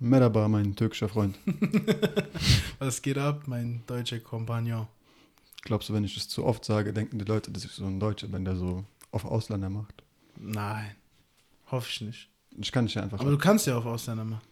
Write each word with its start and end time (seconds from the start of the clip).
Merhaba, 0.00 0.48
mein 0.48 0.76
türkischer 0.76 1.08
Freund. 1.08 1.36
Was 2.78 3.02
geht 3.02 3.18
ab, 3.18 3.42
mein 3.46 3.82
deutscher 3.86 4.20
Kompagnon? 4.20 4.86
Glaubst 5.62 5.88
du, 5.88 5.94
wenn 5.94 6.04
ich 6.04 6.14
das 6.14 6.28
zu 6.28 6.44
oft 6.44 6.64
sage, 6.64 6.92
denken 6.92 7.18
die 7.18 7.24
Leute, 7.24 7.50
dass 7.50 7.64
ich 7.64 7.72
so 7.72 7.84
ein 7.84 7.98
Deutscher 7.98 8.28
bin, 8.28 8.44
der 8.44 8.56
so 8.56 8.84
auf 9.10 9.24
Ausländer 9.24 9.68
macht? 9.68 10.02
Nein, 10.36 10.92
hoffe 11.70 11.88
ich 11.90 12.00
nicht. 12.00 12.28
Ich 12.60 12.70
kann 12.72 12.86
dich 12.86 12.94
ja 12.94 13.02
einfach. 13.02 13.20
Aber 13.20 13.30
du 13.30 13.38
kannst 13.38 13.66
ja 13.66 13.76
auf 13.76 13.86
Ausländer 13.86 14.24
machen. 14.24 14.42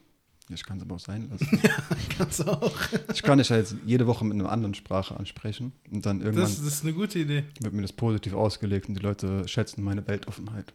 Ich 0.48 0.62
kann 0.64 0.77
es 0.77 0.84
aber 0.84 0.95
auch 0.95 1.00
sein 1.00 1.29
lassen. 1.29 1.60
Kannst 2.16 2.38
du 2.38 2.44
auch. 2.44 2.72
Ich 3.12 3.24
kann 3.24 3.38
dich 3.38 3.48
ja 3.48 3.56
jetzt 3.56 3.74
jede 3.84 4.06
Woche 4.06 4.24
mit 4.24 4.34
einer 4.38 4.48
anderen 4.52 4.74
Sprache 4.74 5.16
ansprechen 5.16 5.72
und 5.90 6.06
dann 6.06 6.20
irgendwann 6.20 6.44
Das, 6.44 6.58
das 6.58 6.66
ist 6.74 6.82
eine 6.84 6.92
gute 6.92 7.18
Idee. 7.18 7.42
wird 7.60 7.74
mir 7.74 7.82
das 7.82 7.92
positiv 7.92 8.32
ausgelegt 8.34 8.88
und 8.88 8.94
die 8.94 9.02
Leute 9.02 9.48
schätzen 9.48 9.82
meine 9.82 10.06
Weltoffenheit. 10.06 10.72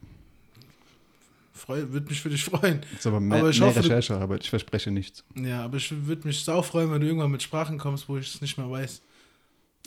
Freu, 1.53 1.83
würde 1.89 2.07
mich 2.07 2.21
für 2.21 2.29
dich 2.29 2.43
freuen. 2.45 2.81
Das 2.91 3.01
ist 3.01 3.07
aber 3.07 3.19
mehr, 3.19 3.39
Aber 3.39 3.49
ich 3.49 3.59
mehr 3.59 3.69
hoffe, 3.69 3.79
Recherchearbeit. 3.83 4.43
Ich 4.43 4.49
verspreche 4.49 4.89
nichts. 4.91 5.23
Ja, 5.35 5.63
aber 5.63 5.77
ich 5.77 5.91
würde 6.07 6.27
mich 6.27 6.43
sau 6.43 6.61
freuen, 6.61 6.91
wenn 6.91 7.01
du 7.01 7.07
irgendwann 7.07 7.31
mit 7.31 7.43
Sprachen 7.43 7.77
kommst, 7.77 8.07
wo 8.07 8.17
ich 8.17 8.33
es 8.35 8.41
nicht 8.41 8.57
mehr 8.57 8.69
weiß. 8.69 9.01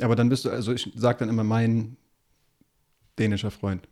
Aber 0.01 0.15
dann 0.17 0.29
bist 0.29 0.45
du, 0.45 0.51
also 0.51 0.73
ich 0.73 0.91
sage 0.95 1.21
dann 1.21 1.29
immer 1.29 1.45
mein 1.45 1.97
dänischer 3.19 3.51
Freund. 3.51 3.87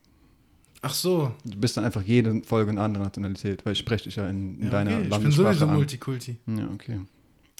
Ach 0.83 0.93
so. 0.93 1.33
Du 1.45 1.59
bist 1.59 1.77
dann 1.77 1.85
einfach 1.85 2.03
jede 2.03 2.43
Folge 2.43 2.71
eine 2.73 2.81
andere 2.83 3.05
Nationalität, 3.05 3.65
weil 3.65 3.73
ich 3.73 3.79
spreche 3.79 4.05
dich 4.05 4.17
ja 4.17 4.29
in, 4.29 4.59
in 4.59 4.65
Ja, 4.65 4.71
deiner 4.71 4.91
okay. 4.91 5.03
Ich 5.03 5.03
bin 5.05 5.11
Landessprache 5.11 5.55
sowieso 5.55 5.67
an. 5.67 5.75
Multikulti. 5.77 6.37
Ja, 6.47 6.69
okay. 6.75 7.01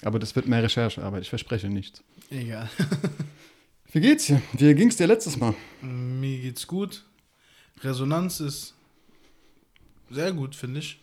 Aber 0.03 0.19
das 0.19 0.35
wird 0.35 0.47
mehr 0.47 0.61
Recherchearbeit. 0.61 1.21
Ich 1.23 1.29
verspreche 1.29 1.69
nichts. 1.69 2.03
Egal. 2.29 2.69
Wie 3.93 4.01
geht's 4.01 4.25
dir? 4.25 4.41
Wie 4.53 4.73
ging's 4.75 4.97
dir 4.97 5.07
letztes 5.07 5.37
Mal? 5.37 5.55
Mir 5.81 6.39
geht's 6.41 6.67
gut. 6.67 7.05
Resonanz 7.81 8.41
ist 8.41 8.73
sehr 10.13 10.31
gut, 10.33 10.55
finde 10.55 10.79
ich. 10.79 10.99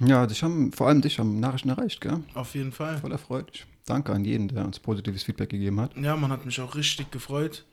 Ja, 0.00 0.26
dich 0.26 0.42
haben, 0.42 0.72
vor 0.72 0.88
allem 0.88 1.00
dich 1.02 1.18
haben 1.18 1.38
Nachrichten 1.40 1.68
erreicht, 1.68 2.00
gell? 2.00 2.20
Auf 2.34 2.54
jeden 2.54 2.72
Fall. 2.72 2.98
Voll 2.98 3.12
erfreulich. 3.12 3.64
Danke 3.86 4.12
an 4.12 4.24
jeden, 4.24 4.48
der 4.48 4.64
uns 4.64 4.78
positives 4.80 5.22
Feedback 5.22 5.50
gegeben 5.50 5.80
hat. 5.80 5.96
Ja, 5.96 6.16
man 6.16 6.30
hat 6.32 6.44
mich 6.46 6.60
auch 6.60 6.74
richtig 6.74 7.10
gefreut. 7.10 7.64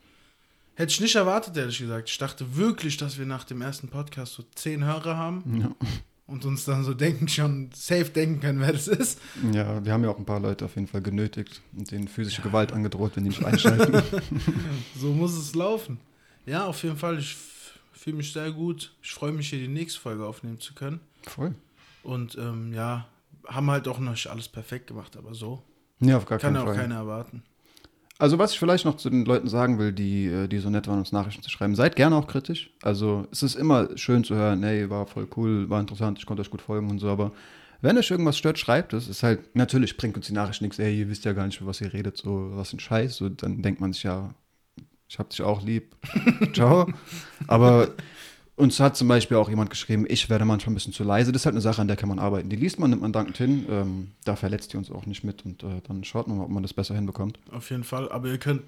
Hätte 0.76 0.92
ich 0.92 1.02
nicht 1.02 1.16
erwartet, 1.16 1.58
ehrlich 1.58 1.80
gesagt. 1.80 2.10
Ich 2.10 2.18
dachte 2.18 2.56
wirklich, 2.56 2.98
dass 2.98 3.18
wir 3.18 3.26
nach 3.26 3.44
dem 3.44 3.62
ersten 3.62 3.88
Podcast 3.88 4.34
so 4.34 4.44
zehn 4.56 4.84
Hörer 4.86 5.18
haben 5.18 5.62
Ja. 5.62 5.88
und 6.28 6.46
uns 6.46 6.64
dann 6.66 6.84
so 6.84 6.94
denken, 6.94 7.28
schon 7.28 7.70
safe 7.74 8.06
denken 8.10 8.40
können, 8.40 8.60
wer 8.60 8.72
das 8.74 8.88
ist. 8.88 9.20
ja, 9.52 9.84
wir 9.84 9.92
haben 9.92 10.04
ja 10.04 10.10
auch 10.10 10.18
ein 10.18 10.26
paar 10.26 10.40
Leute 10.40 10.66
auf 10.66 10.76
jeden 10.76 10.88
Fall 10.88 11.02
genötigt 11.02 11.62
und 11.76 11.90
denen 11.92 12.08
physische 12.08 12.42
Gewalt 12.42 12.72
angedroht, 12.72 13.14
wenn 13.16 13.24
die 13.24 13.30
nicht 13.30 13.44
einschalten. 13.44 14.02
So 14.98 15.12
muss 15.14 15.34
es 15.38 15.56
laufen. 15.56 16.00
Ja, 16.46 16.66
auf 16.66 16.82
jeden 16.84 16.98
Fall. 16.98 17.20
Ich 17.20 17.36
fühle 18.02 18.18
mich 18.18 18.34
sehr 18.34 18.52
gut. 18.52 18.94
Ich 19.04 19.12
freue 19.12 19.32
mich, 19.32 19.50
hier 19.50 19.60
die 19.60 19.68
nächste 19.68 20.00
Folge 20.00 20.26
aufnehmen 20.26 20.60
zu 20.60 20.74
können. 20.74 21.00
Voll. 21.28 21.54
Und 22.02 22.36
ähm, 22.36 22.74
ja, 22.74 23.08
haben 23.48 23.70
halt 23.70 23.88
auch 23.88 24.00
noch 24.00 24.12
nicht 24.12 24.28
alles 24.28 24.48
perfekt 24.48 24.88
gemacht, 24.88 25.16
aber 25.18 25.36
so. 25.36 25.62
Ja, 26.00 26.18
auf 26.18 26.26
gar 26.26 26.40
Kann 26.40 26.54
keinen 26.54 26.56
ja 26.56 26.62
auch 26.64 26.74
Fall. 26.74 26.82
keiner 26.82 26.96
erwarten. 26.96 27.44
Also 28.18 28.40
was 28.40 28.54
ich 28.54 28.60
vielleicht 28.60 28.86
noch 28.86 28.98
zu 28.98 29.10
den 29.12 29.26
Leuten 29.26 29.48
sagen 29.48 29.78
will, 29.78 29.94
die, 29.94 30.26
äh, 30.26 30.48
die 30.48 30.58
so 30.58 30.72
nett 30.72 30.88
waren, 30.88 30.98
uns 30.98 31.12
Nachrichten 31.12 31.44
zu 31.44 31.52
schreiben, 31.52 31.76
seid 31.76 31.96
gerne 31.96 32.16
auch 32.16 32.28
kritisch. 32.28 32.72
Also 32.82 33.28
es 33.32 33.44
ist 33.44 33.56
immer 33.56 33.96
schön 33.98 34.24
zu 34.24 34.36
hören, 34.36 34.64
hey, 34.64 34.90
war 34.90 35.06
voll 35.06 35.28
cool, 35.36 35.70
war 35.70 35.80
interessant, 35.80 36.18
ich 36.18 36.26
konnte 36.26 36.42
euch 36.42 36.50
gut 36.50 36.62
folgen 36.62 36.90
und 36.90 36.98
so, 37.00 37.10
aber 37.10 37.32
wenn 37.82 37.98
euch 37.98 38.12
irgendwas 38.12 38.38
stört, 38.38 38.60
schreibt 38.60 38.94
es. 38.94 39.08
Ist 39.08 39.24
halt, 39.24 39.56
natürlich 39.56 39.98
bringt 39.98 40.16
uns 40.18 40.28
die 40.28 40.34
Nachricht 40.34 40.62
nichts, 40.62 40.78
ey, 40.80 41.00
ihr 41.00 41.10
wisst 41.10 41.26
ja 41.26 41.34
gar 41.34 41.46
nicht, 41.46 41.60
über 41.60 41.70
was 41.70 41.82
ihr 41.82 41.94
redet, 41.94 42.18
so 42.18 42.52
was 42.54 42.74
ein 42.74 42.80
Scheiß. 42.80 43.16
So, 43.16 43.30
dann 43.30 43.62
denkt 43.62 43.82
man 43.82 43.94
sich 43.94 44.04
ja, 44.04 44.34
ich 45.12 45.20
hab 45.20 45.30
dich 45.30 45.42
auch 45.42 45.62
lieb. 45.62 45.94
Ciao. 46.54 46.88
Aber 47.48 47.90
uns 48.56 48.80
hat 48.80 48.96
zum 48.96 49.10
Beispiel 49.10 49.36
auch 49.36 49.50
jemand 49.50 49.70
geschrieben, 49.70 50.06
ich 50.08 50.30
werde 50.30 50.46
manchmal 50.46 50.72
ein 50.72 50.76
bisschen 50.76 50.94
zu 50.94 51.04
leise. 51.04 51.34
Das 51.34 51.42
ist 51.42 51.46
halt 51.48 51.54
eine 51.56 51.62
Sache, 51.62 51.82
an 51.82 51.90
der 51.90 51.98
kann 51.98 52.08
man 52.08 52.18
arbeiten. 52.18 52.48
Die 52.50 52.56
liest 52.56 52.80
man, 52.80 52.92
nimmt 52.92 53.02
man 53.02 53.12
dankend 53.12 53.38
hin. 53.38 53.66
Ähm, 53.70 54.12
da 54.24 54.38
verletzt 54.38 54.72
die 54.72 54.78
uns 54.78 54.90
auch 54.90 55.06
nicht 55.06 55.26
mit 55.26 55.44
und 55.46 55.64
äh, 55.64 55.82
dann 55.86 56.06
schaut 56.06 56.30
man 56.30 56.38
mal, 56.38 56.46
ob 56.46 56.50
man 56.50 56.64
das 56.64 56.74
besser 56.74 56.96
hinbekommt. 56.96 57.40
Auf 57.52 57.70
jeden 57.72 57.84
Fall. 57.84 58.10
Aber 58.10 58.30
ihr 58.30 58.38
könnt 58.38 58.62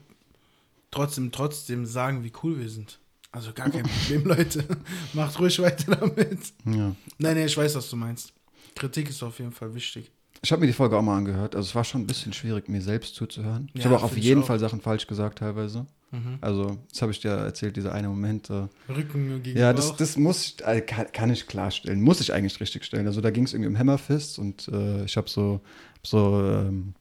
trotzdem, 0.91 1.31
trotzdem 1.31 1.85
sagen, 1.85 2.25
wie 2.25 2.33
cool 2.43 2.59
wir 2.59 2.67
sind. 2.69 2.99
Also 3.31 3.53
gar 3.53 3.69
kein 3.69 3.83
Problem, 3.83 4.25
Leute. 4.25 4.65
Macht 5.13 5.39
ruhig 5.39 5.57
weiter 5.59 5.95
damit. 5.95 6.39
Ja. 6.65 6.73
Nein, 6.73 6.95
nein, 7.19 7.45
ich 7.45 7.55
weiß, 7.57 7.73
was 7.75 7.89
du 7.89 7.95
meinst. 7.95 8.33
Kritik 8.75 9.09
ist 9.09 9.23
auf 9.23 9.39
jeden 9.39 9.53
Fall 9.53 9.73
wichtig. 9.73 10.11
Ich 10.41 10.51
habe 10.51 10.59
mir 10.59 10.67
die 10.67 10.73
Folge 10.73 10.97
auch 10.97 11.01
mal 11.01 11.17
angehört. 11.17 11.55
Also 11.55 11.69
es 11.69 11.75
war 11.75 11.85
schon 11.85 12.01
ein 12.01 12.07
bisschen 12.07 12.33
schwierig, 12.33 12.67
mir 12.67 12.81
selbst 12.81 13.15
zuzuhören. 13.15 13.69
ich 13.73 13.79
Ja, 13.83 13.85
habe 13.91 13.97
auch 13.99 14.03
auf 14.03 14.17
ich 14.17 14.25
jeden 14.25 14.41
auch. 14.41 14.47
Fall 14.47 14.59
Sachen 14.59 14.81
falsch 14.81 15.07
gesagt 15.07 15.39
teilweise. 15.39 15.85
Mhm. 16.13 16.37
Also 16.41 16.77
das 16.91 17.01
habe 17.01 17.11
ich 17.11 17.19
dir 17.19 17.31
erzählt, 17.31 17.75
dieser 17.75 17.91
eine 17.91 18.07
Moment. 18.07 18.49
Äh, 18.49 18.67
Rücken 18.87 19.41
gegen 19.41 19.57
ja, 19.57 19.73
das, 19.73 19.95
das 19.95 20.15
muss 20.15 20.45
ich, 20.45 20.65
äh, 20.65 20.81
kann, 20.81 21.07
kann 21.11 21.31
ich 21.31 21.47
klarstellen. 21.47 22.01
Muss 22.01 22.21
ich 22.21 22.31
eigentlich 22.31 22.59
richtig 22.61 22.85
stellen. 22.85 23.07
Also 23.07 23.19
da 23.19 23.31
ging 23.31 23.45
es 23.45 23.53
irgendwie 23.53 23.69
um 23.69 23.79
Hammerfist 23.79 24.37
und 24.37 24.67
äh, 24.67 25.05
ich 25.05 25.17
habe 25.17 25.27
so, 25.27 25.61
so 26.03 26.39
ähm, 26.45 26.93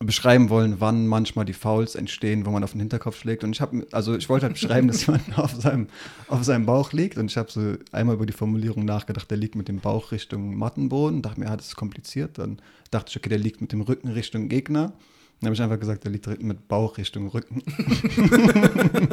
beschreiben 0.00 0.50
wollen, 0.50 0.80
wann 0.80 1.06
manchmal 1.06 1.46
die 1.46 1.54
Fouls 1.54 1.94
entstehen, 1.94 2.44
wo 2.44 2.50
man 2.50 2.62
auf 2.62 2.72
den 2.72 2.80
Hinterkopf 2.80 3.18
schlägt. 3.18 3.42
Und 3.42 3.52
ich 3.52 3.62
habe, 3.62 3.86
also 3.90 4.14
ich 4.14 4.28
wollte 4.28 4.44
halt 4.44 4.54
beschreiben, 4.54 4.88
dass 4.88 5.06
jemand 5.06 5.38
auf 5.38 5.54
seinem, 5.54 5.86
auf 6.28 6.44
seinem 6.44 6.66
Bauch 6.66 6.92
liegt. 6.92 7.16
Und 7.16 7.30
ich 7.30 7.38
habe 7.38 7.50
so 7.50 7.74
einmal 7.90 8.16
über 8.16 8.26
die 8.26 8.34
Formulierung 8.34 8.84
nachgedacht, 8.84 9.30
der 9.30 9.38
liegt 9.38 9.54
mit 9.54 9.68
dem 9.68 9.80
Bauch 9.80 10.12
Richtung 10.12 10.56
Mattenboden. 10.56 11.22
Dachte 11.22 11.40
mir, 11.40 11.46
ja, 11.46 11.56
das 11.56 11.68
ist 11.68 11.76
kompliziert. 11.76 12.36
Dann 12.36 12.60
dachte 12.90 13.10
ich, 13.10 13.16
okay, 13.16 13.30
der 13.30 13.38
liegt 13.38 13.62
mit 13.62 13.72
dem 13.72 13.80
Rücken 13.80 14.08
Richtung 14.08 14.50
Gegner. 14.50 14.92
Dann 15.40 15.48
habe 15.48 15.54
ich 15.54 15.62
einfach 15.62 15.80
gesagt, 15.80 16.04
der 16.04 16.10
liegt 16.10 16.26
mit 16.42 16.68
Bauch 16.68 16.98
Richtung 16.98 17.28
Rücken. 17.28 17.62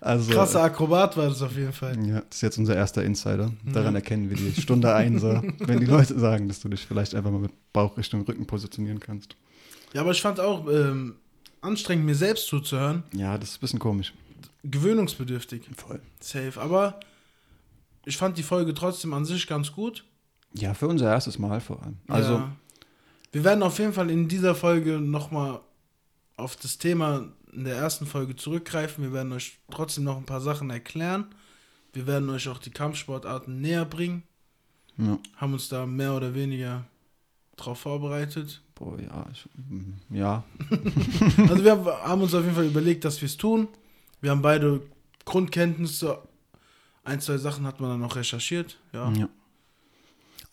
also, 0.00 0.32
Krasser 0.32 0.62
Akrobat 0.62 1.16
war 1.16 1.28
das 1.28 1.42
auf 1.42 1.56
jeden 1.56 1.72
Fall. 1.72 1.98
ja, 2.06 2.20
das 2.20 2.36
ist 2.36 2.42
jetzt 2.42 2.58
unser 2.58 2.76
erster 2.76 3.02
Insider. 3.02 3.52
Daran 3.72 3.96
erkennen 3.96 4.30
wir 4.30 4.36
die 4.36 4.60
Stunde 4.60 4.94
Einser, 4.94 5.42
wenn 5.58 5.80
die 5.80 5.86
Leute 5.86 6.16
sagen, 6.18 6.46
dass 6.46 6.60
du 6.60 6.68
dich 6.68 6.86
vielleicht 6.86 7.16
einfach 7.16 7.32
mal 7.32 7.40
mit 7.40 7.50
Bauch 7.72 7.96
Richtung 7.96 8.22
Rücken 8.22 8.46
positionieren 8.46 9.00
kannst. 9.00 9.36
Ja, 9.94 10.02
aber 10.02 10.12
ich 10.12 10.22
fand 10.22 10.38
auch 10.38 10.68
ähm, 10.68 11.16
anstrengend, 11.60 12.04
mir 12.06 12.14
selbst 12.14 12.46
zuzuhören. 12.46 13.02
Ja, 13.12 13.36
das 13.36 13.50
ist 13.50 13.56
ein 13.56 13.60
bisschen 13.60 13.78
komisch. 13.80 14.14
Gewöhnungsbedürftig. 14.62 15.62
Voll. 15.76 16.00
Safe. 16.20 16.60
Aber 16.60 17.00
ich 18.04 18.16
fand 18.16 18.38
die 18.38 18.42
Folge 18.42 18.74
trotzdem 18.74 19.12
an 19.12 19.24
sich 19.24 19.46
ganz 19.46 19.72
gut. 19.72 20.04
Ja, 20.52 20.72
für 20.74 20.86
unser 20.86 21.10
erstes 21.10 21.38
Mal 21.38 21.60
vor 21.60 21.82
allem. 21.82 21.96
Also, 22.06 22.34
ja. 22.34 22.56
Wir 23.34 23.44
werden 23.44 23.62
auf 23.62 23.78
jeden 23.78 23.92
Fall 23.92 24.10
in 24.10 24.28
dieser 24.28 24.54
Folge 24.54 25.00
nochmal 25.00 25.60
auf 26.36 26.56
das 26.56 26.78
Thema 26.78 27.26
in 27.52 27.64
der 27.64 27.76
ersten 27.76 28.06
Folge 28.06 28.34
zurückgreifen. 28.36 29.04
Wir 29.04 29.12
werden 29.12 29.32
euch 29.32 29.58
trotzdem 29.70 30.04
noch 30.04 30.16
ein 30.16 30.24
paar 30.26 30.40
Sachen 30.40 30.70
erklären. 30.70 31.26
Wir 31.92 32.06
werden 32.06 32.28
euch 32.30 32.48
auch 32.48 32.58
die 32.58 32.70
Kampfsportarten 32.70 33.60
näher 33.60 33.84
bringen. 33.84 34.22
ja. 34.98 35.18
Haben 35.36 35.52
uns 35.52 35.68
da 35.68 35.84
mehr 35.86 36.14
oder 36.14 36.34
weniger 36.34 36.84
drauf 37.56 37.80
vorbereitet. 37.80 38.62
Boah, 38.74 38.98
ja, 39.00 39.24
ich, 39.32 39.46
mm, 39.56 39.92
ja. 40.16 40.42
Also 41.48 41.62
wir 41.64 41.70
haben- 41.72 41.86
haben 41.86 42.22
uns 42.22 42.34
auf 42.34 42.42
jeden 42.42 42.54
Fall 42.56 42.66
überlegt, 42.66 43.04
dass 43.04 43.20
wir 43.20 43.26
es 43.26 43.36
tun. 43.36 43.68
Wir 44.20 44.30
haben 44.32 44.42
beide 44.42 44.80
Grundkenntnisse. 45.24 46.18
Ein, 47.04 47.20
zwei 47.20 47.36
Sachen 47.36 47.66
hat 47.66 47.80
man 47.80 47.90
dann 47.90 48.00
noch 48.00 48.16
recherchiert. 48.16 48.78
Ja. 48.92 49.10
ja. 49.12 49.28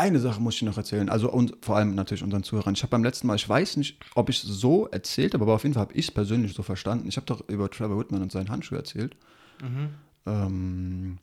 Eine 0.01 0.17
Sache 0.17 0.41
muss 0.41 0.55
ich 0.55 0.63
noch 0.63 0.77
erzählen, 0.77 1.09
also 1.09 1.31
und 1.31 1.55
vor 1.61 1.77
allem 1.77 1.93
natürlich 1.93 2.23
unseren 2.23 2.41
Zuhörern. 2.41 2.73
Ich 2.73 2.81
habe 2.81 2.89
beim 2.89 3.03
letzten 3.03 3.27
Mal, 3.27 3.35
ich 3.35 3.47
weiß 3.47 3.77
nicht, 3.77 3.99
ob 4.15 4.29
ich 4.29 4.43
es 4.43 4.49
so 4.49 4.87
erzählt 4.87 5.35
habe, 5.35 5.43
aber 5.43 5.53
auf 5.53 5.61
jeden 5.61 5.75
Fall 5.75 5.81
habe 5.81 5.93
ich 5.93 6.07
es 6.07 6.11
persönlich 6.11 6.55
so 6.55 6.63
verstanden. 6.63 7.07
Ich 7.07 7.17
habe 7.17 7.27
doch 7.27 7.47
über 7.47 7.69
Trevor 7.69 7.99
Whitman 7.99 8.23
und 8.23 8.31
seinen 8.31 8.49
Handschuh 8.49 8.73
erzählt. 8.73 9.15
Mhm. 9.61 9.89
Ähm, 10.25 11.17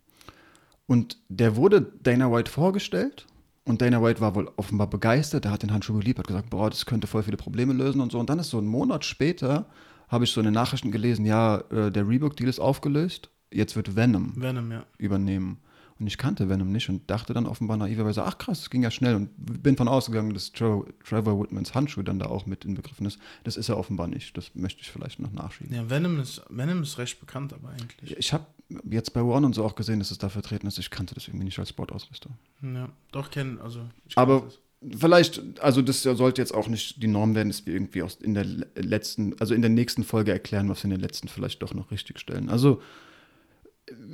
und 0.86 1.18
der 1.28 1.56
wurde 1.56 1.90
Dana 2.04 2.30
White 2.30 2.52
vorgestellt 2.52 3.26
und 3.64 3.82
Dana 3.82 4.00
White 4.00 4.20
war 4.20 4.36
wohl 4.36 4.48
offenbar 4.54 4.86
begeistert. 4.86 5.44
Er 5.44 5.50
hat 5.50 5.64
den 5.64 5.72
Handschuh 5.72 5.98
geliebt, 5.98 6.20
hat 6.20 6.28
gesagt, 6.28 6.50
boah, 6.50 6.70
das 6.70 6.86
könnte 6.86 7.08
voll 7.08 7.24
viele 7.24 7.36
Probleme 7.36 7.72
lösen 7.72 8.00
und 8.00 8.12
so. 8.12 8.20
Und 8.20 8.30
dann 8.30 8.38
ist 8.38 8.50
so 8.50 8.58
ein 8.58 8.66
Monat 8.66 9.04
später, 9.04 9.66
habe 10.08 10.22
ich 10.22 10.30
so 10.30 10.40
in 10.40 10.44
den 10.44 10.54
Nachrichten 10.54 10.92
gelesen, 10.92 11.26
ja, 11.26 11.64
äh, 11.72 11.90
der 11.90 12.08
Reebok-Deal 12.08 12.48
ist 12.48 12.60
aufgelöst, 12.60 13.28
jetzt 13.52 13.74
wird 13.74 13.96
Venom 13.96 14.34
Venom, 14.36 14.70
ja. 14.70 14.86
übernehmen. 14.98 15.58
Und 16.00 16.06
ich 16.06 16.16
kannte 16.16 16.48
Venom 16.48 16.70
nicht 16.70 16.88
und 16.88 17.10
dachte 17.10 17.34
dann 17.34 17.46
offenbar 17.46 17.76
naiverweise, 17.76 18.22
ach 18.24 18.38
krass, 18.38 18.60
das 18.60 18.70
ging 18.70 18.82
ja 18.84 18.90
schnell 18.90 19.16
und 19.16 19.30
bin 19.36 19.76
von 19.76 19.88
ausgegangen, 19.88 20.32
dass 20.32 20.52
Trevor, 20.52 20.86
Trevor 21.04 21.40
Whitmans 21.42 21.74
Handschuh 21.74 22.02
dann 22.02 22.20
da 22.20 22.26
auch 22.26 22.46
mit 22.46 22.64
inbegriffen 22.64 23.04
ist. 23.06 23.18
Das 23.42 23.56
ist 23.56 23.68
er 23.68 23.76
offenbar 23.76 24.06
nicht. 24.06 24.36
Das 24.36 24.54
möchte 24.54 24.82
ich 24.82 24.90
vielleicht 24.90 25.18
noch 25.18 25.32
nachschieben. 25.32 25.74
Ja, 25.74 25.90
Venom 25.90 26.20
ist, 26.20 26.42
Venom 26.50 26.82
ist 26.82 26.98
recht 26.98 27.18
bekannt, 27.18 27.52
aber 27.52 27.70
eigentlich. 27.70 28.16
Ich 28.16 28.32
habe 28.32 28.46
jetzt 28.88 29.12
bei 29.12 29.22
One 29.22 29.46
und 29.46 29.54
so 29.54 29.64
auch 29.64 29.74
gesehen, 29.74 29.98
dass 29.98 30.10
es 30.10 30.18
da 30.18 30.28
vertreten 30.28 30.66
ist. 30.68 30.78
Ich 30.78 30.90
kannte 30.90 31.14
das 31.14 31.26
irgendwie 31.26 31.46
nicht 31.46 31.58
als 31.58 31.70
Sportausrüster. 31.70 32.30
Ja, 32.62 32.88
doch 33.10 33.30
kennen, 33.30 33.58
also. 33.60 33.80
ich 34.06 34.16
Aber 34.16 34.42
das. 34.80 35.00
vielleicht, 35.00 35.58
also 35.60 35.82
das 35.82 36.02
sollte 36.02 36.40
jetzt 36.40 36.54
auch 36.54 36.68
nicht 36.68 37.02
die 37.02 37.08
Norm 37.08 37.34
werden, 37.34 37.48
dass 37.48 37.66
wir 37.66 37.74
irgendwie 37.74 38.02
aus 38.02 38.16
in 38.16 38.34
der 38.34 38.44
le- 38.44 38.68
letzten, 38.76 39.34
also 39.40 39.52
in 39.52 39.62
der 39.62 39.70
nächsten 39.70 40.04
Folge 40.04 40.30
erklären, 40.30 40.68
was 40.68 40.80
wir 40.80 40.84
in 40.84 40.90
der 40.90 41.00
letzten 41.00 41.26
vielleicht 41.26 41.60
doch 41.62 41.74
noch 41.74 41.90
richtig 41.90 42.20
stellen. 42.20 42.48
Also 42.50 42.80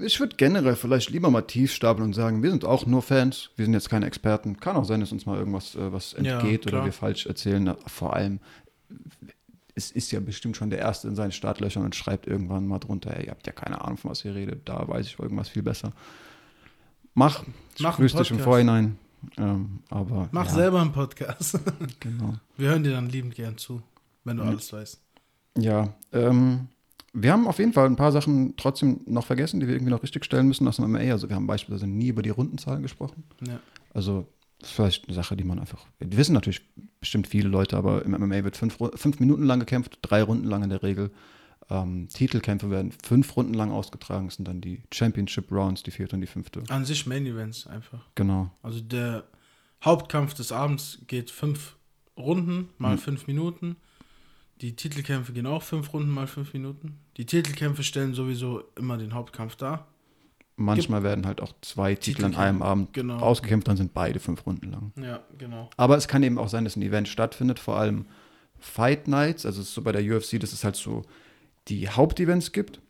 ich 0.02 0.20
würde 0.20 0.36
generell 0.36 0.76
vielleicht 0.76 1.10
lieber 1.10 1.30
mal 1.30 1.42
tief 1.42 1.72
stapeln 1.72 2.06
und 2.06 2.12
sagen, 2.14 2.42
wir 2.42 2.50
sind 2.50 2.64
auch 2.64 2.86
nur 2.86 3.02
Fans, 3.02 3.50
wir 3.56 3.64
sind 3.64 3.74
jetzt 3.74 3.88
keine 3.90 4.06
Experten. 4.06 4.58
Kann 4.58 4.76
auch 4.76 4.84
sein, 4.84 5.00
dass 5.00 5.12
uns 5.12 5.26
mal 5.26 5.38
irgendwas 5.38 5.74
äh, 5.74 5.92
was 5.92 6.12
Ja, 6.20 6.38
entgeht 6.40 6.62
oder 6.62 6.72
klar. 6.78 6.84
wir 6.86 6.92
falsch 6.92 7.26
erzählen. 7.26 7.74
Vor 7.86 8.14
allem, 8.14 8.40
es 9.74 9.90
ist 9.90 10.12
ja 10.12 10.20
bestimmt 10.20 10.56
schon 10.56 10.70
der 10.70 10.78
Erste 10.78 11.08
in 11.08 11.16
seinen 11.16 11.32
Startlöchern 11.32 11.84
und 11.84 11.94
schreibt 11.94 12.26
irgendwann 12.26 12.66
mal 12.66 12.78
drunter, 12.78 13.10
hey, 13.12 13.24
ihr 13.26 13.30
habt 13.30 13.46
ja 13.46 13.52
keine 13.52 13.80
Ahnung, 13.80 13.96
von 13.98 14.10
was 14.12 14.24
ihr 14.24 14.34
redet, 14.34 14.68
da 14.68 14.86
weiß 14.86 15.06
ich 15.06 15.18
irgendwas 15.18 15.48
viel 15.48 15.62
besser. 15.62 15.92
Mach, 17.14 17.44
ich 17.76 17.82
Mach 17.82 17.96
grüß 17.96 18.14
dich 18.14 18.30
im. 18.30 18.38
Vorhinein 18.40 18.98
Ähm, 19.38 19.78
aber 19.88 20.28
Mach 20.32 20.46
ja, 20.46 20.52
selber 20.52 20.80
einen 20.80 20.92
Podcast. 20.92 21.58
Genau. 22.00 22.34
Wir 22.56 22.68
hören 22.70 22.84
dir 22.84 22.92
dann 22.92 23.08
liebend 23.08 23.34
gern 23.34 23.56
zu, 23.56 23.82
wenn 24.24 24.36
du 24.36 24.42
Mhm. 24.42 24.50
alles 24.50 24.72
weißt. 24.72 25.00
Ja, 25.58 25.94
ähm, 26.12 26.68
wir 27.14 27.32
haben 27.32 27.46
auf 27.46 27.58
jeden 27.58 27.72
Fall 27.72 27.86
ein 27.86 27.96
paar 27.96 28.12
Sachen 28.12 28.56
trotzdem 28.56 29.00
noch 29.06 29.24
vergessen, 29.24 29.60
die 29.60 29.66
wir 29.68 29.74
irgendwie 29.74 29.92
noch 29.92 30.02
richtig 30.02 30.24
stellen 30.24 30.48
müssen 30.48 30.66
aus 30.68 30.76
dem 30.76 30.90
MMA. 30.90 30.98
Also 31.12 31.28
wir 31.28 31.36
haben 31.36 31.46
beispielsweise 31.46 31.86
nie 31.86 32.08
über 32.08 32.22
die 32.22 32.30
Rundenzahlen 32.30 32.82
gesprochen. 32.82 33.24
Ja. 33.46 33.60
Also 33.94 34.26
das 34.58 34.70
ist 34.70 34.74
vielleicht 34.76 35.06
eine 35.06 35.14
Sache, 35.14 35.36
die 35.36 35.44
man 35.44 35.58
einfach, 35.58 35.86
die 36.00 36.16
wissen 36.16 36.32
natürlich 36.32 36.62
bestimmt 37.00 37.26
viele 37.28 37.48
Leute, 37.48 37.76
aber 37.76 38.04
im 38.04 38.12
MMA 38.12 38.44
wird 38.44 38.56
fünf, 38.56 38.78
fünf 38.94 39.20
Minuten 39.20 39.44
lang 39.44 39.60
gekämpft, 39.60 39.98
drei 40.02 40.22
Runden 40.22 40.46
lang 40.46 40.62
in 40.64 40.70
der 40.70 40.82
Regel. 40.82 41.10
Ähm, 41.70 42.08
Titelkämpfe 42.12 42.70
werden 42.70 42.92
fünf 42.92 43.36
Runden 43.36 43.54
lang 43.54 43.70
ausgetragen, 43.70 44.26
das 44.26 44.34
sind 44.36 44.46
dann 44.48 44.60
die 44.60 44.82
Championship 44.92 45.50
Rounds, 45.52 45.82
die 45.82 45.90
vierte 45.92 46.16
und 46.16 46.20
die 46.20 46.26
fünfte. 46.26 46.62
An 46.68 46.84
sich 46.84 47.06
Main 47.06 47.26
Events 47.26 47.66
einfach. 47.66 48.00
Genau. 48.16 48.50
Also 48.62 48.80
der 48.80 49.24
Hauptkampf 49.84 50.34
des 50.34 50.50
Abends 50.52 50.98
geht 51.06 51.30
fünf 51.30 51.76
Runden 52.18 52.68
mal 52.78 52.94
Mhm. 52.94 52.98
fünf 52.98 53.26
Minuten. 53.26 53.76
Die 54.64 54.74
Titelkämpfe 54.74 55.34
gehen 55.34 55.44
auch 55.44 55.62
fünf 55.62 55.92
Runden 55.92 56.08
mal 56.08 56.26
fünf 56.26 56.54
Minuten. 56.54 56.98
Die 57.18 57.26
Titelkämpfe 57.26 57.82
stellen 57.82 58.14
sowieso 58.14 58.62
immer 58.76 58.96
den 58.96 59.12
Hauptkampf 59.12 59.56
dar. 59.56 59.88
Manchmal 60.56 61.02
werden 61.02 61.26
halt 61.26 61.42
auch 61.42 61.52
zwei 61.60 61.94
Titel 61.94 62.24
an 62.24 62.34
einem 62.34 62.62
Abend 62.62 62.94
genau. 62.94 63.18
ausgekämpft, 63.18 63.68
dann 63.68 63.76
sind 63.76 63.92
beide 63.92 64.20
fünf 64.20 64.46
Runden 64.46 64.70
lang. 64.70 64.92
Ja, 64.96 65.22
genau. 65.36 65.68
Aber 65.76 65.98
es 65.98 66.08
kann 66.08 66.22
eben 66.22 66.38
auch 66.38 66.48
sein, 66.48 66.64
dass 66.64 66.76
ein 66.76 66.82
Event 66.82 67.08
stattfindet, 67.08 67.58
vor 67.58 67.76
allem 67.76 68.06
Fight 68.58 69.06
Nights. 69.06 69.44
Also 69.44 69.60
es 69.60 69.68
ist 69.68 69.74
so 69.74 69.82
bei 69.82 69.92
der 69.92 70.00
UFC, 70.00 70.40
dass 70.40 70.54
es 70.54 70.64
halt 70.64 70.76
so 70.76 71.02
die 71.68 71.90
Hauptevents 71.90 72.52
gibt. 72.52 72.80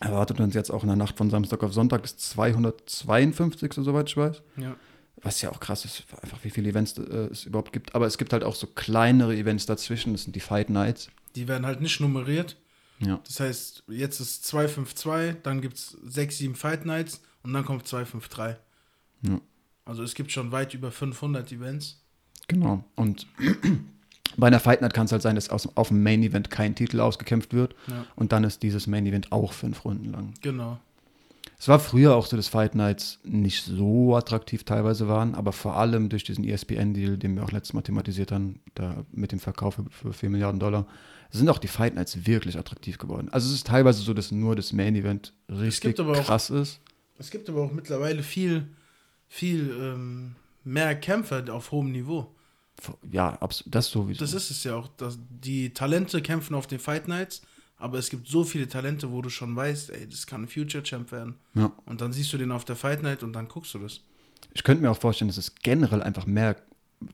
Erwartet 0.00 0.38
uns 0.38 0.52
jetzt 0.52 0.70
auch 0.70 0.82
in 0.82 0.88
der 0.88 0.96
Nacht 0.96 1.16
von 1.16 1.30
Samstag 1.30 1.62
auf 1.62 1.72
Sonntag 1.72 2.02
das 2.02 2.18
252. 2.18 3.72
soweit 3.76 4.10
ich 4.10 4.18
weiß. 4.18 4.42
Ja. 4.58 4.76
Was 5.22 5.42
ja 5.42 5.50
auch 5.50 5.60
krass 5.60 5.84
ist, 5.84 6.04
einfach 6.22 6.38
wie 6.42 6.50
viele 6.50 6.70
Events 6.70 6.96
äh, 6.96 7.28
es 7.30 7.44
überhaupt 7.44 7.72
gibt. 7.72 7.94
Aber 7.94 8.06
es 8.06 8.16
gibt 8.16 8.32
halt 8.32 8.42
auch 8.42 8.54
so 8.54 8.66
kleinere 8.66 9.36
Events 9.36 9.66
dazwischen. 9.66 10.12
Das 10.12 10.24
sind 10.24 10.34
die 10.34 10.40
Fight 10.40 10.70
Nights. 10.70 11.10
Die 11.36 11.46
werden 11.46 11.66
halt 11.66 11.80
nicht 11.80 12.00
nummeriert. 12.00 12.56
Ja. 13.00 13.20
Das 13.26 13.40
heißt, 13.40 13.84
jetzt 13.88 14.20
ist 14.20 14.44
252, 14.46 15.42
dann 15.42 15.60
gibt 15.60 15.76
es 15.76 15.96
6, 16.04 16.38
7 16.38 16.54
Fight 16.54 16.84
Nights 16.86 17.22
und 17.42 17.52
dann 17.52 17.64
kommt 17.64 17.86
253. 17.86 18.56
Ja. 19.22 19.40
Also 19.84 20.02
es 20.02 20.14
gibt 20.14 20.32
schon 20.32 20.52
weit 20.52 20.74
über 20.74 20.90
500 20.92 21.50
Events. 21.52 22.02
Genau. 22.48 22.84
Und 22.96 23.26
bei 24.36 24.46
einer 24.46 24.60
Fight 24.60 24.82
Night 24.82 24.94
kann 24.94 25.06
es 25.06 25.12
halt 25.12 25.22
sein, 25.22 25.34
dass 25.34 25.48
aus, 25.50 25.68
auf 25.76 25.88
dem 25.88 26.02
Main 26.02 26.22
Event 26.22 26.50
kein 26.50 26.74
Titel 26.74 27.00
ausgekämpft 27.00 27.54
wird. 27.54 27.74
Ja, 27.88 28.06
Und 28.16 28.32
dann 28.32 28.44
ist 28.44 28.62
dieses 28.62 28.86
Main 28.86 29.06
Event 29.06 29.32
auch 29.32 29.52
fünf 29.52 29.84
Runden 29.84 30.12
lang. 30.12 30.34
genau. 30.40 30.78
Es 31.60 31.68
war 31.68 31.78
früher 31.78 32.16
auch 32.16 32.24
so, 32.24 32.38
dass 32.38 32.48
Fight 32.48 32.74
Nights 32.74 33.18
nicht 33.22 33.64
so 33.66 34.16
attraktiv 34.16 34.64
teilweise 34.64 35.08
waren, 35.08 35.34
aber 35.34 35.52
vor 35.52 35.76
allem 35.76 36.08
durch 36.08 36.24
diesen 36.24 36.42
ESPN-Deal, 36.42 37.18
den 37.18 37.36
wir 37.36 37.44
auch 37.44 37.52
letztes 37.52 37.74
Mal 37.74 37.82
thematisiert 37.82 38.32
haben, 38.32 38.60
da 38.74 39.04
mit 39.12 39.30
dem 39.30 39.40
Verkauf 39.40 39.74
für, 39.74 39.84
für 39.90 40.12
4 40.14 40.30
Milliarden 40.30 40.58
Dollar, 40.58 40.86
sind 41.30 41.50
auch 41.50 41.58
die 41.58 41.68
Fight 41.68 41.94
Nights 41.96 42.26
wirklich 42.26 42.56
attraktiv 42.58 42.96
geworden. 42.96 43.28
Also 43.30 43.48
es 43.48 43.56
ist 43.56 43.66
teilweise 43.66 44.00
so, 44.00 44.14
dass 44.14 44.32
nur 44.32 44.56
das 44.56 44.72
Main 44.72 44.96
Event 44.96 45.34
richtig 45.50 46.00
aber 46.00 46.12
auch- 46.18 46.24
krass 46.24 46.48
ist. 46.48 46.80
Es 47.18 47.30
gibt 47.30 47.50
aber 47.50 47.60
auch 47.60 47.72
mittlerweile 47.72 48.22
viel, 48.22 48.66
viel 49.28 49.70
ähm, 49.78 50.36
mehr 50.64 50.94
Kämpfer 50.94 51.44
auf 51.52 51.72
hohem 51.72 51.92
Niveau. 51.92 52.34
Ja, 53.12 53.38
das 53.66 53.90
sowieso. 53.90 54.20
Das 54.20 54.32
ist 54.32 54.50
es 54.50 54.64
ja 54.64 54.76
auch. 54.76 54.88
Dass 54.96 55.18
die 55.28 55.74
Talente 55.74 56.22
kämpfen 56.22 56.54
auf 56.54 56.66
den 56.66 56.78
Fight 56.78 57.06
Nights, 57.08 57.42
aber 57.80 57.98
es 57.98 58.10
gibt 58.10 58.28
so 58.28 58.44
viele 58.44 58.68
Talente, 58.68 59.10
wo 59.10 59.22
du 59.22 59.30
schon 59.30 59.56
weißt, 59.56 59.90
ey, 59.90 60.08
das 60.08 60.26
kann 60.26 60.42
ein 60.42 60.48
Future 60.48 60.82
Champ 60.82 61.10
werden. 61.12 61.34
ja. 61.54 61.72
Und 61.86 62.00
dann 62.00 62.12
siehst 62.12 62.32
du 62.32 62.38
den 62.38 62.52
auf 62.52 62.64
der 62.64 62.76
Fight 62.76 63.02
Night 63.02 63.22
und 63.22 63.32
dann 63.32 63.48
guckst 63.48 63.74
du 63.74 63.78
das. 63.78 64.00
Ich 64.52 64.62
könnte 64.62 64.82
mir 64.82 64.90
auch 64.90 64.98
vorstellen, 64.98 65.28
dass 65.28 65.38
es 65.38 65.54
generell 65.56 66.02
einfach 66.02 66.26
mehr 66.26 66.56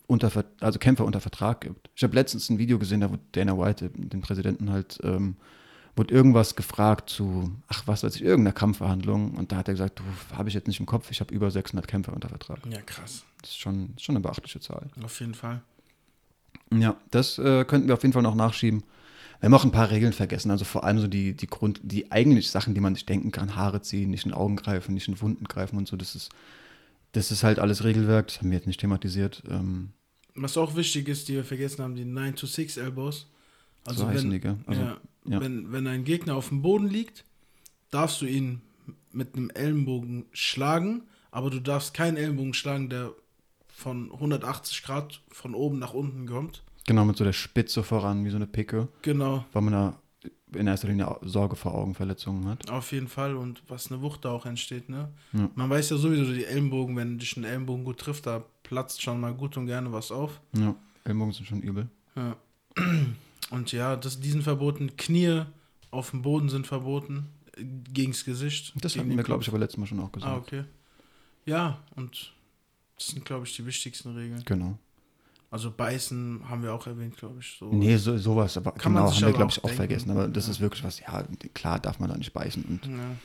unter, 0.07 0.31
also 0.61 0.79
Kämpfer 0.79 1.05
unter 1.05 1.21
Vertrag 1.21 1.61
gibt. 1.61 1.91
Ich 1.95 2.03
habe 2.03 2.15
letztens 2.15 2.51
ein 2.51 2.59
Video 2.59 2.79
gesehen, 2.79 3.01
da 3.01 3.11
wurde 3.11 3.23
Dana 3.33 3.57
White, 3.57 3.91
den 3.95 4.21
Präsidenten 4.21 4.71
halt, 4.71 4.99
ähm, 5.03 5.37
wurde 5.95 6.13
irgendwas 6.13 6.57
gefragt 6.57 7.09
zu, 7.09 7.53
ach 7.69 7.85
was 7.87 8.03
weiß 8.03 8.17
ich, 8.17 8.23
irgendeiner 8.23 8.53
Kampfverhandlung. 8.53 9.35
Und 9.35 9.53
da 9.53 9.57
hat 9.57 9.69
er 9.69 9.75
gesagt, 9.75 10.01
du, 10.01 10.05
habe 10.37 10.49
ich 10.49 10.55
jetzt 10.55 10.67
nicht 10.67 10.81
im 10.81 10.87
Kopf, 10.87 11.11
ich 11.11 11.21
habe 11.21 11.33
über 11.33 11.51
600 11.51 11.87
Kämpfer 11.87 12.12
unter 12.12 12.29
Vertrag. 12.29 12.59
Ja, 12.69 12.83
krass. 12.83 13.25
Das 13.41 13.51
ist 13.51 13.59
schon, 13.59 13.95
schon 13.99 14.17
eine 14.17 14.23
beachtliche 14.23 14.61
Zahl. 14.61 14.89
Auf 15.03 15.21
jeden 15.21 15.35
Fall. 15.35 15.62
Ja, 16.75 16.97
das 17.11 17.39
äh, 17.39 17.65
könnten 17.65 17.87
wir 17.87 17.95
auf 17.95 18.03
jeden 18.03 18.12
Fall 18.12 18.23
noch 18.23 18.35
nachschieben. 18.35 18.83
Wir 19.41 19.47
haben 19.47 19.55
auch 19.55 19.65
ein 19.65 19.73
paar 19.73 19.91
Regeln 19.91 20.12
vergessen, 20.12 20.50
also 20.50 20.65
vor 20.65 20.85
allem 20.85 20.99
so 20.99 21.09
die, 21.09 21.35
die 21.35 21.47
Grund, 21.47 21.81
die 21.83 22.11
eigentlich 22.11 22.50
Sachen, 22.50 22.75
die 22.75 22.81
man 22.81 22.94
sich 22.94 23.06
denken 23.06 23.33
kann, 23.33 23.55
Haare 23.55 23.83
ziehen, 23.83 24.11
nicht 24.11 24.27
in 24.27 24.33
Augen 24.33 24.56
greifen, 24.56 24.94
nicht 24.94 25.09
in 25.09 25.21
Wunden 25.21 25.44
greifen 25.44 25.77
und 25.77 25.87
so, 25.87 25.97
das 25.97 26.15
ist, 26.15 26.31
das 27.12 27.31
ist 27.31 27.43
halt 27.43 27.59
alles 27.59 27.85
Regelwerk, 27.85 28.29
das 28.29 28.38
haben 28.38 28.50
wir 28.50 28.56
jetzt 28.56 28.67
nicht 28.67 28.81
thematisiert. 28.81 29.43
Ähm, 29.49 29.91
Was 30.35 30.56
auch 30.56 30.75
wichtig 30.77 31.09
ist, 31.09 31.29
die 31.29 31.35
wir 31.35 31.44
vergessen 31.44 31.83
haben, 31.83 31.97
die 31.97 32.05
9 32.05 32.37
to 32.37 32.47
6 32.47 32.79
Elbows. 32.79 33.27
Also 33.85 34.06
so 34.06 34.15
wenn, 34.15 34.31
die? 34.31 34.41
Also, 34.67 34.81
ja, 34.81 34.97
ja. 35.27 35.41
Wenn, 35.41 35.73
wenn 35.73 35.87
ein 35.87 36.05
Gegner 36.05 36.35
auf 36.35 36.49
dem 36.49 36.62
Boden 36.62 36.88
liegt, 36.88 37.25
darfst 37.91 38.21
du 38.21 38.27
ihn 38.27 38.62
mit 39.12 39.35
einem 39.35 39.50
Ellenbogen 39.50 40.27
schlagen, 40.33 41.03
aber 41.31 41.50
du 41.50 41.61
darfst 41.61 41.94
keinen 41.94 42.17
Ellenbogen 42.17 42.55
schlagen, 42.55 42.88
der 42.88 43.12
von 43.69 44.11
180 44.12 44.83
Grad 44.83 45.21
von 45.31 45.55
oben 45.55 45.79
nach 45.79 45.93
unten 45.93 46.27
kommt. 46.27 46.62
Genau, 46.87 47.05
mit 47.05 47.17
so 47.17 47.25
der 47.25 47.33
Spitze 47.33 47.83
voran, 47.83 48.25
wie 48.25 48.31
so 48.31 48.37
eine 48.37 48.47
Picke, 48.47 48.88
Genau, 49.03 49.44
weil 49.53 49.62
man 49.62 49.73
da 49.73 50.00
in 50.55 50.67
erster 50.69 50.88
Linie 50.88 51.17
Sorge 51.23 51.56
vor 51.56 51.75
Augenverletzungen 51.75 52.47
hat. 52.49 52.71
auf 52.71 52.93
jeden 52.93 53.09
Fall. 53.09 53.37
Und 53.37 53.62
was 53.69 53.91
eine 53.91 54.00
Wucht 54.00 54.25
da 54.25 54.31
auch 54.31 54.47
entsteht, 54.47 54.88
ne? 54.88 55.12
Ja. 55.33 55.50
Man 55.55 55.69
weiß 55.69 55.91
ja 55.91 55.97
sowieso, 55.97 56.33
die 56.33 56.44
Ellenbogen, 56.44 56.97
wenn 56.97 57.19
dich 57.19 57.37
ein 57.37 57.44
Ellenbogen 57.44 57.85
gut 57.85 57.99
trifft, 57.99 58.27
da 58.27 58.44
platzt 58.62 59.03
schon 59.03 59.21
mal 59.21 59.35
gut 59.35 59.56
und 59.56 59.67
gerne 59.67 59.93
was 59.93 60.11
auf. 60.12 60.41
Ja, 60.56 60.75
Ellbogen 61.05 61.33
sind 61.33 61.47
schon 61.47 61.61
übel. 61.62 61.88
Ja. 62.15 62.37
Und 63.50 63.71
ja, 63.71 63.94
das, 63.94 64.19
die 64.19 64.31
sind 64.31 64.43
verboten. 64.43 64.97
Knie 64.97 65.43
auf 65.93 66.11
dem 66.11 66.23
Boden 66.23 66.49
sind 66.49 66.67
verboten. 66.67 67.29
Gegens 67.56 68.25
Gesicht. 68.25 68.73
Das 68.81 68.97
hatten 68.97 69.17
wir, 69.17 69.23
glaube 69.23 69.43
ich, 69.43 69.49
aber 69.49 69.59
letztes 69.59 69.79
Mal 69.79 69.87
schon 69.87 70.00
auch 70.00 70.11
gesagt. 70.11 70.33
Ah, 70.33 70.37
okay. 70.37 70.65
Ja, 71.44 71.79
und 71.94 72.35
das 72.97 73.06
sind, 73.09 73.25
glaube 73.25 73.47
ich, 73.47 73.55
die 73.55 73.65
wichtigsten 73.65 74.15
Regeln. 74.17 74.43
Genau. 74.44 74.79
Also 75.56 75.70
beißen 75.70 76.43
haben 76.50 76.62
wir 76.62 76.75
auch 76.75 76.87
erwähnt, 76.87 77.17
glaube 77.17 77.37
ich. 77.41 77.56
So. 77.58 77.73
Nee, 77.73 77.97
so, 77.97 78.19
sowas, 78.19 78.58
aber 78.58 78.73
Kann 78.73 78.93
man 78.93 79.05
genau, 79.05 79.14
haben 79.14 79.20
wir, 79.23 79.32
glaube 79.32 79.44
auch 79.44 79.50
ich, 79.50 79.58
auch 79.58 79.62
denken. 79.69 79.76
vergessen. 79.76 80.11
Aber 80.11 80.29
das 80.29 80.47
Ja. 80.47 80.50
ist 80.53 80.61
wirklich 80.61 80.85
was, 80.85 81.00
ja, 81.00 81.25
klar 81.55 81.79
darf 81.81 81.99
man 81.99 82.11
da 82.11 82.17
nicht 82.19 82.32
beißen. 82.35 82.62
Und 82.64 82.85
Ja, 82.87 83.17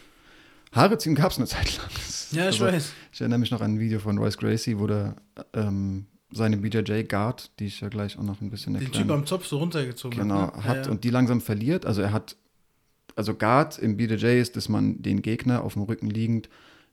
Haare 0.72 0.98
ziehen 0.98 1.16
gab 1.16 1.32
es 1.32 1.38
eine 1.38 1.48
Zeit 1.48 1.76
lang. 1.78 1.90
ja 2.32 2.44
ich 2.50 2.62
Also, 2.62 2.66
weiß. 2.66 2.94
Ich 3.12 3.20
erinnere 3.20 3.40
mich 3.40 3.52
noch 3.52 3.60
an 3.60 3.74
ein 3.74 3.80
Video 3.82 4.00
von 4.00 4.18
Royce 4.18 4.38
Gracie, 4.38 4.80
wo 4.80 4.88
der 4.88 5.18
ähm, 5.54 6.06
seine 6.32 6.56
BJJ-Guard, 6.56 7.52
die 7.60 7.66
ich 7.66 7.82
ja 7.82 7.90
gleich 7.90 8.18
auch 8.18 8.24
noch 8.24 8.40
ein 8.40 8.50
bisschen 8.50 8.76
Den 8.76 8.84
erklären 8.84 9.08
Typ 9.10 9.14
am 9.18 9.26
Zopf 9.26 9.46
so 9.46 9.58
runtergezogen 9.58 10.18
genau, 10.18 10.44
hat. 10.44 10.56
ne? 10.56 10.64
hat 10.64 10.86
ja. 10.86 10.92
und 10.94 11.04
die 11.04 11.10
langsam 11.10 11.42
verliert. 11.42 11.86
Also 11.86 12.02
er 12.02 12.14
hat, 12.14 12.38
also 13.18 13.34
Guard 13.34 13.78
im 13.80 13.98
BJJ 13.98 14.40
ist, 14.40 14.56
dass 14.56 14.70
man 14.70 15.02
den 15.02 15.22
Gegner 15.22 15.64
auf 15.66 15.74
dem 15.74 15.82
Rücken 15.82 16.10
liegend 16.10 16.48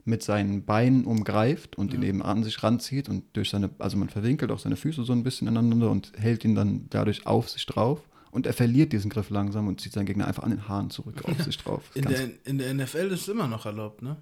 mit 0.09 0.23
seinen 0.23 0.65
Beinen 0.65 1.05
umgreift 1.05 1.77
und 1.77 1.93
ihn 1.93 2.01
Ja. 2.01 2.09
eben 2.09 2.21
an 2.21 2.43
sich 2.43 2.61
ranzieht 2.63 3.07
und 3.09 3.23
durch 3.37 3.49
seine, 3.49 3.69
also 3.79 3.95
man 3.97 4.09
verwinkelt 4.09 4.51
auch 4.51 4.59
seine 4.59 4.75
Füße 4.75 5.03
so 5.03 5.13
ein 5.13 5.23
bisschen 5.23 5.47
ineinander 5.47 5.89
und 5.91 6.11
hält 6.17 6.43
ihn 6.43 6.55
dann 6.55 6.87
dadurch 6.89 7.25
auf 7.25 7.49
sich 7.49 7.65
drauf. 7.65 8.01
Und 8.31 8.45
er 8.45 8.53
verliert 8.53 8.93
diesen 8.93 9.09
Griff 9.09 9.29
langsam 9.31 9.67
und 9.67 9.81
zieht 9.81 9.93
seinen 9.93 10.05
Gegner 10.05 10.27
einfach 10.27 10.43
an 10.43 10.51
den 10.51 10.67
Haaren 10.67 10.89
zurück 10.89 11.23
auf 11.25 11.41
sich 11.41 11.57
drauf. 11.57 11.89
in, 11.95 12.05
der, 12.05 12.29
in 12.45 12.57
der 12.59 12.73
NFL 12.73 13.07
ist 13.11 13.21
es 13.21 13.27
immer 13.27 13.47
noch 13.47 13.65
erlaubt, 13.65 14.01
ne? 14.01 14.17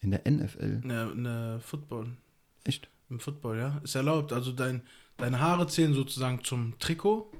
in 0.00 0.10
der 0.10 0.22
NFL. 0.30 0.80
Der, 0.82 1.12
in 1.12 1.24
der 1.24 1.60
Football. 1.60 2.16
Echt? 2.64 2.88
Im 3.10 3.18
Football, 3.20 3.58
ja. 3.58 3.80
Ist 3.82 3.94
erlaubt. 3.94 4.32
Also 4.32 4.52
dein, 4.52 4.82
deine 5.18 5.40
Haare 5.40 5.66
zählen 5.66 5.92
sozusagen 5.94 6.42
zum 6.44 6.78
Trikot. 6.78 7.30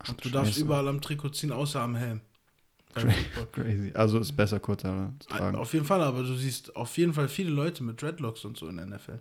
Ach, 0.00 0.08
Und 0.10 0.24
du 0.24 0.28
darfst 0.30 0.52
Scheiße. 0.54 0.64
überall 0.64 0.86
am 0.88 1.00
Trikot 1.00 1.30
ziehen, 1.30 1.50
außer 1.52 1.80
am 1.80 1.94
Helm. 1.96 2.20
Crazy. 3.52 3.90
Also 3.94 4.18
ist 4.18 4.32
besser, 4.36 4.60
kurze 4.60 4.88
Haare 4.88 5.12
zu 5.18 5.28
tragen. 5.28 5.56
Auf 5.56 5.72
jeden 5.72 5.84
Fall, 5.84 6.02
aber 6.02 6.22
du 6.22 6.34
siehst 6.36 6.74
auf 6.76 6.96
jeden 6.96 7.12
Fall 7.14 7.28
viele 7.28 7.50
Leute 7.50 7.82
mit 7.82 8.00
Dreadlocks 8.00 8.44
und 8.44 8.56
so 8.56 8.68
in 8.68 8.76
der 8.76 8.86
NFL. 8.86 9.20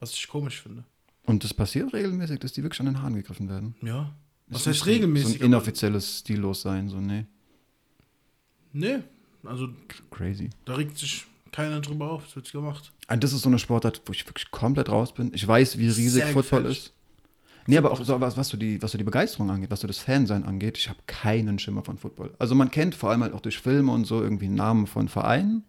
Was 0.00 0.12
ich 0.12 0.26
komisch 0.28 0.60
finde. 0.62 0.84
Und 1.24 1.44
das 1.44 1.54
passiert 1.54 1.92
regelmäßig, 1.92 2.40
dass 2.40 2.52
die 2.52 2.62
wirklich 2.62 2.80
an 2.80 2.86
den 2.86 3.00
Haaren 3.00 3.14
gegriffen 3.14 3.48
werden. 3.48 3.76
Ja. 3.82 4.12
Das 4.48 4.62
Was 4.62 4.66
heißt 4.66 4.86
regelmäßig, 4.86 5.38
So 5.38 5.44
ein 5.44 5.46
inoffizielles 5.46 6.18
Stillos 6.20 6.62
sein, 6.62 6.88
so, 6.88 7.00
nee. 7.00 7.24
Nee, 8.72 8.98
also 9.44 9.68
Crazy. 10.10 10.50
da 10.64 10.74
regt 10.74 10.98
sich 10.98 11.26
keiner 11.52 11.80
drüber 11.80 12.10
auf. 12.10 12.26
Es 12.28 12.36
wird 12.36 12.50
gemacht. 12.50 12.92
Und 13.02 13.10
Ah, 13.10 13.16
das 13.16 13.32
ist 13.32 13.42
so 13.42 13.48
eine 13.48 13.58
Sportart, 13.58 14.02
wo 14.06 14.12
ich 14.12 14.26
wirklich 14.26 14.50
komplett 14.50 14.88
raus 14.88 15.12
bin. 15.14 15.30
Ich 15.34 15.46
weiß, 15.46 15.78
wie 15.78 15.86
riesig 15.86 16.10
Sehr 16.12 16.26
Football 16.28 16.62
gefährlich. 16.62 16.78
ist. 16.86 16.92
Nee, 17.66 17.78
aber 17.78 17.92
auch 17.92 18.02
so, 18.02 18.20
was, 18.20 18.36
was, 18.36 18.48
so 18.48 18.56
die, 18.56 18.82
was 18.82 18.92
so 18.92 18.98
die 18.98 19.04
Begeisterung 19.04 19.50
angeht, 19.50 19.70
was 19.70 19.80
so 19.80 19.86
das 19.86 19.98
Fansein 19.98 20.44
angeht, 20.44 20.78
ich 20.78 20.88
habe 20.88 20.98
keinen 21.06 21.58
Schimmer 21.58 21.84
von 21.84 21.96
Football. 21.96 22.34
Also 22.38 22.54
man 22.54 22.70
kennt 22.70 22.94
vor 22.94 23.10
allem 23.10 23.22
halt 23.22 23.34
auch 23.34 23.40
durch 23.40 23.58
Filme 23.58 23.92
und 23.92 24.04
so 24.04 24.22
irgendwie 24.22 24.48
Namen 24.48 24.86
von 24.86 25.08
Vereinen. 25.08 25.64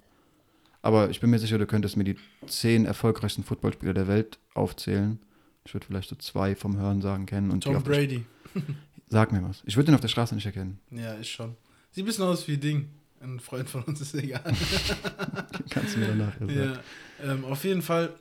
Aber 0.82 1.10
ich 1.10 1.20
bin 1.22 1.30
mir 1.30 1.40
sicher, 1.40 1.58
du 1.58 1.66
könntest 1.66 1.96
mir 1.96 2.04
die 2.04 2.18
zehn 2.48 2.86
erfolgreichsten 2.86 3.44
Footballspieler 3.44 3.94
der 3.94 4.08
Welt 4.08 4.38
aufzählen. 4.54 5.20
Ich 5.66 5.74
würde 5.74 5.86
vielleicht 5.86 6.10
so 6.10 6.16
zwei 6.18 6.56
vom 6.56 6.78
Hörensagen 6.78 7.26
kennen. 7.26 7.52
Und 7.52 7.64
Tom 7.64 7.82
Brady. 7.82 8.26
Sag 9.08 9.32
mir 9.32 9.44
was. 9.44 9.64
Ich 9.66 9.78
würde 9.78 9.86
den 9.86 9.96
auf 9.96 10.02
der 10.02 10.10
Straße 10.10 10.36
nicht 10.36 10.46
erkennen. 10.46 10.80
Ja, 10.92 11.14
ist 11.14 11.30
schon. 11.30 11.56
Sieht 11.92 12.04
ein 12.04 12.08
bisschen 12.08 12.26
aus 12.26 12.48
wie 12.48 12.58
Ding. 12.58 12.90
Ein 13.22 13.40
Freund 13.40 13.70
von 13.70 13.84
uns 13.84 14.02
ist 14.02 14.16
egal. 14.16 14.42
Kannst 15.70 15.96
du 15.96 16.00
mir 16.00 16.08
danach 16.08 16.34
ja 16.42 16.48
sagen. 16.48 16.80
ja, 17.24 17.32
ähm, 17.32 17.46
auf 17.46 17.64
jeden 17.64 17.82
Fall, 17.82 18.14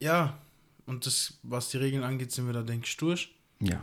ja, 0.00 0.38
Und 0.88 1.04
das, 1.04 1.38
was 1.42 1.68
die 1.68 1.76
Regeln 1.76 2.02
angeht, 2.02 2.32
sind 2.32 2.46
wir 2.46 2.54
da, 2.54 2.62
denke 2.62 2.86
ich, 2.86 2.96
durch. 2.96 3.34
Ja. 3.60 3.78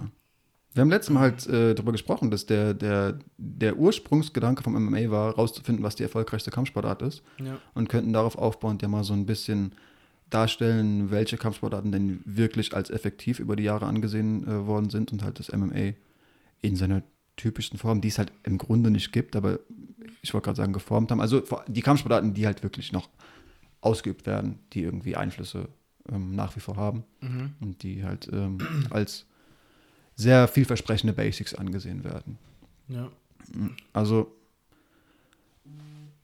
Wir 0.73 0.81
haben 0.81 0.89
letztes 0.89 1.13
Mal 1.13 1.19
halt 1.19 1.45
äh, 1.45 1.75
darüber 1.75 1.91
gesprochen, 1.91 2.31
dass 2.31 2.47
der, 2.47 2.73
der, 2.73 3.19
der 3.37 3.77
Ursprungsgedanke 3.77 4.63
vom 4.63 4.73
MMA 4.73 5.11
war, 5.11 5.35
rauszufinden, 5.35 5.83
was 5.83 5.95
die 5.95 6.01
erfolgreichste 6.01 6.49
Kampfsportart 6.49 7.03
ist. 7.03 7.21
Ja. 7.37 7.59
Und 7.75 7.89
könnten 7.89 8.11
darauf 8.11 8.39
aufbauend 8.39 8.81
ja 8.81 8.87
mal 8.87 9.03
so 9.03 9.13
ein 9.13 9.27
bisschen 9.27 9.75
darstellen, 10.31 11.11
welche 11.11 11.37
Kampfsportarten 11.37 11.91
denn 11.91 12.21
wirklich 12.25 12.73
als 12.73 12.89
effektiv 12.89 13.39
über 13.39 13.55
die 13.55 13.63
Jahre 13.63 13.85
angesehen 13.85 14.43
äh, 14.47 14.65
worden 14.65 14.89
sind 14.89 15.11
und 15.11 15.21
halt 15.21 15.37
das 15.37 15.51
MMA 15.51 15.93
in 16.61 16.75
seiner 16.75 17.03
typischsten 17.37 17.77
Form, 17.77 18.01
die 18.01 18.07
es 18.07 18.17
halt 18.17 18.31
im 18.41 18.57
Grunde 18.57 18.89
nicht 18.89 19.11
gibt, 19.11 19.35
aber 19.35 19.59
ich 20.23 20.33
wollte 20.33 20.45
gerade 20.45 20.57
sagen, 20.57 20.73
geformt 20.73 21.11
haben. 21.11 21.21
Also 21.21 21.43
die 21.67 21.81
Kampfsportarten, 21.81 22.33
die 22.33 22.47
halt 22.47 22.63
wirklich 22.63 22.91
noch 22.91 23.09
ausgeübt 23.81 24.25
werden, 24.25 24.57
die 24.73 24.81
irgendwie 24.81 25.15
Einflüsse 25.15 25.69
ähm, 26.11 26.35
nach 26.35 26.55
wie 26.55 26.59
vor 26.59 26.75
haben 26.77 27.03
Mhm. 27.21 27.53
und 27.61 27.83
die 27.83 28.03
halt 28.03 28.29
ähm, 28.31 28.57
als 28.89 29.25
sehr 30.15 30.47
vielversprechende 30.47 31.13
Basics 31.13 31.53
angesehen 31.53 32.03
werden. 32.03 32.37
Ja. 32.87 33.11
Also 33.93 34.31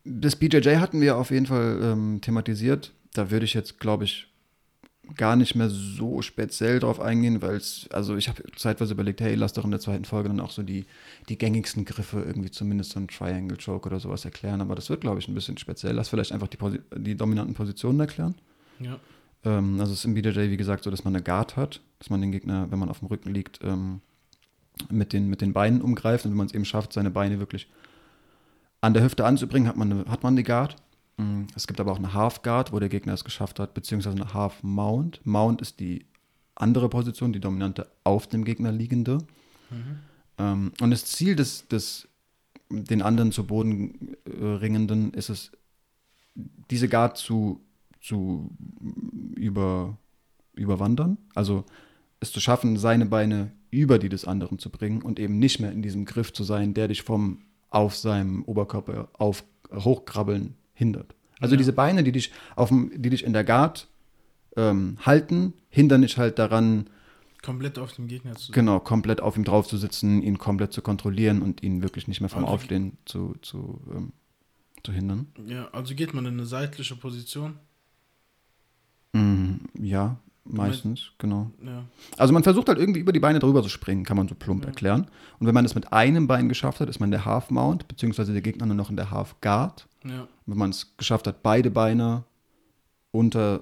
das 0.03 0.35
BJJ 0.35 0.77
hatten 0.77 1.01
wir 1.01 1.17
auf 1.17 1.31
jeden 1.31 1.45
Fall 1.45 1.79
ähm, 1.83 2.19
thematisiert. 2.21 2.93
Da 3.13 3.29
würde 3.29 3.45
ich 3.45 3.53
jetzt, 3.53 3.79
glaube 3.79 4.05
ich, 4.05 4.27
gar 5.15 5.35
nicht 5.35 5.55
mehr 5.55 5.69
so 5.69 6.21
speziell 6.21 6.79
drauf 6.79 6.99
eingehen, 7.01 7.41
weil 7.41 7.55
es, 7.57 7.87
also 7.91 8.15
ich 8.15 8.29
habe 8.29 8.41
zeitweise 8.55 8.93
überlegt, 8.93 9.19
hey, 9.19 9.35
lass 9.35 9.53
doch 9.53 9.65
in 9.65 9.71
der 9.71 9.79
zweiten 9.81 10.05
Folge 10.05 10.29
dann 10.29 10.39
auch 10.39 10.51
so 10.51 10.63
die, 10.63 10.85
die 11.27 11.37
gängigsten 11.37 11.83
Griffe, 11.85 12.21
irgendwie 12.25 12.49
zumindest 12.49 12.91
so 12.91 12.99
ein 12.99 13.07
Triangle 13.09 13.57
Choke 13.57 13.87
oder 13.89 13.99
sowas 13.99 14.23
erklären, 14.25 14.61
aber 14.61 14.73
das 14.75 14.89
wird, 14.89 15.01
glaube 15.01 15.19
ich, 15.19 15.27
ein 15.27 15.33
bisschen 15.35 15.57
speziell. 15.57 15.93
Lass 15.93 16.09
vielleicht 16.09 16.31
einfach 16.31 16.47
die, 16.47 16.57
die 16.97 17.15
dominanten 17.15 17.53
Positionen 17.55 17.99
erklären. 17.99 18.35
Ja. 18.79 18.99
Ähm, 19.43 19.79
also 19.79 19.93
es 19.93 19.99
ist 19.99 20.05
im 20.05 20.13
BJJ, 20.13 20.49
wie 20.49 20.57
gesagt, 20.57 20.83
so, 20.83 20.91
dass 20.91 21.03
man 21.03 21.15
eine 21.15 21.23
Guard 21.23 21.55
hat, 21.57 21.81
dass 21.99 22.09
man 22.09 22.21
den 22.21 22.31
Gegner, 22.31 22.69
wenn 22.71 22.79
man 22.79 22.89
auf 22.89 22.99
dem 22.99 23.07
Rücken 23.07 23.33
liegt, 23.33 23.59
ähm, 23.63 24.01
mit, 24.89 25.13
den, 25.13 25.27
mit 25.29 25.41
den 25.41 25.53
Beinen 25.53 25.81
umgreift 25.81 26.25
und 26.25 26.31
wenn 26.31 26.37
man 26.37 26.47
es 26.47 26.53
eben 26.53 26.65
schafft, 26.65 26.93
seine 26.93 27.11
Beine 27.11 27.39
wirklich 27.39 27.67
an 28.81 28.93
der 28.93 29.03
Hüfte 29.03 29.25
anzubringen, 29.25 29.67
hat 29.67 29.77
man, 29.77 29.91
eine, 29.91 30.05
hat 30.05 30.23
man 30.23 30.35
die 30.35 30.43
Guard. 30.43 30.75
Mm, 31.17 31.43
Es 31.55 31.67
gibt 31.67 31.79
aber 31.79 31.91
auch 31.91 31.97
eine 31.99 32.13
Half 32.13 32.41
Guard, 32.41 32.71
wo 32.71 32.79
der 32.79 32.89
Gegner 32.89 33.13
es 33.13 33.23
geschafft 33.23 33.59
hat, 33.59 33.73
beziehungsweise 33.73 34.15
eine 34.15 34.33
Half 34.33 34.63
Mount. 34.63 35.21
Mount 35.23 35.61
ist 35.61 35.79
die 35.79 36.05
andere 36.55 36.89
Position, 36.89 37.33
die 37.33 37.39
dominante 37.39 37.87
auf 38.03 38.27
dem 38.27 38.43
Gegner 38.43 38.71
liegende. 38.71 39.19
Ähm, 40.37 40.71
und 40.81 40.91
das 40.91 41.05
Ziel 41.05 41.35
des, 41.35 41.67
des 41.67 42.07
den 42.69 43.01
anderen 43.01 43.31
zu 43.31 43.45
Boden 43.45 44.15
äh, 44.25 44.45
ringenden 44.45 45.13
ist 45.13 45.29
es, 45.29 45.51
diese 46.35 46.87
Guard 46.87 47.17
zu, 47.17 47.61
zu 48.01 48.49
über, 49.35 49.97
überwandern. 50.53 51.17
Also 51.35 51.65
es 52.19 52.31
zu 52.31 52.39
schaffen, 52.39 52.77
seine 52.77 53.05
Beine 53.05 53.51
über 53.69 53.99
die 53.99 54.09
des 54.09 54.25
anderen 54.25 54.59
zu 54.59 54.69
bringen 54.69 55.01
und 55.01 55.19
eben 55.19 55.39
nicht 55.39 55.59
mehr 55.59 55.71
in 55.71 55.81
diesem 55.81 56.05
Griff 56.05 56.33
zu 56.33 56.43
sein, 56.43 56.73
der 56.73 56.87
dich 56.89 57.03
vom 57.03 57.39
auf 57.69 57.95
seinem 57.95 58.43
Oberkörper 58.43 59.09
auf 59.13 59.43
hochkrabbeln 59.73 60.55
hindert. 60.73 61.15
Also 61.39 61.55
Ja. 61.55 61.57
diese 61.57 61.73
Beine, 61.73 62.03
die 62.03 62.11
dich 62.11 62.31
auf 62.55 62.67
dem, 62.69 62.91
die 63.01 63.09
dich 63.09 63.23
in 63.23 63.31
der 63.33 63.43
Guard 63.45 63.87
ähm, 64.57 64.97
halten, 65.05 65.53
hindern 65.69 66.01
dich 66.01 66.17
halt 66.17 66.37
daran, 66.37 66.89
Komplett 67.43 67.79
auf 67.79 67.93
dem 67.93 68.07
Gegner 68.07 68.35
zu 68.35 68.51
genau, 68.51 68.79
komplett 68.79 69.19
auf 69.19 69.35
ihm 69.35 69.43
drauf 69.43 69.67
zu 69.67 69.75
sitzen, 69.77 70.21
ihn 70.21 70.37
komplett 70.37 70.73
zu 70.73 70.83
kontrollieren 70.83 71.41
und 71.41 71.63
ihn 71.63 71.81
wirklich 71.81 72.07
nicht 72.07 72.19
mehr 72.21 72.29
vom 72.29 72.43
Also- 72.43 72.53
Aufstehen 72.53 72.97
zu, 73.05 73.33
zu, 73.41 73.81
ähm, 73.91 74.11
zu 74.83 74.91
hindern. 74.91 75.25
Ja, 75.47 75.67
also 75.71 75.95
geht 75.95 76.13
man 76.13 76.25
in 76.27 76.33
eine 76.33 76.45
seitliche 76.45 76.95
Position. 76.95 77.55
Mhm, 79.13 79.59
ja, 79.79 80.17
meistens, 80.45 81.11
genau. 81.17 81.51
Ja. 81.65 81.83
Also 82.17 82.33
man 82.33 82.43
versucht 82.43 82.67
halt 82.69 82.79
irgendwie 82.79 82.99
über 82.99 83.11
die 83.11 83.19
Beine 83.19 83.39
drüber 83.39 83.61
zu 83.63 83.69
springen, 83.69 84.03
kann 84.03 84.17
man 84.17 84.27
so 84.27 84.35
plump 84.35 84.63
Ja. 84.63 84.69
erklären. 84.69 85.07
Und 85.39 85.47
wenn 85.47 85.53
man 85.53 85.63
das 85.65 85.75
mit 85.75 85.91
einem 85.91 86.27
Bein 86.27 86.49
geschafft 86.49 86.79
hat, 86.79 86.89
ist 86.89 86.99
man 86.99 87.07
in 87.07 87.11
der 87.11 87.25
Half 87.25 87.49
Mount, 87.51 87.87
beziehungsweise 87.87 88.33
der 88.33 88.41
Gegner 88.41 88.65
nur 88.65 88.75
noch 88.75 88.89
in 88.89 88.95
der 88.95 89.11
Half 89.11 89.35
Guard. 89.41 89.87
Ja. 90.05 90.27
Wenn 90.45 90.57
man 90.57 90.69
es 90.71 90.95
geschafft 90.97 91.27
hat, 91.27 91.43
beide 91.43 91.69
Beine 91.71 92.23
unter 93.11 93.61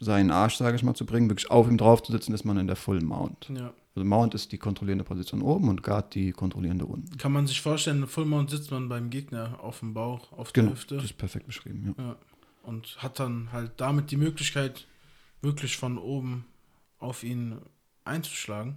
seinen 0.00 0.30
Arsch, 0.30 0.56
sage 0.56 0.76
ich 0.76 0.82
mal, 0.82 0.94
zu 0.94 1.06
bringen, 1.06 1.30
wirklich 1.30 1.50
auf 1.50 1.68
ihm 1.68 1.78
drauf 1.78 2.02
zu 2.02 2.12
sitzen, 2.12 2.34
ist 2.34 2.44
man 2.44 2.58
in 2.58 2.66
der 2.66 2.76
Full 2.76 3.00
Mount. 3.00 3.48
Ja. 3.54 3.72
Also 3.94 4.06
Mount 4.06 4.34
ist 4.34 4.52
die 4.52 4.58
kontrollierende 4.58 5.04
Position 5.04 5.40
oben 5.40 5.70
und 5.70 5.82
Guard 5.82 6.14
die 6.14 6.32
kontrollierende 6.32 6.84
unten. 6.84 7.16
Kann 7.16 7.32
man 7.32 7.46
sich 7.46 7.62
vorstellen, 7.62 8.02
in 8.02 8.06
Full 8.06 8.26
Mount 8.26 8.50
sitzt 8.50 8.70
man 8.70 8.90
beim 8.90 9.08
Gegner 9.08 9.58
auf 9.62 9.78
dem 9.80 9.94
Bauch, 9.94 10.32
auf 10.32 10.52
der 10.52 10.64
Genau, 10.64 10.74
Hüfte. 10.74 10.96
das 10.96 11.04
ist 11.06 11.16
perfekt 11.16 11.46
beschrieben, 11.46 11.94
ja. 11.96 12.16
Und 12.66 12.96
hat 12.98 13.20
dann 13.20 13.52
halt 13.52 13.72
damit 13.76 14.10
die 14.10 14.16
Möglichkeit, 14.16 14.88
wirklich 15.40 15.76
von 15.76 15.98
oben 15.98 16.46
auf 16.98 17.22
ihn 17.22 17.58
einzuschlagen. 18.04 18.76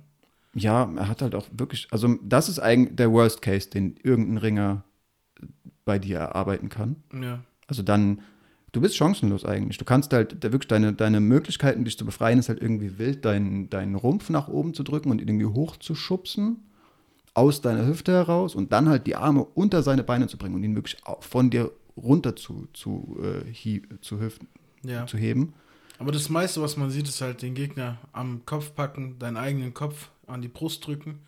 Ja, 0.53 0.87
er 0.95 1.07
hat 1.07 1.23
halt 1.23 1.33
auch 1.33 1.47
wirklich, 1.51 1.87
also 1.89 2.17
das 2.21 2.49
ist 2.49 2.59
eigentlich 2.59 2.95
der 2.95 3.11
Worst 3.11 3.41
Case, 3.41 3.67
den 3.67 3.97
irgendein 4.03 4.37
Ringer 4.37 4.83
bei 5.85 5.97
dir 5.97 6.19
erarbeiten 6.19 6.69
kann. 6.69 6.97
Ja. 7.19 7.39
Also 7.65 7.81
dann, 7.81 8.21
du 8.73 8.81
bist 8.81 8.95
chancenlos 8.95 9.43
eigentlich. 9.43 9.79
Du 9.79 9.85
kannst 9.85 10.13
halt 10.13 10.43
wirklich 10.43 10.67
deine, 10.67 10.93
deine 10.93 11.19
Möglichkeiten, 11.19 11.83
dich 11.83 11.97
zu 11.97 12.05
befreien, 12.05 12.37
ist 12.37 12.49
halt 12.49 12.61
irgendwie 12.61 12.99
wild, 12.99 13.25
deinen, 13.25 13.71
deinen 13.71 13.95
Rumpf 13.95 14.29
nach 14.29 14.47
oben 14.47 14.75
zu 14.75 14.83
drücken 14.83 15.09
und 15.09 15.19
ihn 15.19 15.27
irgendwie 15.27 15.47
hochzuschubsen 15.47 16.57
aus 17.33 17.61
deiner 17.61 17.87
Hüfte 17.87 18.11
heraus 18.11 18.53
und 18.53 18.71
dann 18.71 18.87
halt 18.87 19.07
die 19.07 19.15
Arme 19.15 19.43
unter 19.43 19.81
seine 19.81 20.03
Beine 20.03 20.27
zu 20.27 20.37
bringen 20.37 20.53
und 20.53 20.63
ihn 20.63 20.75
wirklich 20.75 20.97
von 21.21 21.49
dir 21.49 21.71
runter 22.03 22.35
zu, 22.35 22.67
zu, 22.73 23.17
äh, 23.21 23.49
hie- 23.51 23.83
zu, 24.01 24.19
hüften, 24.19 24.47
Ja. 24.83 25.05
zu 25.07 25.17
heben. 25.17 25.53
Aber 25.97 26.11
das 26.11 26.29
meiste, 26.29 26.61
was 26.61 26.77
man 26.77 26.89
sieht, 26.91 27.07
ist 27.07 27.21
halt 27.21 27.41
den 27.41 27.55
Gegner 27.55 27.97
am 28.13 28.45
Kopf 28.45 28.73
packen, 28.73 29.19
deinen 29.19 29.37
eigenen 29.37 29.73
Kopf 29.73 30.09
an 30.27 30.41
die 30.41 30.47
Brust 30.47 30.85
drücken. 30.87 31.19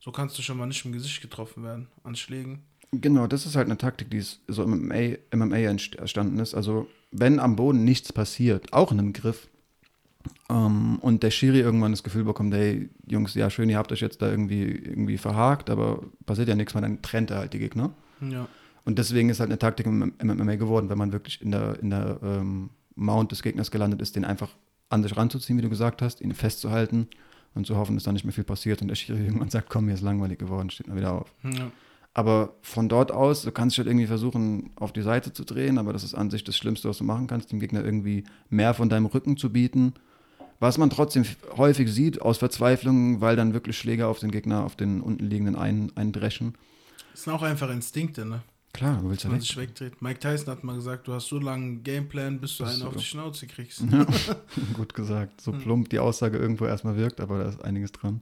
So 0.00 0.10
kannst 0.12 0.36
du 0.38 0.42
schon 0.42 0.58
mal 0.58 0.66
nicht 0.66 0.84
im 0.84 0.92
Gesicht 0.92 1.20
getroffen 1.22 1.62
werden 1.62 1.86
an 2.04 2.16
Schlägen. 2.16 2.62
Genau, 2.92 3.26
das 3.26 3.46
ist 3.46 3.56
halt 3.56 3.66
eine 3.66 3.78
Taktik, 3.78 4.10
die 4.10 4.20
so 4.20 4.62
im 4.62 4.70
MMA, 4.88 5.16
MMA 5.32 5.56
entst- 5.70 5.96
entstanden 5.98 6.38
ist. 6.38 6.54
Also, 6.54 6.88
wenn 7.12 7.38
am 7.40 7.56
Boden 7.56 7.84
nichts 7.84 8.12
passiert, 8.12 8.72
auch 8.72 8.90
in 8.92 8.98
einem 8.98 9.12
Griff, 9.12 9.48
ähm, 10.48 10.98
und 11.00 11.22
der 11.22 11.30
Schiri 11.30 11.60
irgendwann 11.60 11.92
das 11.92 12.02
Gefühl 12.02 12.24
bekommt, 12.24 12.54
hey, 12.54 12.88
Jungs, 13.06 13.34
ja, 13.34 13.50
schön, 13.50 13.68
ihr 13.70 13.78
habt 13.78 13.92
euch 13.92 14.00
jetzt 14.00 14.22
da 14.22 14.30
irgendwie, 14.30 14.62
irgendwie 14.64 15.18
verhakt, 15.18 15.70
aber 15.70 16.02
passiert 16.24 16.48
ja 16.48 16.54
nichts, 16.54 16.74
weil 16.74 16.82
dann 16.82 17.02
trennt 17.02 17.30
er 17.30 17.38
halt 17.38 17.52
die 17.52 17.58
Gegner. 17.58 17.92
Ja. 18.20 18.48
Und 18.86 18.98
deswegen 18.98 19.28
ist 19.28 19.40
halt 19.40 19.50
eine 19.50 19.58
Taktik 19.58 19.84
im, 19.86 20.14
MMA 20.22 20.54
geworden, 20.54 20.88
wenn 20.88 20.96
man 20.96 21.12
wirklich 21.12 21.42
in 21.42 21.50
der, 21.50 21.78
in 21.80 21.90
der 21.90 22.20
ähm, 22.22 22.70
Mount 22.94 23.32
des 23.32 23.42
Gegners 23.42 23.70
gelandet 23.70 24.00
ist, 24.00 24.16
den 24.16 24.24
einfach 24.24 24.48
an 24.88 25.02
sich 25.02 25.16
ranzuziehen, 25.16 25.58
wie 25.58 25.62
du 25.62 25.68
gesagt 25.68 26.00
hast, 26.02 26.20
ihn 26.20 26.32
festzuhalten 26.32 27.08
und 27.54 27.66
zu 27.66 27.76
hoffen, 27.76 27.96
dass 27.96 28.04
da 28.04 28.12
nicht 28.12 28.24
mehr 28.24 28.32
viel 28.32 28.44
passiert 28.44 28.80
und 28.82 28.88
der 28.88 28.94
Schiri 28.94 29.18
irgendwann 29.24 29.50
sagt, 29.50 29.68
komm, 29.68 29.86
mir 29.86 29.94
ist 29.94 30.02
langweilig 30.02 30.38
geworden, 30.38 30.70
steht 30.70 30.86
mal 30.86 30.96
wieder 30.96 31.12
auf. 31.12 31.34
ja. 31.42 31.70
Aber 32.14 32.54
von 32.62 32.88
dort 32.88 33.12
aus, 33.12 33.42
du 33.42 33.52
kannst 33.52 33.74
dich 33.74 33.80
halt 33.80 33.88
irgendwie 33.88 34.06
versuchen, 34.06 34.70
auf 34.76 34.90
die 34.90 35.02
Seite 35.02 35.34
zu 35.34 35.44
drehen, 35.44 35.76
aber 35.76 35.92
das 35.92 36.02
ist 36.02 36.14
an 36.14 36.30
sich 36.30 36.44
das 36.44 36.56
Schlimmste, 36.56 36.88
was 36.88 36.96
du 36.96 37.04
machen 37.04 37.26
kannst, 37.26 37.52
dem 37.52 37.60
Gegner 37.60 37.84
irgendwie 37.84 38.24
mehr 38.48 38.72
von 38.72 38.88
deinem 38.88 39.04
Rücken 39.04 39.36
zu 39.36 39.52
bieten. 39.52 39.92
Was 40.58 40.78
man 40.78 40.88
trotzdem 40.88 41.26
häufig 41.58 41.92
sieht 41.92 42.22
aus 42.22 42.38
Verzweiflung, 42.38 43.20
weil 43.20 43.36
dann 43.36 43.52
wirklich 43.52 43.76
Schläge 43.76 44.06
auf 44.06 44.18
den 44.18 44.30
Gegner, 44.30 44.64
auf 44.64 44.76
den 44.76 45.02
unten 45.02 45.26
liegenden 45.26 45.56
ein, 45.56 45.92
eindreschen. 45.94 46.54
Das 47.12 47.24
sind 47.24 47.34
auch 47.34 47.42
einfach 47.42 47.68
Instinkte, 47.68 48.24
ne? 48.24 48.40
Klar, 48.76 49.00
du 49.00 49.08
willst 49.10 49.24
ja 49.24 49.30
man 49.30 49.38
weg. 49.38 49.46
sich 49.46 49.56
wegdreht. 49.56 50.02
Mike 50.02 50.20
Tyson 50.20 50.48
hat 50.48 50.62
mal 50.64 50.74
gesagt, 50.76 51.08
du 51.08 51.12
hast 51.14 51.28
so 51.28 51.38
lange 51.38 51.64
einen 51.64 51.82
Gameplan, 51.82 52.40
bis 52.40 52.56
du 52.58 52.64
einen 52.64 52.82
auf 52.82 52.94
die 52.96 53.02
Schnauze 53.04 53.46
kriegst. 53.46 53.82
Ja, 53.90 54.06
gut 54.74 54.92
gesagt. 54.94 55.40
So 55.40 55.52
Hm. 55.52 55.60
plump 55.60 55.88
die 55.90 55.98
Aussage 55.98 56.36
irgendwo 56.38 56.66
erstmal 56.66 56.96
wirkt, 56.96 57.20
aber 57.20 57.38
da 57.38 57.48
ist 57.48 57.64
einiges 57.64 57.92
dran. 57.92 58.20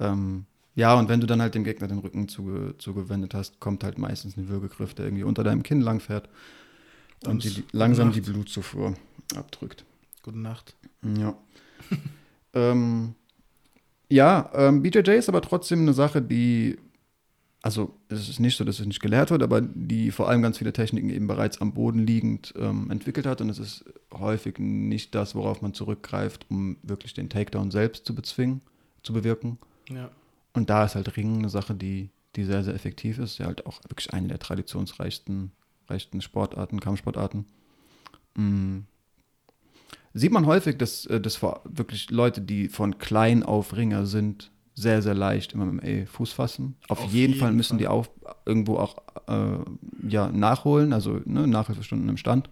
Ähm, 0.00 0.46
ja, 0.74 0.94
und 0.94 1.08
wenn 1.08 1.20
du 1.20 1.26
dann 1.26 1.40
halt 1.40 1.54
dem 1.54 1.64
Gegner 1.64 1.88
den 1.88 1.98
Rücken 1.98 2.28
zuge 2.28 2.74
zugewendet 2.78 3.34
hast, 3.34 3.60
kommt 3.60 3.82
halt 3.84 3.98
meistens 3.98 4.36
ein 4.36 4.48
Würgegriff, 4.48 4.94
der 4.94 5.06
irgendwie 5.06 5.24
unter 5.24 5.42
deinem 5.44 5.62
Kinn 5.62 5.80
langfährt 5.80 6.28
Dann 7.20 7.32
und 7.32 7.44
die, 7.44 7.64
langsam 7.72 8.08
Nacht. 8.08 8.16
die 8.16 8.20
Blutzufuhr 8.30 8.94
abdrückt. 9.36 9.84
Gute 10.22 10.38
Nacht. 10.38 10.74
Ja. 11.02 11.36
ähm, 12.54 13.14
ja, 14.08 14.50
ähm, 14.54 14.82
BJJ 14.82 15.10
ist 15.12 15.28
aber 15.28 15.42
trotzdem 15.42 15.80
eine 15.80 15.92
Sache, 15.92 16.22
die, 16.22 16.78
also 17.68 17.94
es 18.08 18.30
ist 18.30 18.40
nicht 18.40 18.56
so, 18.56 18.64
dass 18.64 18.80
es 18.80 18.86
nicht 18.86 19.02
gelehrt 19.02 19.30
wird, 19.30 19.42
aber 19.42 19.60
die 19.60 20.10
vor 20.10 20.26
allem 20.26 20.40
ganz 20.40 20.56
viele 20.56 20.72
Techniken 20.72 21.10
eben 21.10 21.26
bereits 21.26 21.60
am 21.60 21.74
Boden 21.74 21.98
liegend 21.98 22.54
ähm, 22.56 22.90
entwickelt 22.90 23.26
hat 23.26 23.42
und 23.42 23.50
es 23.50 23.58
ist 23.58 23.84
häufig 24.10 24.58
nicht 24.58 25.14
das, 25.14 25.34
worauf 25.34 25.60
man 25.60 25.74
zurückgreift, 25.74 26.46
um 26.48 26.78
wirklich 26.82 27.12
den 27.12 27.28
Takedown 27.28 27.70
selbst 27.70 28.06
zu 28.06 28.14
bezwingen, 28.14 28.62
zu 29.02 29.12
bewirken. 29.12 29.58
Ja. 29.90 30.08
Und 30.54 30.70
da 30.70 30.86
ist 30.86 30.94
halt 30.94 31.14
Ringen 31.18 31.40
eine 31.40 31.50
Sache, 31.50 31.74
die, 31.74 32.08
die 32.36 32.44
sehr, 32.44 32.64
sehr 32.64 32.72
effektiv 32.74 33.18
ist. 33.18 33.36
Ja, 33.36 33.44
halt 33.44 33.66
auch 33.66 33.82
wirklich 33.86 34.14
eine 34.14 34.28
der 34.28 34.38
traditionsreichsten 34.38 35.52
reichsten 35.88 36.22
Sportarten, 36.22 36.80
Kampfsportarten. 36.80 37.44
Mm. 38.34 38.78
Sieht 40.14 40.32
man 40.32 40.46
häufig, 40.46 40.78
dass, 40.78 41.04
äh, 41.04 41.20
dass 41.20 41.42
wirklich 41.42 42.10
Leute, 42.10 42.40
die 42.40 42.70
von 42.70 42.96
klein 42.96 43.42
auf 43.42 43.76
Ringer 43.76 44.06
sind, 44.06 44.50
sehr, 44.80 45.02
sehr 45.02 45.14
leicht 45.14 45.52
im 45.52 45.60
MMA 45.60 46.06
Fuß 46.06 46.32
fassen. 46.32 46.76
Auf, 46.88 47.00
Auf 47.00 47.12
jeden, 47.12 47.32
jeden 47.32 47.40
Fall 47.40 47.52
müssen 47.52 47.70
Fall. 47.70 47.78
die 47.78 47.88
auch 47.88 48.06
irgendwo 48.46 48.76
auch 48.76 48.96
äh, 49.26 49.58
ja, 50.08 50.30
nachholen, 50.30 50.92
also 50.92 51.20
ne, 51.24 51.46
Nachhilfestunden 51.46 52.08
im 52.08 52.16
Stand. 52.16 52.48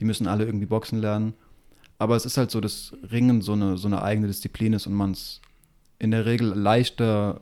Die 0.00 0.04
müssen 0.04 0.26
alle 0.26 0.44
irgendwie 0.44 0.66
Boxen 0.66 0.98
lernen. 1.00 1.34
Aber 1.98 2.16
es 2.16 2.24
ist 2.24 2.36
halt 2.36 2.50
so, 2.50 2.60
dass 2.60 2.92
Ringen 3.10 3.42
so 3.42 3.52
eine, 3.52 3.76
so 3.76 3.88
eine 3.88 4.02
eigene 4.02 4.28
Disziplin 4.28 4.72
ist 4.72 4.86
und 4.86 4.94
man 4.94 5.10
es 5.12 5.40
in 5.98 6.10
der 6.12 6.24
Regel 6.26 6.48
leichter 6.54 7.40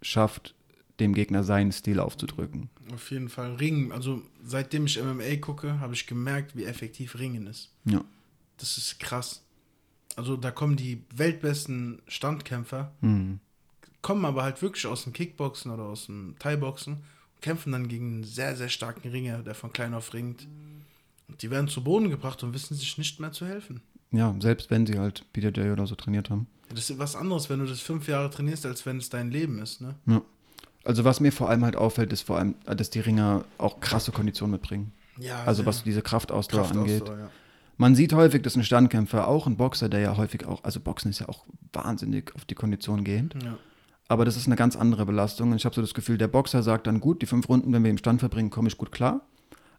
schafft, 0.00 0.54
dem 1.00 1.12
Gegner 1.12 1.42
seinen 1.44 1.72
Stil 1.72 1.98
aufzudrücken. 2.00 2.70
Auf 2.94 3.10
jeden 3.10 3.28
Fall. 3.28 3.56
Ringen, 3.56 3.92
also 3.92 4.22
seitdem 4.44 4.86
ich 4.86 5.02
MMA 5.02 5.36
gucke, 5.40 5.80
habe 5.80 5.92
ich 5.94 6.06
gemerkt, 6.06 6.56
wie 6.56 6.64
effektiv 6.64 7.18
Ringen 7.18 7.46
ist. 7.48 7.72
Ja. 7.84 8.02
Das 8.58 8.78
ist 8.78 8.98
krass. 9.00 9.42
Also 10.14 10.36
da 10.36 10.50
kommen 10.50 10.76
die 10.76 11.02
weltbesten 11.14 12.00
Standkämpfer, 12.06 12.92
Mhm. 13.02 13.40
Kommen 14.06 14.24
aber 14.24 14.44
halt 14.44 14.62
wirklich 14.62 14.86
aus 14.86 15.02
dem 15.02 15.12
Kickboxen 15.12 15.72
oder 15.72 15.82
aus 15.82 16.06
dem 16.06 16.36
Thai-Boxen, 16.38 16.98
kämpfen 17.40 17.72
dann 17.72 17.88
gegen 17.88 18.06
einen 18.06 18.24
sehr, 18.24 18.54
sehr 18.54 18.68
starken 18.68 19.08
Ringer, 19.08 19.38
der 19.38 19.56
von 19.56 19.72
klein 19.72 19.94
auf 19.94 20.14
ringt. 20.14 20.46
Und 21.26 21.42
die 21.42 21.50
werden 21.50 21.66
zu 21.66 21.82
Boden 21.82 22.08
gebracht 22.08 22.40
und 22.44 22.54
wissen 22.54 22.76
sich 22.76 22.98
nicht 22.98 23.18
mehr 23.18 23.32
zu 23.32 23.46
helfen. 23.46 23.80
Ja, 24.12 24.32
selbst 24.38 24.70
wenn 24.70 24.86
sie 24.86 24.96
halt 24.96 25.24
BJJ 25.32 25.72
oder 25.72 25.88
so 25.88 25.96
trainiert 25.96 26.30
haben. 26.30 26.46
Das 26.68 26.88
ist 26.88 27.00
was 27.00 27.16
anderes, 27.16 27.50
wenn 27.50 27.58
du 27.58 27.66
das 27.66 27.80
fünf 27.80 28.06
Jahre 28.06 28.30
trainierst, 28.30 28.64
als 28.64 28.86
wenn 28.86 28.98
es 28.98 29.08
dein 29.08 29.32
Leben 29.32 29.58
ist, 29.60 29.80
ne? 29.80 29.96
Ja. 30.06 30.22
Also 30.84 31.02
was 31.02 31.18
mir 31.18 31.32
vor 31.32 31.50
allem 31.50 31.64
halt 31.64 31.74
auffällt, 31.74 32.12
ist 32.12 32.22
vor 32.22 32.38
allem, 32.38 32.54
dass 32.64 32.90
die 32.90 33.00
Ringer 33.00 33.44
auch 33.58 33.80
krasse 33.80 34.12
Konditionen 34.12 34.52
mitbringen. 34.52 34.92
Ja, 35.18 35.42
Also 35.42 35.66
was 35.66 35.82
diese 35.82 36.00
Kraftausdauer 36.02 36.70
angeht. 36.70 37.00
Kraftausdauer, 37.00 37.18
ja. 37.18 37.30
Man 37.76 37.96
sieht 37.96 38.12
häufig, 38.12 38.42
dass 38.42 38.54
ein 38.54 38.62
Standkämpfer, 38.62 39.26
auch 39.26 39.48
ein 39.48 39.56
Boxer, 39.56 39.88
der 39.88 39.98
ja 39.98 40.16
häufig 40.16 40.46
auch, 40.46 40.62
also 40.62 40.78
Boxen 40.78 41.10
ist 41.10 41.18
ja 41.18 41.28
auch 41.28 41.44
wahnsinnig 41.72 42.32
auf 42.36 42.44
die 42.44 42.54
Kondition 42.54 43.02
gehend. 43.02 43.34
Ja. 43.42 43.58
Aber 44.08 44.24
das 44.24 44.36
ist 44.36 44.46
eine 44.46 44.56
ganz 44.56 44.76
andere 44.76 45.04
Belastung. 45.04 45.50
Und 45.50 45.56
ich 45.56 45.64
habe 45.64 45.74
so 45.74 45.80
das 45.80 45.94
Gefühl, 45.94 46.18
der 46.18 46.28
Boxer 46.28 46.62
sagt 46.62 46.86
dann, 46.86 47.00
gut, 47.00 47.22
die 47.22 47.26
fünf 47.26 47.48
Runden, 47.48 47.72
wenn 47.72 47.82
wir 47.82 47.90
im 47.90 47.98
Stand 47.98 48.20
verbringen, 48.20 48.50
komme 48.50 48.68
ich 48.68 48.78
gut 48.78 48.92
klar. 48.92 49.26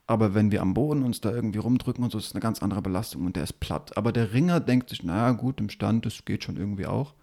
Aber 0.05 0.33
wenn 0.33 0.51
wir 0.51 0.61
am 0.61 0.73
Boden 0.73 1.03
uns 1.03 1.19
da 1.19 1.33
irgendwie 1.33 1.59
rumdrücken 1.59 2.03
und 2.03 2.11
so, 2.11 2.17
ist 2.17 2.27
es 2.27 2.31
eine 2.31 2.39
ganz 2.39 2.61
andere 2.61 2.81
Belastung 2.81 3.25
und 3.25 3.35
der 3.35 3.43
ist 3.43 3.59
platt. 3.59 3.95
Aber 3.97 4.13
der 4.13 4.33
Ringer 4.33 4.59
denkt 4.59 4.89
sich, 4.89 5.03
naja, 5.03 5.31
gut, 5.31 5.59
im 5.59 5.69
Stand, 5.69 6.05
das 6.05 6.23
geht 6.23 6.45
schon 6.45 6.55
irgendwie 6.55 6.85
auch. 6.85 7.13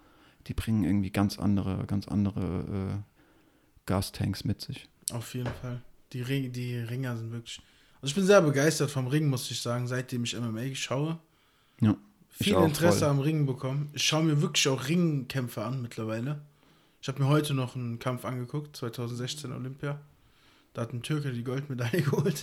Die 0.46 0.54
bringen 0.54 0.84
irgendwie 0.84 1.10
ganz 1.10 1.38
andere, 1.38 1.84
ganz 1.86 2.08
andere 2.08 2.40
äh, 2.42 3.02
Gastanks 3.86 4.44
mit 4.44 4.60
sich. 4.60 4.88
Auf 5.12 5.34
jeden 5.34 5.52
Fall. 5.62 5.80
Die, 6.12 6.20
Ring, 6.20 6.52
die 6.52 6.76
Ringer 6.76 7.16
sind 7.16 7.32
wirklich. 7.32 7.62
Also 8.02 8.10
ich 8.10 8.14
bin 8.14 8.26
sehr 8.26 8.42
begeistert 8.42 8.90
vom 8.90 9.06
Ring, 9.06 9.28
muss 9.28 9.50
ich 9.50 9.62
sagen, 9.62 9.86
seitdem 9.86 10.24
ich 10.24 10.38
MMA 10.38 10.74
schaue. 10.74 11.18
Ja. 11.80 11.96
Viel 12.28 12.54
Interesse 12.54 13.00
voll. 13.00 13.08
am 13.08 13.20
Ringen 13.20 13.46
bekommen. 13.46 13.90
Ich 13.94 14.04
schaue 14.04 14.24
mir 14.24 14.42
wirklich 14.42 14.68
auch 14.68 14.88
Ringkämpfe 14.88 15.64
an 15.64 15.80
mittlerweile. 15.80 16.42
Ich 17.04 17.08
habe 17.08 17.22
mir 17.22 17.28
heute 17.28 17.52
noch 17.52 17.76
einen 17.76 17.98
Kampf 17.98 18.24
angeguckt, 18.24 18.74
2016 18.78 19.52
Olympia. 19.52 20.00
Da 20.72 20.80
hat 20.80 20.94
ein 20.94 21.02
Türke 21.02 21.32
die 21.32 21.44
Goldmedaille 21.44 22.00
geholt. 22.02 22.42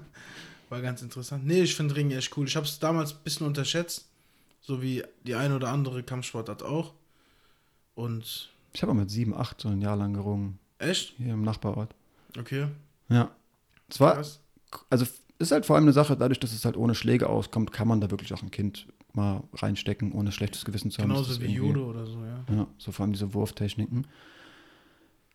War 0.70 0.80
ganz 0.80 1.02
interessant. 1.02 1.44
Nee, 1.44 1.60
ich 1.60 1.76
finde 1.76 1.94
Ringen 1.94 2.12
echt 2.12 2.34
cool. 2.34 2.46
Ich 2.48 2.56
habe 2.56 2.64
es 2.64 2.78
damals 2.78 3.12
ein 3.12 3.18
bisschen 3.22 3.46
unterschätzt. 3.46 4.08
So 4.62 4.80
wie 4.80 5.04
die 5.26 5.34
ein 5.34 5.52
oder 5.52 5.68
andere 5.68 6.02
Kampfsportart 6.02 6.62
auch. 6.62 6.94
Und 7.94 8.48
Ich 8.72 8.80
habe 8.80 8.94
mit 8.94 9.10
sieben, 9.10 9.34
acht 9.34 9.60
so 9.60 9.68
ein 9.68 9.82
Jahr 9.82 9.96
lang 9.96 10.14
gerungen. 10.14 10.58
echt? 10.78 11.12
Hier 11.18 11.34
im 11.34 11.42
Nachbarort. 11.42 11.94
Okay. 12.38 12.68
Ja. 13.10 13.30
Es 13.90 14.00
war, 14.00 14.14
Krass. 14.14 14.40
also 14.88 15.04
ist 15.38 15.52
halt 15.52 15.66
vor 15.66 15.76
allem 15.76 15.84
eine 15.84 15.92
Sache, 15.92 16.16
dadurch, 16.16 16.40
dass 16.40 16.54
es 16.54 16.64
halt 16.64 16.78
ohne 16.78 16.94
Schläge 16.94 17.28
auskommt, 17.28 17.72
kann 17.72 17.88
man 17.88 18.00
da 18.00 18.10
wirklich 18.10 18.32
auch 18.32 18.42
ein 18.42 18.50
Kind 18.50 18.86
mal 19.14 19.42
reinstecken, 19.54 20.12
ohne 20.12 20.32
schlechtes 20.32 20.64
Gewissen 20.64 20.90
zu 20.90 21.02
haben. 21.02 21.10
Genauso 21.10 21.40
wie 21.40 21.46
Judo 21.46 21.90
oder 21.90 22.06
so, 22.06 22.24
ja. 22.24 22.44
Ja, 22.54 22.66
so 22.78 22.92
vor 22.92 23.04
allem 23.04 23.12
diese 23.12 23.34
Wurftechniken. 23.34 24.06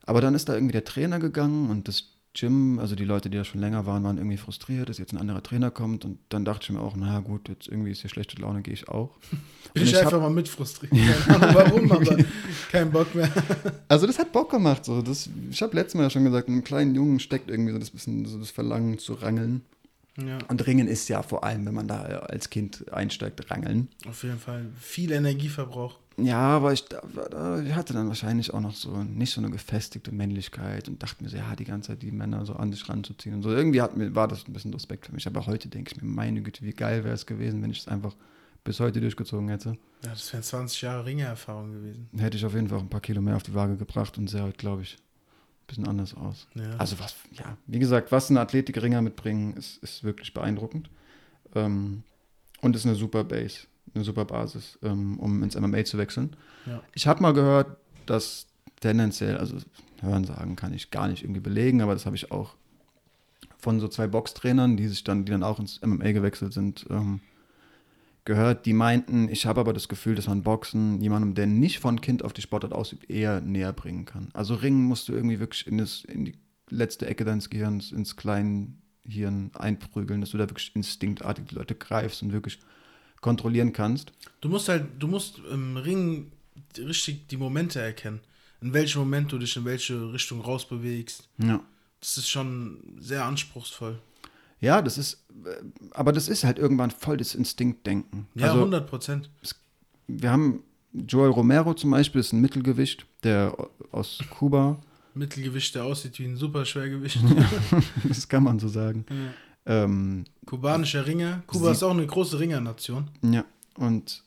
Aber 0.05 0.21
dann 0.21 0.35
ist 0.35 0.49
da 0.49 0.53
irgendwie 0.53 0.71
der 0.71 0.85
Trainer 0.85 1.19
gegangen 1.19 1.69
und 1.69 1.87
das 1.87 2.17
Gym, 2.37 2.77
also 2.77 2.95
die 2.95 3.03
Leute, 3.03 3.29
die 3.29 3.37
da 3.37 3.43
schon 3.43 3.61
länger 3.61 3.85
waren, 3.87 4.03
waren 4.03 4.17
irgendwie 4.17 4.37
frustriert, 4.37 4.89
dass 4.89 4.99
jetzt 4.99 5.11
ein 5.11 5.17
anderer 5.17 5.41
Trainer 5.41 5.71
kommt 5.71 6.05
und 6.05 6.19
dann 6.29 6.45
dachte 6.45 6.65
ich 6.65 6.69
mir 6.69 6.81
auch, 6.81 6.95
naja 6.95 7.19
gut, 7.19 7.49
jetzt 7.49 7.67
irgendwie 7.67 7.91
ist 7.91 8.01
hier 8.01 8.11
schlechte 8.11 8.39
Laune, 8.39 8.61
gehe 8.61 8.75
ich 8.75 8.87
auch. 8.89 9.17
Bin 9.73 9.83
ich, 9.83 9.91
ich 9.91 9.97
einfach 9.97 10.21
mal 10.21 10.29
mit 10.29 10.47
frustriert. 10.47 10.93
Keine 10.93 11.47
Ahnung 11.47 11.55
warum, 11.55 11.91
aber 11.93 12.17
kein 12.71 12.91
Bock 12.91 13.13
mehr. 13.15 13.31
Also 13.89 14.05
das 14.05 14.19
hat 14.19 14.31
Bock 14.33 14.51
gemacht. 14.51 14.85
So. 14.85 15.01
Das, 15.01 15.29
ich 15.49 15.61
habe 15.61 15.75
letztes 15.75 15.95
Mal 15.95 16.03
ja 16.03 16.09
schon 16.09 16.25
gesagt, 16.25 16.49
in 16.49 16.55
einem 16.55 16.63
kleinen 16.63 16.93
Jungen 16.93 17.19
steckt 17.19 17.49
irgendwie 17.49 17.71
so 17.71 17.79
das 17.79 17.89
bisschen 17.89 18.25
so 18.25 18.37
das 18.37 18.51
Verlangen 18.51 18.99
zu 18.99 19.13
rangeln. 19.13 19.61
Ja, 20.19 20.39
Und 20.47 20.65
Ringen 20.65 20.87
ist 20.87 21.07
ja 21.09 21.21
vor 21.21 21.43
allem, 21.43 21.65
wenn 21.65 21.73
man 21.75 21.87
da 21.87 22.01
als 22.01 22.49
Kind 22.49 22.91
einsteigt, 22.91 23.49
rangeln. 23.51 23.89
auf 24.07 24.23
jeden 24.23 24.39
Fall. 24.39 24.65
Viel 24.79 25.11
Energieverbrauch. 25.11 25.99
Ja, 26.19 26.39
aber 26.39 26.73
ich, 26.73 26.83
ich 26.83 27.75
hatte 27.75 27.93
dann 27.93 28.07
wahrscheinlich 28.07 28.51
auch 28.51 28.59
noch 28.59 28.73
so 28.73 29.03
nicht 29.03 29.31
so 29.31 29.39
eine 29.39 29.51
gefestigte 29.51 30.11
Männlichkeit 30.11 30.89
und 30.89 31.03
dachte 31.03 31.23
mir 31.23 31.29
so, 31.29 31.37
ja, 31.37 31.55
die 31.55 31.63
ganze 31.65 31.89
Zeit 31.89 32.01
die 32.01 32.11
Männer 32.11 32.43
so 32.47 32.53
an 32.53 32.71
sich 32.71 32.89
ranzuziehen 32.89 33.35
und 33.35 33.43
so. 33.43 33.51
Irgendwie 33.51 33.81
hat 33.81 33.95
mir, 33.95 34.15
war 34.15 34.27
das 34.27 34.47
ein 34.47 34.53
bisschen 34.53 34.73
Respekt 34.73 35.05
für 35.05 35.13
mich. 35.13 35.27
Aber 35.27 35.45
heute 35.45 35.69
denke 35.69 35.93
ich 35.95 36.01
mir, 36.01 36.07
meine 36.09 36.41
Güte, 36.41 36.65
wie 36.65 36.73
geil 36.73 37.03
wäre 37.03 37.13
es 37.13 37.27
gewesen, 37.27 37.61
wenn 37.61 37.69
ich 37.69 37.81
es 37.81 37.87
einfach 37.87 38.15
bis 38.63 38.79
heute 38.79 38.99
durchgezogen 38.99 39.47
hätte. 39.49 39.77
Ja, 40.03 40.09
das 40.09 40.33
wären 40.33 40.41
20 40.43 40.81
Jahre 40.81 41.05
Ringererfahrung 41.05 41.71
gewesen. 41.71 42.09
Hätte 42.17 42.37
ich 42.37 42.45
auf 42.45 42.55
jeden 42.55 42.67
Fall 42.67 42.79
auch 42.79 42.83
ein 42.83 42.89
paar 42.89 43.01
Kilo 43.01 43.21
mehr 43.21 43.35
auf 43.35 43.43
die 43.43 43.53
Waage 43.53 43.77
gebracht 43.77 44.17
und 44.17 44.33
heute, 44.33 44.57
glaube 44.57 44.81
ich, 44.81 44.97
bisschen 45.67 45.87
anders 45.87 46.15
aus. 46.15 46.47
Ja. 46.55 46.75
Also 46.77 46.99
was, 46.99 47.15
ja, 47.31 47.57
wie 47.67 47.79
gesagt, 47.79 48.11
was 48.11 48.29
ein 48.29 48.37
Athletikringer 48.37 49.01
mitbringen, 49.01 49.55
ist, 49.55 49.83
ist 49.83 50.03
wirklich 50.03 50.33
beeindruckend. 50.33 50.89
Ähm, 51.55 52.03
und 52.61 52.75
ist 52.75 52.85
eine 52.85 52.95
super 52.95 53.23
Base, 53.23 53.67
eine 53.93 54.03
super 54.03 54.25
Basis, 54.25 54.79
ähm, 54.81 55.19
um 55.19 55.43
ins 55.43 55.59
MMA 55.59 55.85
zu 55.85 55.97
wechseln. 55.97 56.35
Ja. 56.65 56.81
Ich 56.93 57.07
habe 57.07 57.21
mal 57.21 57.33
gehört, 57.33 57.77
dass 58.05 58.47
tendenziell, 58.79 59.37
also 59.37 59.57
hören 60.01 60.23
sagen 60.23 60.55
kann 60.55 60.73
ich 60.73 60.91
gar 60.91 61.07
nicht 61.07 61.23
irgendwie 61.23 61.41
belegen, 61.41 61.81
aber 61.81 61.93
das 61.93 62.05
habe 62.05 62.15
ich 62.15 62.31
auch 62.31 62.55
von 63.57 63.79
so 63.79 63.87
zwei 63.87 64.07
Boxtrainern, 64.07 64.77
die 64.77 64.87
sich 64.87 65.03
dann, 65.03 65.25
die 65.25 65.31
dann 65.31 65.43
auch 65.43 65.59
ins 65.59 65.81
MMA 65.81 66.11
gewechselt 66.11 66.53
sind, 66.53 66.85
ähm, 66.89 67.21
gehört, 68.27 68.65
die 68.65 68.73
meinten, 68.73 69.29
ich 69.29 69.45
habe 69.45 69.61
aber 69.61 69.73
das 69.73 69.87
Gefühl, 69.87 70.13
dass 70.13 70.27
man 70.27 70.43
Boxen 70.43 71.01
jemandem, 71.01 71.33
der 71.33 71.47
nicht 71.47 71.79
von 71.79 72.01
Kind 72.01 72.23
auf 72.23 72.33
die 72.33 72.41
Sportart 72.41 72.73
ausübt, 72.73 73.09
eher 73.09 73.41
näher 73.41 73.71
bringen 73.71 74.05
kann. 74.05 74.29
Also 74.33 74.53
Ringen 74.53 74.83
musst 74.83 75.07
du 75.07 75.13
irgendwie 75.13 75.39
wirklich 75.39 75.65
in, 75.65 75.77
das, 75.77 76.03
in 76.03 76.25
die 76.25 76.35
letzte 76.69 77.07
Ecke 77.07 77.23
deines 77.23 77.49
Gehirns, 77.49 77.93
ins 77.93 78.17
Kleinhirn 78.17 79.51
einprügeln, 79.53 80.19
dass 80.19 80.31
du 80.31 80.37
da 80.37 80.49
wirklich 80.49 80.75
instinktartig 80.75 81.45
die 81.45 81.55
Leute 81.55 81.73
greifst 81.73 82.21
und 82.21 82.33
wirklich 82.33 82.59
kontrollieren 83.21 83.71
kannst. 83.71 84.11
Du 84.41 84.49
musst 84.49 84.67
halt, 84.67 84.85
du 84.99 85.07
musst 85.07 85.39
im 85.51 85.77
Ring 85.77 86.31
richtig 86.77 87.29
die 87.29 87.37
Momente 87.37 87.79
erkennen. 87.79 88.19
In 88.61 88.73
welchem 88.73 88.99
Moment 88.99 89.31
du 89.31 89.37
dich 89.37 89.55
in 89.55 89.63
welche 89.63 90.11
Richtung 90.11 90.41
rausbewegst. 90.41 91.29
Ja. 91.37 91.61
Das 92.01 92.17
ist 92.17 92.29
schon 92.29 92.97
sehr 92.99 93.23
anspruchsvoll. 93.23 93.99
Ja, 94.59 94.81
das 94.81 94.97
ist, 94.97 95.25
äh, 95.45 95.49
aber 95.91 96.11
das 96.11 96.27
ist 96.29 96.43
halt 96.43 96.57
irgendwann 96.59 96.91
voll 96.91 97.17
das 97.17 97.35
Instinktdenken. 97.35 98.27
Ja, 98.35 98.47
also, 98.47 98.59
100 98.59 98.89
Prozent. 98.89 99.29
wir 100.07 100.31
haben 100.31 100.63
Joel 100.93 101.29
Romero 101.31 101.73
zum 101.73 101.91
Beispiel, 101.91 102.21
ist 102.21 102.33
ein 102.33 102.41
Mittelgewicht, 102.41 103.05
der 103.23 103.55
aus 103.91 104.19
Kuba, 104.29 104.79
Mittelgewicht, 105.13 105.73
der 105.75 105.83
aussieht 105.83 106.17
wie 106.19 106.25
ein 106.25 106.37
Superschwergewicht. 106.37 107.19
das 108.07 108.27
kann 108.27 108.43
man 108.43 108.59
so 108.59 108.67
sagen. 108.67 109.05
ja. 109.09 109.33
Ähm, 109.83 110.23
Kubanischer 110.45 111.05
Ringer. 111.05 111.43
Kuba 111.45 111.65
Sie- 111.67 111.71
ist 111.73 111.83
auch 111.83 111.91
eine 111.91 112.05
große 112.07 112.39
Ringernation. 112.39 113.09
ja, 113.21 113.43
und 113.75 114.23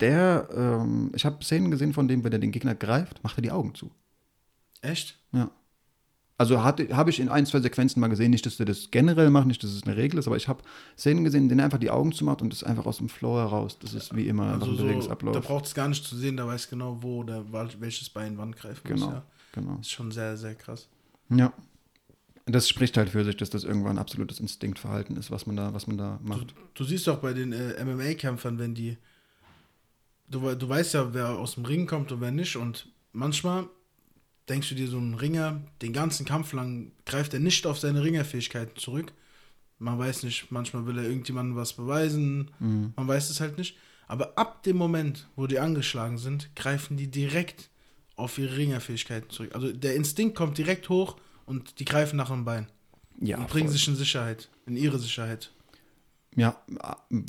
der, 0.00 0.48
ähm, 0.54 1.10
ich 1.14 1.24
habe 1.24 1.42
Szenen 1.42 1.70
gesehen 1.70 1.94
von 1.94 2.06
dem, 2.06 2.22
wenn 2.22 2.32
er 2.32 2.38
den 2.38 2.50
Gegner 2.52 2.74
greift, 2.74 3.22
macht 3.24 3.38
er 3.38 3.42
die 3.42 3.50
Augen 3.50 3.74
zu. 3.74 3.90
Echt? 4.82 5.16
Ja. 5.32 5.50
Also 6.40 6.62
habe 6.62 7.10
ich 7.10 7.18
in 7.18 7.28
ein, 7.28 7.46
zwei 7.46 7.58
Sequenzen 7.58 7.98
mal 8.00 8.06
gesehen, 8.06 8.30
nicht, 8.30 8.46
dass 8.46 8.60
er 8.60 8.66
das 8.66 8.92
generell 8.92 9.28
macht, 9.28 9.48
nicht, 9.48 9.62
dass 9.64 9.72
es 9.72 9.82
eine 9.82 9.96
Regel 9.96 10.18
ist, 10.20 10.28
aber 10.28 10.36
ich 10.36 10.46
habe 10.46 10.62
Szenen 10.96 11.24
gesehen, 11.24 11.42
in 11.42 11.48
denen 11.48 11.58
er 11.58 11.64
einfach 11.64 11.78
die 11.80 11.90
Augen 11.90 12.12
zumacht 12.12 12.42
und 12.42 12.50
das 12.52 12.62
ist 12.62 12.68
einfach 12.68 12.86
aus 12.86 12.98
dem 12.98 13.08
Flow 13.08 13.36
heraus. 13.38 13.76
Das 13.80 13.92
ist 13.92 14.14
wie 14.14 14.28
immer 14.28 14.52
Also 14.52 14.66
ein 14.70 14.76
so, 14.76 14.84
Bewegungsablauf. 14.84 15.34
da 15.34 15.40
braucht 15.40 15.66
es 15.66 15.74
gar 15.74 15.88
nicht 15.88 16.04
zu 16.04 16.16
sehen, 16.16 16.36
da 16.36 16.46
weiß 16.46 16.70
genau, 16.70 16.96
wo 17.02 17.18
oder 17.18 17.44
welches 17.80 18.08
Bein 18.08 18.38
wann 18.38 18.52
greifen 18.52 18.80
Genau. 18.84 19.06
muss. 19.06 19.14
Ja. 19.14 19.22
genau. 19.52 19.72
Das 19.78 19.86
ist 19.88 19.90
schon 19.90 20.12
sehr, 20.12 20.36
sehr 20.36 20.54
krass. 20.54 20.88
Ja. 21.28 21.52
Das 22.46 22.68
spricht 22.68 22.96
halt 22.96 23.10
für 23.10 23.24
sich, 23.24 23.36
dass 23.36 23.50
das 23.50 23.64
irgendwann 23.64 23.98
absolutes 23.98 24.38
Instinktverhalten 24.40 25.16
ist, 25.16 25.30
was 25.32 25.46
man 25.46 25.56
da, 25.56 25.74
was 25.74 25.86
man 25.88 25.98
da 25.98 26.18
Du, 26.22 26.28
macht. 26.28 26.54
du 26.72 26.84
siehst 26.84 27.06
doch 27.08 27.18
bei 27.18 27.32
den 27.34 27.52
äh, 27.52 27.84
MMA-Kämpfern, 27.84 28.58
wenn 28.60 28.74
die. 28.74 28.96
Du, 30.30 30.54
du 30.54 30.68
weißt 30.68 30.94
ja, 30.94 31.12
wer 31.12 31.30
aus 31.30 31.56
dem 31.56 31.64
Ring 31.64 31.86
kommt 31.86 32.12
und 32.12 32.20
wer 32.20 32.30
nicht. 32.30 32.56
Und 32.56 32.86
manchmal 33.12 33.66
denkst 34.48 34.68
du 34.70 34.74
dir, 34.74 34.88
so 34.88 34.98
ein 34.98 35.14
Ringer, 35.14 35.62
den 35.82 35.92
ganzen 35.92 36.26
Kampf 36.26 36.52
lang 36.52 36.92
greift 37.06 37.34
er 37.34 37.40
nicht 37.40 37.66
auf 37.66 37.78
seine 37.78 38.02
Ringerfähigkeiten 38.02 38.76
zurück. 38.76 39.12
Man 39.78 39.98
weiß 39.98 40.24
nicht, 40.24 40.50
manchmal 40.50 40.86
will 40.86 40.98
er 40.98 41.04
irgendjemandem 41.04 41.56
was 41.56 41.74
beweisen. 41.74 42.50
Mhm. 42.58 42.92
Man 42.96 43.08
weiß 43.08 43.30
es 43.30 43.40
halt 43.40 43.58
nicht. 43.58 43.76
Aber 44.08 44.36
ab 44.38 44.62
dem 44.62 44.76
Moment, 44.76 45.28
wo 45.36 45.46
die 45.46 45.58
angeschlagen 45.58 46.18
sind, 46.18 46.54
greifen 46.56 46.96
die 46.96 47.08
direkt 47.08 47.70
auf 48.16 48.38
ihre 48.38 48.56
Ringerfähigkeiten 48.56 49.30
zurück. 49.30 49.54
Also 49.54 49.72
der 49.72 49.94
Instinkt 49.94 50.34
kommt 50.34 50.58
direkt 50.58 50.88
hoch 50.88 51.16
und 51.46 51.78
die 51.78 51.84
greifen 51.84 52.16
nach 52.16 52.30
dem 52.30 52.44
Bein. 52.44 52.66
Ja, 53.20 53.38
und 53.38 53.48
bringen 53.48 53.68
voll. 53.68 53.76
sich 53.76 53.86
in 53.88 53.96
Sicherheit, 53.96 54.48
in 54.66 54.76
ihre 54.76 54.98
Sicherheit. 54.98 55.50
Ja, 56.36 56.56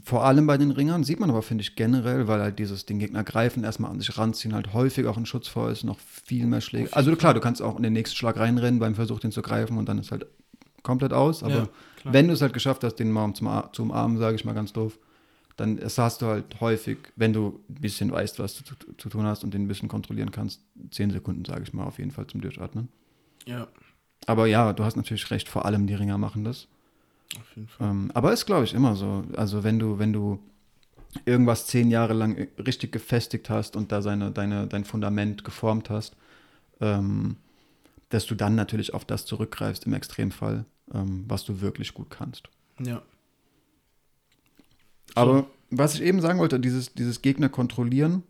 vor 0.04 0.26
allem 0.26 0.46
bei 0.46 0.58
den 0.58 0.72
Ringern 0.72 1.04
sieht 1.04 1.20
man 1.20 1.30
aber, 1.30 1.42
finde 1.42 1.64
ich, 1.64 1.76
generell, 1.76 2.28
weil 2.28 2.42
halt 2.42 2.60
dieses 2.60 2.86
den 2.86 3.00
Gegner 3.00 3.24
greifen, 3.24 3.64
erstmal 3.64 3.92
an 3.92 4.00
sich 4.00 4.18
ranziehen, 4.18 4.54
halt 4.54 4.74
häufig 4.74 5.08
auch 5.08 5.18
ein 5.18 5.26
Schutz 5.26 5.48
vor 5.48 5.72
ist, 5.72 5.84
noch 5.84 6.00
viel 6.00 6.46
mehr 6.46 6.62
Schläge. 6.62 6.94
Also 6.94 7.16
klar, 7.16 7.34
du 7.34 7.40
kannst 7.40 7.62
auch 7.62 7.78
in 7.78 7.84
den 7.84 7.94
nächsten 7.94 8.16
Schlag 8.16 8.38
reinrennen 8.38 8.80
beim 8.80 8.96
Versuch, 8.96 9.20
den 9.20 9.32
zu 9.32 9.42
greifen 9.42 9.78
und 9.78 9.88
dann 9.90 9.98
ist 9.98 10.12
halt 10.12 10.28
komplett 10.84 11.14
aus. 11.14 11.44
Aber 11.44 11.54
Ja, 11.54 11.70
wenn 12.04 12.28
du 12.28 12.34
es 12.34 12.42
halt 12.42 12.54
geschafft 12.54 12.84
hast, 12.84 12.96
den 12.96 13.12
mal 13.12 13.34
zum 13.34 13.50
zu 13.74 13.84
umarmen, 13.84 14.18
sage 14.18 14.36
ich 14.36 14.46
mal 14.46 14.54
ganz 14.54 14.74
doof, 14.74 15.00
dann 15.58 15.80
hast 15.82 16.22
du 16.22 16.26
halt 16.28 16.60
häufig, 16.62 17.00
wenn 17.16 17.34
du 17.34 17.60
ein 17.70 17.76
bisschen 17.82 18.12
weißt, 18.12 18.40
was 18.40 18.56
du 18.56 18.64
zu, 18.64 18.76
zu 18.98 19.10
tun 19.10 19.26
hast 19.26 19.44
und 19.44 19.54
den 19.54 19.64
ein 19.64 19.68
bisschen 19.68 19.90
kontrollieren 19.90 20.32
kannst, 20.32 20.62
zehn 20.92 21.12
Sekunden, 21.12 21.44
sage 21.46 21.64
ich 21.64 21.74
mal, 21.74 21.86
auf 21.86 22.00
jeden 22.00 22.12
Fall 22.12 22.28
zum 22.28 22.42
Durchatmen. 22.42 22.90
Ja, 23.46 23.68
Aber 24.28 24.48
ja, 24.48 24.74
du 24.74 24.84
hast 24.84 24.96
natürlich 24.96 25.30
recht, 25.32 25.50
vor 25.50 25.66
allem 25.66 25.88
die 25.88 25.96
Ringer 25.96 26.18
machen 26.18 26.44
das. 26.46 26.68
Auf 27.38 27.56
jeden 27.56 27.68
Fall. 27.68 27.90
Ähm, 27.90 28.12
aber 28.14 28.34
ist, 28.34 28.46
glaube 28.46 28.64
ich, 28.66 28.74
immer 28.74 28.96
so. 28.96 29.24
Also 29.36 29.64
wenn 29.64 29.80
du, 29.80 30.00
wenn 30.00 30.14
du 30.14 30.40
irgendwas 31.26 31.68
zehn 31.68 31.90
Jahre 31.90 32.14
lang 32.14 32.48
richtig 32.58 32.92
gefestigt 32.92 33.50
hast 33.50 33.76
und 33.76 33.92
da 33.92 34.02
seine, 34.02 34.32
deine, 34.32 34.68
dein 34.68 34.86
Fundament 34.86 35.44
geformt 35.44 35.90
hast, 35.90 36.16
ähm, 36.82 37.38
dass 38.10 38.26
du 38.26 38.36
dann 38.36 38.56
natürlich 38.56 38.94
auf 38.94 39.06
das 39.06 39.26
zurückgreifst 39.26 39.86
im 39.86 39.94
Extremfall, 39.94 40.66
ähm, 40.94 41.26
was 41.28 41.46
du 41.46 41.62
wirklich 41.62 41.94
gut 41.94 42.10
kannst. 42.10 42.50
Ja, 42.80 43.02
Aber 45.16 45.48
was 45.70 45.96
ich 45.96 46.02
eben 46.02 46.22
sagen 46.22 46.40
wollte, 46.40 46.60
dieses, 46.60 46.94
dieses 46.94 47.22
Gegner 47.22 47.50
kontrollieren, 47.50 48.24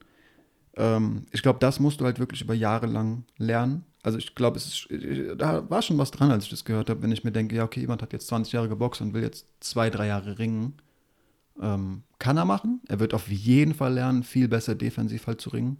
ähm, 0.75 1.25
ich 1.31 1.41
glaube, 1.41 1.59
das 1.59 1.79
musst 1.79 2.01
du 2.01 2.05
halt 2.05 2.19
wirklich 2.19 2.41
über 2.41 2.53
Jahre 2.53 2.87
lang 2.87 3.25
lernen. 3.37 3.85
Also 4.01 4.17
ich 4.17 4.33
glaube, 4.33 4.57
es 4.57 4.65
ist, 4.67 4.87
da 5.37 5.69
war 5.69 5.81
schon 5.81 5.97
was 5.97 6.11
dran, 6.11 6.31
als 6.31 6.45
ich 6.45 6.49
das 6.49 6.63
gehört 6.63 6.89
habe, 6.89 7.01
wenn 7.01 7.11
ich 7.11 7.23
mir 7.23 7.31
denke, 7.31 7.55
ja, 7.55 7.65
okay, 7.65 7.81
jemand 7.81 8.01
hat 8.01 8.13
jetzt 8.13 8.27
20 8.27 8.53
Jahre 8.53 8.69
geboxt 8.69 9.01
und 9.01 9.13
will 9.13 9.21
jetzt 9.21 9.45
zwei, 9.59 9.89
drei 9.89 10.07
Jahre 10.07 10.39
ringen. 10.39 10.75
Ähm, 11.61 12.03
kann 12.17 12.37
er 12.37 12.45
machen. 12.45 12.79
Er 12.87 12.99
wird 13.01 13.13
auf 13.13 13.27
jeden 13.29 13.73
Fall 13.73 13.93
lernen, 13.93 14.23
viel 14.23 14.47
besser 14.47 14.75
defensiv 14.75 15.27
halt 15.27 15.41
zu 15.41 15.49
ringen. 15.49 15.79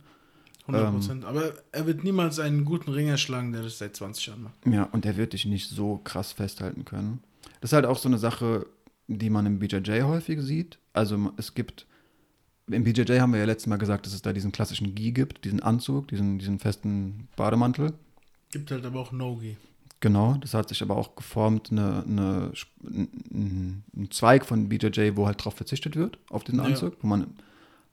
100 0.74 0.88
Ähm. 0.88 0.94
Prozent. 0.94 1.26
Aber 1.26 1.54
er 1.72 1.88
wird 1.88 2.04
niemals 2.04 2.40
einen 2.40 2.66
guten 2.66 2.92
Ringer 2.92 3.18
schlagen, 3.18 3.54
der 3.54 3.64
das 3.64 3.78
seit 3.78 3.96
20 3.96 4.26
Jahren 4.28 4.44
macht. 4.44 4.56
Ja, 4.66 4.84
und 4.92 5.06
der 5.06 5.18
wird 5.18 5.34
dich 5.34 5.46
nicht 5.46 5.70
so 5.70 6.02
krass 6.04 6.34
festhalten 6.34 6.84
können. 6.86 7.22
Das 7.62 7.72
ist 7.72 7.74
halt 7.76 7.86
auch 7.86 7.98
so 7.98 8.10
eine 8.10 8.18
Sache, 8.18 8.66
die 9.08 9.30
man 9.30 9.46
im 9.46 9.60
BJJ 9.60 10.04
häufig 10.04 10.42
sieht. 10.42 10.78
Also 10.94 11.32
es 11.38 11.56
gibt, 11.56 11.88
im 12.70 12.84
BJJ 12.84 13.20
haben 13.20 13.32
wir 13.34 13.40
ja 13.40 13.46
letztes 13.46 13.68
Mal 13.68 13.78
gesagt, 13.78 14.06
dass 14.06 14.14
es 14.14 14.22
da 14.22 14.34
diesen 14.34 14.52
klassischen 14.52 14.94
Gi 14.94 15.12
gibt, 15.14 15.46
diesen 15.46 15.62
Anzug, 15.62 16.10
diesen, 16.10 16.38
diesen 16.40 16.60
festen 16.60 17.28
Bademantel. 17.36 17.94
Gibt 18.52 18.72
halt 18.72 18.86
aber 18.86 19.00
auch 19.00 19.12
Nogi. 19.12 19.58
Genau, 20.02 20.36
das 20.40 20.54
hat 20.54 20.70
sich 20.70 20.82
aber 20.82 20.96
auch 20.96 21.16
geformt, 21.16 21.72
eine, 21.72 22.04
eine, 22.08 22.52
ein, 22.84 23.84
Zweig 24.12 24.46
von 24.46 24.70
BJJ, 24.70 25.12
wo 25.16 25.26
halt 25.28 25.44
drauf 25.44 25.56
verzichtet 25.56 25.96
wird, 25.98 26.18
auf 26.30 26.44
diesen 26.46 26.60
Ja. 26.60 26.66
Anzug, 26.66 26.96
wo 27.02 27.08
man 27.08 27.28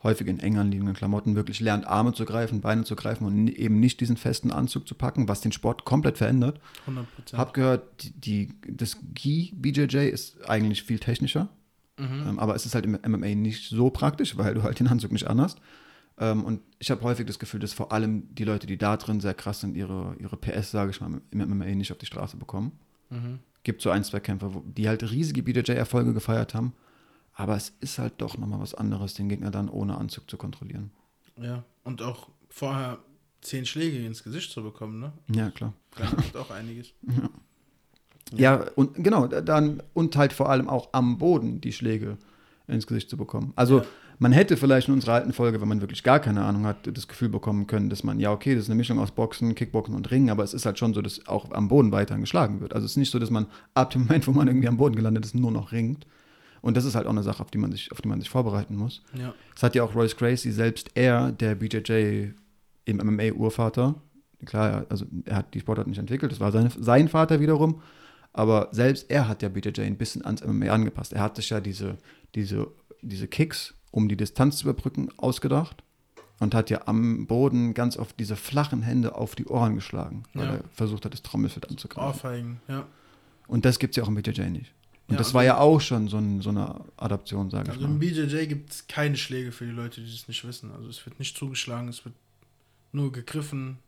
häufig 0.05 0.29
in 0.29 0.39
eng 0.39 0.57
anliegenden 0.57 0.95
Klamotten 0.95 1.35
wirklich 1.35 1.59
lernt, 1.59 1.85
Arme 1.85 2.13
zu 2.13 2.25
greifen, 2.25 2.61
Beine 2.61 2.85
zu 2.85 2.95
greifen 2.95 3.27
und 3.27 3.49
eben 3.49 3.81
nicht 3.81 4.01
diesen 4.01 4.17
festen 4.17 4.53
Anzug 4.53 4.87
zu 4.87 4.95
packen, 4.95 5.27
was 5.29 5.41
den 5.41 5.51
Sport 5.51 5.85
komplett 5.85 6.17
verändert. 6.19 6.61
100 6.83 7.15
Prozent. 7.17 7.39
Hab 7.41 7.55
gehört, 7.55 8.05
die, 8.05 8.13
die, 8.13 8.49
das 8.69 8.99
Gi 9.15 9.53
BJJ 9.57 10.09
ist 10.09 10.49
eigentlich 10.49 10.85
viel 10.85 10.99
technischer, 11.01 11.49
Mhm. 11.99 12.29
ähm, 12.29 12.39
aber 12.39 12.55
es 12.55 12.67
ist 12.67 12.75
halt 12.75 12.85
im 12.85 12.93
MMA 12.93 13.35
nicht 13.35 13.71
so 13.71 13.89
praktisch, 13.89 14.37
weil 14.37 14.53
du 14.53 14.63
halt 14.63 14.79
den 14.79 14.87
Anzug 14.87 15.13
nicht 15.13 15.27
anhast. 15.29 15.61
Ähm, 16.19 16.45
und 16.45 16.61
ich 16.79 16.91
habe 16.91 17.03
häufig 17.03 17.27
das 17.27 17.39
Gefühl, 17.39 17.61
dass 17.61 17.73
vor 17.73 17.93
allem 17.93 18.35
die 18.35 18.45
Leute, 18.45 18.67
die 18.67 18.79
da 18.79 18.97
drin 18.97 19.21
sehr 19.21 19.35
krass 19.35 19.61
sind, 19.61 19.77
ihre, 19.77 20.17
ihre 20.19 20.37
PS, 20.37 20.71
sage 20.71 20.91
ich 20.91 21.01
mal, 21.01 21.21
im 21.31 21.39
MMA 21.39 21.67
nicht 21.75 21.93
auf 21.93 21.99
die 21.99 22.07
Straße 22.07 22.37
bekommen. 22.37 22.73
Mhm. 23.11 23.41
Gibt 23.65 23.83
so 23.83 23.91
ein, 23.91 24.05
zwei 24.05 24.21
Kämpfer, 24.21 24.51
die 24.65 24.89
halt 24.89 25.03
riesige 25.11 25.43
BJJ-Erfolge 25.43 26.15
gefeiert 26.15 26.55
haben, 26.55 26.73
aber 27.35 27.57
es 27.57 27.75
ist 27.81 27.99
halt 27.99 28.15
doch 28.19 28.39
nochmal 28.39 28.61
was 28.61 28.75
anderes, 28.75 29.15
den 29.15 29.29
Gegner 29.29 29.51
dann 29.51 29.69
ohne 29.69 29.99
Anzug 29.99 30.31
zu 30.31 30.37
kontrollieren. 30.37 30.91
Ja, 31.37 31.65
und 31.85 32.01
auch 32.01 32.29
vorher 32.49 32.99
zehn 33.43 33.67
Schläge 33.67 34.05
ins 34.05 34.25
Gesicht 34.25 34.53
zu 34.53 34.63
bekommen, 34.63 35.01
ne? 35.01 35.13
Ja, 35.31 35.51
klar. 35.51 35.75
Das 35.99 36.13
macht 36.17 36.37
auch 36.37 36.51
einiges. 36.51 36.93
Ja, 38.35 38.67
und 38.75 38.95
genau, 39.05 39.29
dann 39.29 39.83
und 39.95 40.17
halt 40.17 40.33
vor 40.33 40.51
allem 40.51 40.69
auch 40.69 40.89
am 40.93 41.17
Boden 41.19 41.61
die 41.61 41.73
Schläge 41.73 42.19
ins 42.67 42.87
Gesicht 42.89 43.09
zu 43.09 43.17
bekommen. 43.17 43.53
Also 43.55 43.79
Ja. 43.79 43.87
Man 44.19 44.33
hätte 44.33 44.57
vielleicht 44.57 44.89
in 44.89 44.95
unserer 44.95 45.15
alten 45.15 45.33
Folge, 45.33 45.61
wenn 45.61 45.69
man 45.69 45.81
wirklich 45.81 46.03
gar 46.03 46.21
keine 46.21 46.45
Ahnung 46.45 46.65
hat, 46.65 46.89
das 46.97 47.09
Gefühl 47.09 47.29
bekommen 47.29 47.67
können, 47.67 47.91
dass 47.91 48.03
man, 48.03 48.19
ja, 48.19 48.33
okay, 48.33 48.55
das 48.55 48.65
ist 48.65 48.71
eine 48.71 48.77
Mischung 48.77 48.99
aus 48.99 49.11
Boxen, 49.11 49.55
Kickboxen 49.55 49.95
und 49.95 50.11
Ringen, 50.11 50.31
aber 50.31 50.43
es 50.43 50.55
ist 50.55 50.65
halt 50.65 50.79
schon 50.79 50.95
so, 50.95 51.03
dass 51.03 51.27
auch 51.27 51.51
am 51.53 51.69
Boden 51.69 51.93
weiterhin 51.93 52.23
geschlagen 52.23 52.61
wird. 52.61 52.75
Also 52.75 52.87
es 52.87 52.93
ist 52.93 52.97
nicht 52.97 53.11
so, 53.11 53.19
dass 53.19 53.31
man 53.31 53.47
ab 53.75 53.91
dem 53.91 54.03
Moment, 54.03 54.27
wo 54.27 54.33
man 54.33 54.49
irgendwie 54.49 54.69
am 54.69 54.79
Boden 54.79 54.97
gelandet 54.97 55.25
ist, 55.25 55.35
nur 55.35 55.51
noch 55.51 55.73
ringt. 55.73 56.07
Und 56.63 56.77
das 56.77 56.85
ist 56.85 56.95
halt 56.95 57.07
auch 57.07 57.11
eine 57.11 57.23
Sache, 57.23 57.43
auf 57.43 57.51
die 57.51 57.59
man 57.59 57.71
sich, 57.71 57.93
auf 57.93 58.01
die 58.01 58.09
man 58.09 58.21
sich 58.21 58.31
vorbereiten 58.31 58.77
muss. 58.77 59.03
Ja, 59.15 59.35
Das 59.55 59.63
hat 59.63 59.75
ja 59.75 59.83
auch 59.83 59.95
Royce 59.95 60.17
Gracie 60.17 60.51
selbst 60.51 60.91
er, 60.95 61.31
der 61.33 61.55
BJJ 61.55 62.31
im 62.87 62.97
MMA-Urvater, 62.97 63.95
klar, 64.45 64.87
also 64.89 65.05
er 65.25 65.37
hat 65.37 65.55
die 65.55 65.61
Sportart 65.61 65.87
nicht 65.87 65.99
entwickelt, 65.99 66.33
das 66.33 66.41
war 66.41 66.53
sein, 66.53 66.71
sein 66.79 67.09
Vater 67.09 67.41
wiederum, 67.41 67.81
aber 68.33 68.69
selbst 68.73 69.11
er 69.11 69.29
hat 69.29 69.43
ja 69.43 69.49
BJJ 69.49 69.83
ein 69.83 69.97
bisschen 69.97 70.25
ans 70.25 70.45
MMA 70.45 70.67
angepasst. 70.67 71.13
Er 71.13 71.23
hat 71.23 71.37
sich 71.37 71.51
ja 71.51 71.61
diese, 71.61 71.99
diese, 72.35 72.69
diese 73.01 73.29
Kicks, 73.29 73.75
um 73.97 74.09
die 74.11 74.17
Distanz 74.17 74.59
zu 74.59 74.69
überbrücken, 74.69 75.09
ausgedacht 75.17 75.83
und 76.39 76.55
hat 76.55 76.69
ja 76.69 76.83
am 76.87 77.27
Boden 77.27 77.73
ganz 77.73 77.97
oft 77.97 78.21
diese 78.21 78.37
flachen 78.37 78.83
Hände 78.83 79.15
auf 79.15 79.35
die 79.35 79.47
Ohren 79.47 79.75
geschlagen, 79.75 80.25
weil 80.35 80.45
Ja. 80.47 80.55
er 80.57 80.65
versucht 80.71 81.07
hat, 81.07 81.15
das 81.15 81.23
Trommelfeld 81.23 81.71
anzugreifen. 81.71 82.07
Ohrfeigen, 82.11 82.61
ja. 82.69 82.87
Und 83.49 83.65
das 83.65 83.79
gibt 83.79 83.93
es 83.93 83.97
ja 83.97 84.03
auch 84.03 84.09
im 84.09 84.15
BJJ 84.17 84.51
nicht. 84.51 84.73
Und 85.09 85.15
Ja, 85.15 85.17
das 85.19 85.29
also- 85.29 85.35
war 85.35 85.45
ja 85.45 85.57
auch 85.59 85.81
schon 85.81 86.09
so, 86.09 86.19
ein, 86.19 86.43
so 86.43 86.51
eine 86.51 86.79
Adaption, 86.99 87.49
sage 87.49 87.71
ich 87.71 87.71
Also 87.77 87.87
im 87.87 87.93
mal. 87.93 87.99
BJJ 88.01 88.47
gibt 88.49 88.71
es 88.71 88.87
keine 88.87 89.17
Schläge 89.17 89.51
für 89.51 89.65
die 89.65 89.71
Leute, 89.73 90.03
die 90.03 90.11
das 90.11 90.29
nicht 90.29 90.47
wissen. 90.47 90.71
Also 90.73 90.89
es 90.91 91.07
wird 91.07 91.19
nicht 91.19 91.35
zugeschlagen, 91.35 91.89
es 91.89 92.05
wird 92.05 92.15
nur 92.93 93.13
gegriffen, 93.13 93.79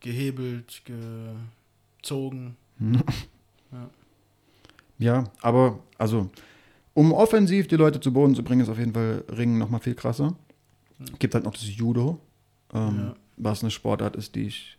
gehebelt, 0.00 0.82
gezogen. 0.84 2.56
Ja, 4.98 5.24
aber 5.42 5.80
also, 5.98 6.30
um 6.94 7.12
offensiv 7.12 7.66
die 7.68 7.76
Leute 7.76 8.00
zu 8.00 8.12
Boden 8.12 8.34
zu 8.34 8.42
bringen, 8.42 8.62
ist 8.62 8.68
auf 8.68 8.78
jeden 8.78 8.94
Fall 8.94 9.24
Ringen 9.28 9.58
nochmal 9.58 9.80
viel 9.80 9.94
krasser. 9.94 10.34
Gibt 11.18 11.34
halt 11.34 11.44
noch 11.44 11.52
das 11.52 11.68
Judo, 11.76 12.20
ähm, 12.72 12.98
Ja. 12.98 13.14
was 13.36 13.62
eine 13.62 13.70
Sportart 13.70 14.14
ist, 14.16 14.34
die 14.36 14.46
ich, 14.46 14.78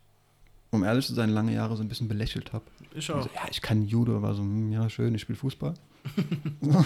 um 0.72 0.84
ehrlich 0.84 1.06
zu 1.06 1.14
sein, 1.14 1.30
lange 1.30 1.54
Jahre 1.54 1.76
so 1.76 1.84
ein 1.84 1.90
bisschen 1.90 2.08
belächelt 2.08 2.54
habe. 2.54 2.64
Ich 2.94 3.12
auch. 3.12 3.18
Also, 3.18 3.30
ja, 3.36 3.42
ich 3.52 3.62
kann 3.62 3.86
Judo, 3.86 4.22
war 4.22 4.34
so, 4.34 4.42
hm, 4.42 4.72
ja, 4.72 4.90
schön, 4.90 5.14
ich 5.14 5.22
spiele 5.22 5.38
Fußball. 5.38 5.74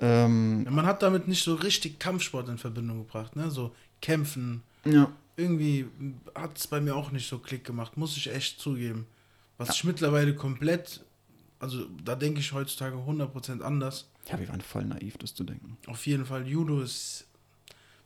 ähm, 0.00 0.62
Ja, 0.64 0.70
man 0.70 0.86
hat 0.86 1.02
damit 1.02 1.28
nicht 1.28 1.44
so 1.44 1.54
richtig 1.54 1.98
Kampfsport 1.98 2.48
in 2.48 2.58
Verbindung 2.58 2.98
gebracht, 2.98 3.36
ne? 3.36 3.50
So 3.50 3.72
kämpfen. 4.00 4.62
ja, 4.84 5.10
Irgendwie 5.36 5.86
hat 6.34 6.56
es 6.58 6.66
bei 6.66 6.80
mir 6.80 6.96
auch 6.96 7.10
nicht 7.12 7.28
so 7.28 7.38
Klick 7.38 7.64
gemacht, 7.64 7.96
muss 7.96 8.16
ich 8.16 8.32
echt 8.32 8.60
zugeben. 8.60 9.06
Was 9.58 9.70
ich 9.76 9.84
mittlerweile 9.84 10.34
komplett, 10.34 11.04
also 11.60 11.84
da 12.04 12.14
denke 12.16 12.40
ich 12.40 12.52
heutzutage 12.52 12.96
100% 12.96 13.60
anders. 13.60 14.08
Ja, 14.28 14.38
wir 14.38 14.48
waren 14.48 14.60
voll 14.60 14.84
naiv, 14.84 15.18
das 15.18 15.34
zu 15.34 15.44
denken. 15.44 15.76
Auf 15.86 16.06
jeden 16.06 16.24
Fall, 16.24 16.46
Judo 16.46 16.80
ist 16.80 17.26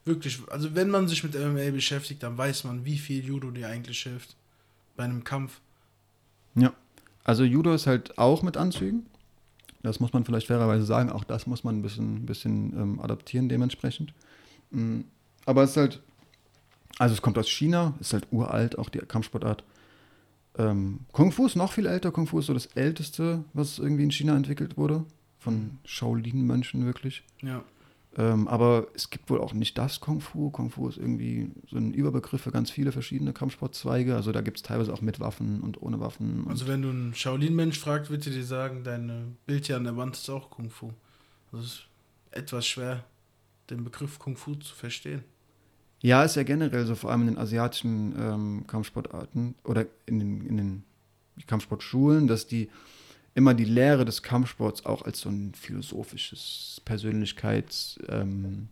wirklich, 0.05 0.41
also 0.51 0.75
wenn 0.75 0.89
man 0.89 1.09
sich 1.09 1.23
mit 1.23 1.35
MMA 1.35 1.71
beschäftigt, 1.71 2.23
dann 2.23 2.39
weiß 2.39 2.65
man, 2.65 2.85
wie 2.85 2.99
viel 2.99 3.25
Judo 3.25 3.51
dir 3.51 3.69
eigentlich 3.69 4.01
hilft 4.03 4.37
bei 4.97 5.05
einem 5.05 5.25
Kampf. 5.25 5.61
Ja, 6.55 6.73
also 7.25 7.45
Judo 7.45 7.75
ist 7.75 7.87
halt 7.87 8.17
auch 8.19 8.43
mit 8.43 8.57
Anzügen. 8.57 9.07
Das 9.83 10.01
muss 10.01 10.13
man 10.13 10.25
vielleicht 10.25 10.47
fairerweise 10.47 10.85
sagen. 10.85 11.11
Auch 11.11 11.25
das 11.25 11.47
muss 11.47 11.65
man 11.65 11.79
ein 11.79 11.83
bisschen, 11.83 12.27
bisschen 12.27 12.73
ähm, 12.73 13.01
adaptieren 13.01 13.49
dementsprechend. 13.49 14.15
Mm, 14.71 15.01
Aber 15.45 15.63
es 15.63 15.71
ist 15.71 15.77
halt, 15.77 16.03
also 16.99 17.15
es 17.15 17.23
kommt 17.23 17.39
aus 17.39 17.49
China, 17.49 17.95
ist 18.01 18.13
halt 18.13 18.27
uralt, 18.31 18.79
auch 18.79 18.89
die 18.89 18.99
Kampfsportart. 18.99 19.65
Ähm, 20.59 21.01
Kung 21.13 21.31
Fu 21.31 21.47
ist 21.47 21.57
noch 21.57 21.73
viel 21.73 21.87
älter. 21.87 22.11
Kung 22.11 22.27
Fu 22.27 22.39
ist 22.39 22.47
so 22.47 22.55
das 22.55 22.67
älteste, 22.67 23.45
was 23.53 23.79
irgendwie 23.79 24.05
in 24.05 24.11
China 24.11 24.37
entwickelt 24.37 24.77
wurde. 24.77 25.05
Von 25.47 25.79
Shaolin-Mönchen 25.85 26.85
wirklich. 26.85 27.23
Ja, 27.43 27.63
Ähm, 28.19 28.49
aber 28.49 28.87
es 28.95 29.11
gibt 29.11 29.29
wohl 29.29 29.41
auch 29.41 29.53
nicht 29.53 29.77
das 29.77 30.01
Kung 30.01 30.21
Fu. 30.23 30.51
Kung 30.51 30.71
Fu 30.71 30.89
ist 30.89 30.97
irgendwie 30.97 31.51
so 31.69 31.77
ein 31.77 31.93
Überbegriff 31.93 32.41
für 32.41 32.51
ganz 32.51 32.71
viele 32.71 32.91
verschiedene 32.91 33.33
Kampfsportzweige. 33.35 34.15
Also 34.17 34.33
da 34.33 34.41
gibt 34.41 34.57
es 34.57 34.63
teilweise 34.63 34.93
auch 34.95 35.03
mit 35.03 35.21
Waffen 35.21 35.61
und 35.61 35.83
ohne 35.83 36.01
Waffen. 36.01 36.45
Und 36.45 36.51
also 36.51 36.67
wenn 36.67 36.81
du 36.81 36.89
einen 36.89 37.15
Shaolin-Mensch 37.15 37.79
fragst, 37.79 38.11
wird 38.11 38.27
er 38.27 38.33
dir 38.33 38.45
sagen, 38.45 38.85
deine 38.85 39.27
Bild 39.45 39.67
hier 39.67 39.77
an 39.77 39.85
der 39.85 39.97
Wand 39.99 40.17
ist 40.17 40.31
auch 40.31 40.49
Kung 40.49 40.71
Fu. 40.71 40.93
Das 41.53 41.61
ist 41.63 41.83
etwas 42.31 42.67
schwer, 42.67 43.05
den 43.69 43.85
Begriff 43.85 44.19
Kung 44.19 44.37
Fu 44.37 44.55
zu 44.55 44.75
verstehen. 44.75 45.23
Ja, 46.01 46.25
ist 46.25 46.37
ja 46.37 46.43
generell 46.43 46.87
so, 46.87 46.95
vor 46.95 47.11
allem 47.11 47.23
in 47.23 47.27
den 47.29 47.39
asiatischen 47.39 48.15
ähm, 48.19 48.65
Kampfsportarten 48.67 49.55
oder 49.65 49.87
in 50.07 50.19
den, 50.21 50.47
in 50.47 50.57
den 50.57 50.85
Kampfsportschulen, 51.47 52.27
dass 52.29 52.47
die 52.47 52.71
immer 53.37 53.53
die 53.53 53.67
Lehre 53.67 54.07
des 54.07 54.23
Kampfsports 54.23 54.87
auch 54.87 55.03
als 55.03 55.21
so 55.21 55.29
ein 55.29 55.53
philosophisches 55.55 56.81
Persönlichkeits, 56.87 58.01
ähm, 58.09 58.69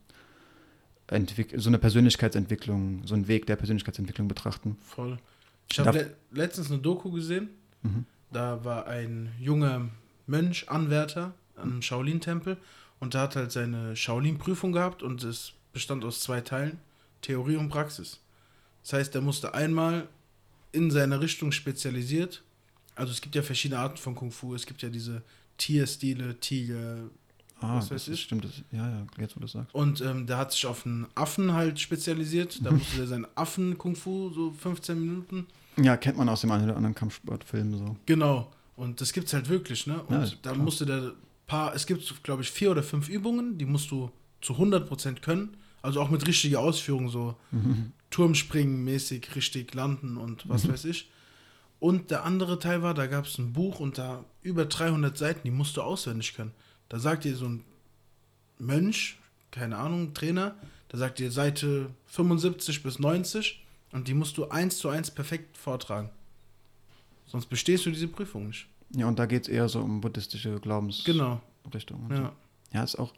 so 1.55 1.68
eine 1.68 1.79
Persönlichkeitsentwicklung, 1.79 3.03
so 3.05 3.14
einen 3.14 3.29
Weg 3.29 3.44
der 3.46 3.57
Persönlichkeitsentwicklung 3.57 4.27
betrachten. 4.27 4.79
Voll. 4.81 5.18
Ich 5.70 5.79
habe 5.79 5.98
le 5.98 6.16
letztens 6.31 6.70
eine 6.70 6.81
Doku 6.81 7.11
gesehen. 7.11 7.50
Mhm. 7.83 8.07
Da 8.33 8.64
war 8.64 8.87
ein 8.87 9.33
junger 9.38 9.90
Mönch, 10.27 10.68
Anwärter 10.70 11.35
am 11.57 11.83
Shaolin-Tempel 11.83 12.57
und 13.00 13.12
der 13.12 13.20
hat 13.20 13.37
halt 13.37 13.53
seine 13.53 13.94
Shaolin-Prüfung 13.94 14.72
gehabt 14.72 15.03
und 15.03 15.22
es 15.24 15.53
bestand 15.74 16.07
aus 16.07 16.20
zwei 16.20 16.40
Teilen, 16.40 16.79
Theorie 17.20 17.57
und 17.57 17.68
Praxis. 17.68 18.20
Das 18.83 18.94
heißt, 18.94 19.14
er 19.14 19.20
musste 19.20 19.53
einmal 19.53 20.09
in 20.72 20.90
seiner 20.90 21.20
Richtung 21.20 21.53
spezialisiert, 21.53 22.42
also 22.95 23.13
es 23.13 23.21
gibt 23.21 23.35
ja 23.35 23.43
verschiedene 23.43 23.81
Arten 23.81 23.97
von 23.97 24.15
Kung 24.15 24.31
Fu, 24.31 24.55
es 24.55 24.67
gibt 24.67 24.83
ja 24.83 24.89
diese 24.89 25.23
Tierstile, 25.59 26.39
Tiger, 26.41 26.99
Ah, 27.61 27.77
was 27.77 27.85
das 27.89 27.95
weiß 27.95 28.09
ist, 28.09 28.15
ich. 28.15 28.23
stimmt. 28.25 28.45
Das, 28.45 28.53
ja, 28.73 28.89
ja, 28.91 29.07
jetzt 29.19 29.37
wo 29.37 29.41
du 29.41 29.45
das 29.47 29.53
sagst. 29.53 29.75
Und 29.75 30.01
ähm, 30.03 30.27
der 30.27 30.37
hat 30.39 30.53
sich 30.53 30.67
auf 30.67 30.85
einen 30.85 31.07
Affen 31.15 31.53
halt 31.55 31.79
spezialisiert. 31.81 32.59
Da 32.65 32.71
musste 32.73 32.97
der 32.97 33.07
seinen 33.07 33.27
Affen-Kung-Fu, 33.37 34.31
so 34.31 34.51
15 34.51 35.01
Minuten. 35.01 35.47
Ja, 35.77 35.97
kennt 35.97 36.19
man 36.19 36.29
aus 36.29 36.43
dem 36.43 36.51
einen 36.51 36.65
oder 36.65 36.77
anderen 36.77 36.95
Kampfsportfilm 36.95 37.79
so. 37.79 37.97
Genau. 38.07 38.53
Und 38.77 39.01
das 39.01 39.13
gibt's 39.13 39.33
halt 39.33 39.49
wirklich, 39.49 39.87
ne? 39.87 40.03
Und 40.03 40.15
Ja, 40.15 40.27
da 40.43 40.51
klar. 40.53 40.57
musste 40.65 40.85
der 40.85 41.13
paar, 41.47 41.75
es 41.75 41.87
gibt, 41.87 42.23
glaube 42.25 42.43
ich, 42.43 42.51
vier 42.51 42.71
oder 42.73 42.83
fünf 42.83 43.09
Übungen, 43.09 43.57
die 43.57 43.65
musst 43.67 43.91
du 43.91 44.11
zu 44.43 44.55
100% 44.55 45.21
können. 45.21 45.57
Also 45.81 46.01
auch 46.03 46.11
mit 46.11 46.27
richtiger 46.27 46.59
Ausführung, 46.61 47.09
so 47.09 47.37
Turmspringen 48.11 48.85
mäßig, 48.85 49.35
richtig 49.37 49.75
landen 49.75 50.17
und 50.17 50.49
was 50.49 50.69
weiß 50.69 50.85
ich. 50.87 51.11
Und 51.81 52.11
der 52.11 52.25
andere 52.25 52.59
Teil 52.59 52.83
war, 52.83 52.95
da 52.95 53.07
gab 53.07 53.27
es 53.27 53.39
ein 53.39 53.53
Buch 53.53 53.81
und 53.81 53.99
da 53.99 54.25
über 54.43 54.65
300 54.65 55.17
Seiten, 55.17 55.41
die 55.45 55.51
musst 55.51 55.77
du 55.77 55.83
auswendig 55.83 56.35
können. 56.35 56.53
Da 56.89 56.99
sagt 56.99 57.25
dir 57.25 57.37
so 57.37 57.47
ein 57.47 57.65
Mönch, 58.59 59.19
keine 59.51 59.77
Ahnung, 59.77 60.15
Trainer, 60.15 60.55
da 60.89 60.99
sagt 60.99 61.19
dir 61.19 61.31
Seite 61.31 61.91
75 62.07 62.83
bis 62.83 62.99
90 62.99 63.65
und 63.93 64.09
die 64.09 64.15
musst 64.15 64.37
du 64.39 64.49
eins 64.49 64.79
zu 64.79 64.89
eins 64.89 65.11
perfekt 65.11 65.57
vortragen. 65.57 66.11
Sonst 67.27 67.47
bestehst 67.47 67.87
du 67.87 67.91
diese 67.91 68.09
Prüfung 68.09 68.49
nicht. 68.49 68.67
Ja, 68.95 69.09
und 69.09 69.19
da 69.19 69.27
geht 69.27 69.43
es 69.43 69.49
eher 69.49 69.69
so 69.69 69.81
um 69.81 70.01
buddhistische 70.01 70.61
Glaubensrichtungen. 70.61 71.41
Genau. 71.69 72.05
und 72.05 72.17
so. 72.17 72.23
Ja. 72.23 72.33
Ja, 72.73 72.83
ist 72.83 72.99
auch 72.99 73.13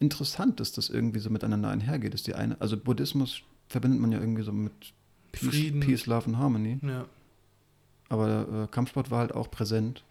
interessant, 0.00 0.60
dass 0.60 0.72
das 0.72 0.88
irgendwie 0.88 1.18
so 1.18 1.30
miteinander 1.30 1.70
einhergeht. 1.70 2.14
Ist 2.14 2.26
die 2.26 2.34
eine, 2.34 2.60
also 2.60 2.76
Buddhismus 2.76 3.42
verbindet 3.68 4.00
man 4.00 4.12
ja 4.12 4.20
irgendwie 4.20 4.42
so 4.42 4.52
mit 4.52 4.72
Peace, 5.32 5.48
Frieden. 5.48 5.80
Peace 5.80 6.06
Love 6.06 6.26
and 6.26 6.36
Harmony. 6.36 6.78
Ja. 6.82 7.06
Aber 8.14 8.64
äh, 8.64 8.66
Kampfsport 8.72 9.10
war 9.10 9.18
halt 9.20 9.34
auch 9.34 9.50
präsent. 9.50 10.02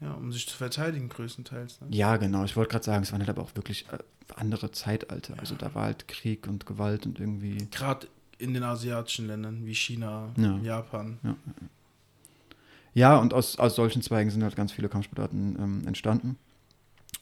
ja, 0.00 0.12
um 0.14 0.32
sich 0.32 0.48
zu 0.48 0.56
verteidigen 0.56 1.08
größtenteils. 1.08 1.80
Ne? 1.80 1.88
Ja, 1.90 2.16
genau. 2.16 2.44
Ich 2.44 2.56
wollte 2.56 2.70
gerade 2.72 2.84
sagen, 2.84 3.02
es 3.02 3.12
waren 3.12 3.20
halt 3.20 3.30
aber 3.30 3.42
auch 3.42 3.54
wirklich 3.54 3.86
äh, 3.92 3.98
andere 4.36 4.70
Zeitalter. 4.72 5.34
Also 5.38 5.54
da 5.54 5.74
war 5.74 5.84
halt 5.84 6.08
Krieg 6.08 6.46
und 6.46 6.66
Gewalt 6.66 7.06
und 7.06 7.20
irgendwie. 7.20 7.68
Gerade 7.70 8.08
in 8.38 8.54
den 8.54 8.62
asiatischen 8.62 9.26
Ländern 9.26 9.66
wie 9.66 9.74
China, 9.74 10.30
Ja. 10.36 10.56
Japan. 10.62 11.18
Ja, 12.94 13.16
und 13.18 13.34
aus, 13.34 13.58
aus 13.58 13.76
solchen 13.76 14.02
Zweigen 14.02 14.30
sind 14.30 14.42
halt 14.42 14.56
ganz 14.56 14.72
viele 14.72 14.88
Kampfsportarten 14.88 15.56
ähm, 15.58 15.86
entstanden. 15.86 16.36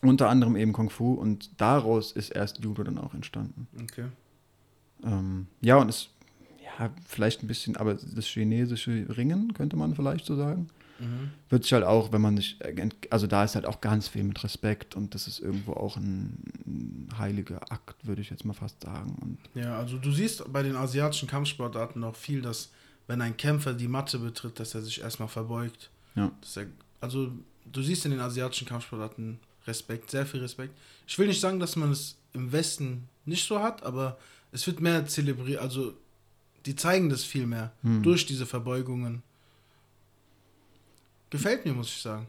Unter 0.01 0.29
anderem 0.29 0.55
eben 0.57 0.73
Kung 0.73 0.91
Fu 0.91 1.15
und 1.15 1.61
daraus 1.61 2.13
ist 2.13 2.31
erst 2.31 2.63
Judo 2.63 2.85
dann 2.85 2.99
auch 2.99 3.15
entstanden. 3.15 3.67
Okay. 3.83 4.07
Ähm, 5.03 5.49
ja, 5.61 5.77
und 5.77 5.89
es, 5.89 6.05
ja, 6.05 6.09
vielleicht 7.07 7.43
ein 7.43 7.47
bisschen, 7.47 7.77
aber 7.77 7.95
das 7.95 8.27
chinesische 8.27 9.07
Ringen, 9.17 9.53
könnte 9.55 9.77
man 9.77 9.95
vielleicht 9.95 10.25
so 10.27 10.37
sagen, 10.37 10.69
Mhm. 11.01 11.31
wird 11.49 11.63
sich 11.63 11.73
halt 11.73 11.85
auch, 11.85 12.11
wenn 12.11 12.21
man 12.21 12.37
sich, 12.37 12.59
also 13.11 13.29
da 13.29 13.45
ist 13.45 13.55
halt 13.55 13.67
auch 13.67 13.81
ganz 13.81 14.09
viel 14.09 14.25
mit 14.25 14.43
Respekt 14.43 14.97
und 14.97 15.15
das 15.15 15.29
ist 15.29 15.39
irgendwo 15.39 15.75
auch 15.75 15.97
ein, 15.97 16.43
ein 16.67 17.09
heiliger 17.19 17.71
Akt, 17.71 18.05
würde 18.05 18.21
ich 18.21 18.31
jetzt 18.31 18.45
mal 18.45 18.53
fast 18.53 18.83
sagen. 18.83 19.15
Und 19.21 19.39
Ja, 19.55 19.79
also 19.79 19.97
du 19.97 20.11
siehst 20.11 20.53
bei 20.53 20.63
den 20.65 20.75
asiatischen 20.75 21.29
Kampfsportarten 21.29 22.03
auch 22.03 22.17
viel, 22.17 22.43
dass 22.43 22.71
wenn 23.07 23.21
ein 23.23 23.37
Kämpfer 23.37 23.75
die 23.75 23.87
Matte 23.87 24.19
betritt, 24.19 24.59
dass 24.59 24.75
er 24.75 24.83
sich 24.83 25.01
erstmal 25.01 25.29
verbeugt. 25.29 25.89
Ja. 26.17 26.33
Er, 26.57 26.67
also 27.01 27.31
du 27.71 27.81
siehst 27.83 28.05
in 28.05 28.11
den 28.11 28.21
asiatischen 28.21 28.67
Kampfsportarten 28.67 29.39
Respekt, 29.69 30.11
sehr 30.11 30.27
viel 30.27 30.41
Respekt. 30.41 30.75
Ich 31.07 31.17
will 31.17 31.29
nicht 31.29 31.41
sagen, 31.41 31.61
dass 31.61 31.77
man 31.77 31.93
es 31.93 32.17
im 32.33 32.51
Westen 32.51 33.09
nicht 33.25 33.47
so 33.47 33.61
hat, 33.61 33.85
aber 33.85 34.19
es 34.51 34.67
wird 34.67 34.81
mehr 34.81 35.07
zelebriert, 35.07 35.61
also 35.61 35.95
die 36.67 36.77
zeigen 36.77 37.09
das 37.09 37.25
viel 37.25 37.47
mehr 37.47 37.73
Hm. 37.83 38.03
durch 38.03 38.27
diese 38.27 38.47
Verbeugungen. 38.47 39.23
Gefällt 41.31 41.65
mir, 41.67 41.75
muss 41.75 41.89
ich 41.89 42.01
sagen. 42.03 42.27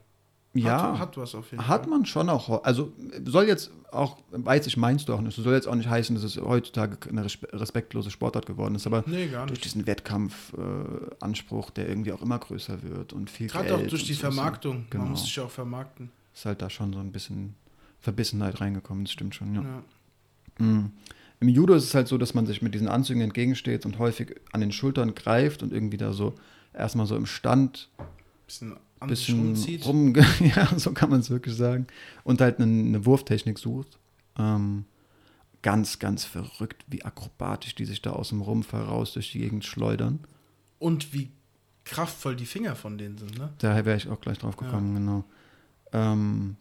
ja, 0.54 0.94
Hat, 0.94 1.00
hat 1.00 1.18
was 1.18 1.36
auf 1.36 1.52
jeden 1.52 1.68
Hat 1.68 1.82
Fall. 1.84 1.90
man 1.90 2.06
schon 2.06 2.28
auch, 2.30 2.64
also 2.64 2.92
soll 3.26 3.46
jetzt 3.48 3.72
auch, 3.92 4.18
weiß 4.32 4.68
ich, 4.68 4.76
meinst 4.78 5.08
du 5.08 5.14
auch 5.14 5.22
nicht, 5.22 5.36
soll 5.36 5.54
jetzt 5.54 5.68
auch 5.68 5.76
nicht 5.76 5.90
heißen, 5.90 6.16
dass 6.16 6.24
es 6.24 6.38
heutzutage 6.38 6.98
eine 7.10 7.24
respe- 7.26 7.52
respektlose 7.54 8.12
Sportart 8.12 8.46
geworden 8.46 8.76
ist, 8.76 8.86
aber 8.86 9.04
Nee, 9.08 9.30
durch 9.48 9.62
diesen 9.62 9.88
Wettkampfanspruch, 9.88 11.70
äh, 11.70 11.74
der 11.76 11.88
irgendwie 11.90 12.12
auch 12.12 12.22
immer 12.22 12.40
größer 12.40 12.84
wird 12.84 13.14
und 13.14 13.30
viel 13.30 13.48
Gerade 13.48 13.70
Geld 13.70 13.86
auch 13.86 13.90
durch 13.90 14.04
die 14.06 14.14
so, 14.14 14.22
Vermarktung. 14.22 14.86
Genau. 14.90 15.04
Man 15.04 15.12
muss 15.12 15.24
sich 15.24 15.36
ja 15.36 15.44
auch 15.44 15.52
vermarkten. 15.52 16.12
Ist 16.34 16.46
halt 16.46 16.62
da 16.62 16.70
schon 16.70 16.92
so 16.94 17.00
ein 17.00 17.12
bisschen 17.12 17.56
Verbissenheit 18.02 18.60
reingekommen, 18.62 19.06
das 19.06 19.14
stimmt 19.14 19.36
schon, 19.36 19.56
ja. 19.56 19.62
Ja. 19.62 19.84
Mhm. 20.66 20.92
Im 21.40 21.48
Judo 21.48 21.74
ist 21.74 21.86
es 21.86 21.96
halt 21.96 22.08
so, 22.08 22.18
dass 22.18 22.34
man 22.34 22.46
sich 22.46 22.62
mit 22.62 22.74
diesen 22.74 22.88
Anzügen 22.88 23.22
entgegensteht 23.22 23.86
und 23.86 23.98
häufig 23.98 24.36
an 24.52 24.62
den 24.62 24.72
Schultern 24.72 25.16
greift 25.16 25.64
und 25.64 25.72
irgendwie 25.72 25.98
da 25.98 26.12
so 26.12 26.36
erstmal 26.74 27.06
so 27.06 27.16
im 27.16 27.26
Stand 27.26 27.90
Bisschen 28.46 28.76
bisschen 29.08 29.56
rum, 29.84 30.14
ja, 30.40 30.78
so 30.78 30.92
kann 30.92 31.10
man 31.10 31.22
es 31.22 31.30
wirklich 31.30 31.56
sagen. 31.56 31.88
Und 32.24 32.42
halt 32.42 32.60
eine, 32.60 32.66
eine 32.66 33.06
Wurftechnik 33.06 33.60
sucht. 33.60 33.98
Ähm, 34.38 34.86
ganz, 35.62 36.00
ganz 36.00 36.26
verrückt, 36.26 36.84
wie 36.88 37.04
akrobatisch 37.04 37.76
die 37.76 37.86
sich 37.86 38.02
da 38.02 38.12
aus 38.12 38.30
dem 38.30 38.42
Rumpf 38.42 38.74
heraus 38.74 39.14
durch 39.14 39.32
die 39.32 39.40
Gegend 39.40 39.66
schleudern. 39.66 40.20
Und 40.80 41.14
wie 41.14 41.30
kraftvoll 41.86 42.36
die 42.36 42.46
Finger 42.46 42.76
von 42.76 42.98
denen 42.98 43.18
sind, 43.18 43.38
ne? 43.38 43.54
Daher 43.60 43.86
wäre 43.86 43.98
ich 43.98 44.08
auch 44.10 44.22
gleich 44.22 44.38
drauf 44.38 44.58
gekommen, 44.58 44.96
genau. 44.96 45.24
Ähm, 45.92 46.56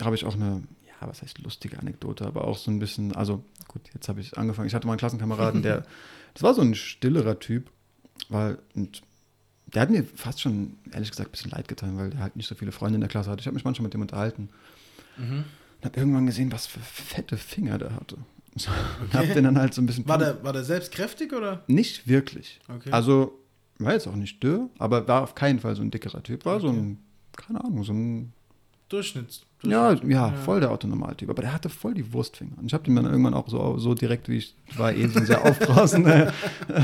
habe 0.00 0.14
ich 0.14 0.24
auch 0.24 0.34
eine, 0.34 0.62
ja, 0.86 1.08
was 1.08 1.22
heißt 1.22 1.38
lustige 1.38 1.78
Anekdote, 1.78 2.26
aber 2.26 2.44
auch 2.44 2.56
so 2.56 2.70
ein 2.70 2.78
bisschen, 2.78 3.14
also 3.14 3.44
gut, 3.72 3.82
jetzt 3.94 4.08
habe 4.08 4.20
ich 4.20 4.36
angefangen. 4.36 4.66
Ich 4.66 4.74
hatte 4.74 4.86
mal 4.86 4.94
einen 4.94 4.98
Klassenkameraden, 4.98 5.62
der, 5.62 5.84
das 6.34 6.42
war 6.42 6.54
so 6.54 6.60
ein 6.62 6.74
stillerer 6.74 7.38
Typ, 7.38 7.70
weil, 8.28 8.58
und 8.74 9.02
der 9.66 9.82
hat 9.82 9.90
mir 9.90 10.02
fast 10.04 10.40
schon, 10.40 10.78
ehrlich 10.92 11.10
gesagt, 11.10 11.28
ein 11.28 11.32
bisschen 11.32 11.50
leid 11.52 11.68
getan, 11.68 11.96
weil 11.96 12.10
der 12.10 12.20
halt 12.20 12.34
nicht 12.34 12.48
so 12.48 12.56
viele 12.56 12.72
Freunde 12.72 12.96
in 12.96 13.00
der 13.00 13.08
Klasse 13.08 13.30
hatte. 13.30 13.40
Ich 13.40 13.46
habe 13.46 13.54
mich 13.54 13.64
manchmal 13.64 13.84
mit 13.84 13.94
dem 13.94 14.00
unterhalten 14.02 14.48
Mhm. 15.16 15.44
und 15.78 15.84
habe 15.84 15.98
irgendwann 16.00 16.26
gesehen, 16.26 16.50
was 16.52 16.66
für 16.66 16.80
fette 16.80 17.36
Finger 17.36 17.78
der 17.78 17.94
hatte. 17.94 18.16
So, 18.56 18.68
und 19.00 19.06
Okay. 19.10 19.16
habe 19.16 19.28
den 19.34 19.44
dann 19.44 19.56
halt 19.58 19.72
so 19.74 19.80
ein 19.80 19.86
bisschen. 19.86 20.08
War 20.08 20.18
der, 20.18 20.42
war 20.42 20.52
der 20.52 20.64
selbst 20.64 20.90
kräftig 20.90 21.32
oder? 21.32 21.62
Nicht 21.68 22.08
wirklich. 22.08 22.58
Okay. 22.68 22.90
Also, 22.90 23.38
war 23.78 23.92
jetzt 23.92 24.08
auch 24.08 24.16
nicht 24.16 24.42
dürr, 24.42 24.68
aber 24.78 25.06
war 25.06 25.22
auf 25.22 25.36
keinen 25.36 25.60
Fall 25.60 25.76
so 25.76 25.82
ein 25.82 25.92
dickerer 25.92 26.20
Typ. 26.24 26.44
War 26.44 26.58
so 26.58 26.66
Okay. 26.66 26.76
ein, 26.78 26.98
keine 27.36 27.62
Ahnung, 27.62 27.84
so 27.84 27.92
ein 27.92 28.32
Durchschnitts. 28.88 29.46
Ja, 29.62 29.88
Durchschnitt. 29.88 30.12
ja, 30.12 30.32
voll 30.32 30.60
der 30.60 30.70
Autonormaltyp. 30.70 31.28
Aber 31.28 31.42
der 31.42 31.52
hatte 31.52 31.68
voll 31.68 31.92
die 31.94 32.12
Wurstfinger. 32.12 32.56
Und 32.58 32.66
ich 32.66 32.72
habe 32.72 32.84
den 32.84 32.96
dann 32.96 33.04
irgendwann 33.04 33.34
auch 33.34 33.48
so, 33.48 33.78
so 33.78 33.94
direkt, 33.94 34.28
wie 34.28 34.38
ich 34.38 34.54
war, 34.76 34.92
eh 34.92 35.06
so 35.06 35.18
ein 35.18 35.26
sehr 35.26 35.44
aufbrausender, 35.44 36.32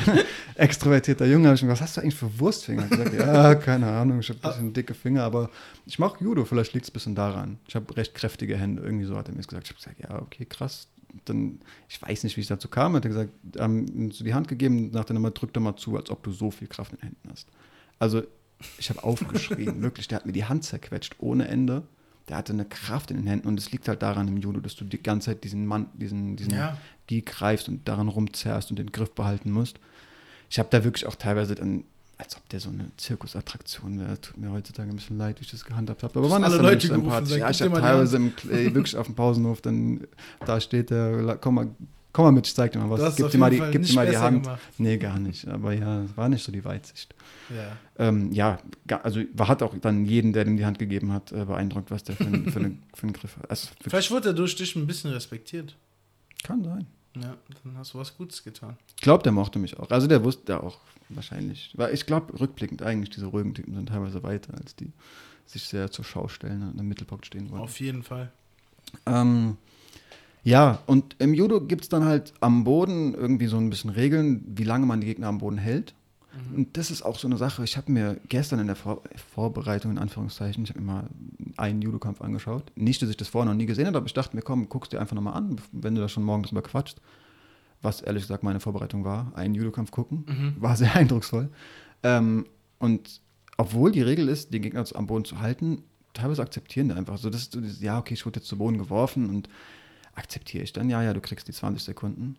extrovertierter 0.57 1.27
Junge. 1.27 1.49
Hab 1.49 1.55
ich 1.55 1.63
mir 1.63 1.69
gesagt, 1.69 1.81
was 1.81 1.89
hast 1.89 1.97
du 1.97 2.01
eigentlich 2.03 2.15
für 2.17 2.39
Wurstfinger? 2.39 2.85
Ich 2.85 2.91
gesagt, 2.91 3.15
ja, 3.15 3.55
keine 3.55 3.87
Ahnung, 3.91 4.21
ich 4.21 4.29
habe 4.29 4.39
ein 4.43 4.51
bisschen 4.51 4.73
dicke 4.73 4.95
Finger, 4.95 5.23
aber 5.25 5.51
ich 5.87 5.99
mache 5.99 6.23
Judo, 6.23 6.45
vielleicht 6.45 6.75
liegt 6.75 6.85
es 6.85 6.91
ein 6.91 6.93
bisschen 6.93 7.15
daran. 7.15 7.59
Ich 7.67 7.75
habe 7.75 7.97
recht 7.97 8.15
kräftige 8.15 8.57
Hände, 8.57 8.83
irgendwie 8.83 9.07
so 9.07 9.17
hat 9.17 9.29
er 9.29 9.35
mir 9.35 9.43
gesagt. 9.43 9.65
Ich 9.65 9.71
habe 9.71 9.79
gesagt, 9.83 10.01
ja, 10.01 10.21
okay, 10.21 10.45
krass. 10.45 10.89
Dann, 11.25 11.61
ich 11.89 12.03
weiß 12.03 12.25
nicht, 12.25 12.37
wie 12.37 12.43
es 12.43 12.49
dazu 12.49 12.69
kam, 12.69 12.95
hat 12.95 13.05
er 13.07 13.09
gesagt, 13.09 13.31
haben 13.59 14.11
so 14.11 14.23
die 14.23 14.35
Hand 14.35 14.49
gegeben, 14.49 14.91
nach 14.93 15.05
der 15.05 15.15
Nummer, 15.15 15.31
drück 15.31 15.53
doch 15.55 15.63
mal 15.63 15.77
zu, 15.77 15.97
als 15.97 16.11
ob 16.11 16.23
du 16.23 16.31
so 16.31 16.51
viel 16.51 16.69
Kraft 16.69 16.93
in 16.93 16.99
den 16.99 17.05
Händen 17.05 17.31
hast. 17.31 17.49
Also, 17.99 18.23
ich 18.79 18.91
habe 18.91 19.03
aufgeschrien, 19.03 19.81
wirklich, 19.83 20.09
der 20.09 20.19
hat 20.19 20.27
mir 20.27 20.33
die 20.33 20.45
Hand 20.45 20.65
zerquetscht, 20.65 21.17
ohne 21.19 21.49
Ende. 21.49 21.85
Der 22.29 22.37
hatte 22.37 22.53
eine 22.53 22.65
Kraft 22.65 23.11
in 23.11 23.19
den 23.19 23.27
Händen 23.27 23.47
und 23.47 23.59
es 23.59 23.71
liegt 23.71 23.87
halt 23.89 24.03
daran 24.03 24.27
im 24.27 24.37
Judo, 24.39 24.61
dass 24.61 24.75
du 24.75 24.85
die 24.85 25.01
ganze 25.01 25.27
Zeit 25.27 25.45
diesen 25.45 25.67
Mann, 25.67 25.87
diesen, 25.95 26.37
diesen 26.37 26.55
Ja. 26.55 26.77
Gi 27.07 27.23
greifst 27.23 27.69
und 27.69 27.87
daran 27.87 28.09
rumzerrst 28.09 28.71
und 28.71 28.79
den 28.79 28.91
Griff 28.91 29.13
behalten 29.13 29.51
musst. 29.53 29.79
Ich 30.51 30.59
habe 30.59 30.69
da 30.71 30.83
wirklich 30.83 31.07
auch 31.07 31.15
teilweise 31.15 31.55
dann, 31.55 31.85
als 32.19 32.37
ob 32.37 32.49
der 32.49 32.59
so 32.61 32.69
eine 32.69 32.91
Zirkusattraktion 32.97 34.01
wäre. 34.01 34.21
Tut 34.21 34.39
mir 34.39 34.51
heutzutage 34.51 34.91
ein 34.91 34.97
bisschen 34.97 35.19
leid, 35.19 35.39
wie 35.39 35.45
ich 35.45 35.51
das 35.51 35.65
gehandhabt 35.65 36.03
habe. 36.03 36.19
Aber 36.19 36.29
man 36.29 36.43
ist 36.43 36.53
dann 36.53 36.63
gerufen, 36.63 36.81
sympathisch. 36.81 37.37
Ja, 37.37 37.51
ich 37.51 37.63
habe 37.63 37.75
die 37.75 37.81
teilweise 37.81 38.17
im, 38.17 38.33
äh, 38.51 38.75
wirklich 38.75 38.97
auf 38.97 39.07
dem 39.07 39.15
Pausenhof, 39.15 39.61
dann 39.61 40.07
da 40.45 40.61
steht 40.61 40.91
der, 40.91 41.39
komm 41.41 41.55
mal, 41.57 41.69
komm 42.17 42.25
mal 42.25 42.33
mit, 42.33 42.47
ich 42.47 42.55
zeig 42.55 42.73
dir 42.73 42.79
mal 42.79 42.89
was. 42.89 43.15
Gib 43.15 43.31
dir 43.31 43.37
mal 43.37 43.51
die, 43.51 43.59
Fall 43.59 43.71
gib 43.73 43.83
dir 43.83 43.95
mal 43.95 44.07
die 44.11 44.17
Hand. 44.17 44.45
gemacht. 44.45 44.61
Nee, 44.79 44.97
gar 44.97 45.19
nicht. 45.19 45.47
Aber 45.49 45.75
ja, 45.75 46.03
es 46.03 46.17
war 46.17 46.31
nicht 46.31 46.43
so 46.43 46.51
die 46.51 46.65
Weitsicht. 46.65 47.15
Ja. 47.55 47.77
Ähm, 47.99 48.33
ja, 48.33 48.59
also 49.03 49.21
hat 49.41 49.63
auch 49.63 49.75
dann 49.79 50.07
jeden, 50.07 50.33
der 50.33 50.47
ihm 50.47 50.57
die 50.57 50.65
Hand 50.65 50.79
gegeben 50.79 51.13
hat, 51.13 51.31
äh, 51.33 51.45
beeindruckt, 51.45 51.91
was 51.91 52.05
der 52.05 52.17
für, 52.17 52.25
einen- 52.25 52.51
für, 52.51 52.59
eine, 52.61 52.79
für 52.95 53.03
einen 53.03 53.13
Griff 53.13 53.37
hat. 53.37 53.51
Also, 53.51 53.69
Vielleicht 53.87 54.11
wurde 54.11 54.31
er 54.31 54.33
durch 54.35 54.57
dich 54.57 54.75
ein 54.77 54.87
bisschen 54.87 55.11
respektiert. 55.13 55.77
kann 56.43 56.65
sein. 56.65 56.87
Ja, 57.17 57.37
dann 57.65 57.77
hast 57.77 57.93
du 57.95 57.99
was 57.99 58.17
Gutes 58.17 58.43
getan. 58.45 58.77
Ich 58.97 59.03
glaube, 59.03 59.23
der 59.23 59.33
mochte 59.33 59.59
mich 59.59 59.79
auch. 59.79 59.91
Also 59.91 60.07
der 60.07 60.25
wusste 60.25 60.53
ja 60.53 60.61
auch 60.63 60.79
wahrscheinlich. 61.11 61.71
Weil 61.75 61.93
ich 61.95 62.05
glaube, 62.07 62.39
rückblickend 62.41 62.83
eigentlich, 62.83 63.11
diese 63.11 63.27
ruhigen 63.27 63.55
Typen 63.55 63.75
sind 63.75 63.89
teilweise 63.89 64.23
weiter, 64.23 64.55
als 64.55 64.75
die 64.77 64.91
sich 65.47 65.63
sehr 65.65 65.91
zur 65.91 66.05
Schau 66.05 66.29
stellen 66.29 66.63
und 66.63 66.79
im 66.81 66.89
Mittelpunkt 66.89 67.25
stehen 67.27 67.51
wollen. 67.51 67.63
Auf 67.63 67.79
jeden 67.81 68.03
Fall. 68.03 68.33
Ähm, 69.07 69.57
ja, 70.47 70.79
und 70.87 71.17
im 71.19 71.35
Judo 71.35 71.61
gibt 71.61 71.83
es 71.83 71.89
dann 71.89 72.05
halt 72.05 72.33
am 72.41 72.63
Boden 72.63 73.15
irgendwie 73.15 73.47
so 73.47 73.57
ein 73.57 73.69
bisschen 73.69 73.91
Regeln, 73.91 74.45
wie 74.47 74.63
lange 74.63 74.87
man 74.87 75.01
die 75.01 75.09
Gegner 75.09 75.27
am 75.27 75.39
Boden 75.39 75.59
hält. 75.59 75.95
Und 76.55 76.77
das 76.77 76.91
ist 76.91 77.03
auch 77.03 77.19
so 77.19 77.27
eine 77.27 77.37
Sache. 77.37 77.65
Ich 77.65 77.77
habe 77.77 77.91
mir 77.91 78.21
gestern 78.29 78.61
in 78.61 78.67
der 78.67 78.77
Vor 78.77 79.03
Vorbereitung, 79.35 79.91
in 79.91 79.99
Anführungszeichen, 79.99 80.65
ich 80.65 80.71
habe 80.71 80.81
mir 80.81 80.87
mal 80.87 81.11
einen 81.57 81.83
Judokampf 81.83 82.21
angeschaut. 82.21 82.71
Nicht, 82.77 83.03
dass 83.03 83.11
ich 83.11 83.17
das 83.17 83.29
vorher 83.29 83.51
noch 83.51 83.57
nie 83.57 83.67
gesehen 83.67 83.87
habe, 83.87 83.97
aber 83.97 84.07
ich 84.07 84.15
dachte 84.15 84.37
mir, 84.37 84.43
komm, 84.43 84.69
guckst 84.69 84.93
dir 84.93 85.01
einfach 85.01 85.17
nochmal 85.17 85.35
an, 85.35 85.57
wenn 85.73 85.95
du 85.95 86.01
da 86.01 86.09
schon 86.09 86.23
morgen 86.23 86.43
drüber 86.43 86.63
quatscht. 86.63 87.01
Was 87.83 88.01
ehrlich 88.01 88.23
gesagt 88.23 88.45
meine 88.45 88.61
Vorbereitung 88.61 89.05
war, 89.05 89.33
einen 89.35 89.55
Judokampf 89.55 89.91
gucken. 89.91 90.25
Mhm. 90.29 90.63
War 90.63 90.77
sehr 90.77 90.95
eindrucksvoll. 90.95 91.49
Ähm, 92.03 92.47
und 92.79 93.21
obwohl 93.57 93.91
die 93.91 94.03
Regel 94.03 94.29
ist, 94.29 94.53
den 94.53 94.63
Gegner 94.63 94.85
am 94.95 95.07
Boden 95.07 95.25
zu 95.25 95.41
halten, 95.41 95.83
teilweise 96.13 96.43
akzeptieren 96.43 96.89
die 96.89 96.95
einfach. 96.95 97.19
So, 97.19 97.31
dass 97.31 97.51
du, 97.51 97.61
ja, 97.81 97.99
okay, 97.99 98.15
ich 98.15 98.25
wurde 98.27 98.41
jetzt 98.41 98.49
zu 98.49 98.59
Boden 98.59 98.79
geworfen 98.79 99.29
und 99.31 99.49
akzeptiere 100.17 100.65
ich 100.65 100.73
dann, 100.73 100.91
ja, 100.91 101.03
ja, 101.03 101.13
du 101.15 101.21
kriegst 101.21 101.47
die 101.47 101.53
20 101.53 101.83
Sekunden. 101.83 102.37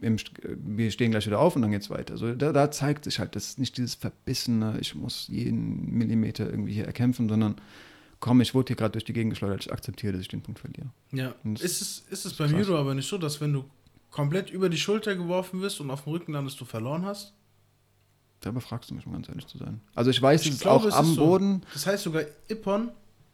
Im, 0.00 0.16
wir 0.42 0.90
stehen 0.90 1.10
gleich 1.10 1.26
wieder 1.26 1.38
auf 1.38 1.54
und 1.56 1.62
dann 1.62 1.70
geht's 1.70 1.90
weiter. 1.90 2.14
Also 2.14 2.34
da, 2.34 2.52
da 2.52 2.70
zeigt 2.70 3.04
sich 3.04 3.18
halt, 3.18 3.36
das 3.36 3.50
ist 3.50 3.58
nicht 3.58 3.76
dieses 3.76 3.94
verbissene, 3.94 4.78
ich 4.80 4.94
muss 4.94 5.28
jeden 5.28 5.96
Millimeter 5.96 6.48
irgendwie 6.48 6.72
hier 6.72 6.86
erkämpfen, 6.86 7.28
sondern 7.28 7.56
komm, 8.18 8.40
ich 8.40 8.54
wurde 8.54 8.68
hier 8.68 8.76
gerade 8.76 8.92
durch 8.92 9.04
die 9.04 9.12
Gegend 9.12 9.34
geschleudert, 9.34 9.66
ich 9.66 9.72
akzeptiere, 9.72 10.14
dass 10.14 10.22
ich 10.22 10.28
den 10.28 10.40
Punkt 10.40 10.58
verliere. 10.60 10.88
Ja. 11.12 11.34
Ist 11.60 11.82
es, 11.82 12.04
ist 12.08 12.24
es 12.24 12.32
beim 12.32 12.56
Judo 12.58 12.78
aber 12.78 12.94
nicht 12.94 13.06
so, 13.08 13.18
dass 13.18 13.42
wenn 13.42 13.52
du 13.52 13.64
komplett 14.10 14.48
über 14.48 14.70
die 14.70 14.78
Schulter 14.78 15.14
geworfen 15.14 15.60
wirst 15.60 15.80
und 15.80 15.90
auf 15.90 16.04
dem 16.04 16.12
Rücken 16.14 16.32
landest, 16.32 16.58
du 16.58 16.64
verloren 16.64 17.04
hast? 17.04 17.34
Da 18.40 18.50
befragst 18.50 18.90
du 18.90 18.94
mich, 18.94 19.04
um 19.06 19.12
ganz 19.12 19.28
ehrlich 19.28 19.46
zu 19.46 19.58
sein. 19.58 19.80
Also 19.94 20.10
ich 20.10 20.20
weiß, 20.22 20.42
Ich 20.42 20.48
es 20.48 20.54
ist 20.54 20.60
glaube, 20.62 20.84
auch 20.84 20.88
es 20.88 20.94
am 20.94 21.06
ist 21.06 21.14
so. 21.16 21.26
Boden. 21.26 21.62
Das 21.74 21.86
heißt 21.86 22.04
sogar 22.04 22.22
Ippon. 22.48 22.90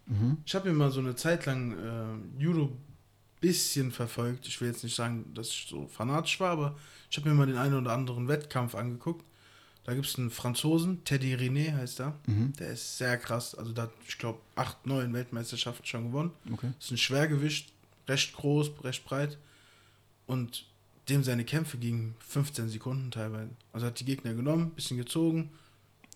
Mhm. 0.06 0.38
Ich 0.44 0.54
habe 0.56 0.68
mir 0.68 0.76
mal 0.76 0.90
so 0.90 0.98
eine 1.00 1.14
Zeit 1.14 1.46
lang 1.46 1.72
äh, 1.72 2.42
Judo 2.42 2.72
bisschen 3.40 3.90
verfolgt. 3.92 4.46
Ich 4.46 4.60
will 4.60 4.68
jetzt 4.68 4.84
nicht 4.84 4.94
sagen, 4.96 5.32
dass 5.34 5.48
ich 5.48 5.66
so 5.68 5.86
fanatisch 5.88 6.38
war, 6.40 6.50
aber 6.50 6.76
ich 7.10 7.16
habe 7.16 7.28
mir 7.28 7.34
mal 7.34 7.46
den 7.46 7.56
einen 7.56 7.74
oder 7.74 7.92
anderen 7.92 8.28
Wettkampf 8.28 8.74
angeguckt. 8.74 9.24
Da 9.84 9.94
gibt 9.94 10.06
es 10.06 10.18
einen 10.18 10.30
Franzosen, 10.30 11.02
Teddy 11.04 11.34
René 11.34 11.74
heißt 11.74 12.00
er. 12.00 12.14
Mhm. 12.26 12.52
Der 12.58 12.70
ist 12.72 12.98
sehr 12.98 13.16
krass. 13.16 13.54
Also 13.54 13.72
da 13.72 13.82
hat, 13.82 13.92
ich 14.06 14.18
glaube, 14.18 14.38
acht, 14.54 14.86
neun 14.86 15.12
Weltmeisterschaften 15.14 15.86
schon 15.86 16.04
gewonnen. 16.08 16.30
Okay. 16.52 16.70
Ist 16.78 16.90
ein 16.90 16.98
Schwergewicht, 16.98 17.72
recht 18.06 18.34
groß, 18.34 18.70
recht 18.84 19.04
breit. 19.04 19.38
Und 20.26 20.66
dem 21.08 21.24
seine 21.24 21.44
Kämpfe 21.44 21.78
gingen 21.78 22.14
15 22.20 22.68
Sekunden 22.68 23.10
teilweise. 23.10 23.50
Also 23.72 23.86
hat 23.86 23.98
die 23.98 24.04
Gegner 24.04 24.34
genommen, 24.34 24.70
bisschen 24.70 24.98
gezogen, 24.98 25.50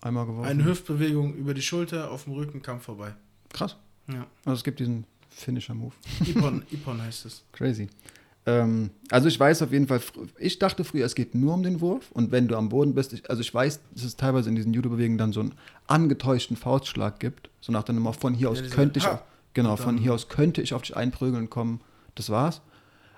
Einmal 0.01 0.25
geworfen. 0.25 0.47
eine 0.47 0.63
Hüftbewegung 0.63 1.33
über 1.33 1.53
die 1.53 1.63
Schulter, 1.63 2.11
auf 2.11 2.25
dem 2.25 2.33
Rücken, 2.33 2.61
Kampf 2.61 2.83
vorbei. 2.83 3.15
Krass. 3.49 3.75
Ja. 4.07 4.27
Also 4.45 4.57
es 4.59 4.63
gibt 4.63 4.79
diesen 4.79 5.05
Finisher-Move. 5.35 5.93
Ippon, 6.25 6.63
Ippon 6.71 7.01
heißt 7.01 7.25
es. 7.25 7.43
Crazy. 7.51 7.89
Ähm, 8.45 8.91
also 9.09 9.27
ich 9.27 9.39
weiß 9.39 9.63
auf 9.63 9.71
jeden 9.71 9.87
Fall, 9.87 9.99
ich 10.37 10.59
dachte 10.59 10.83
früher, 10.83 11.05
es 11.05 11.15
geht 11.15 11.33
nur 11.33 11.53
um 11.53 11.63
den 11.63 11.81
Wurf 11.81 12.11
und 12.11 12.31
wenn 12.31 12.47
du 12.47 12.55
am 12.55 12.69
Boden 12.69 12.93
bist, 12.93 13.13
ich, 13.13 13.27
also 13.29 13.41
ich 13.41 13.51
weiß, 13.53 13.79
dass 13.93 14.03
es 14.03 14.15
teilweise 14.15 14.49
in 14.49 14.55
diesen 14.55 14.73
Judo-Bewegungen 14.73 15.17
dann 15.17 15.33
so 15.33 15.39
einen 15.39 15.55
angetäuschten 15.87 16.55
Faustschlag 16.55 17.19
gibt, 17.19 17.49
so 17.59 17.71
nach 17.71 17.83
dem 17.83 17.97
Motto, 17.99 18.19
von 18.19 18.33
hier 18.35 18.51
aus 18.51 18.61
Ja, 18.61 18.67
könnte 18.67 18.99
ich, 18.99 19.05
Ha! 19.05 19.23
genau, 19.53 19.75
von 19.77 19.97
hier 19.97 20.13
aus 20.13 20.29
könnte 20.29 20.61
ich 20.61 20.73
auf 20.73 20.83
dich 20.83 20.95
einprügeln 20.95 21.49
kommen, 21.49 21.81
das 22.13 22.29
war's. 22.29 22.61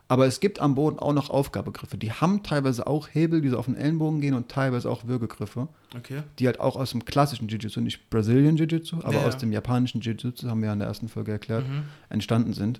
Aber 0.10 0.26
es 0.26 0.40
gibt 0.40 0.60
am 0.62 0.74
Boden 0.76 1.00
auch 1.00 1.12
noch 1.12 1.30
Aufgabegriffe, 1.30 1.98
die 1.98 2.14
haben 2.14 2.42
teilweise 2.42 2.88
auch 2.88 3.10
Hebel, 3.12 3.42
die 3.42 3.50
so 3.50 3.58
auf 3.58 3.66
den 3.66 3.76
Ellenbogen 3.76 4.22
gehen 4.22 4.34
und 4.36 4.48
teilweise 4.50 4.90
auch 4.90 5.06
Würgegriffe, 5.06 5.68
Okay. 5.98 6.24
die 6.40 6.46
halt 6.48 6.60
auch 6.62 6.78
aus 6.78 6.92
dem 6.92 7.04
klassischen 7.04 7.50
Jiu-Jitsu, 7.50 7.82
nicht 7.82 8.10
Brazilian 8.10 8.56
Jiu-Jitsu, 8.56 9.00
aber 9.04 9.14
Ja, 9.16 9.20
ja. 9.22 9.28
aus 9.28 9.38
dem 9.38 9.52
japanischen 9.52 10.00
Jiu-Jitsu, 10.00 10.48
haben 10.50 10.62
wir 10.62 10.68
ja 10.68 10.74
in 10.74 10.80
der 10.80 10.88
ersten 10.88 11.10
Folge 11.10 11.34
erklärt, 11.34 11.68
Mhm. 11.68 11.84
entstanden 12.10 12.54
sind. 12.54 12.80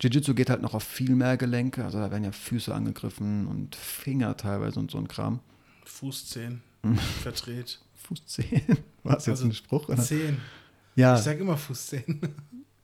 Jiu-Jitsu 0.00 0.34
geht 0.34 0.48
halt 0.48 0.62
noch 0.62 0.72
auf 0.74 0.82
viel 0.84 1.14
mehr 1.14 1.36
Gelenke, 1.36 1.84
also 1.84 1.98
da 1.98 2.10
werden 2.10 2.24
ja 2.24 2.32
Füße 2.32 2.74
angegriffen 2.74 3.46
und 3.46 3.76
Finger 3.76 4.34
teilweise 4.36 4.80
und 4.80 4.90
so 4.90 4.96
ein 4.98 5.06
Kram. 5.06 5.40
Fußzehen, 5.84 6.62
Mhm. 6.82 6.96
verdreht. 6.96 7.78
Fußzehen. 8.08 8.78
War 9.02 9.18
es 9.18 9.26
jetzt 9.26 9.36
Also 9.40 9.44
ein 9.46 9.52
Spruch? 9.52 9.88
Oder? 9.88 9.98
Zehen. 10.02 10.38
Ja, 10.96 11.16
Ich 11.16 11.22
sag 11.22 11.38
immer 11.38 11.56
Fußzehen. 11.58 12.20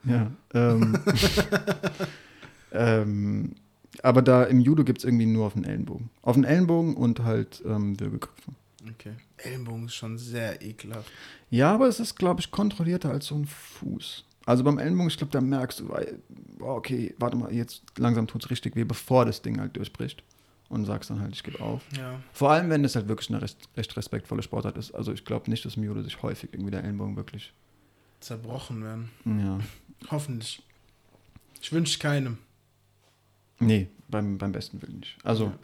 ja. 0.05 0.31
Ähm, 0.55 0.99
ähm, 2.73 3.55
aber 4.03 4.23
da 4.23 4.45
im 4.45 4.61
Judo 4.61 4.85
gibt 4.85 4.99
es 4.99 5.05
irgendwie 5.05 5.27
nur 5.27 5.47
auf 5.47 5.55
den 5.55 5.65
Ellenbogen. 5.65 6.11
Auf 6.23 6.37
den 6.37 6.45
Ellenbogen 6.45 6.95
und 6.95 7.21
halt 7.21 7.63
ähm, 7.67 7.99
Würgegriffe. 7.99 8.53
Okay. 8.89 9.13
Ellenbogen 9.37 9.87
ist 9.87 9.95
schon 9.95 10.17
sehr 10.17 10.63
ekelhaft. 10.63 11.11
Ja, 11.51 11.75
aber 11.75 11.89
es 11.89 12.01
ist, 12.01 12.17
glaube 12.17 12.41
ich, 12.41 12.51
kontrollierter 12.51 13.11
als 13.11 13.27
so 13.27 13.35
ein 13.35 13.47
Fuß. 13.47 14.25
Also 14.47 14.65
beim 14.65 14.79
Ellenbogen, 14.79 15.09
ich 15.09 15.19
glaube, 15.19 15.33
da 15.33 15.41
merkst 15.41 15.81
du, 15.81 15.95
okay, 16.61 17.15
warte 17.19 17.37
mal, 17.37 17.53
jetzt 17.53 17.83
langsam 17.99 18.27
tut 18.27 18.45
es 18.45 18.51
richtig 18.51 18.75
weh, 18.77 18.85
bevor 18.85 19.25
das 19.27 19.43
Ding 19.43 19.61
halt 19.61 19.77
durchbricht. 19.77 20.23
Und 20.69 20.85
sagst 20.85 21.11
dann 21.11 21.21
halt, 21.21 21.35
ich 21.35 21.43
gebe 21.43 21.61
auf. 21.61 21.83
Ja. 21.99 22.21
Vor 22.33 22.53
allem, 22.53 22.71
wenn 22.71 22.85
es 22.85 22.95
halt 22.95 23.09
wirklich 23.09 23.29
eine 23.29 23.43
recht, 23.43 23.59
recht 23.77 23.97
respektvolle 23.97 24.43
Sportart 24.43 24.79
ist. 24.79 24.93
Also 24.93 25.13
ich 25.13 25.25
glaube 25.25 25.51
nicht, 25.51 25.65
dass 25.65 25.77
im 25.77 25.83
Judo 25.83 26.01
sich 26.03 26.23
häufig 26.23 26.55
irgendwie 26.55 26.71
der 26.71 26.85
Ellenbogen 26.85 27.17
wirklich. 27.17 27.53
Zerbrochen 28.21 28.85
werden. 28.85 29.11
Ja. 29.25 29.59
Hoffentlich. 30.13 30.63
Ich 31.61 31.73
wünsche 31.73 31.99
keinem. 31.99 32.39
Nee, 33.61 33.89
beim, 34.09 34.39
beim 34.39 34.53
besten 34.53 34.81
Willen 34.83 35.01
nicht. 35.01 35.17
Also 35.25 35.47
Ja. 35.47 35.59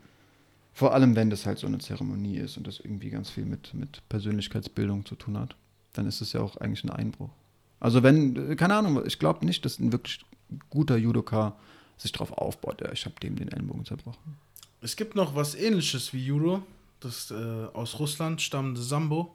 vor 0.72 0.94
allem, 0.94 1.16
wenn 1.16 1.30
das 1.30 1.46
halt 1.46 1.58
so 1.58 1.66
eine 1.66 1.78
Zeremonie 1.78 2.36
ist 2.36 2.56
und 2.56 2.66
das 2.66 2.78
irgendwie 2.80 3.10
ganz 3.10 3.30
viel 3.30 3.44
mit, 3.46 3.74
mit 3.74 4.02
Persönlichkeitsbildung 4.08 5.04
zu 5.06 5.14
tun 5.16 5.38
hat, 5.38 5.56
dann 5.94 6.06
ist 6.06 6.20
es 6.20 6.32
ja 6.32 6.40
auch 6.40 6.56
eigentlich 6.58 6.84
ein 6.84 6.90
Einbruch. 6.90 7.30
Also 7.80 8.02
wenn, 8.02 8.52
äh, 8.52 8.56
keine 8.56 8.74
Ahnung, 8.76 9.04
ich 9.06 9.18
glaube 9.18 9.44
nicht, 9.46 9.64
dass 9.64 9.78
ein 9.78 9.92
wirklich 9.92 10.24
guter 10.70 10.96
Judoka 10.96 11.56
sich 11.96 12.12
darauf 12.12 12.32
aufbaut, 12.32 12.80
ja, 12.82 12.92
ich 12.92 13.04
habe 13.06 13.14
dem 13.20 13.36
den 13.36 13.48
Ellenbogen 13.48 13.84
zerbrochen. 13.84 14.36
Es 14.82 14.96
gibt 14.96 15.16
noch 15.16 15.34
was 15.34 15.54
ähnliches 15.54 16.12
wie 16.12 16.24
Judo. 16.24 16.62
Das 17.00 17.30
äh, 17.30 17.34
aus 17.34 17.98
Russland 17.98 18.40
stammende 18.42 18.80
Sambo. 18.82 19.34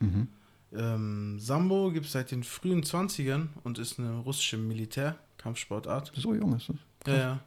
Mhm. 0.00 0.28
Ähm, 0.74 1.38
Sambo 1.40 1.90
gibt 1.92 2.06
es 2.06 2.12
seit 2.12 2.30
den 2.30 2.42
frühen 2.44 2.82
20ern 2.82 3.48
und 3.64 3.78
ist 3.78 3.98
eine 3.98 4.16
russische 4.20 4.56
Militär-Kampfsportart. 4.58 6.12
So 6.14 6.34
jung 6.34 6.54
ist 6.56 6.68
es. 6.70 6.76
Ja, 7.06 7.14
ja. 7.16 7.40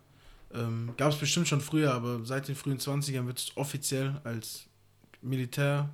Ähm, 0.53 0.91
Gab 0.97 1.11
es 1.11 1.17
bestimmt 1.19 1.47
schon 1.47 1.61
früher, 1.61 1.93
aber 1.93 2.23
seit 2.25 2.47
den 2.47 2.55
frühen 2.55 2.77
20ern 2.77 3.25
wird 3.27 3.39
es 3.39 3.57
offiziell 3.57 4.19
als 4.23 4.65
Militär 5.21 5.89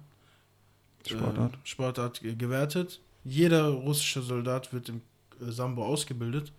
Sportart. 1.07 1.53
Äh, 1.55 1.57
Sportart 1.63 2.21
ge- 2.21 2.35
gewertet. 2.35 2.99
Jeder 3.23 3.67
russische 3.69 4.21
Soldat 4.21 4.71
wird 4.73 4.89
im 4.89 5.01
äh, 5.41 5.51
Sambo 5.51 5.85
ausgebildet. 5.85 6.51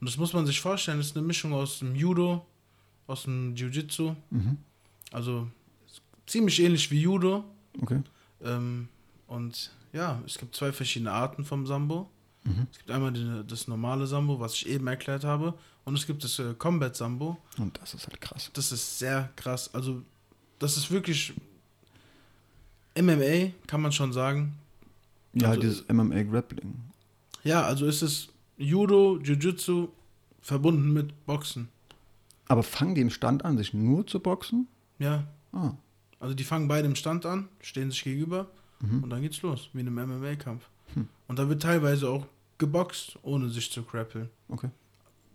Und 0.00 0.08
das 0.08 0.16
muss 0.16 0.32
man 0.32 0.46
sich 0.46 0.60
vorstellen, 0.60 0.98
das 0.98 1.08
ist 1.08 1.16
eine 1.16 1.26
Mischung 1.26 1.52
aus 1.52 1.78
dem 1.80 1.94
Judo, 1.94 2.46
aus 3.06 3.24
dem 3.24 3.54
Jiu-Jitsu. 3.54 4.14
Mhm. 4.30 4.56
Also 5.12 5.48
ziemlich 6.26 6.60
ähnlich 6.62 6.90
wie 6.90 7.00
Judo. 7.00 7.44
Okay. 7.80 8.02
Ähm, 8.42 8.88
und 9.26 9.70
ja, 9.92 10.20
es 10.26 10.38
gibt 10.38 10.54
zwei 10.56 10.72
verschiedene 10.72 11.12
Arten 11.12 11.44
vom 11.44 11.66
Sambo. 11.66 12.10
Mhm. 12.44 12.66
Es 12.72 12.78
gibt 12.78 12.90
einmal 12.90 13.12
die, 13.12 13.42
das 13.46 13.68
normale 13.68 14.06
Sambo, 14.06 14.40
was 14.40 14.54
ich 14.54 14.68
eben 14.68 14.86
erklärt 14.86 15.24
habe. 15.24 15.54
Und 15.84 15.94
es 15.96 16.06
gibt 16.06 16.24
das 16.24 16.38
äh, 16.38 16.54
Combat 16.54 16.94
Sambo. 16.96 17.36
Und 17.58 17.78
das 17.80 17.94
ist 17.94 18.06
halt 18.06 18.20
krass. 18.20 18.50
Das 18.54 18.72
ist 18.72 18.98
sehr 18.98 19.30
krass. 19.36 19.72
Also, 19.74 20.02
das 20.58 20.76
ist 20.76 20.90
wirklich 20.90 21.34
MMA, 22.98 23.52
kann 23.66 23.80
man 23.82 23.92
schon 23.92 24.12
sagen. 24.12 24.56
Ja, 25.32 25.48
Also- 25.50 25.60
dieses 25.60 25.84
MMA-Grappling. 25.88 26.74
Ja, 27.44 27.62
also 27.62 27.86
ist 27.86 28.02
es 28.02 28.28
Judo, 28.58 29.18
Jiu-Jitsu 29.22 29.88
verbunden 30.40 30.92
mit 30.92 31.26
Boxen. 31.26 31.68
Aber 32.48 32.62
fangen 32.62 32.94
die 32.94 33.00
im 33.00 33.10
Stand 33.10 33.44
an, 33.44 33.56
sich 33.56 33.72
nur 33.72 34.06
zu 34.06 34.18
boxen? 34.20 34.66
Ja, 34.98 35.24
Ah. 35.52 35.72
also 36.18 36.34
die 36.34 36.44
fangen 36.44 36.68
beide 36.68 36.86
im 36.88 36.96
Stand 36.96 37.24
an, 37.26 37.48
stehen 37.60 37.90
sich 37.90 38.02
gegenüber 38.02 38.48
Mhm. 38.80 39.04
und 39.04 39.10
dann 39.10 39.22
geht's 39.22 39.40
los, 39.42 39.70
wie 39.72 39.80
in 39.80 39.86
einem 39.86 39.98
MMA-Kampf. 39.98 40.64
Hm. 40.94 41.08
Und 41.28 41.38
da 41.38 41.48
wird 41.48 41.62
teilweise 41.62 42.08
auch 42.08 42.26
geboxt, 42.58 43.18
ohne 43.22 43.48
sich 43.48 43.70
zu 43.70 43.82
grappeln. 43.82 44.28
Okay. 44.48 44.68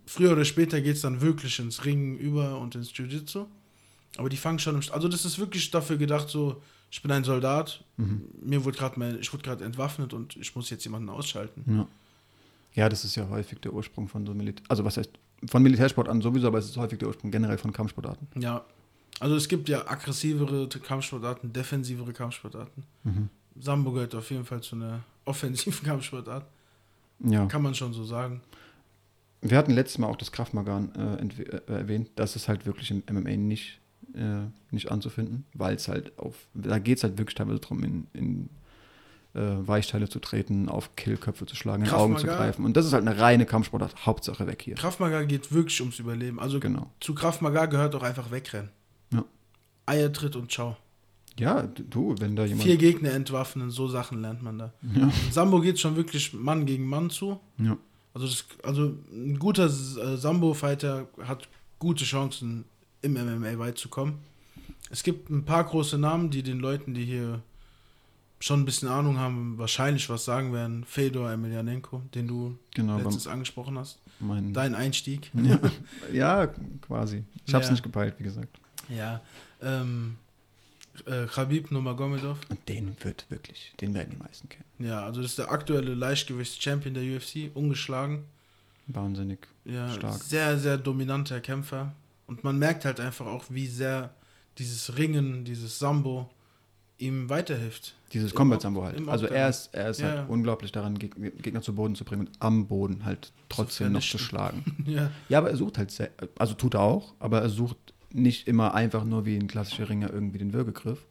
Früher 0.06 0.32
oder 0.32 0.44
später 0.44 0.80
geht's 0.80 1.00
dann 1.00 1.20
wirklich 1.20 1.58
ins 1.58 1.84
Ringen 1.84 2.16
über 2.18 2.58
und 2.58 2.74
ins 2.74 2.96
Jiu-Jitsu. 2.96 3.46
Aber 4.18 4.28
die 4.28 4.36
fangen 4.36 4.58
schon 4.58 4.76
im 4.76 4.82
Stand. 4.82 4.94
Also 4.96 5.08
das 5.08 5.24
ist 5.24 5.38
wirklich 5.38 5.70
dafür 5.70 5.96
gedacht, 5.96 6.28
so, 6.28 6.62
ich 6.90 7.02
bin 7.02 7.10
ein 7.10 7.24
Soldat, 7.24 7.82
Mhm. 7.96 8.22
mir 8.42 8.64
wurde 8.64 8.78
gerade 8.78 8.98
mein, 8.98 9.18
ich 9.18 9.32
wurde 9.32 9.42
gerade 9.42 9.64
entwaffnet 9.64 10.12
und 10.12 10.36
ich 10.36 10.54
muss 10.54 10.70
jetzt 10.70 10.84
jemanden 10.84 11.08
ausschalten. 11.08 11.64
Ja. 11.66 11.88
Ja, 12.74 12.88
das 12.90 13.04
ist 13.04 13.16
ja 13.16 13.28
häufig 13.30 13.58
der 13.60 13.72
Ursprung 13.72 14.06
von 14.06 14.24
so 14.26 14.34
Militär. 14.34 14.62
Also, 14.68 14.84
was 14.84 14.96
heißt, 14.98 15.10
von 15.48 15.62
Militärsport 15.62 16.08
an 16.08 16.20
sowieso, 16.20 16.46
aber 16.46 16.58
es 16.58 16.66
ist 16.66 16.76
häufig 16.76 16.98
der 16.98 17.08
Ursprung 17.08 17.30
generell 17.30 17.58
von 17.58 17.72
Kampfsportarten. 17.72 18.28
Ja. 18.40 18.64
Also 19.18 19.34
es 19.34 19.48
gibt 19.48 19.68
ja 19.70 19.88
aggressivere 19.90 20.68
Kampfsportarten, 20.68 21.50
defensivere 21.52 22.12
Kampfsportarten. 22.12 22.84
Mhm. 23.04 23.28
Sambo 23.60 23.92
gehört 23.92 24.14
auf 24.14 24.30
jeden 24.30 24.44
Fall 24.44 24.60
zu 24.62 24.76
einer 24.76 25.00
offensiven 25.24 25.86
Kampfsportart. 25.86 26.44
Ja. 27.20 27.46
Kann 27.46 27.62
man 27.62 27.74
schon 27.74 27.92
so 27.92 28.04
sagen. 28.04 28.40
Wir 29.40 29.56
hatten 29.58 29.72
letztes 29.72 29.98
Mal 29.98 30.08
auch 30.08 30.16
das 30.16 30.32
Kraftmagan 30.32 30.92
äh, 30.94 31.42
äh, 31.42 31.60
erwähnt. 31.72 32.10
Das 32.16 32.36
ist 32.36 32.48
halt 32.48 32.66
wirklich 32.66 32.90
im 32.90 33.02
MMA 33.10 33.36
nicht, 33.36 33.78
äh, 34.14 34.40
nicht 34.70 34.90
anzufinden, 34.90 35.44
weil 35.54 35.76
es 35.76 35.88
halt 35.88 36.18
auf. 36.18 36.34
Da 36.54 36.78
geht 36.78 36.98
es 36.98 37.04
halt 37.04 37.18
wirklich 37.18 37.34
teilweise 37.34 37.60
darum, 37.60 37.84
in, 37.84 38.06
in 38.12 38.48
äh, 39.34 39.66
Weichteile 39.66 40.08
zu 40.08 40.18
treten, 40.18 40.68
auf 40.68 40.96
Killköpfe 40.96 41.46
zu 41.46 41.54
schlagen, 41.56 41.84
in 41.84 41.90
Augen 41.90 42.16
zu 42.18 42.26
greifen. 42.26 42.64
Und 42.64 42.76
das 42.76 42.86
ist 42.86 42.92
halt 42.92 43.06
eine 43.06 43.18
reine 43.18 43.46
Kampfsportart. 43.46 44.06
Hauptsache 44.06 44.46
weg 44.46 44.62
hier. 44.62 44.74
Krav 44.74 44.98
Maga 44.98 45.22
geht 45.24 45.52
wirklich 45.52 45.80
ums 45.80 45.98
Überleben. 45.98 46.40
Also 46.40 46.58
Genau. 46.58 46.90
zu 47.00 47.14
Krav 47.14 47.40
Maga 47.40 47.66
gehört 47.66 47.94
auch 47.94 48.02
einfach 48.02 48.30
wegrennen. 48.30 48.70
Ja. 49.12 49.24
Eiertritt 49.84 50.36
und 50.36 50.50
ciao. 50.50 50.76
Ja, 51.38 51.62
du, 51.64 52.14
wenn 52.18 52.34
da 52.36 52.44
jemand. 52.44 52.62
Vier 52.64 52.76
Gegner 52.78 53.12
entwaffnen, 53.12 53.70
so 53.70 53.88
Sachen 53.88 54.22
lernt 54.22 54.42
man 54.42 54.58
da. 54.58 54.72
Ja. 54.94 55.02
In 55.04 55.12
Sambo 55.32 55.60
geht 55.60 55.78
schon 55.78 55.94
wirklich 55.96 56.32
Mann 56.32 56.64
gegen 56.66 56.86
Mann 56.86 57.10
zu. 57.10 57.40
ja. 57.58 57.76
Also, 58.14 58.26
das, 58.28 58.46
also 58.62 58.94
ein 59.12 59.38
guter 59.38 59.66
äh, 59.66 60.16
Sambo-Fighter 60.16 61.06
hat 61.24 61.50
gute 61.78 62.04
Chancen, 62.06 62.64
im 63.02 63.12
MMA 63.12 63.58
weit 63.58 63.76
zu 63.76 63.90
kommen. 63.90 64.14
Es 64.88 65.02
gibt 65.02 65.28
ein 65.28 65.44
paar 65.44 65.64
große 65.64 65.98
Namen, 65.98 66.30
die 66.30 66.42
den 66.42 66.58
Leuten, 66.58 66.94
die 66.94 67.04
hier 67.04 67.42
schon 68.40 68.60
ein 68.60 68.64
bisschen 68.64 68.88
Ahnung 68.88 69.18
haben, 69.18 69.58
wahrscheinlich 69.58 70.08
was 70.08 70.24
sagen 70.24 70.54
werden. 70.54 70.84
Fedor 70.84 71.30
Emelianenko, 71.30 72.00
den 72.14 72.26
du 72.26 72.56
Genau, 72.74 72.96
letztens 72.96 73.26
angesprochen 73.26 73.78
hast. 73.78 73.98
Mein, 74.18 74.54
Dein 74.54 74.74
Einstieg. 74.74 75.30
ja, 75.34 75.58
ja, 76.12 76.46
quasi. 76.80 77.22
Ich 77.44 77.52
habe 77.52 77.62
es 77.64 77.68
Ja. 77.68 77.72
nicht 77.72 77.82
gepeilt, 77.82 78.14
wie 78.16 78.24
gesagt. 78.24 78.58
Ja. 78.88 79.20
Ähm, 79.60 80.16
äh, 81.06 81.26
Khabib 81.26 81.70
Nurmagomedov. 81.70 82.38
Und 82.48 82.68
den 82.68 82.96
wird 83.02 83.26
wirklich, 83.28 83.72
den 83.80 83.94
werden 83.94 84.10
die 84.10 84.16
meisten 84.22 84.48
kennen. 84.48 84.64
Ja, 84.78 85.04
also 85.04 85.20
das 85.22 85.30
ist 85.32 85.38
der 85.38 85.50
aktuelle 85.50 85.94
Leichtgewichts-Champion 85.94 86.94
der 86.94 87.02
UFC, 87.16 87.50
ungeschlagen. 87.54 88.24
Wahnsinnig. 88.88 89.40
Ja, 89.64 89.88
Stark. 89.90 90.22
sehr, 90.22 90.58
sehr 90.58 90.78
dominanter 90.78 91.40
Kämpfer. 91.40 91.92
Und 92.26 92.44
man 92.44 92.58
merkt 92.58 92.84
halt 92.84 93.00
einfach 93.00 93.26
auch, 93.26 93.44
wie 93.50 93.66
sehr 93.66 94.10
dieses 94.58 94.96
Ringen, 94.96 95.44
dieses 95.44 95.78
Sambo 95.78 96.30
ihm 96.98 97.28
weiterhilft. 97.28 97.94
Dieses 98.12 98.34
Combat 98.34 98.62
Sambo 98.62 98.82
halt. 98.84 99.06
Also 99.08 99.26
er 99.26 99.48
ist, 99.50 99.68
er 99.74 99.90
ist 99.90 100.00
Ja, 100.00 100.06
halt 100.06 100.16
ja. 100.16 100.24
unglaublich 100.26 100.72
daran, 100.72 100.96
Geg- 100.98 101.42
Gegner 101.42 101.60
zu 101.60 101.74
Boden 101.74 101.94
zu 101.94 102.04
bringen 102.04 102.26
und 102.28 102.30
am 102.38 102.66
Boden 102.68 103.04
halt 103.04 103.32
trotzdem 103.48 103.92
noch 103.92 104.00
zu 104.00 104.18
schlagen. 104.18 104.64
Ja, 104.86 105.10
Ja, 105.28 105.38
aber 105.38 105.50
er 105.50 105.56
sucht 105.56 105.76
halt, 105.78 105.90
sehr, 105.90 106.10
also 106.38 106.54
tut 106.54 106.74
er 106.74 106.80
auch, 106.80 107.12
aber 107.18 107.42
er 107.42 107.48
sucht 107.50 107.76
nicht 108.16 108.48
immer 108.48 108.74
einfach 108.74 109.04
nur 109.04 109.24
wie 109.26 109.36
ein 109.36 109.46
klassischer 109.46 109.88
Ringer 109.88 110.12
irgendwie 110.12 110.38
den 110.38 110.52
Würgegriff. 110.52 111.04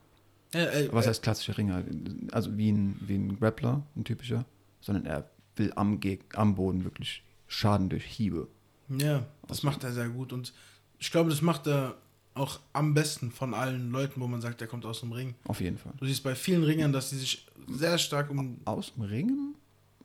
ja 0.54 0.66
äh, 0.66 0.90
Was 0.92 1.06
äh, 1.06 1.10
heißt 1.10 1.24
klassischer 1.24 1.58
Ringer? 1.58 1.84
Also 2.32 2.58
wie 2.58 2.72
ein, 2.72 2.98
wie 3.02 3.16
ein 3.16 3.40
Grappler, 3.40 3.84
ein 3.96 4.04
typischer, 4.04 4.46
sondern 4.82 5.06
er 5.06 5.30
will 5.56 5.72
am, 5.76 6.00
Geg 6.00 6.38
am 6.38 6.56
Boden 6.56 6.84
wirklich 6.84 7.24
Schaden 7.48 7.90
durch 7.90 8.06
Hiebe. 8.06 8.48
ja, 8.90 9.26
das 9.48 9.64
macht 9.64 9.84
er 9.84 9.94
sehr 9.94 10.10
gut. 10.10 10.34
Und 10.34 10.54
ich 11.00 11.12
glaube, 11.12 11.30
das 11.30 11.42
macht 11.42 11.68
er 11.68 11.96
auch 12.34 12.60
am 12.74 12.94
besten 12.94 13.32
von 13.32 13.54
allen 13.54 13.92
Leuten, 13.92 14.20
wo 14.20 14.28
man 14.28 14.42
sagt, 14.42 14.60
der 14.60 14.68
kommt 14.68 14.86
aus 14.86 15.00
dem 15.00 15.12
Ring. 15.12 15.36
Auf 15.48 15.62
jeden 15.62 15.78
Fall. 15.78 15.94
Du 15.98 16.06
siehst 16.06 16.24
bei 16.24 16.36
vielen 16.36 16.64
Ringern, 16.64 16.92
dass 16.92 17.10
die 17.12 17.18
sich 17.18 17.48
sehr 17.70 17.98
stark 17.98 18.30
um. 18.30 18.60
Aus 18.66 18.94
dem 18.94 19.04
Ringen? 19.04 19.56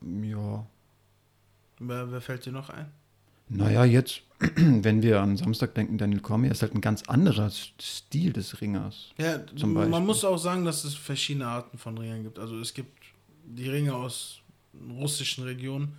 Ja. 0.01 0.65
Wer, 1.81 2.13
wer 2.13 2.21
fällt 2.21 2.45
dir 2.47 2.53
noch 2.53 2.71
ein? 2.71 2.87
Naja, 3.51 3.85
jetzt, 3.85 4.23
wenn 4.57 5.03
wir 5.03 5.21
an 5.21 5.37
Samstag 5.37 5.75
denken, 5.75 5.99
Daniel 5.99 6.21
Cormier 6.21 6.51
ist 6.53 6.63
halt 6.63 6.75
ein 6.75 6.81
ganz 6.81 7.03
anderer 7.09 7.51
Stil 7.51 8.33
des 8.33 8.61
Ringers. 8.61 9.11
Ja, 9.19 9.45
Zum 9.57 9.75
Beispiel. 9.75 9.91
man 9.91 10.07
muss 10.07 10.25
auch 10.25 10.39
sagen, 10.39 10.65
dass 10.65 10.85
es 10.85 10.95
verschiedene 10.95 11.47
Arten 11.47 11.77
von 11.77 11.99
Ringern 11.99 12.23
gibt. 12.23 12.39
Also 12.39 12.59
es 12.59 12.73
gibt 12.73 12.97
die 13.45 13.69
Ringe 13.69 13.95
aus 13.95 14.39
russischen 14.99 15.45
Regionen, 15.45 15.95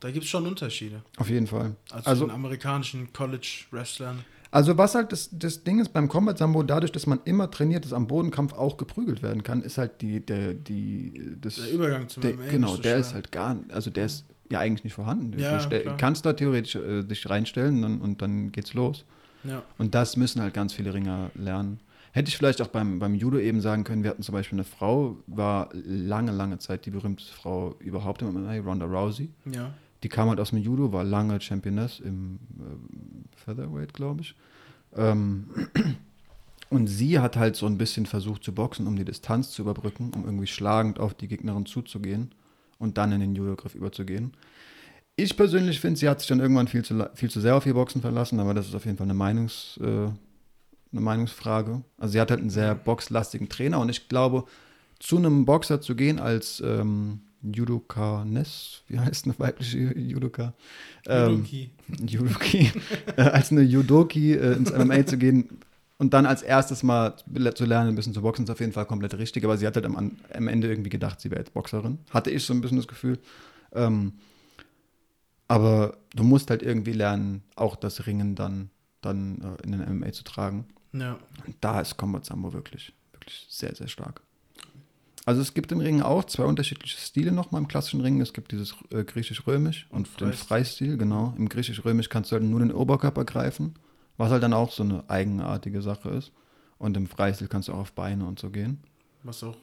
da 0.00 0.10
gibt 0.10 0.24
es 0.24 0.30
schon 0.30 0.46
Unterschiede. 0.46 1.02
Auf 1.16 1.28
jeden 1.30 1.46
Fall. 1.46 1.74
Also, 1.90 2.10
Also- 2.10 2.26
den 2.26 2.34
amerikanischen 2.34 3.12
College-Wrestlern. 3.12 4.24
Also 4.50 4.78
was 4.78 4.94
halt 4.94 5.12
das, 5.12 5.28
das 5.30 5.62
Ding 5.62 5.78
ist 5.78 5.92
beim 5.92 6.08
Combat 6.08 6.38
Sambo, 6.38 6.62
dadurch, 6.62 6.90
dass 6.90 7.06
man 7.06 7.20
immer 7.26 7.50
trainiert, 7.50 7.84
dass 7.84 7.92
am 7.92 8.06
Bodenkampf 8.06 8.54
auch 8.54 8.78
geprügelt 8.78 9.22
werden 9.22 9.42
kann, 9.42 9.60
ist 9.62 9.76
halt 9.76 10.00
die, 10.00 10.24
der, 10.24 10.54
die, 10.54 11.36
das, 11.38 11.56
Der 11.56 11.70
Übergang 11.70 12.08
zum 12.08 12.22
der, 12.22 12.32
MMA 12.34 12.46
genau, 12.50 12.68
so 12.76 12.76
der 12.82 12.82
schwer. 12.92 12.98
ist 12.98 13.12
halt 13.14 13.30
gar, 13.30 13.58
also 13.68 13.90
der 13.90 14.06
ist 14.06 14.24
ja 14.50 14.58
eigentlich 14.60 14.84
nicht 14.84 14.94
vorhanden. 14.94 15.32
Du 15.32 15.38
Ja, 15.40 15.58
klar. 15.58 15.96
kannst 15.96 16.24
da 16.26 16.32
theoretisch 16.32 16.74
äh, 16.76 17.02
dich 17.02 17.28
reinstellen 17.28 17.82
dann, 17.82 18.00
und 18.00 18.22
dann 18.22 18.52
geht's 18.52 18.74
los. 18.74 19.04
Ja, 19.44 19.62
Und 19.78 19.94
das 19.94 20.16
müssen 20.16 20.42
halt 20.42 20.52
ganz 20.54 20.72
viele 20.72 20.92
Ringer 20.94 21.30
lernen. 21.34 21.80
Hätte 22.12 22.28
ich 22.28 22.36
vielleicht 22.36 22.60
auch 22.62 22.66
beim, 22.68 22.98
beim 22.98 23.14
Judo 23.14 23.38
eben 23.38 23.60
sagen 23.60 23.84
können, 23.84 24.02
wir 24.02 24.10
hatten 24.10 24.22
zum 24.22 24.32
Beispiel 24.32 24.56
eine 24.56 24.64
Frau, 24.64 25.16
war 25.26 25.68
lange, 25.72 26.32
lange 26.32 26.58
Zeit 26.58 26.86
die 26.86 26.90
berühmteste 26.90 27.32
Frau 27.32 27.76
überhaupt 27.78 28.22
im 28.22 28.32
MMA, 28.32 28.58
Ronda 28.58 28.86
Rousey. 28.86 29.30
ja. 29.44 29.72
Die 30.04 30.08
kam 30.08 30.28
halt 30.28 30.38
aus 30.38 30.50
dem 30.50 30.58
Judo, 30.60 30.92
war 30.92 31.02
lange 31.02 31.40
Championess 31.40 31.98
im 31.98 32.38
äh, 32.60 33.36
Featherweight, 33.44 33.92
glaube 33.94 34.20
ich. 34.20 34.34
Ähm, 34.96 35.48
und 36.70 36.86
sie 36.86 37.18
hat 37.18 37.36
halt 37.36 37.56
so 37.56 37.66
ein 37.66 37.78
bisschen 37.78 38.06
versucht 38.06 38.44
zu 38.44 38.54
boxen, 38.54 38.86
um 38.86 38.94
die 38.94 39.04
Distanz 39.04 39.50
zu 39.50 39.62
überbrücken, 39.62 40.12
um 40.14 40.24
irgendwie 40.24 40.46
schlagend 40.46 41.00
auf 41.00 41.14
die 41.14 41.26
Gegnerin 41.26 41.66
zuzugehen 41.66 42.30
und 42.78 42.98
dann 42.98 43.12
in 43.12 43.20
den 43.20 43.34
Judo-Griff 43.34 43.74
überzugehen. 43.74 44.32
Ich 45.16 45.36
persönlich 45.36 45.80
finde, 45.80 45.98
sie 45.98 46.08
hat 46.08 46.20
sich 46.20 46.28
dann 46.28 46.40
irgendwann 46.40 46.68
viel 46.68 46.84
zu, 46.84 47.10
viel 47.14 47.28
zu 47.28 47.40
sehr 47.40 47.56
auf 47.56 47.66
ihr 47.66 47.74
Boxen 47.74 48.00
verlassen, 48.00 48.38
aber 48.38 48.54
das 48.54 48.68
ist 48.68 48.74
auf 48.74 48.84
jeden 48.84 48.96
Fall 48.96 49.06
eine, 49.06 49.14
Meinungs, 49.14 49.78
äh, 49.82 49.84
eine 49.86 51.00
Meinungsfrage. 51.00 51.82
Also 51.98 52.12
sie 52.12 52.20
hat 52.20 52.30
halt 52.30 52.40
einen 52.40 52.50
sehr 52.50 52.74
boxlastigen 52.74 53.48
Trainer 53.48 53.80
und 53.80 53.88
ich 53.88 54.08
glaube, 54.08 54.44
zu 55.00 55.16
einem 55.16 55.44
Boxer 55.44 55.80
zu 55.80 55.96
gehen 55.96 56.20
als 56.20 56.62
ähm, 56.64 57.20
Judoka 57.42 58.24
Ness, 58.24 58.82
wie 58.88 58.98
heißt 58.98 59.26
eine 59.26 59.38
weibliche 59.38 59.98
Judoka? 59.98 60.54
Ähm, 61.06 61.44
Judoki. 61.44 61.70
Judoki, 62.06 62.72
äh, 63.16 63.22
als 63.22 63.50
eine 63.50 63.62
Judoki 63.62 64.34
äh, 64.34 64.54
ins 64.54 64.72
MMA 64.72 65.06
zu 65.06 65.18
gehen 65.18 65.48
und 65.98 66.14
dann 66.14 66.26
als 66.26 66.42
erstes 66.42 66.84
mal 66.84 67.16
zu 67.16 67.64
lernen, 67.64 67.90
ein 67.90 67.94
bisschen 67.96 68.14
zu 68.14 68.22
boxen, 68.22 68.44
ist 68.44 68.50
auf 68.50 68.60
jeden 68.60 68.72
Fall 68.72 68.86
komplett 68.86 69.14
richtig. 69.14 69.44
Aber 69.44 69.56
sie 69.56 69.66
hat 69.66 69.74
halt 69.74 69.84
am, 69.84 69.96
am 70.32 70.48
Ende 70.48 70.68
irgendwie 70.68 70.90
gedacht, 70.90 71.20
sie 71.20 71.30
wäre 71.30 71.40
jetzt 71.40 71.52
Boxerin. 71.52 71.98
Hatte 72.10 72.30
ich 72.30 72.44
so 72.44 72.54
ein 72.54 72.60
bisschen 72.60 72.76
das 72.76 72.86
Gefühl. 72.86 73.18
Ähm, 73.72 74.12
aber 75.48 75.98
du 76.14 76.22
musst 76.22 76.50
halt 76.50 76.62
irgendwie 76.62 76.92
lernen, 76.92 77.42
auch 77.56 77.74
das 77.74 78.06
Ringen 78.06 78.36
dann, 78.36 78.70
dann 79.00 79.40
äh, 79.40 79.64
in 79.64 79.72
den 79.72 79.98
MMA 79.98 80.12
zu 80.12 80.22
tragen. 80.22 80.66
Ja. 80.92 81.18
Und 81.46 81.56
da 81.60 81.80
ist 81.80 81.96
Combat 81.96 82.24
Sambo 82.24 82.52
wirklich, 82.52 82.92
wirklich 83.12 83.46
sehr, 83.48 83.74
sehr 83.74 83.88
stark. 83.88 84.22
Also 85.26 85.42
es 85.42 85.52
gibt 85.52 85.72
im 85.72 85.80
Ringen 85.80 86.02
auch 86.02 86.24
zwei 86.24 86.44
unterschiedliche 86.44 86.98
Stile 86.98 87.32
nochmal 87.32 87.60
im 87.60 87.68
klassischen 87.68 88.00
Ringen. 88.00 88.20
Es 88.20 88.32
gibt 88.32 88.52
dieses 88.52 88.74
äh, 88.90 89.04
griechisch-römisch 89.04 89.86
und, 89.90 90.08
Und 90.08 90.20
den 90.20 90.28
Freistil. 90.28 90.46
Freistil, 90.46 90.96
genau. 90.96 91.34
Im 91.36 91.48
griechisch-römisch 91.48 92.08
kannst 92.08 92.30
du 92.30 92.36
halt 92.36 92.44
nur 92.44 92.60
den 92.60 92.72
Oberkörper 92.72 93.24
greifen, 93.24 93.74
was 94.18 94.30
halt 94.30 94.42
dann 94.42 94.52
auch 94.52 94.70
so 94.70 94.82
eine 94.82 95.08
eigenartige 95.08 95.80
Sache 95.80 96.10
ist. 96.10 96.32
Und 96.78 96.96
im 96.96 97.06
Freistil 97.06 97.48
kannst 97.48 97.68
du 97.68 97.72
auch 97.72 97.78
auf 97.78 97.92
Beine 97.92 98.26
und 98.26 98.38
so 98.38 98.50
gehen. 98.50 98.78
Was 99.22 99.42
auch. 99.42 99.56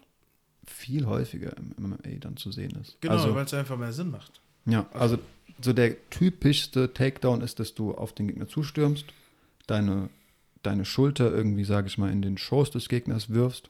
Viel 0.65 1.05
häufiger 1.05 1.55
im 1.57 1.75
MMA 1.77 2.17
dann 2.19 2.37
zu 2.37 2.51
sehen 2.51 2.71
ist. 2.81 2.99
Genau, 3.01 3.13
also, 3.13 3.35
weil 3.35 3.45
es 3.45 3.53
einfach 3.53 3.77
mehr 3.77 3.93
Sinn 3.93 4.09
macht. 4.09 4.41
ja, 4.65 4.87
also 4.93 5.19
so 5.61 5.73
der 5.73 6.09
typischste 6.09 6.93
Takedown 6.93 7.41
ist, 7.41 7.59
dass 7.59 7.75
du 7.75 7.93
auf 7.93 8.13
den 8.13 8.27
Gegner 8.27 8.47
zustürmst, 8.47 9.05
deine, 9.67 10.09
deine 10.63 10.83
Schulter 10.83 11.31
irgendwie, 11.31 11.63
sage 11.63 11.87
ich 11.87 11.97
mal, 11.97 12.11
in 12.11 12.21
den 12.21 12.37
Schoß 12.37 12.71
des 12.71 12.89
Gegners 12.89 13.29
wirfst, 13.29 13.69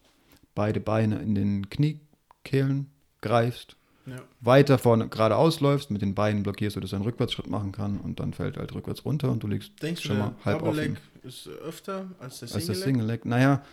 beide 0.55 0.79
Beine 0.79 1.19
in 1.19 1.36
den 1.36 1.69
Kniekehlen 1.69 2.89
greifst, 3.21 3.75
Ja. 4.08 4.22
weiter 4.41 4.78
vorne 4.78 5.08
geradeaus 5.08 5.60
läufst, 5.62 5.89
mit 5.89 6.01
den 6.01 6.14
Beinen 6.14 6.43
blockierst, 6.43 6.76
sodass 6.76 6.93
er 6.93 6.97
einen 6.97 7.06
Rückwärtsschritt 7.06 7.47
machen 7.49 7.72
kann 7.72 7.99
und 7.99 8.20
dann 8.20 8.34
fällt 8.34 8.56
er 8.58 8.62
halt 8.62 8.76
rückwärts 8.76 9.03
runter 9.03 9.32
und 9.32 9.41
du 9.41 9.47
liegst 9.47 9.72
Denkst 9.82 10.03
du, 10.03 10.08
schon 10.10 10.18
der 10.18 10.26
mal 10.28 10.36
halb 10.45 10.60
Double 10.60 10.72
offen. 10.72 10.93
Leg 10.93 11.01
ist 11.24 11.47
öfter 11.47 12.12
als 12.20 12.39
der 12.39 12.49
als 12.53 12.53
Single 12.53 12.68
das 12.68 12.68
Leg? 12.68 12.84
Single 12.86 13.06
Leg. 13.08 13.26
Naja, 13.26 13.64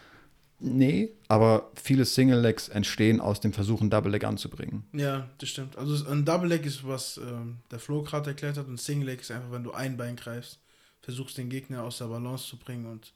nee, 0.59 1.11
aber 1.28 1.70
viele 1.74 2.05
Single 2.05 2.41
Legs 2.41 2.68
entstehen 2.68 3.20
aus 3.20 3.41
dem 3.41 3.53
Versuch, 3.53 3.80
einen 3.80 3.91
Double 3.91 4.11
Leg 4.11 4.24
anzubringen. 4.24 4.85
Ja, 4.93 5.28
das 5.39 5.51
stimmt. 5.51 5.76
Also 5.76 6.09
ein 6.09 6.24
Double 6.24 6.49
Leg 6.49 6.64
ist, 6.64 6.87
was 6.87 7.18
ähm, 7.18 7.59
der 7.70 7.78
Flo 7.78 8.03
gerade 8.03 8.30
erklärt 8.30 8.57
hat 8.57 8.68
und 8.68 8.80
Single 8.80 9.09
Leg 9.09 9.20
ist 9.20 9.30
einfach, 9.30 9.51
wenn 9.53 9.64
du 9.64 9.72
ein 9.72 9.97
Bein 9.97 10.16
greifst, 10.16 10.61
versuchst 11.03 11.37
den 11.37 11.51
Gegner 11.51 11.83
aus 11.83 11.99
der 11.99 12.07
Balance 12.07 12.47
zu 12.47 12.57
bringen 12.57 12.87
und 12.87 13.12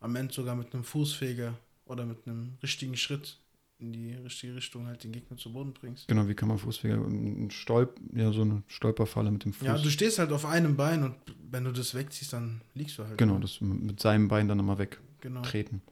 am 0.00 0.16
Ende 0.16 0.32
sogar 0.32 0.54
mit 0.54 0.72
einem 0.72 0.84
Fußfeger 0.84 1.54
oder 1.86 2.04
mit 2.04 2.26
einem 2.26 2.54
richtigen 2.62 2.96
Schritt 2.96 3.38
in 3.78 3.92
die 3.92 4.14
richtige 4.14 4.54
Richtung 4.54 4.86
halt 4.86 5.04
den 5.04 5.12
Gegner 5.12 5.36
zu 5.36 5.52
Boden 5.52 5.72
bringst. 5.74 6.08
Genau, 6.08 6.28
wie 6.28 6.34
kann 6.34 6.48
man 6.48 6.58
Fußfeger, 6.58 6.94
ein 6.96 7.50
Stolp, 7.50 8.00
ja, 8.14 8.32
so 8.32 8.42
eine 8.42 8.62
Stolperfalle 8.68 9.30
mit 9.30 9.44
dem 9.44 9.52
Fuß. 9.52 9.66
Ja, 9.66 9.76
du 9.76 9.90
stehst 9.90 10.18
halt 10.18 10.32
auf 10.32 10.46
einem 10.46 10.76
Bein 10.76 11.02
und 11.02 11.14
wenn 11.50 11.64
du 11.64 11.72
das 11.72 11.94
wegziehst, 11.94 12.32
dann 12.32 12.62
liegst 12.74 12.98
du 12.98 13.04
halt. 13.04 13.18
Genau, 13.18 13.38
das 13.38 13.60
mit 13.60 14.00
seinem 14.00 14.28
Bein 14.28 14.48
dann 14.48 14.58
nochmal 14.58 14.76
Genau. 15.20 15.40
wegtreten. 15.40 15.82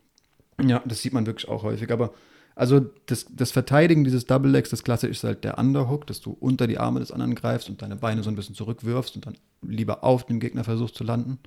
Ja, 0.63 0.83
das 0.87 1.03
sieht 1.03 1.13
man 1.13 1.27
wirklich 1.27 1.49
auch 1.49 1.63
häufig. 1.63 1.91
Aber 1.93 2.15
also 2.55 2.81
das, 3.07 3.27
das 3.31 3.51
Verteidigen 3.51 4.05
dieses 4.05 4.25
Double 4.27 4.51
Legs, 4.51 4.71
das 4.71 4.85
Klasse 4.85 5.09
ist 5.09 5.25
halt 5.25 5.45
der 5.45 5.59
Underhook, 5.59 6.07
dass 6.07 6.21
du 6.21 6.31
unter 6.39 6.67
die 6.67 6.79
Arme 6.79 7.01
des 7.01 7.11
anderen 7.11 7.35
greifst 7.35 7.69
und 7.69 7.83
deine 7.83 7.97
Beine 7.97 8.23
so 8.23 8.31
ein 8.31 8.37
bisschen 8.37 8.55
zurückwirfst 8.55 9.17
und 9.17 9.27
dann 9.27 9.37
lieber 9.63 10.05
auf 10.05 10.25
dem 10.27 10.41
Gegner 10.41 10.65
versuchst 10.65 10.95
zu 10.95 11.05
landen. 11.05 11.39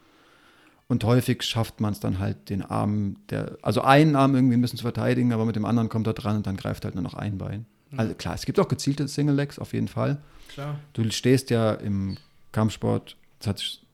Und 0.90 1.04
häufig 1.04 1.44
schafft 1.44 1.82
man 1.82 1.92
es 1.92 2.00
dann 2.00 2.20
halt, 2.20 2.50
den 2.50 2.62
Arm, 2.62 3.18
der, 3.30 3.58
also 3.62 3.82
einen 3.82 4.16
Arm 4.16 4.36
irgendwie 4.36 4.56
ein 4.56 4.62
bisschen 4.62 4.78
zu 4.78 4.84
verteidigen, 4.84 5.34
aber 5.34 5.46
mit 5.46 5.56
dem 5.56 5.66
anderen 5.66 5.90
kommt 5.90 6.08
er 6.08 6.14
dran 6.14 6.38
und 6.38 6.48
dann 6.48 6.56
greift 6.56 6.86
halt 6.86 6.96
nur 6.96 7.04
noch 7.04 7.14
ein 7.14 7.38
Bein. 7.38 7.66
Also 7.96 8.14
klar, 8.14 8.36
es 8.36 8.46
gibt 8.46 8.60
auch 8.60 8.68
gezielte 8.68 9.08
Single 9.08 9.36
Legs 9.36 9.60
auf 9.60 9.74
jeden 9.74 9.88
Fall. 9.88 10.18
Klar. 10.50 10.80
Du 10.94 11.10
stehst 11.12 11.50
ja 11.50 11.74
im 11.74 12.18
Kampfsport, 12.52 13.18
das 13.40 13.48
hat 13.48 13.60
sich 13.60 13.86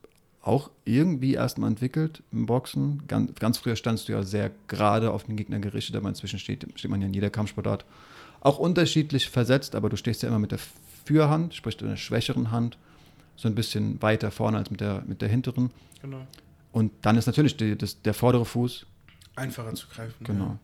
auch 0.41 0.70
irgendwie 0.84 1.34
erstmal 1.34 1.70
entwickelt 1.70 2.22
im 2.32 2.46
Boxen. 2.46 3.04
Ganz, 3.08 3.34
ganz 3.36 3.58
früher 3.58 3.76
standst 3.76 4.08
du 4.08 4.12
ja 4.12 4.24
sehr 4.24 4.52
gerade 4.68 5.12
auf 5.12 5.24
den 5.24 5.36
Gegner 5.36 5.60
gerichtet, 5.60 5.96
aber 5.96 6.10
inzwischen 6.10 6.38
steht, 6.38 6.68
steht 6.76 6.91
man 6.91 7.02
ja 7.02 7.08
in 7.08 7.14
jeder 7.14 7.30
Kampfsportart 7.30 7.86
auch 8.41 8.60
unterschiedlich 8.60 9.30
versetzt, 9.30 9.74
aber 9.74 9.89
du 9.89 9.96
stehst 9.96 10.22
ja 10.22 10.30
immer 10.30 10.39
mit 10.39 10.52
der 10.52 10.60
Fürhand, 11.06 11.56
sprich 11.56 11.80
mit 11.80 11.91
der 11.91 11.98
schwächeren 11.98 12.52
Hand, 12.52 12.78
so 13.36 13.48
ein 13.48 13.56
bisschen 13.56 14.02
weiter 14.02 14.32
vorne 14.32 14.58
als 14.58 14.70
mit 14.70 14.82
der, 14.82 15.04
mit 15.08 15.22
der 15.22 15.30
hinteren. 15.30 15.72
Genau. 16.02 16.28
Und 16.74 16.92
dann 17.04 17.16
ist 17.18 17.28
natürlich 17.28 17.56
die, 17.56 17.78
das, 17.78 18.02
der 18.02 18.14
vordere 18.14 18.44
Fuß, 18.46 18.86
Einfacher 19.36 19.74
zu 19.76 19.88
greifen. 19.88 20.26
genau. 20.26 20.46
Ja. 20.46 20.60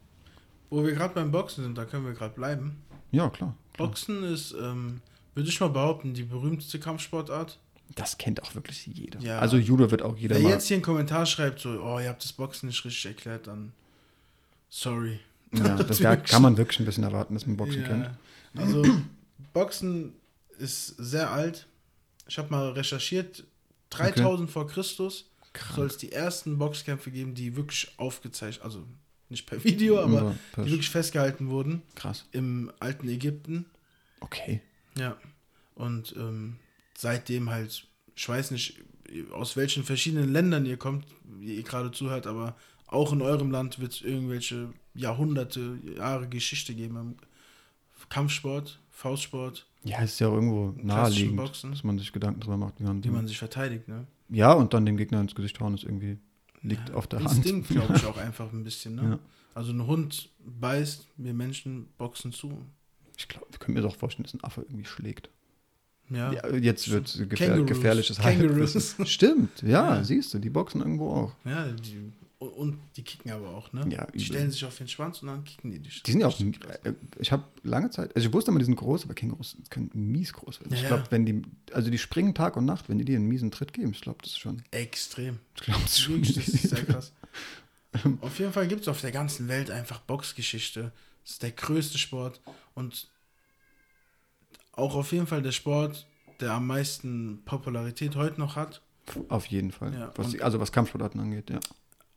Wo 0.69 0.83
wir 0.83 0.91
gerade 0.93 1.13
beim 1.13 1.31
Boxen 1.31 1.63
sind, 1.63 1.77
da 1.77 1.85
können 1.85 2.05
wir 2.05 2.13
gerade 2.13 2.33
bleiben. 2.35 2.81
Ja, 3.11 3.29
klar. 3.29 3.55
klar. 3.73 3.87
Boxen 3.87 4.23
ist, 4.23 4.51
ähm, 4.59 5.01
würde 5.33 5.49
ich 5.49 5.59
mal 5.59 5.69
behaupten, 5.69 6.13
die 6.13 6.23
berühmteste 6.23 6.79
Kampfsportart. 6.79 7.57
Das 7.95 8.17
kennt 8.19 8.43
auch 8.43 8.53
wirklich 8.53 8.85
jeder. 8.85 9.19
Ja. 9.21 9.39
Also 9.39 9.57
Judo 9.57 9.89
wird 9.89 10.01
auch 10.03 10.15
jeder 10.17 10.35
Wer 10.35 10.43
mal. 10.43 10.49
jetzt 10.51 10.67
hier 10.67 10.75
einen 10.75 10.83
Kommentar 10.83 11.25
schreibt, 11.25 11.59
so, 11.59 11.69
oh, 11.81 11.99
ihr 11.99 12.09
habt 12.09 12.23
das 12.23 12.33
Boxen 12.33 12.67
nicht 12.67 12.83
richtig 12.85 13.05
erklärt, 13.05 13.47
dann 13.47 13.71
sorry. 14.69 15.19
Ja, 15.53 15.75
das 15.83 15.97
da 15.99 16.15
kann 16.15 16.41
man 16.43 16.57
wirklich 16.57 16.79
ein 16.79 16.85
bisschen 16.85 17.03
erwarten, 17.03 17.33
dass 17.33 17.47
man 17.47 17.57
Boxen 17.57 17.81
Ja. 17.81 17.87
kennt. 17.87 18.09
Also, 18.55 18.83
Boxen 19.53 20.13
ist 20.59 20.87
sehr 20.97 21.31
alt. 21.31 21.67
Ich 22.27 22.37
habe 22.37 22.49
mal 22.51 22.69
recherchiert. 22.71 23.43
3000 23.91 24.49
vor 24.51 24.67
Christus 24.67 25.28
soll 25.75 25.87
es 25.87 25.97
die 25.97 26.11
ersten 26.11 26.57
Boxkämpfe 26.57 27.11
geben, 27.11 27.33
die 27.35 27.55
wirklich 27.55 27.91
aufgezeichnet, 27.97 28.63
also 28.63 28.85
nicht 29.29 29.45
per 29.45 29.63
Video, 29.63 29.99
aber 30.01 30.13
Ja, 30.23 30.35
per- 30.53 30.63
die 30.65 30.71
wirklich 30.71 30.89
festgehalten 30.89 31.49
wurden 31.49 31.81
Krass. 31.95 32.25
im 32.31 32.71
alten 32.79 33.07
Ägypten. 33.09 33.65
Okay. 34.21 34.61
Ja. 34.97 35.17
Und 35.75 36.15
ähm, 36.17 36.57
seitdem 36.97 37.49
halt, 37.49 37.85
ich 38.15 38.27
weiß 38.27 38.51
nicht, 38.51 38.81
aus 39.31 39.55
welchen 39.55 39.83
verschiedenen 39.83 40.31
Ländern 40.31 40.65
ihr 40.65 40.77
kommt, 40.77 41.05
wie 41.23 41.55
ihr 41.55 41.63
gerade 41.63 41.91
zuhört, 41.91 42.27
aber 42.27 42.55
auch 42.87 43.13
in 43.13 43.21
eurem 43.21 43.49
Land 43.51 43.79
wird 43.79 43.93
es 43.93 44.01
irgendwelche 44.01 44.73
Jahrhunderte, 44.95 45.77
Jahre 45.95 46.27
Geschichte 46.27 46.73
geben 46.75 46.97
im 46.97 47.15
Kampfsport, 48.09 48.79
Faustsport, 48.91 49.65
Ja, 49.83 50.01
es 50.01 50.13
ist 50.13 50.19
ja 50.19 50.27
auch 50.27 50.33
irgendwo 50.33 50.73
naheliegend, 50.81 51.37
Boxen, 51.37 51.71
dass 51.71 51.83
man 51.83 51.97
sich 51.99 52.11
Gedanken 52.11 52.41
drüber 52.41 52.57
macht, 52.57 52.79
wie 52.79 52.83
man, 52.83 53.03
wie 53.03 53.09
man 53.09 53.27
sich 53.27 53.37
verteidigt, 53.37 53.87
ne? 53.87 54.07
Ja, 54.29 54.53
und 54.53 54.73
dann 54.73 54.85
dem 54.85 54.97
Gegner 54.97 55.19
ins 55.21 55.35
Gesicht 55.35 55.59
hauen, 55.59 55.73
ist 55.73 55.83
irgendwie 55.83 56.17
liegt 56.61 56.91
auf 56.91 57.07
der 57.07 57.19
Hand. 57.19 57.31
Instinkt, 57.37 57.69
glaube 57.69 57.95
ich, 57.95 58.05
auch 58.05 58.17
einfach 58.17 58.51
ein 58.51 58.63
bisschen, 58.63 58.95
ne? 58.95 59.01
Ja. 59.03 59.19
Also 59.55 59.71
ein 59.71 59.85
Hund 59.87 60.29
beißt, 60.45 61.07
wir 61.17 61.33
Menschen 61.33 61.87
boxen 61.97 62.31
zu. 62.31 62.65
Ich 63.17 63.27
glaube, 63.27 63.47
ich 63.51 63.59
könnte 63.59 63.73
mir 63.73 63.81
doch 63.81 63.95
vorstellen, 63.95 64.23
dass 64.23 64.33
ein 64.33 64.43
Affe 64.43 64.61
irgendwie 64.61 64.85
schlägt. 64.85 65.29
Ja. 66.09 66.31
Ja, 66.33 66.47
jetzt 66.55 66.89
wird 66.89 67.29
gefähr 67.29 67.49
Kängurus. 67.49 67.67
gefährliches. 67.67 68.19
Halbwissen. 68.23 69.05
Stimmt, 69.05 69.61
ja, 69.61 69.95
Ja. 69.97 70.03
siehst 70.03 70.33
du, 70.33 70.39
die 70.39 70.49
boxen 70.49 70.81
irgendwo 70.81 71.09
auch. 71.11 71.35
Ja, 71.45 71.67
die, 71.71 72.11
und- 72.39 72.79
die 72.95 73.03
kicken 73.03 73.31
aber 73.31 73.49
auch, 73.49 73.71
ne? 73.73 73.81
Ja, 73.91 74.05
die 74.05 74.15
übel. 74.15 74.19
stellen 74.21 74.51
sich 74.51 74.63
auf 74.65 74.77
den 74.77 74.87
Schwanz 74.87 75.21
und 75.21 75.27
dann 75.27 75.43
kicken 75.43 75.71
die 75.71 75.79
dich. 75.79 76.01
Die 76.03 76.11
sind 76.11 76.21
ja 76.21 76.27
auch, 76.27 76.37
krass. 76.37 76.79
äh, 76.83 76.93
ich 77.19 77.31
habe 77.31 77.43
lange 77.63 77.89
Zeit, 77.89 78.15
also 78.15 78.27
ich 78.27 78.33
wusste 78.33 78.51
immer, 78.51 78.59
die 78.59 78.65
sind 78.65 78.75
groß, 78.75 79.03
aber 79.05 79.13
Kängurus 79.13 79.57
können 79.69 79.89
mies 79.93 80.31
groß 80.33 80.61
werden. 80.61 80.71
Ja, 80.73 80.81
ich 80.81 80.87
glaube, 80.87 81.03
wenn 81.09 81.25
die, 81.25 81.41
also 81.73 81.89
die 81.91 81.97
springen 81.97 82.33
Tag 82.33 82.55
und 82.55 82.65
Nacht, 82.65 82.87
wenn 82.89 82.97
die 82.97 83.05
dir 83.05 83.17
einen 83.17 83.27
miesen 83.27 83.51
Tritt 83.51 83.73
geben, 83.73 83.91
ich 83.91 84.01
glaube, 84.01 84.19
das 84.21 84.31
ist 84.31 84.39
schon, 84.39 84.63
Extrem. 84.71 85.39
ich 85.55 85.61
glaube, 85.63 85.81
das 85.81 85.91
ist 85.93 85.99
schon, 86.01 86.21
das 86.21 86.37
ist 86.47 86.69
sehr 86.69 86.85
krass. 86.85 87.13
auf 88.21 88.39
jeden 88.39 88.53
Fall 88.53 88.67
gibt 88.67 88.81
es 88.83 88.87
auf 88.87 89.01
der 89.01 89.11
ganzen 89.11 89.47
Welt 89.47 89.69
einfach 89.71 89.99
Boxgeschichte. 90.01 90.91
Das 91.23 91.31
ist 91.33 91.43
der 91.43 91.51
größte 91.51 91.97
Sport 91.97 92.39
und 92.73 93.07
auch 94.71 94.95
auf 94.95 95.11
jeden 95.11 95.27
Fall 95.27 95.41
der 95.41 95.51
Sport, 95.51 96.07
der 96.39 96.53
am 96.53 96.67
meisten 96.67 97.41
Popularität 97.45 98.15
heute 98.15 98.39
noch 98.39 98.55
hat. 98.55 98.81
auf 99.27 99.45
jeden 99.47 99.71
Fall. 99.71 99.93
Ja, 99.93 100.13
was 100.15 100.39
also 100.39 100.59
was 100.59 100.71
Kampfsportarten 100.71 101.19
angeht, 101.19 101.49
ja. 101.49 101.59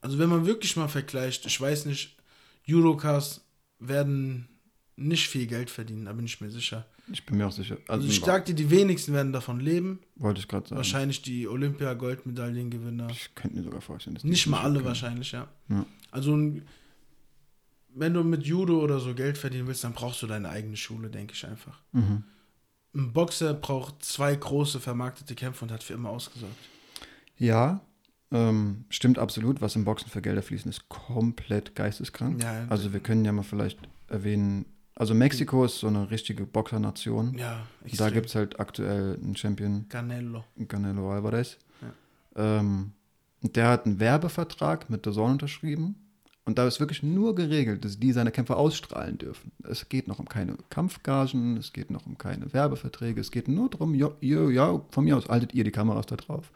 Also 0.03 0.19
wenn 0.19 0.29
man 0.29 0.45
wirklich 0.47 0.77
mal 0.77 0.89
vergleicht, 0.89 1.47
ich 1.47 1.59
weiß 1.61 1.87
nicht, 1.87 2.17
Judocas 2.65 3.41
werden 3.79 4.49
nicht 4.97 5.29
viel 5.29 5.47
Geld 5.47 5.71
verdienen, 5.71 6.05
da 6.05 6.13
bin 6.13 6.27
ich 6.27 6.41
mir 6.41 6.51
sicher. 6.51 6.87
Ich 7.11 7.25
bin 7.27 7.39
mir 7.39 7.47
auch 7.47 7.53
sicher. 7.53 7.77
Also 7.89 8.05
Also, 8.05 8.09
ich 8.09 8.21
sag 8.21 8.45
dir, 8.45 8.55
die 8.55 8.71
wenigsten 8.71 9.13
werden 9.13 9.33
davon 9.33 9.59
leben. 9.59 9.99
wollte 10.17 10.41
ich 10.41 10.47
gerade 10.49 10.69
sagen. 10.69 10.77
Wahrscheinlich 10.77 11.23
die 11.23 11.49
Olympia-Goldmedaillengewinner. 11.49 13.09
Ich 13.11 13.35
könnte 13.35 13.57
mir 13.57 13.65
sogar 13.65 13.81
vorstellen, 13.81 14.15
dass 14.15 14.25
Nicht 14.25 14.47
mal 14.47 14.61
alle 14.61 14.75
können. 14.75 14.85
wahrscheinlich, 14.87 15.33
ja. 15.33 15.49
Ja. 15.69 15.87
Also 16.11 16.33
wenn 17.95 18.15
du 18.15 18.23
mit 18.25 18.45
Judo 18.45 18.81
oder 18.81 19.01
so 19.01 19.15
Geld 19.15 19.37
verdienen 19.39 19.67
willst, 19.67 19.85
dann 19.85 19.93
brauchst 19.93 20.23
du 20.23 20.27
deine 20.27 20.49
eigene 20.49 20.77
Schule, 20.77 21.11
denke 21.11 21.35
ich 21.35 21.47
einfach. 21.47 21.81
Mhm. 21.93 22.25
Ein 22.95 23.13
Boxer 23.13 23.55
braucht 23.55 24.05
zwei 24.05 24.35
große 24.35 24.79
vermarktete 24.81 25.35
Kämpfe 25.35 25.65
und 25.65 25.73
hat 25.73 25.83
für 25.83 25.95
immer 25.95 26.11
ausgesorgt. 26.11 26.55
Ja, 27.37 27.81
ähm, 28.33 28.85
stimmt 28.89 29.19
absolut. 29.19 29.61
Was 29.61 29.77
im 29.77 29.85
Boxen 29.85 30.09
für 30.11 30.23
Gelder 30.23 30.43
fließen, 30.43 30.69
ist 30.71 30.89
komplett 30.89 31.75
geisteskrank. 31.75 32.43
Ja, 32.43 32.65
Also 32.69 32.93
wir 32.93 33.01
können 33.01 33.25
ja 33.25 33.33
mal 33.33 33.43
vielleicht 33.43 33.79
erwähnen, 34.09 34.67
also 34.95 35.15
Mexiko 35.15 35.65
ist 35.65 35.79
so 35.81 35.87
eine 35.89 36.11
richtige 36.11 36.45
Boxernation. 36.45 37.37
ja, 37.39 37.67
Und 37.83 38.01
Da 38.01 38.11
gibt 38.11 38.27
es 38.27 38.35
halt 38.35 38.61
aktuell 38.61 39.19
einen 39.23 39.37
Champion, 39.37 39.87
Canelo. 39.89 40.45
Canelo 40.69 41.13
Alvarez. 41.13 41.59
Ähm, 42.37 42.93
und 43.43 43.57
der 43.57 43.69
hat 43.69 43.87
einen 43.87 44.01
Werbevertrag 44.01 44.89
mit 44.89 45.05
der 45.05 45.13
Zone 45.13 45.33
unterschrieben. 45.33 45.97
Und 46.45 46.59
da 46.59 46.67
ist 46.67 46.81
wirklich 46.81 47.03
nur 47.05 47.35
geregelt, 47.37 47.85
dass 47.85 47.99
die 48.01 48.11
seine 48.13 48.33
Kämpfe 48.33 48.57
ausstrahlen 48.57 49.17
dürfen. 49.17 49.53
Es 49.63 49.89
geht 49.89 50.09
noch 50.09 50.19
um 50.19 50.29
keine 50.29 50.57
Kampfgagen, 50.71 51.57
es 51.57 51.73
geht 51.73 51.91
noch 51.91 52.05
um 52.07 52.19
keine 52.19 52.53
Werbeverträge, 52.53 53.21
es 53.21 53.31
geht 53.31 53.47
nur 53.47 53.71
darum, 53.71 53.95
ja, 53.95 54.11
ja, 54.21 54.81
von 54.91 55.05
mir 55.05 55.17
aus 55.17 55.29
haltet 55.29 55.55
ihr 55.55 55.63
die 55.63 55.71
Kameras 55.71 56.07
da 56.07 56.17
drauf. 56.17 56.51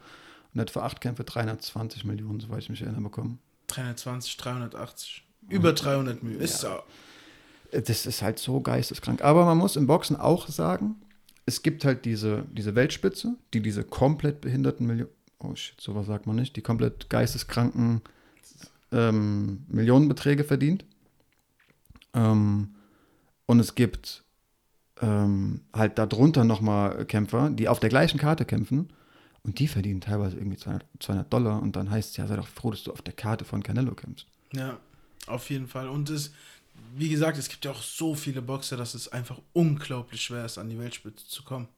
Und 0.57 0.63
hat 0.63 0.71
für 0.71 0.83
acht 0.83 1.03
Kämpfe 1.03 1.23
320 1.23 2.05
Millionen, 2.05 2.41
soweit 2.41 2.63
ich 2.63 2.71
mich 2.71 2.81
erinnere, 2.81 3.03
bekommen. 3.03 3.41
320, 3.67 4.39
380. 4.39 5.23
Über 5.51 5.75
300 5.75 6.23
Millionen. 6.23 6.43
Ist 6.43 6.61
so. 6.61 6.79
Das 7.73 8.07
ist 8.07 8.23
halt 8.23 8.39
so 8.39 8.63
geisteskrank. 8.63 9.23
Aber 9.23 9.45
man 9.45 9.59
muss 9.59 9.77
im 9.77 9.87
Boxen 9.87 10.17
auch 10.17 10.49
sagen, 10.49 10.97
es 11.45 11.61
gibt 11.61 11.85
halt 11.85 12.07
diese, 12.07 12.47
diese 12.51 12.75
Weltspitze, 12.75 13.37
die 13.53 13.61
diese 13.61 13.85
komplett 13.85 14.41
behinderten 14.41 14.87
Millionen, 14.87 15.11
oh 15.41 15.55
shit, 15.55 15.79
sowas 15.79 16.07
sagt 16.07 16.27
man 16.27 16.37
nicht, 16.37 16.57
die 16.57 16.63
komplett 16.63 17.11
geisteskranken 17.11 18.01
ähm, 18.93 19.67
Millionenbeträge 19.69 20.45
verdient. 20.45 20.87
Ähm, 22.15 22.77
und 23.45 23.61
es 23.61 23.75
gibt 23.75 24.25
ähm, 25.03 25.61
halt 25.75 25.99
darunter 25.99 26.45
nochmal 26.45 27.05
Kämpfer, 27.05 27.51
die 27.51 27.69
auf 27.69 27.79
der 27.79 27.91
gleichen 27.91 28.19
Karte 28.19 28.47
kämpfen 28.47 28.89
und 29.47 29.61
die 29.61 29.69
verdienen 29.69 30.01
teilweise 30.01 30.37
irgendwie 30.37 30.57
200, 30.57 30.85
200 31.01 31.33
Dollar 31.33 31.63
und 31.63 31.77
dann 31.77 31.89
heißt 31.89 32.11
es 32.11 32.17
ja, 32.17 32.27
sei 32.27 32.37
doch 32.37 32.49
froh, 32.49 32.73
dass 32.73 32.83
du 32.83 32.93
auf 32.93 33.01
der 33.01 33.15
Karte 33.15 33.45
von 33.45 33.63
Canelo 33.63 33.95
kämpfst. 33.95 34.27
Ja, 34.53 34.79
auf 35.29 35.49
jeden 35.51 35.69
Fall. 35.69 35.89
Und 35.89 36.11
es, 36.11 36.33
wie 36.97 37.09
gesagt, 37.09 37.39
es 37.39 37.49
gibt 37.49 37.65
ja 37.65 37.71
auch 37.71 37.83
so 37.83 38.17
viele 38.17 38.43
Boxer, 38.43 38.77
dass 38.77 38.95
es 38.95 39.07
einfach 39.09 39.41
unglaublich 39.53 40.21
schwer 40.23 40.45
ist, 40.45 40.59
an 40.59 40.69
die 40.69 40.79
Weltspitze 40.79 41.29
zu 41.29 41.45
kommen. 41.45 41.69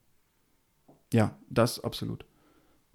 Ja, 1.12 1.36
das 1.50 1.82
absolut. 1.84 2.24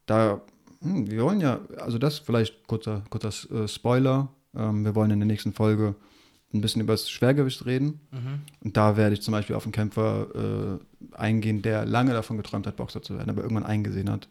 Da, 0.08 0.42
hm, 0.82 1.10
wir 1.10 1.24
wollen 1.24 1.40
ja, 1.40 1.60
also 1.78 2.00
das 2.00 2.18
vielleicht 2.18 2.68
kurzer, 2.68 3.04
kurzer 3.12 3.30
äh, 3.52 3.68
Spoiler. 3.68 4.30
Ähm, 4.56 4.86
wir 4.86 4.96
wollen 4.96 5.12
in 5.12 5.20
der 5.20 5.28
nächsten 5.28 5.54
Folge 5.54 5.96
ein 6.52 6.62
bisschen 6.62 6.82
über 6.82 6.94
das 6.94 7.10
Schwergewicht 7.10 7.66
reden. 7.66 8.00
Und 8.64 8.78
da 8.78 8.96
werde 8.96 9.16
ich 9.16 9.22
zum 9.22 9.32
Beispiel 9.32 9.56
auf 9.56 9.64
einen 9.64 9.72
Kämpfer 9.72 10.80
äh, 11.10 11.16
eingehen, 11.16 11.64
der 11.64 11.86
lange 11.86 12.14
davon 12.14 12.38
geträumt 12.38 12.68
hat, 12.68 12.76
Boxer 12.76 13.02
zu 13.02 13.18
werden, 13.18 13.32
aber 13.32 13.42
irgendwann 13.42 13.66
eingesehen 13.66 14.10
hat, 14.10 14.28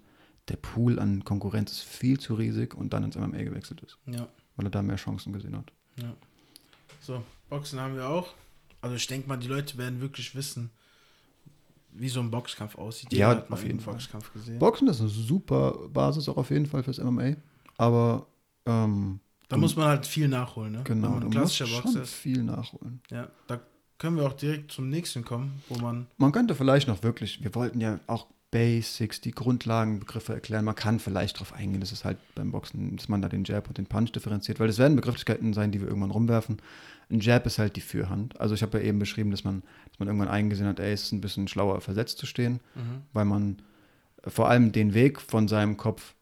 der 0.49 0.57
Pool 0.57 0.99
an 0.99 1.25
Konkurrenz 1.25 1.73
ist 1.73 1.83
viel 1.83 2.19
zu 2.19 2.35
riesig 2.35 2.75
und 2.75 2.93
dann 2.93 3.05
ins 3.05 3.17
MMA 3.17 3.43
gewechselt 3.45 3.81
ist, 3.83 3.99
Ja, 4.07 4.27
weil 4.57 4.67
er 4.67 4.71
da 4.71 4.83
mehr 4.83 4.97
Chancen 4.97 5.33
gesehen 5.33 5.57
hat. 5.57 5.73
ja. 5.97 6.13
So, 7.01 7.23
Boxen 7.49 7.81
haben 7.81 7.97
wir 7.97 8.09
auch. 8.09 8.33
Also 8.81 8.95
ich 8.97 9.07
denke 9.09 9.29
mal, 9.29 9.37
die 9.37 9.49
Leute 9.49 9.77
werden 9.77 10.01
wirklich 10.01 10.35
wissen, 10.37 10.71
wie 11.91 12.09
so 12.09 12.21
ein 12.21 12.31
Boxkampf 12.31 12.77
aussieht. 12.77 13.13
Ja, 13.13 13.29
hat 13.31 13.51
auf 13.51 13.65
jeden 13.65 13.81
Fall. 13.81 13.95
Boxkampf 13.95 14.33
gesehen. 14.33 14.59
Boxen 14.59 14.87
ist 14.89 15.01
eine 15.01 15.09
super 15.09 15.89
Basis 15.93 16.29
auch 16.29 16.37
auf 16.37 16.51
jeden 16.51 16.67
Fall 16.67 16.83
fürs 16.85 16.99
MMA, 16.99 17.35
aber 17.77 18.27
ähm, 18.67 19.19
da 19.49 19.57
muss 19.57 19.77
man 19.77 19.87
halt 19.89 20.07
viel 20.07 20.29
nachholen, 20.29 20.73
ne? 20.73 20.81
genau, 20.85 21.11
musst 21.21 21.31
klassischer 21.33 21.67
schon 21.67 21.97
ist. 22.01 22.13
viel 22.15 22.43
nachholen. 22.43 23.01
Ja, 23.11 23.29
da 23.49 23.61
können 23.99 24.17
wir 24.17 24.25
auch 24.27 24.33
direkt 24.33 24.73
zum 24.73 24.89
nächsten 24.89 25.25
kommen, 25.25 25.61
wo 25.69 25.79
man. 25.79 26.07
Man 26.17 26.33
könnte 26.33 26.55
vielleicht 26.55 26.89
noch 26.89 27.03
wirklich, 27.03 27.43
wir 27.43 27.55
wollten 27.55 27.81
ja 27.81 28.01
auch 28.07 28.27
Basics, 28.53 29.21
die 29.21 29.33
Grundlagenbegriffe 29.33 30.35
erklären. 30.35 30.65
Man 30.65 30.75
kann 30.75 31.01
vielleicht 31.01 31.37
darauf 31.37 31.55
eingehen, 31.55 31.81
dass 31.81 31.91
es 31.91 32.05
halt 32.05 32.19
beim 32.35 32.53
Boxen, 32.53 32.97
dass 32.97 33.09
man 33.09 33.23
da 33.23 33.29
den 33.29 33.45
Jab 33.45 33.67
und 33.67 33.79
den 33.79 33.87
Punch 33.87 34.13
differenziert, 34.13 34.61
weil 34.61 34.67
das 34.69 34.79
werden 34.79 34.95
Begrifflichkeiten 34.95 35.55
sein, 35.55 35.73
die 35.73 35.81
wir 35.81 35.89
irgendwann 35.89 36.11
rumwerfen. 36.11 36.61
Ein 37.11 37.21
Jab 37.21 37.47
ist 37.47 37.59
halt 37.59 37.77
die 37.77 37.81
Fürhand. 37.81 38.39
Also 38.41 38.55
ich 38.55 38.63
habe 38.63 38.79
ja 38.79 38.85
eben 38.85 38.99
beschrieben, 38.99 39.31
dass 39.31 39.43
man, 39.43 39.63
dass 39.89 39.99
man 39.99 40.07
irgendwann 40.07 40.29
eingesehen 40.29 40.69
hat, 40.69 40.81
ey, 40.81 40.93
es 40.93 41.05
ist 41.05 41.13
ein 41.13 41.23
bisschen 41.23 41.49
schlauer 41.49 41.81
versetzt 41.81 42.19
zu 42.19 42.27
stehen, 42.27 42.61
weil 43.15 43.25
man 43.25 43.63
vor 44.27 44.49
allem 44.49 44.71
den 44.71 44.95
Weg 44.95 45.21
von 45.21 45.49
seinem 45.49 45.77
Kopf 45.79 46.15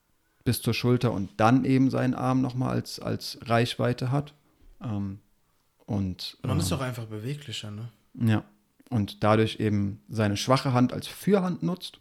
bis 0.44 0.62
zur 0.62 0.72
Schulter 0.72 1.12
und 1.12 1.30
dann 1.36 1.64
eben 1.64 1.90
seinen 1.90 2.14
Arm 2.14 2.40
nochmal 2.40 2.70
als, 2.70 3.00
als 3.00 3.38
Reichweite 3.42 4.10
hat. 4.10 4.34
Ähm, 4.82 5.18
und 5.86 6.38
Man 6.42 6.52
ähm, 6.52 6.58
ist 6.60 6.72
auch 6.72 6.80
einfach 6.80 7.06
beweglicher, 7.06 7.72
ne? 7.72 7.88
ja. 8.14 8.44
Und 8.88 9.22
dadurch 9.22 9.60
eben 9.60 10.02
seine 10.08 10.36
schwache 10.36 10.72
Hand 10.72 10.92
als 10.92 11.06
Fürhand 11.06 11.62
nutzt. 11.62 12.00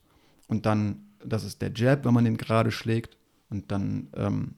Und 0.50 0.66
dann, 0.66 1.06
das 1.24 1.46
ist 1.46 1.62
der 1.62 1.72
Jab, 1.74 2.04
wenn 2.04 2.14
man 2.14 2.26
den 2.26 2.36
gerade 2.36 2.72
schlägt. 2.72 3.16
Und 3.50 3.72
dann 3.72 4.10
ähm, 4.16 4.56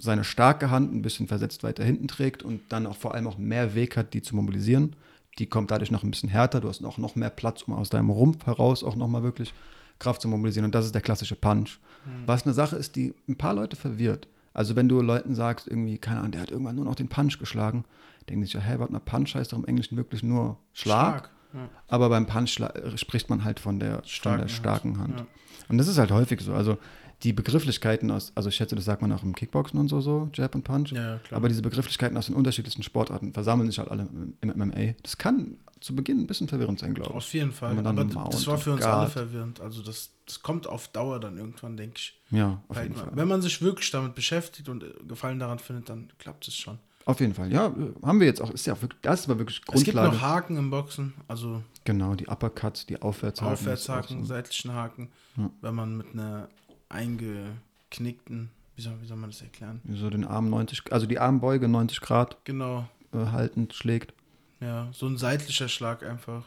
seine 0.00 0.24
starke 0.24 0.70
Hand 0.70 0.92
ein 0.92 1.02
bisschen 1.02 1.28
versetzt 1.28 1.62
weiter 1.62 1.84
hinten 1.84 2.08
trägt 2.08 2.42
und 2.42 2.60
dann 2.70 2.86
auch 2.86 2.96
vor 2.96 3.14
allem 3.14 3.28
auch 3.28 3.38
mehr 3.38 3.74
Weg 3.76 3.96
hat, 3.96 4.14
die 4.14 4.22
zu 4.22 4.34
mobilisieren. 4.34 4.96
Die 5.38 5.46
kommt 5.46 5.70
dadurch 5.70 5.92
noch 5.92 6.02
ein 6.02 6.10
bisschen 6.10 6.28
härter. 6.28 6.60
Du 6.60 6.68
hast 6.68 6.84
auch 6.84 6.98
noch 6.98 7.14
mehr 7.14 7.30
Platz, 7.30 7.62
um 7.62 7.74
aus 7.74 7.90
deinem 7.90 8.10
Rumpf 8.10 8.44
heraus 8.46 8.82
auch 8.82 8.96
nochmal 8.96 9.22
wirklich 9.22 9.54
Kraft 9.98 10.20
zu 10.20 10.28
mobilisieren. 10.28 10.64
Und 10.64 10.74
das 10.74 10.86
ist 10.86 10.94
der 10.94 11.02
klassische 11.02 11.36
Punch. 11.36 11.78
Was 12.26 12.44
eine 12.44 12.54
Sache 12.54 12.76
ist, 12.76 12.96
die 12.96 13.14
ein 13.28 13.36
paar 13.36 13.54
Leute 13.54 13.76
verwirrt. 13.76 14.28
Also 14.54 14.76
wenn 14.76 14.88
du 14.88 15.00
Leuten 15.00 15.34
sagst, 15.34 15.68
irgendwie, 15.68 15.98
keine 15.98 16.20
Ahnung, 16.20 16.32
der 16.32 16.40
hat 16.40 16.50
irgendwann 16.50 16.76
nur 16.76 16.84
noch 16.84 16.94
den 16.94 17.08
Punch 17.08 17.38
geschlagen, 17.38 17.84
denken 18.28 18.42
die 18.42 18.46
sich 18.46 18.54
ja, 18.54 18.60
hey, 18.60 18.78
warte 18.78 18.92
mal, 18.92 19.00
Punch 19.00 19.34
heißt 19.34 19.52
doch 19.52 19.58
im 19.58 19.64
Englischen 19.64 19.96
wirklich 19.96 20.22
nur 20.22 20.58
Schlag. 20.72 21.24
Schlag. 21.24 21.30
Ja. 21.54 21.68
Aber 21.88 22.08
beim 22.08 22.26
Punch 22.26 22.60
spricht 22.96 23.30
man 23.30 23.44
halt 23.44 23.60
von 23.60 23.78
der 23.80 24.02
Starken 24.04 24.38
von 24.40 24.46
der 24.46 24.54
starken 24.54 24.98
Hand. 24.98 25.20
Ja. 25.20 25.26
Und 25.68 25.78
das 25.78 25.88
ist 25.88 25.98
halt 25.98 26.10
häufig 26.10 26.40
so. 26.40 26.54
Also 26.54 26.78
die 27.24 27.32
Begrifflichkeiten 27.32 28.10
aus, 28.12 28.30
also 28.36 28.48
ich 28.48 28.54
schätze, 28.54 28.76
das 28.76 28.84
sagt 28.84 29.02
man 29.02 29.10
auch 29.12 29.24
im 29.24 29.34
Kickboxen 29.34 29.78
und 29.80 29.88
so, 29.88 30.00
so, 30.00 30.30
Jab 30.34 30.54
und 30.54 30.62
Punch. 30.62 30.92
Ja. 30.92 31.18
Aber 31.32 31.48
diese 31.48 31.62
Begrifflichkeiten 31.62 32.16
aus 32.16 32.26
den 32.26 32.36
unterschiedlichsten 32.36 32.82
Sportarten 32.84 33.32
versammeln 33.32 33.68
sich 33.68 33.78
halt 33.78 33.90
alle 33.90 34.08
im, 34.40 34.48
MMA. 34.56 34.94
Das 35.02 35.18
kann 35.18 35.56
zu 35.80 35.94
Beginn 35.96 36.20
ein 36.20 36.26
bisschen 36.26 36.48
verwirrend 36.48 36.78
sein, 36.78 36.94
glaube 36.94 37.10
ich. 37.10 37.16
Auf 37.16 37.32
jeden 37.34 37.52
Fall. 37.52 37.76
Aber 37.76 38.04
das 38.30 38.46
war 38.46 38.58
für 38.58 38.72
uns 38.72 38.82
alle 38.84 39.06
Guard- 39.06 39.12
verwirrend. 39.12 39.60
Also 39.60 39.82
das, 39.82 40.10
das 40.26 40.42
kommt 40.42 40.68
auf 40.68 40.88
Dauer 40.88 41.18
dann 41.18 41.38
irgendwann, 41.38 41.76
denke 41.76 41.96
ich. 41.96 42.20
Ja, 42.30 42.62
auf 42.68 42.76
Halt 42.76 42.88
jeden 42.88 42.98
mal. 42.98 43.06
Fall. 43.06 43.16
Wenn 43.16 43.28
man 43.28 43.42
sich 43.42 43.60
wirklich 43.62 43.90
damit 43.90 44.14
beschäftigt 44.14 44.68
und 44.68 44.82
äh, 44.84 44.92
Gefallen 45.06 45.38
daran 45.40 45.58
findet, 45.58 45.88
dann 45.88 46.12
klappt 46.18 46.46
es 46.46 46.54
schon. 46.54 46.78
Auf 47.08 47.20
jeden 47.20 47.32
Fall. 47.32 47.50
Ja, 47.50 47.72
haben 48.02 48.20
wir 48.20 48.26
jetzt 48.26 48.40
auch. 48.42 48.50
Ist 48.50 48.66
ja 48.66 48.74
auch 48.74 48.82
wirklich, 48.82 49.00
das 49.00 49.28
war 49.28 49.38
wirklich 49.38 49.60
Es 49.72 49.82
gibt 49.82 49.96
Grundlage. 49.96 50.14
noch 50.16 50.20
Haken 50.22 50.56
im 50.58 50.68
Boxen, 50.70 51.14
also 51.26 51.62
genau, 51.84 52.14
die 52.14 52.26
Uppercuts, 52.28 52.84
die 52.84 53.00
Aufwärtshaken. 53.00 53.48
auch 53.48 53.58
Aufwärtshaken, 53.58 54.18
so. 54.20 54.24
seitlichen 54.26 54.74
Haken. 54.74 55.08
Ja. 55.36 55.50
Wenn 55.62 55.74
man 55.74 55.96
mit 55.96 56.08
einer 56.12 56.48
eingeknickten, 56.90 58.50
wie 58.76 58.82
soll, 58.82 58.94
wie 59.00 59.06
soll 59.06 59.16
man 59.16 59.30
das 59.30 59.40
erklären? 59.42 59.80
So 59.90 60.10
den 60.10 60.24
Arm 60.24 60.50
90, 60.50 60.92
also 60.92 61.06
die 61.06 61.18
Armbeuge 61.18 61.68
90 61.68 62.00
Grad 62.00 62.36
Genau, 62.44 62.86
äh, 63.12 63.18
haltend 63.32 63.74
schlägt. 63.74 64.12
ja, 64.60 64.88
so 64.92 65.06
ein 65.06 65.16
seitlicher 65.16 65.68
Schlag 65.68 66.02
einfach. 66.02 66.44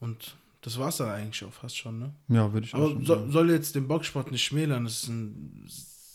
Und 0.00 0.36
das 0.62 0.78
war 0.78 0.88
es 0.88 0.98
dann 0.98 1.08
eigentlich 1.10 1.44
auch 1.44 1.52
fast 1.52 1.76
schon, 1.76 1.98
ne? 1.98 2.12
Ja, 2.28 2.52
würde 2.52 2.66
ich 2.66 2.74
auch 2.74 2.78
Aber 2.78 2.90
schon 2.90 3.04
so, 3.04 3.14
sagen. 3.14 3.32
soll 3.32 3.50
jetzt 3.50 3.74
den 3.74 3.88
Boxsport 3.88 4.30
nicht 4.30 4.44
schmälern, 4.44 4.84
das 4.84 5.02
ist 5.02 5.08
ein 5.08 5.66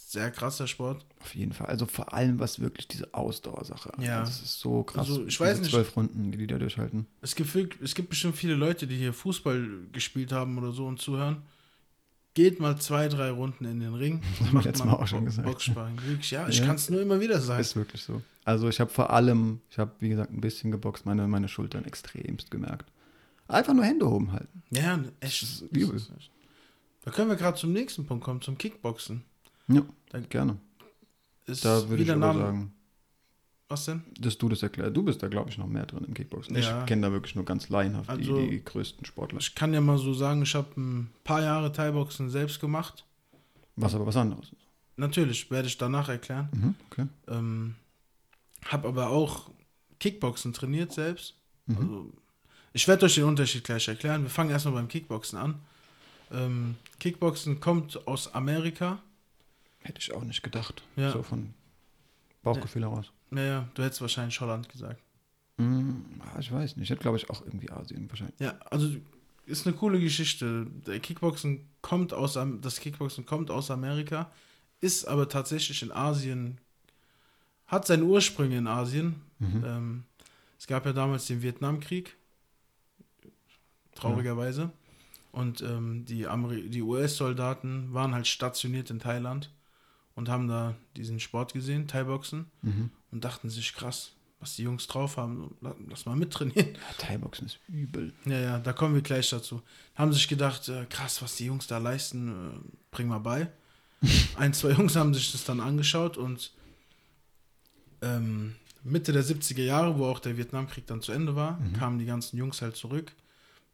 sehr 0.10 0.32
krasser 0.32 0.68
Sport. 0.68 1.06
Auf 1.20 1.36
jeden 1.36 1.52
Fall. 1.52 1.68
Also 1.68 1.86
vor 1.86 2.14
allem, 2.14 2.40
was 2.40 2.60
wirklich 2.62 2.88
diese 2.88 3.14
Ausdauersache. 3.14 3.92
Ja. 4.00 4.22
Das 4.22 4.42
ist 4.42 4.60
so 4.60 4.84
krass. 4.84 5.08
Also, 5.10 5.22
ich 5.22 5.28
diese 5.38 5.40
weiß 5.42 5.60
nicht- 5.60 5.72
Zwölf 5.72 5.96
Runden, 5.98 6.32
die 6.32 6.38
die 6.38 6.48
da 6.48 6.58
durchhalten. 6.58 7.08
Es 7.22 7.36
gibt, 7.36 7.54
es 7.82 7.94
gibt 7.94 8.10
bestimmt 8.10 8.36
viele 8.38 8.56
Leute, 8.56 8.88
die 8.88 8.96
hier 8.96 9.12
Fußball 9.14 9.68
gespielt 9.92 10.32
haben 10.32 10.58
oder 10.58 10.72
so 10.72 10.86
und 10.88 11.02
zuhören. 11.02 11.42
Geht 12.36 12.60
mal 12.60 12.78
zwei, 12.80 13.08
drei 13.10 13.32
Runden 13.32 13.66
in 13.66 13.80
den 13.82 13.96
Ring. 13.96 14.22
haben 14.40 14.54
wir 14.54 14.62
letztes 14.62 14.86
Mal 14.86 14.94
auch 14.94 15.08
schon 15.08 15.26
gesagt. 15.26 15.46
Boxsparring. 15.48 15.98
Wirklich, 16.06 16.32
ja, 16.32 16.48
ich 16.48 16.60
Ja. 16.60 16.66
kann 16.68 16.76
es 16.76 16.90
nur 16.90 17.02
immer 17.02 17.20
wieder 17.20 17.42
sagen. 17.42 17.60
Ist 17.60 17.76
wirklich 17.76 18.02
so. 18.04 18.22
Also 18.46 18.70
ich 18.70 18.80
habe 18.80 18.90
vor 18.92 19.10
allem, 19.10 19.60
ich 19.70 19.78
habe 19.78 19.92
wie 20.00 20.08
gesagt 20.10 20.32
ein 20.32 20.40
bisschen 20.40 20.72
geboxt, 20.72 21.06
meine, 21.06 21.28
meine 21.28 21.50
Schultern 21.50 21.84
extremst 21.84 22.50
gemerkt. 22.50 22.90
Einfach 23.50 23.74
nur 23.74 23.84
Hände 23.84 24.08
oben 24.08 24.32
halten. 24.32 24.64
Ja, 24.70 25.00
echt. 25.20 25.42
Das 25.42 25.62
übel. 25.72 25.94
das. 25.94 26.10
Da 27.04 27.12
können 27.12 27.30
wir 27.30 27.36
gerade 27.38 27.58
zum 27.58 27.74
nächsten 27.74 28.06
Punkt 28.06 28.24
kommen, 28.24 28.42
zum 28.42 28.58
Kickboxen. 28.58 29.24
Ja, 29.68 29.82
Dann 30.10 30.30
gerne. 30.30 30.58
Da 31.62 31.88
würde 31.90 32.04
ich 32.04 32.10
aber 32.12 32.20
Name. 32.20 32.40
sagen, 32.40 32.74
Was 33.70 33.86
denn? 33.86 34.04
dass 34.20 34.38
du 34.38 34.50
das 34.50 34.64
erklärst. 34.64 34.96
Du 34.96 35.04
bist 35.04 35.22
da, 35.24 35.28
glaube 35.28 35.50
ich, 35.50 35.58
noch 35.58 35.68
mehr 35.68 35.86
drin 35.86 36.04
im 36.06 36.14
Kickboxen. 36.14 36.56
Ja. 36.56 36.82
Ich 36.82 36.86
kenne 36.88 37.04
da 37.08 37.12
wirklich 37.12 37.36
nur 37.36 37.46
ganz 37.46 37.70
laienhaft 37.70 38.10
Also- 38.10 38.40
die, 38.42 38.50
die 38.50 38.64
größten 38.64 39.06
Sportler. 39.06 39.40
Ich 39.40 39.56
kann 39.56 39.74
ja 39.74 39.82
mal 39.82 39.98
so 39.98 40.14
sagen, 40.14 40.42
ich 40.42 40.56
habe 40.56 40.70
ein 40.80 41.10
paar 41.24 41.42
Jahre 41.42 41.72
Thai-Boxen 41.72 42.30
selbst 42.30 42.60
gemacht. 42.60 43.06
Was 43.76 43.94
aber 43.96 44.06
was 44.08 44.16
anderes 44.18 44.46
ist. 44.46 44.56
Natürlich, 44.98 45.52
werde 45.52 45.68
ich 45.68 45.78
danach 45.78 46.10
erklären. 46.10 46.50
Mhm, 46.52 46.76
okay. 46.90 47.08
Ähm, 47.28 47.76
habe 48.66 48.88
aber 48.88 49.10
auch 49.10 49.52
Kickboxen 50.00 50.52
trainiert 50.54 50.92
selbst. 50.92 51.36
Mhm. 51.68 51.78
Also, 51.78 52.14
ich 52.74 52.88
werde 52.88 53.06
euch 53.06 53.16
den 53.16 53.26
Unterschied 53.26 53.64
gleich 53.64 53.88
erklären. 53.88 54.24
Wir 54.24 54.30
fangen 54.30 54.50
erstmal 54.50 54.74
beim 54.74 54.88
Kickboxen 54.88 55.38
an. 55.38 55.56
Ähm, 56.32 56.76
Kickboxen 57.00 57.60
kommt 57.60 58.06
aus 58.08 58.34
Amerika. 58.34 59.00
Hätte 59.88 60.02
ich 60.02 60.14
auch 60.14 60.24
nicht 60.26 60.44
gedacht. 60.44 60.84
Ja. 60.98 61.12
So 61.12 61.24
von 61.24 61.54
Bauchgefühl 62.44 62.82
heraus. 62.82 63.12
Naja, 63.30 63.70
du 63.74 63.84
hättest 63.84 64.02
wahrscheinlich 64.02 64.40
Holland 64.42 64.68
gesagt. 64.68 65.02
Ah, 65.60 66.40
ich 66.40 66.52
weiß 66.52 66.76
nicht. 66.76 66.84
Ich 66.84 66.90
hätte, 66.90 67.02
glaube 67.02 67.18
ich, 67.18 67.30
auch 67.30 67.42
irgendwie 67.46 67.72
Asien 67.72 68.10
wahrscheinlich. 68.10 68.38
Ja, 68.40 68.60
also 68.70 68.90
ist 69.46 69.66
eine 69.66 69.76
coole 69.78 70.00
Geschichte. 70.00 70.68
Der 70.86 71.00
Kickboxen 71.00 71.68
kommt 71.82 72.14
aus 72.14 72.38
das 72.62 72.80
Kickboxen 72.82 73.26
kommt 73.26 73.50
aus 73.50 73.72
Amerika, 73.72 74.30
ist 74.82 75.08
aber 75.08 75.30
tatsächlich 75.30 75.82
in 75.82 75.94
Asien, 75.94 76.60
hat 77.66 77.88
seine 77.88 78.04
Ursprünge 78.04 78.58
in 78.58 78.68
Asien. 78.68 79.22
Mhm. 79.40 79.64
Ähm, 79.66 80.04
es 80.60 80.68
gab 80.68 80.86
ja 80.86 80.92
damals 80.92 81.28
den 81.28 81.42
Vietnamkrieg, 81.42 82.18
traurigerweise. 83.96 84.70
Und 85.32 85.62
ähm, 85.62 86.04
die, 86.06 86.28
Ameri- 86.28 86.68
die 86.70 86.82
US-Soldaten 86.82 87.94
waren 87.94 88.14
halt 88.14 88.28
stationiert 88.28 88.90
in 88.90 89.00
Thailand 89.00 89.50
und 90.18 90.28
haben 90.30 90.48
da 90.50 90.76
diesen 90.98 91.20
Sport 91.22 91.54
gesehen, 91.54 91.88
Thai-Boxen, 91.88 92.46
Mhm. 92.64 92.90
und 93.12 93.24
dachten 93.24 93.50
sich, 93.50 93.74
krass, 93.74 94.12
was 94.40 94.56
die 94.56 94.64
Jungs 94.64 94.86
drauf 94.88 95.16
haben, 95.18 95.56
la- 95.62 95.76
lass 95.90 96.06
mal 96.06 96.16
mittrainieren. 96.16 96.74
Ja, 96.74 96.94
Thai-Boxen 96.98 97.46
ist 97.48 97.60
übel. 97.68 98.14
Ja, 98.26 98.40
ja, 98.40 98.60
da 98.60 98.74
kommen 98.74 98.94
wir 98.96 99.02
gleich 99.02 99.30
dazu. 99.30 99.62
Haben 99.96 100.12
sich 100.14 100.28
gedacht, 100.28 100.68
äh, 100.70 100.86
krass, 100.90 101.22
was 101.22 101.36
die 101.38 101.46
Jungs 101.46 101.68
da 101.68 101.78
leisten, 101.78 102.30
äh, 102.30 102.60
bring 102.92 103.08
mal 103.08 103.20
bei. 103.20 103.50
Ein, 104.36 104.54
zwei 104.54 104.72
Jungs 104.72 104.96
haben 104.96 105.14
sich 105.14 105.32
das 105.32 105.44
dann 105.46 105.60
angeschaut 105.60 106.18
und 106.18 106.52
ähm, 108.02 108.56
Mitte 108.84 109.12
der 109.12 109.24
70er 109.24 109.64
Jahre, 109.64 109.98
wo 109.98 110.06
auch 110.06 110.20
der 110.20 110.38
Vietnamkrieg 110.38 110.86
dann 110.88 111.02
zu 111.02 111.12
Ende 111.12 111.36
war, 111.36 111.60
Mhm. 111.60 111.74
kamen 111.74 112.00
die 112.00 112.06
ganzen 112.06 112.38
Jungs 112.38 112.62
halt 112.62 112.76
zurück. 112.76 113.12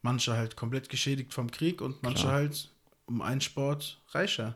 Manche 0.02 0.34
halt 0.34 0.56
komplett 0.56 0.90
geschädigt 0.90 1.34
vom 1.34 1.50
Krieg 1.52 1.82
und 1.82 2.02
manche 2.04 2.24
Klar. 2.24 2.34
halt 2.36 2.70
um 3.06 3.22
einen 3.22 3.42
Sport 3.42 4.02
reicher. 4.12 4.56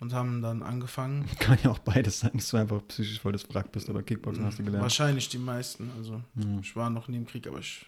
Und 0.00 0.12
haben 0.12 0.42
dann 0.42 0.62
angefangen, 0.62 1.26
Kann 1.38 1.58
ja 1.62 1.70
auch 1.70 1.78
beides 1.78 2.20
sein, 2.20 2.32
dass 2.34 2.48
du 2.50 2.56
einfach 2.56 2.86
psychisch 2.88 3.20
voll 3.20 3.32
des 3.32 3.48
Wrack 3.54 3.70
bist, 3.72 3.88
aber 3.88 4.02
Kickboxen 4.02 4.44
hast 4.44 4.58
du 4.58 4.64
gelernt. 4.64 4.82
wahrscheinlich 4.82 5.28
die 5.28 5.38
meisten. 5.38 5.90
Also 5.96 6.20
Mhm. 6.34 6.58
ich 6.62 6.74
war 6.76 6.90
noch 6.90 7.08
nie 7.08 7.16
im 7.18 7.26
Krieg, 7.26 7.46
aber 7.46 7.60
ich 7.60 7.86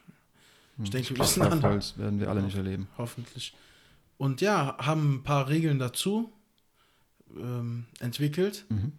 Mhm. 0.77 0.91
denke, 0.91 1.11
wir 1.11 1.19
wissen 1.19 1.43
alle. 1.43 1.61
Volz 1.63 1.95
werden 1.99 2.21
wir 2.21 2.29
alle 2.29 2.43
nicht 2.43 2.57
erleben. 2.57 2.87
Hoffentlich. 2.97 3.55
Und 4.19 4.41
ja, 4.41 4.77
haben 4.79 5.17
ein 5.17 5.23
paar 5.25 5.49
Regeln 5.49 5.79
dazu 5.79 6.33
ähm, 7.37 7.87
entwickelt, 7.99 8.65
Mhm. 8.69 8.93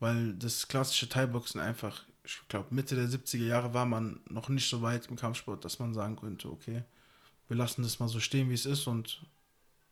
weil 0.00 0.32
das 0.34 0.66
klassische 0.66 1.08
Thai-Boxen 1.08 1.60
einfach, 1.60 2.02
ich 2.24 2.40
glaube, 2.48 2.74
Mitte 2.74 2.96
der 2.96 3.06
70er 3.08 3.44
Jahre 3.44 3.74
war 3.74 3.84
man 3.86 4.18
noch 4.30 4.48
nicht 4.48 4.68
so 4.68 4.80
weit 4.82 5.06
im 5.08 5.16
Kampfsport, 5.16 5.64
dass 5.64 5.78
man 5.78 5.92
sagen 5.94 6.16
könnte, 6.16 6.50
okay, 6.50 6.82
wir 7.48 7.56
lassen 7.56 7.82
das 7.82 8.00
mal 8.00 8.08
so 8.08 8.18
stehen, 8.18 8.48
wie 8.48 8.54
es 8.54 8.64
ist 8.66 8.86
und 8.86 9.20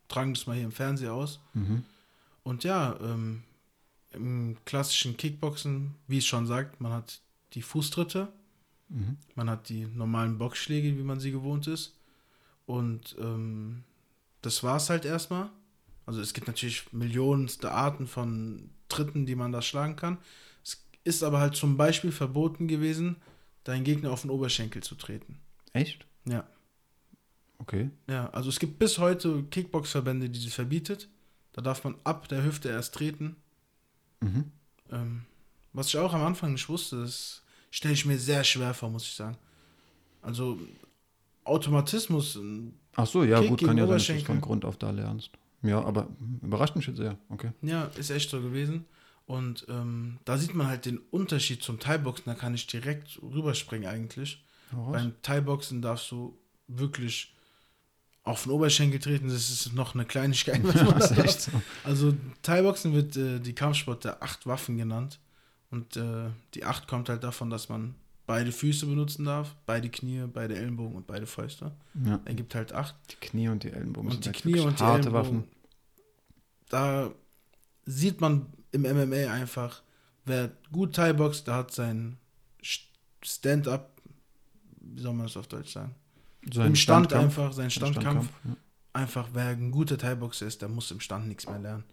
tragen 0.08 0.32
das 0.34 0.46
mal 0.46 0.54
hier 0.56 0.64
im 0.64 0.72
Fernsehen 0.72 1.10
aus. 1.10 1.40
Mhm. 1.52 1.84
Und 2.48 2.64
ja, 2.64 2.98
ähm, 3.02 3.42
im 4.12 4.56
klassischen 4.64 5.18
Kickboxen, 5.18 5.94
wie 6.06 6.16
es 6.16 6.24
schon 6.24 6.46
sagt, 6.46 6.80
man 6.80 6.92
hat 6.92 7.20
die 7.52 7.60
Fußtritte, 7.60 8.32
Mhm. 8.88 9.18
man 9.34 9.50
hat 9.50 9.68
die 9.68 9.84
normalen 9.84 10.38
Boxschläge, 10.38 10.96
wie 10.96 11.02
man 11.02 11.20
sie 11.20 11.30
gewohnt 11.30 11.66
ist. 11.66 11.94
Und 12.64 13.14
ähm, 13.20 13.84
das 14.40 14.62
war 14.62 14.76
es 14.76 14.88
halt 14.88 15.04
erstmal. 15.04 15.50
Also 16.06 16.22
es 16.22 16.32
gibt 16.32 16.46
natürlich 16.46 16.90
millionenste 16.90 17.70
Arten 17.70 18.06
von 18.06 18.70
Tritten, 18.88 19.26
die 19.26 19.34
man 19.34 19.52
da 19.52 19.60
schlagen 19.60 19.96
kann. 19.96 20.16
Es 20.64 20.82
ist 21.04 21.22
aber 21.22 21.40
halt 21.40 21.54
zum 21.54 21.76
Beispiel 21.76 22.12
verboten 22.12 22.66
gewesen, 22.66 23.16
deinen 23.64 23.84
Gegner 23.84 24.10
auf 24.10 24.22
den 24.22 24.30
Oberschenkel 24.30 24.82
zu 24.82 24.94
treten. 24.94 25.38
Echt? 25.74 26.06
Ja. 26.24 26.48
Okay. 27.58 27.90
Ja, 28.08 28.30
also 28.30 28.48
es 28.48 28.58
gibt 28.58 28.78
bis 28.78 28.96
heute 28.96 29.42
Kickbox-Verbände, 29.50 30.30
die 30.30 30.42
das 30.42 30.54
verbietet. 30.54 31.10
Da 31.58 31.62
darf 31.62 31.82
man 31.82 31.96
ab 32.04 32.28
der 32.28 32.44
Hüfte 32.44 32.68
erst 32.68 32.94
treten. 32.94 33.34
Mhm. 34.20 34.52
Ähm, 34.92 35.22
was 35.72 35.88
ich 35.88 35.98
auch 35.98 36.14
am 36.14 36.22
Anfang 36.22 36.52
nicht 36.52 36.68
wusste, 36.68 37.00
das 37.00 37.42
stelle 37.72 37.94
ich 37.94 38.06
mir 38.06 38.16
sehr 38.16 38.44
schwer 38.44 38.74
vor, 38.74 38.90
muss 38.90 39.02
ich 39.02 39.14
sagen. 39.14 39.36
Also 40.22 40.56
Automatismus, 41.42 42.38
Ach 42.94 43.08
so, 43.08 43.24
ja, 43.24 43.40
Kick 43.40 43.48
gut, 43.48 43.64
kann 43.64 43.76
ja 43.76 43.88
sein, 43.88 43.96
dass 43.96 44.06
du 44.06 44.24
von 44.24 44.40
Grund 44.40 44.64
auf 44.64 44.76
da 44.76 44.92
lernst. 44.92 45.32
Ja, 45.62 45.82
aber 45.82 46.06
überrascht 46.42 46.76
mich 46.76 46.86
jetzt 46.86 46.98
sehr. 46.98 47.18
Okay. 47.28 47.50
ja, 47.62 47.86
ist 47.96 48.10
echt 48.10 48.30
so 48.30 48.40
gewesen. 48.40 48.84
Und 49.26 49.66
ähm, 49.68 50.18
da 50.24 50.38
sieht 50.38 50.54
man 50.54 50.68
halt 50.68 50.86
den 50.86 50.98
Unterschied 51.10 51.64
zum 51.64 51.80
Thai-Boxen, 51.80 52.26
da 52.26 52.34
kann 52.34 52.54
ich 52.54 52.68
direkt 52.68 53.20
rüberspringen 53.20 53.88
eigentlich. 53.88 54.44
Beim 54.70 55.12
Thai-Boxen 55.22 55.82
darfst 55.82 56.08
du 56.12 56.38
wirklich 56.68 57.34
auf 58.28 58.42
den 58.42 58.52
Oberschenkel 58.52 59.00
treten, 59.00 59.28
das 59.28 59.50
ist 59.50 59.72
noch 59.74 59.94
eine 59.94 60.04
Kleinigkeit. 60.04 60.62
Was 60.64 60.74
man 60.82 60.98
das 60.98 61.14
da 61.14 61.50
so. 61.50 61.62
Also 61.84 62.14
Thai-Boxen 62.42 62.92
wird 62.92 63.16
äh, 63.16 63.40
die 63.40 63.54
Kampfsport 63.54 64.04
der 64.04 64.22
acht 64.22 64.46
Waffen 64.46 64.76
genannt. 64.76 65.18
Und 65.70 65.96
äh, 65.96 66.30
die 66.54 66.64
acht 66.64 66.88
kommt 66.88 67.08
halt 67.08 67.24
davon, 67.24 67.50
dass 67.50 67.68
man 67.68 67.94
beide 68.26 68.52
Füße 68.52 68.86
benutzen 68.86 69.24
darf, 69.24 69.56
beide 69.64 69.88
Knie, 69.88 70.26
beide 70.32 70.56
Ellenbogen 70.56 70.96
und 70.96 71.06
beide 71.06 71.26
Fäuste. 71.26 71.72
Ja, 72.04 72.20
Ergibt 72.26 72.54
halt 72.54 72.72
acht. 72.72 72.94
die 73.10 73.16
Knie 73.16 73.48
und 73.48 73.64
die 73.64 73.70
Ellenbogen 73.72 74.10
Und 74.10 74.18
die 74.18 74.24
sind 74.24 74.34
halt 74.34 74.42
Knie 74.42 74.60
und 74.60 74.78
die 74.78 74.84
harte. 74.84 75.12
Waffen. 75.12 75.44
Da 76.68 77.10
sieht 77.86 78.20
man 78.20 78.46
im 78.72 78.82
MMA 78.82 79.32
einfach, 79.32 79.82
wer 80.26 80.50
gut 80.70 80.94
Thai 80.94 81.14
boxt, 81.14 81.46
der 81.46 81.54
hat 81.54 81.72
sein 81.72 82.18
Stand-up, 83.22 83.90
wie 84.80 85.00
soll 85.00 85.14
man 85.14 85.26
das 85.26 85.36
auf 85.38 85.46
Deutsch 85.48 85.72
sagen? 85.72 85.94
So 86.52 86.62
Im 86.62 86.74
Stand 86.76 87.06
Standkampf. 87.06 87.38
einfach, 87.38 87.52
sein 87.52 87.64
Ein 87.66 87.70
Standkampf. 87.70 88.28
ja. 88.44 88.56
Einfach, 88.94 89.28
wer 89.32 89.48
ein 89.48 89.70
guter 89.70 89.98
Thai-Boxer 89.98 90.46
ist, 90.46 90.62
der 90.62 90.68
muss 90.68 90.90
im 90.90 91.00
Stand 91.00 91.28
nichts 91.28 91.46
mehr 91.46 91.58
lernen. 91.58 91.84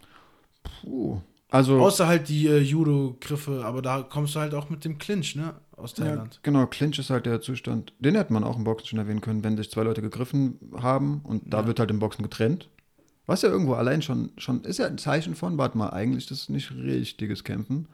Puh. 0.62 1.20
Also, 1.48 1.78
Außer 1.80 2.08
halt 2.08 2.28
die 2.28 2.48
äh, 2.48 2.58
Judo-Griffe, 2.58 3.64
aber 3.64 3.80
da 3.80 4.02
kommst 4.02 4.34
du 4.34 4.40
halt 4.40 4.52
auch 4.54 4.68
mit 4.68 4.84
dem 4.84 4.98
Clinch, 4.98 5.36
ne? 5.36 5.54
Aus 5.76 5.94
ja, 5.96 6.06
Thailand. 6.06 6.40
genau, 6.42 6.66
Clinch 6.66 6.98
ist 6.98 7.10
halt 7.10 7.26
der 7.26 7.40
Zustand, 7.40 7.92
den 8.00 8.16
hätte 8.16 8.32
man 8.32 8.42
auch 8.42 8.56
im 8.56 8.64
Boxen 8.64 8.86
schon 8.88 8.98
erwähnen 8.98 9.20
können, 9.20 9.44
wenn 9.44 9.56
sich 9.56 9.70
zwei 9.70 9.82
Leute 9.84 10.02
gegriffen 10.02 10.58
haben 10.80 11.20
und 11.22 11.52
da 11.52 11.60
Ja. 11.60 11.66
wird 11.66 11.78
halt 11.78 11.90
im 11.90 11.98
Boxen 12.00 12.22
getrennt. 12.24 12.68
Was 13.26 13.42
ja 13.42 13.48
irgendwo 13.50 13.74
allein 13.74 14.02
schon, 14.02 14.30
schon 14.38 14.62
ist 14.64 14.78
ja 14.78 14.86
ein 14.86 14.98
Zeichen 14.98 15.34
von, 15.36 15.58
warte 15.58 15.76
mal, 15.78 15.90
eigentlich 15.90 16.26
das 16.26 16.40
ist 16.42 16.50
nicht 16.50 16.70
richtiges 16.72 17.44
Kämpfen. 17.44 17.86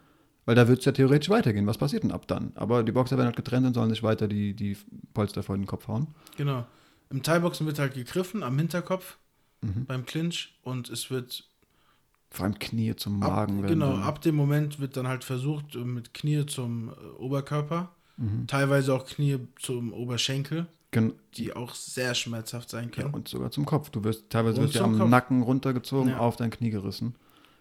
Weil 0.45 0.55
da 0.57 0.66
wird 0.66 0.80
es 0.80 0.84
ja 0.84 0.93
theoretisch 0.93 1.28
weitergehen. 1.30 1.66
Was 1.68 1.78
passiert 1.78 2.03
denn 2.03 2.11
ab 2.11 2.26
dann? 2.26 2.51
Aber 2.57 2.82
die 2.82 2.90
Boxer 2.93 3.16
werden 3.16 3.26
halt 3.28 3.36
getrennt 3.36 3.66
und 3.66 3.74
sollen 3.74 3.90
sich 3.90 4.03
weiter 4.03 4.26
die, 4.26 4.55
die 4.55 4.76
Polster 5.14 5.43
vor 5.45 5.57
den 5.57 5.66
Kopf 5.66 5.86
hauen. 5.88 6.09
Genau. 6.36 6.66
Im 7.11 7.22
Thai-Boxen 7.22 7.66
wird 7.66 7.78
halt 7.78 7.95
gegriffen 7.95 8.43
am 8.43 8.59
Hinterkopf 8.59 9.18
Mhm. 9.64 9.84
beim 9.86 10.05
Clinch 10.05 10.59
und 10.64 10.88
es 10.90 11.09
wird 11.12 11.49
Vor 12.30 12.47
allem 12.47 12.59
Knie 12.59 12.97
zum 12.97 13.22
ab, 13.22 13.30
Magen. 13.30 13.62
werden 13.62 13.68
genau, 13.78 13.93
dann- 13.93 14.03
ab 14.03 14.20
dem 14.20 14.34
Moment 14.34 14.80
wird 14.80 14.97
dann 14.97 15.07
halt 15.07 15.22
versucht, 15.22 15.76
äh, 15.76 15.78
mit 15.84 16.12
Knie 16.14 16.45
zum 16.47 16.88
äh, 16.88 16.93
Oberkörper, 17.20 17.90
Mhm. 18.16 18.49
teilweise 18.49 18.93
auch 18.93 19.07
Knie 19.07 19.38
zum 19.61 19.93
Oberschenkel, 19.93 20.66
Gen 20.90 21.12
die 21.36 21.55
auch 21.55 21.74
sehr 21.76 22.14
schmerzhaft 22.16 22.70
sein 22.70 22.86
ja, 22.97 23.03
können. 23.03 23.14
und 23.14 23.28
sogar 23.28 23.53
zum 23.53 23.64
Kopf. 23.64 23.90
Du 23.90 24.03
wirst 24.03 24.30
teilweise 24.30 24.61
wirst 24.61 24.74
ja 24.74 24.82
am 24.82 24.99
Kopf. 24.99 25.09
Nacken 25.09 25.43
runtergezogen, 25.43 26.11
Ja. 26.11 26.18
auf 26.18 26.34
dein 26.34 26.51
Knie 26.51 26.70
gerissen. 26.70 27.14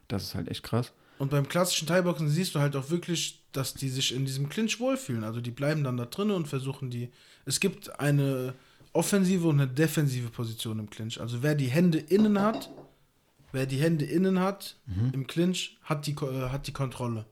Das 0.08 0.24
ist 0.24 0.34
halt 0.34 0.48
echt 0.50 0.64
krass. 0.64 0.94
Und 1.22 1.30
beim 1.30 1.48
klassischen 1.48 1.88
Thai-Boxen 1.88 2.30
siehst 2.30 2.56
du 2.56 2.60
halt 2.60 2.76
auch 2.76 2.90
wirklich, 2.90 3.44
dass 3.52 3.76
die 3.76 3.90
sich 3.90 4.16
in 4.16 4.26
diesem 4.26 4.50
Clinch 4.50 4.80
wohlfühlen. 4.80 5.24
Also 5.24 5.40
die 5.40 5.52
bleiben 5.52 5.84
dann 5.84 5.96
da 5.98 6.06
drinnen 6.06 6.32
und 6.32 6.48
versuchen 6.48 6.90
die. 6.90 7.10
Es 7.46 7.60
gibt 7.60 8.00
eine 8.00 8.56
offensive 8.92 9.48
und 9.48 9.62
eine 9.62 9.68
defensive 9.72 10.30
Position 10.30 10.80
im 10.80 10.90
Clinch. 10.90 11.22
Also 11.22 11.44
wer 11.44 11.54
die 11.54 11.68
Hände 11.68 12.00
innen 12.00 12.42
hat, 12.42 12.72
wer 13.52 13.68
die 13.68 13.78
Hände 13.78 14.04
innen 14.06 14.40
hat 14.40 14.78
Mhm. 14.88 15.12
im 15.14 15.28
Clinch, 15.28 15.78
hat 15.84 16.08
die, 16.08 16.14
äh, 16.14 16.50
hat 16.50 16.66
die 16.66 16.74
Kontrolle. 16.74 17.26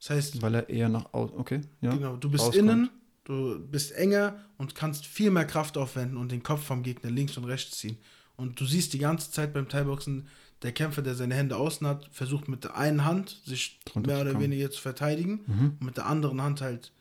Das 0.00 0.10
heißt, 0.10 0.42
Weil 0.42 0.56
er 0.56 0.68
eher 0.68 0.90
nach 0.90 1.06
außen. 1.14 1.38
Okay, 1.38 1.62
ja. 1.80 1.94
genau, 1.94 2.16
du 2.16 2.28
bist 2.30 2.44
rauskommt. 2.44 2.58
innen, 2.70 2.90
du 3.24 3.58
bist 3.58 3.92
enger 3.92 4.36
und 4.58 4.74
kannst 4.74 5.06
viel 5.06 5.30
mehr 5.30 5.46
Kraft 5.46 5.78
aufwenden 5.78 6.18
und 6.18 6.30
den 6.30 6.42
Kopf 6.42 6.62
vom 6.62 6.82
Gegner 6.82 7.10
links 7.10 7.38
und 7.38 7.44
rechts 7.44 7.78
ziehen. 7.78 7.96
Und 8.36 8.60
du 8.60 8.66
siehst 8.66 8.92
die 8.92 8.98
ganze 8.98 9.30
Zeit 9.32 9.54
beim 9.54 9.66
Thai-Boxen, 9.66 10.28
der 10.62 10.72
Kämpfer, 10.72 11.02
der 11.02 11.14
seine 11.14 11.34
Hände 11.34 11.56
außen 11.56 11.86
hat, 11.86 12.08
versucht 12.12 12.48
mit 12.48 12.64
der 12.64 12.76
einen 12.76 13.04
Hand 13.04 13.40
sich 13.44 13.78
Drunter 13.84 14.10
mehr 14.10 14.20
oder 14.22 14.40
weniger 14.40 14.70
zu 14.70 14.80
verteidigen 14.80 15.40
Mhm. 15.46 15.64
und 15.78 15.82
mit 15.82 15.96
der 15.96 16.06
anderen 16.06 16.42
Hand 16.42 16.60
halt 16.60 16.92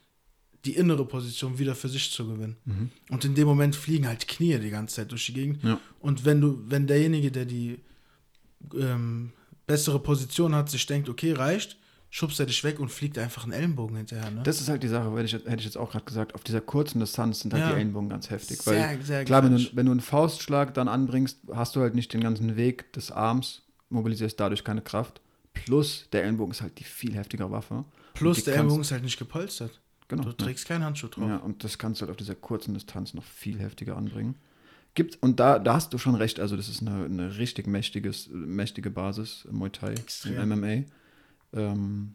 die 0.65 0.75
innere 0.75 1.05
Position 1.05 1.57
wieder 1.59 1.75
für 1.75 1.87
sich 1.89 2.11
zu 2.11 2.27
gewinnen. 2.27 2.57
Mhm. 2.65 2.91
Und 3.09 3.23
in 3.25 3.35
dem 3.35 3.47
Moment 3.47 3.75
fliegen 3.75 4.07
halt 4.07 4.27
Knie 4.27 4.57
die 4.59 4.69
ganze 4.69 4.95
Zeit 4.97 5.11
durch 5.11 5.25
die 5.27 5.33
Gegend. 5.33 5.63
Ja. 5.63 5.79
Und 5.99 6.25
wenn 6.25 6.41
du, 6.41 6.61
wenn 6.67 6.87
derjenige, 6.87 7.31
der 7.31 7.45
die 7.45 7.79
ähm, 8.77 9.31
bessere 9.65 9.99
Position 9.99 10.53
hat, 10.55 10.69
sich 10.69 10.85
denkt, 10.85 11.09
okay, 11.09 11.31
reicht, 11.33 11.77
schubst 12.09 12.39
er 12.39 12.45
dich 12.45 12.63
weg 12.63 12.79
und 12.79 12.89
fliegt 12.89 13.17
einfach 13.17 13.43
einen 13.43 13.51
Ellenbogen 13.53 13.97
hinterher. 13.97 14.31
Ne? 14.31 14.41
Das 14.43 14.61
ist 14.61 14.69
halt 14.69 14.81
die 14.83 14.87
Sache, 14.87 15.13
weil 15.13 15.25
ich, 15.25 15.33
hätte 15.33 15.55
ich 15.57 15.65
jetzt 15.65 15.77
auch 15.77 15.91
gerade 15.91 16.05
gesagt, 16.05 16.35
auf 16.35 16.43
dieser 16.43 16.61
kurzen 16.61 16.99
Distanz 16.99 17.41
sind 17.41 17.53
halt 17.53 17.63
Ja. 17.63 17.69
die 17.69 17.75
Ellenbogen 17.75 18.09
ganz 18.09 18.29
heftig. 18.29 18.61
sehr, 18.61 18.87
weil 18.89 19.01
sehr 19.01 19.25
klar, 19.25 19.43
wenn 19.43 19.57
du, 19.57 19.63
wenn 19.73 19.85
du 19.85 19.91
einen 19.91 20.01
Faustschlag 20.01 20.73
dann 20.73 20.87
anbringst, 20.87 21.39
hast 21.53 21.75
du 21.75 21.81
halt 21.81 21.95
nicht 21.95 22.13
den 22.13 22.21
ganzen 22.21 22.55
Weg 22.55 22.91
des 22.93 23.11
Arms, 23.11 23.63
mobilisierst 23.89 24.39
dadurch 24.39 24.63
keine 24.63 24.81
Kraft. 24.81 25.21
Plus 25.53 26.07
der 26.11 26.23
Ellenbogen 26.23 26.51
ist 26.51 26.61
halt 26.61 26.77
die 26.79 26.83
viel 26.83 27.13
heftigere 27.15 27.51
Waffe. 27.51 27.83
Plus 28.13 28.43
der 28.43 28.55
Ellenbogen 28.55 28.81
ist 28.81 28.91
halt 28.91 29.03
nicht 29.03 29.17
gepolstert. 29.17 29.79
Genau. 30.07 30.23
Du 30.23 30.31
trägst 30.31 30.65
keinen 30.67 30.85
Handschuh 30.85 31.07
drauf. 31.07 31.27
Ja, 31.27 31.37
und 31.37 31.63
das 31.63 31.77
kannst 31.77 31.99
du 31.99 32.03
halt 32.03 32.11
auf 32.11 32.17
dieser 32.17 32.35
kurzen 32.35 32.73
Distanz 32.73 33.13
noch 33.13 33.23
viel 33.25 33.59
heftiger 33.59 33.97
anbringen. 33.97 34.35
Gibt, 34.93 35.21
und 35.21 35.39
da, 35.39 35.59
da 35.59 35.73
hast 35.75 35.93
du 35.93 35.97
schon 35.97 36.15
recht, 36.15 36.39
also 36.39 36.55
das 36.55 36.69
ist 36.69 36.81
eine, 36.81 37.05
eine 37.05 37.37
richtig 37.37 37.67
mächtiges, 37.67 38.29
mächtige 38.31 38.89
Basis 38.89 39.45
im 39.49 39.57
Muay 39.57 39.69
Thai, 39.69 39.91
Extrem. 39.91 40.39
im 40.51 40.59
MMA. 40.59 40.83
Ähm, 41.53 42.13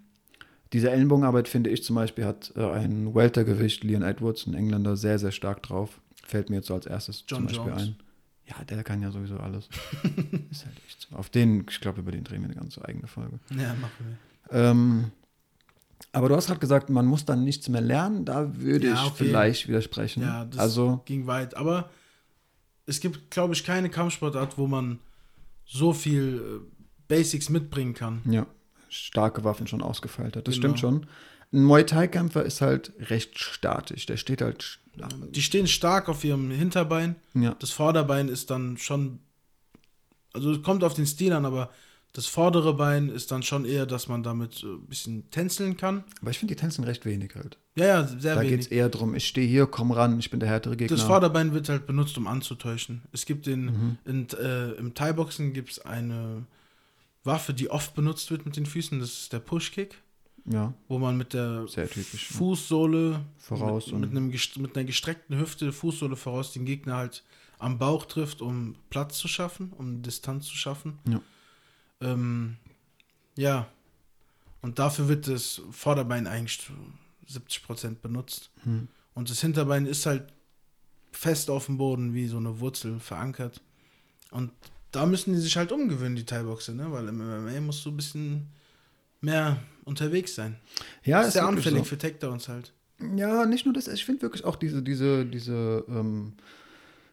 diese 0.73 0.91
Ellenbogenarbeit, 0.91 1.49
finde 1.49 1.71
ich 1.71 1.85
zum 1.85 1.97
Beispiel, 1.97 2.25
hat 2.25 2.53
äh, 2.57 2.65
ein 2.65 3.15
Weltergewicht, 3.15 3.85
Leon 3.85 4.03
Edwards, 4.03 4.47
ein 4.47 4.55
Engländer, 4.55 4.97
sehr, 4.97 5.19
sehr 5.19 5.33
stark 5.33 5.63
drauf. 5.63 6.01
Fällt 6.25 6.49
mir 6.51 6.57
jetzt 6.57 6.69
so 6.69 6.75
als 6.75 6.87
erstes 6.87 7.25
John 7.29 7.49
zum 7.49 7.65
Beispiel 7.65 7.73
Jones. 7.73 7.83
ein. 7.83 7.97
Ja, 8.49 8.65
der 8.65 8.83
kann 8.83 9.01
ja 9.03 9.11
sowieso 9.11 9.37
alles. 9.37 9.69
ist 10.51 10.65
halt 10.67 10.77
echt 10.87 11.07
so. 11.09 11.17
Auf 11.17 11.31
den, 11.31 11.67
ich 11.69 11.81
glaube, 11.81 12.01
über 12.01 12.11
den 12.13 12.25
drehen 12.25 12.41
wir 12.41 12.47
eine 12.49 12.55
ganze 12.59 12.85
eigene 12.85 13.07
Folge. 13.07 13.39
Ja, 13.51 13.75
machen 13.75 13.93
wir. 14.51 14.59
Ähm, 14.59 15.11
aber 16.13 16.29
du 16.29 16.37
hast 16.37 16.47
gerade 16.49 16.61
gesagt, 16.61 16.91
man 16.91 17.07
muss 17.07 17.25
dann 17.25 17.45
nichts 17.45 17.69
mehr 17.69 17.81
lernen. 17.81 18.25
Da 18.25 18.57
würde 18.61 18.89
Ja, 18.89 18.95
ich 18.95 19.01
okay. 19.13 19.25
vielleicht 19.27 19.69
widersprechen. 19.69 20.23
Ja, 20.23 20.45
das 20.47 20.59
also, 20.59 21.03
ging 21.05 21.27
weit. 21.27 21.57
Aber 21.57 21.91
es 22.87 23.01
gibt, 23.01 23.31
glaube 23.31 23.55
ich, 23.55 23.65
keine 23.65 23.89
Kampfsportart, 23.89 24.59
wo 24.59 24.67
man 24.67 24.99
so 25.65 25.93
viel 25.93 26.43
äh, 26.67 26.83
Basics 27.09 27.49
mitbringen 27.49 27.95
kann. 27.95 28.21
ja, 28.27 28.47
starke 28.93 29.43
Waffen 29.45 29.67
schon 29.67 29.83
ausgefeilt 29.83 30.37
hat. 30.37 30.47
Das 30.49 30.55
Genau. 30.57 30.77
stimmt 30.77 30.81
schon. 30.81 31.07
Ein 31.53 31.65
Muay 31.65 31.85
Thai-Kämpfer 31.85 32.45
ist 32.45 32.61
halt 32.61 32.93
recht 32.99 33.39
statisch. 33.39 34.07
Der 34.07 34.17
steht 34.17 34.41
halt. 34.41 34.79
Die 35.31 35.43
stehen 35.43 35.67
stark 35.67 36.09
auf 36.09 36.23
ihrem 36.25 36.51
Hinterbein. 36.51 37.17
Ja, 37.35 37.55
Das 37.59 37.71
Vorderbein 37.71 38.29
ist 38.29 38.51
dann 38.51 38.77
schon, 38.79 39.21
also 40.33 40.53
es 40.53 40.63
kommt 40.63 40.85
auf 40.85 40.95
den 40.95 41.07
Stil 41.07 41.33
an, 41.33 41.45
aber 41.45 41.71
das 42.15 42.27
vordere 42.27 42.75
Bein 42.75 43.09
ist 43.09 43.31
dann 43.33 43.43
schon 43.43 43.65
eher, 43.65 43.87
dass 43.87 44.07
man 44.07 44.23
damit 44.23 44.63
äh, 44.63 44.67
ein 44.67 44.87
bisschen 44.87 45.31
tänzeln 45.31 45.79
kann. 45.79 46.05
aber 46.21 46.31
ich 46.31 46.39
finde, 46.39 46.55
die 46.55 46.61
tänzeln 46.61 46.85
recht 46.85 47.07
wenig 47.07 47.35
halt. 47.35 47.57
Ja, 47.75 47.87
ja, 47.87 48.07
sehr 48.07 48.35
da 48.35 48.43
geht 48.43 48.53
wenig. 48.53 48.67
es 48.67 48.71
eher 48.73 48.91
darum, 48.91 49.15
ich 49.15 49.27
stehe 49.27 49.47
hier, 49.49 49.67
komm 49.67 49.93
ran, 49.93 50.19
ich 50.19 50.31
bin 50.31 50.39
der 50.39 50.49
härtere 50.51 50.77
Gegner. 50.77 50.95
Das 50.95 51.07
Vorderbein 51.07 51.55
wird 51.55 51.71
halt 51.71 51.87
benutzt, 51.87 52.19
um 52.19 52.27
anzutäuschen. 52.27 53.01
Es 53.13 53.25
gibt 53.25 53.47
den, 53.47 53.65
Mhm. 53.65 53.99
in, 54.05 54.29
äh, 54.39 54.73
im 54.73 54.93
Thai-Boxen 54.95 55.55
gibt 55.55 55.71
es 55.71 55.79
eine 55.79 56.45
Waffe, 57.25 57.55
die 57.55 57.71
oft 57.71 57.95
benutzt 57.95 58.31
wird 58.31 58.45
mit 58.47 58.57
den 58.57 58.67
Füßen, 58.67 58.99
das 59.01 59.11
ist 59.11 59.33
der 59.33 59.39
Push-Kick, 59.41 59.97
Ja, 60.45 60.75
wo 60.89 60.99
man 60.99 61.17
mit 61.17 61.35
der 61.35 61.69
sehr 61.69 61.89
typisch. 61.89 62.29
Fußsohle 62.29 63.25
Voraus 63.39 63.87
mit, 63.87 63.95
und- 63.95 64.01
mit, 64.01 64.11
einem, 64.11 64.27
mit 64.63 64.77
einer 64.77 64.85
gestreckten 64.85 65.39
Hüfte, 65.39 65.73
Fußsohle 65.73 66.17
voraus, 66.17 66.53
den 66.53 66.65
Gegner 66.65 66.97
halt 66.97 67.23
am 67.59 67.79
Bauch 67.79 68.07
trifft, 68.07 68.43
um 68.43 68.75
Platz 68.91 69.19
zu 69.19 69.29
schaffen, 69.29 69.73
um 69.79 70.03
Distanz 70.03 70.47
zu 70.47 70.57
schaffen. 70.57 70.99
Ja. 71.09 71.21
Ähm, 72.01 72.57
ja. 73.37 73.69
Und 74.63 74.79
dafür 74.81 75.09
wird 75.09 75.29
das 75.29 75.63
Vorderbein 75.71 76.27
eigentlich 76.27 76.61
zu 76.61 76.73
70% 77.31 77.97
benutzt. 78.01 78.51
Hm. 78.65 78.89
Und 79.15 79.31
das 79.31 79.41
Hinterbein 79.41 79.87
ist 79.87 80.07
halt 80.07 80.33
fest 81.13 81.51
auf 81.51 81.67
dem 81.67 81.77
Boden, 81.79 82.15
wie 82.15 82.27
so 82.27 82.39
eine 82.39 82.59
Wurzel 82.59 82.99
verankert. 82.99 83.61
Und 84.33 84.51
da 84.93 85.07
müssen 85.07 85.33
die 85.33 85.41
sich 85.41 85.57
halt 85.57 85.73
umgewöhnen, 85.73 86.17
die 86.17 86.25
Thai-Boxer, 86.25 86.75
ne? 86.75 86.91
Weil 86.93 87.09
im 87.09 87.19
MMA 87.19 87.61
musst 87.61 87.85
du 87.85 87.91
ein 87.91 87.97
bisschen 87.97 88.49
mehr 89.21 89.57
unterwegs 89.85 90.35
sein. 90.35 90.57
Ja, 91.05 91.23
ist 91.23 91.33
sehr 91.33 91.43
wirklich 91.43 91.59
anfällig 91.59 91.79
so. 91.81 91.85
für 91.87 91.99
Takedowns 91.99 92.49
halt. 92.49 92.73
Ja, 93.17 93.47
nicht 93.47 93.65
nur 93.65 93.75
das, 93.75 93.89
ich 93.89 94.05
finde 94.05 94.23
wirklich 94.23 94.45
auch 94.45 94.57
diese, 94.57 94.83
diese, 94.83 95.25
diese 95.27 95.85
ähm, 95.89 96.35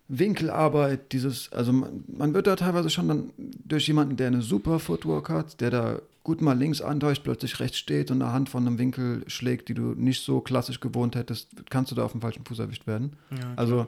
Winkelarbeit, 0.08 1.12
dieses, 1.14 1.52
also 1.52 1.74
man, 1.74 2.04
man 2.08 2.34
wird 2.34 2.48
da 2.48 2.56
teilweise 2.56 2.90
schon 2.90 3.08
dann 3.08 3.32
durch 3.38 3.88
jemanden, 3.88 4.18
der 4.18 4.28
eine 4.28 4.42
super 4.42 4.80
Footwork 4.80 5.30
hat, 5.30 5.62
der 5.62 5.72
da 5.72 6.02
gut 6.24 6.42
mal 6.42 6.58
links 6.58 6.82
andeucht, 6.82 7.24
plötzlich 7.24 7.60
rechts 7.60 7.78
steht 7.78 8.12
und 8.12 8.22
eine 8.22 8.32
Hand 8.32 8.50
von 8.50 8.68
einem 8.68 8.78
Winkel 8.78 9.24
schlägt, 9.28 9.70
die 9.70 9.74
du 9.74 9.94
nicht 9.96 10.24
so 10.24 10.42
klassisch 10.42 10.80
gewohnt 10.80 11.16
hättest, 11.16 11.48
kannst 11.70 11.92
du 11.92 11.96
da 11.96 12.04
auf 12.04 12.12
dem 12.12 12.22
falschen 12.22 12.46
Fuß 12.46 12.60
erwischt 12.60 12.86
werden. 12.86 13.14
Ja, 13.32 13.54
Also 13.56 13.88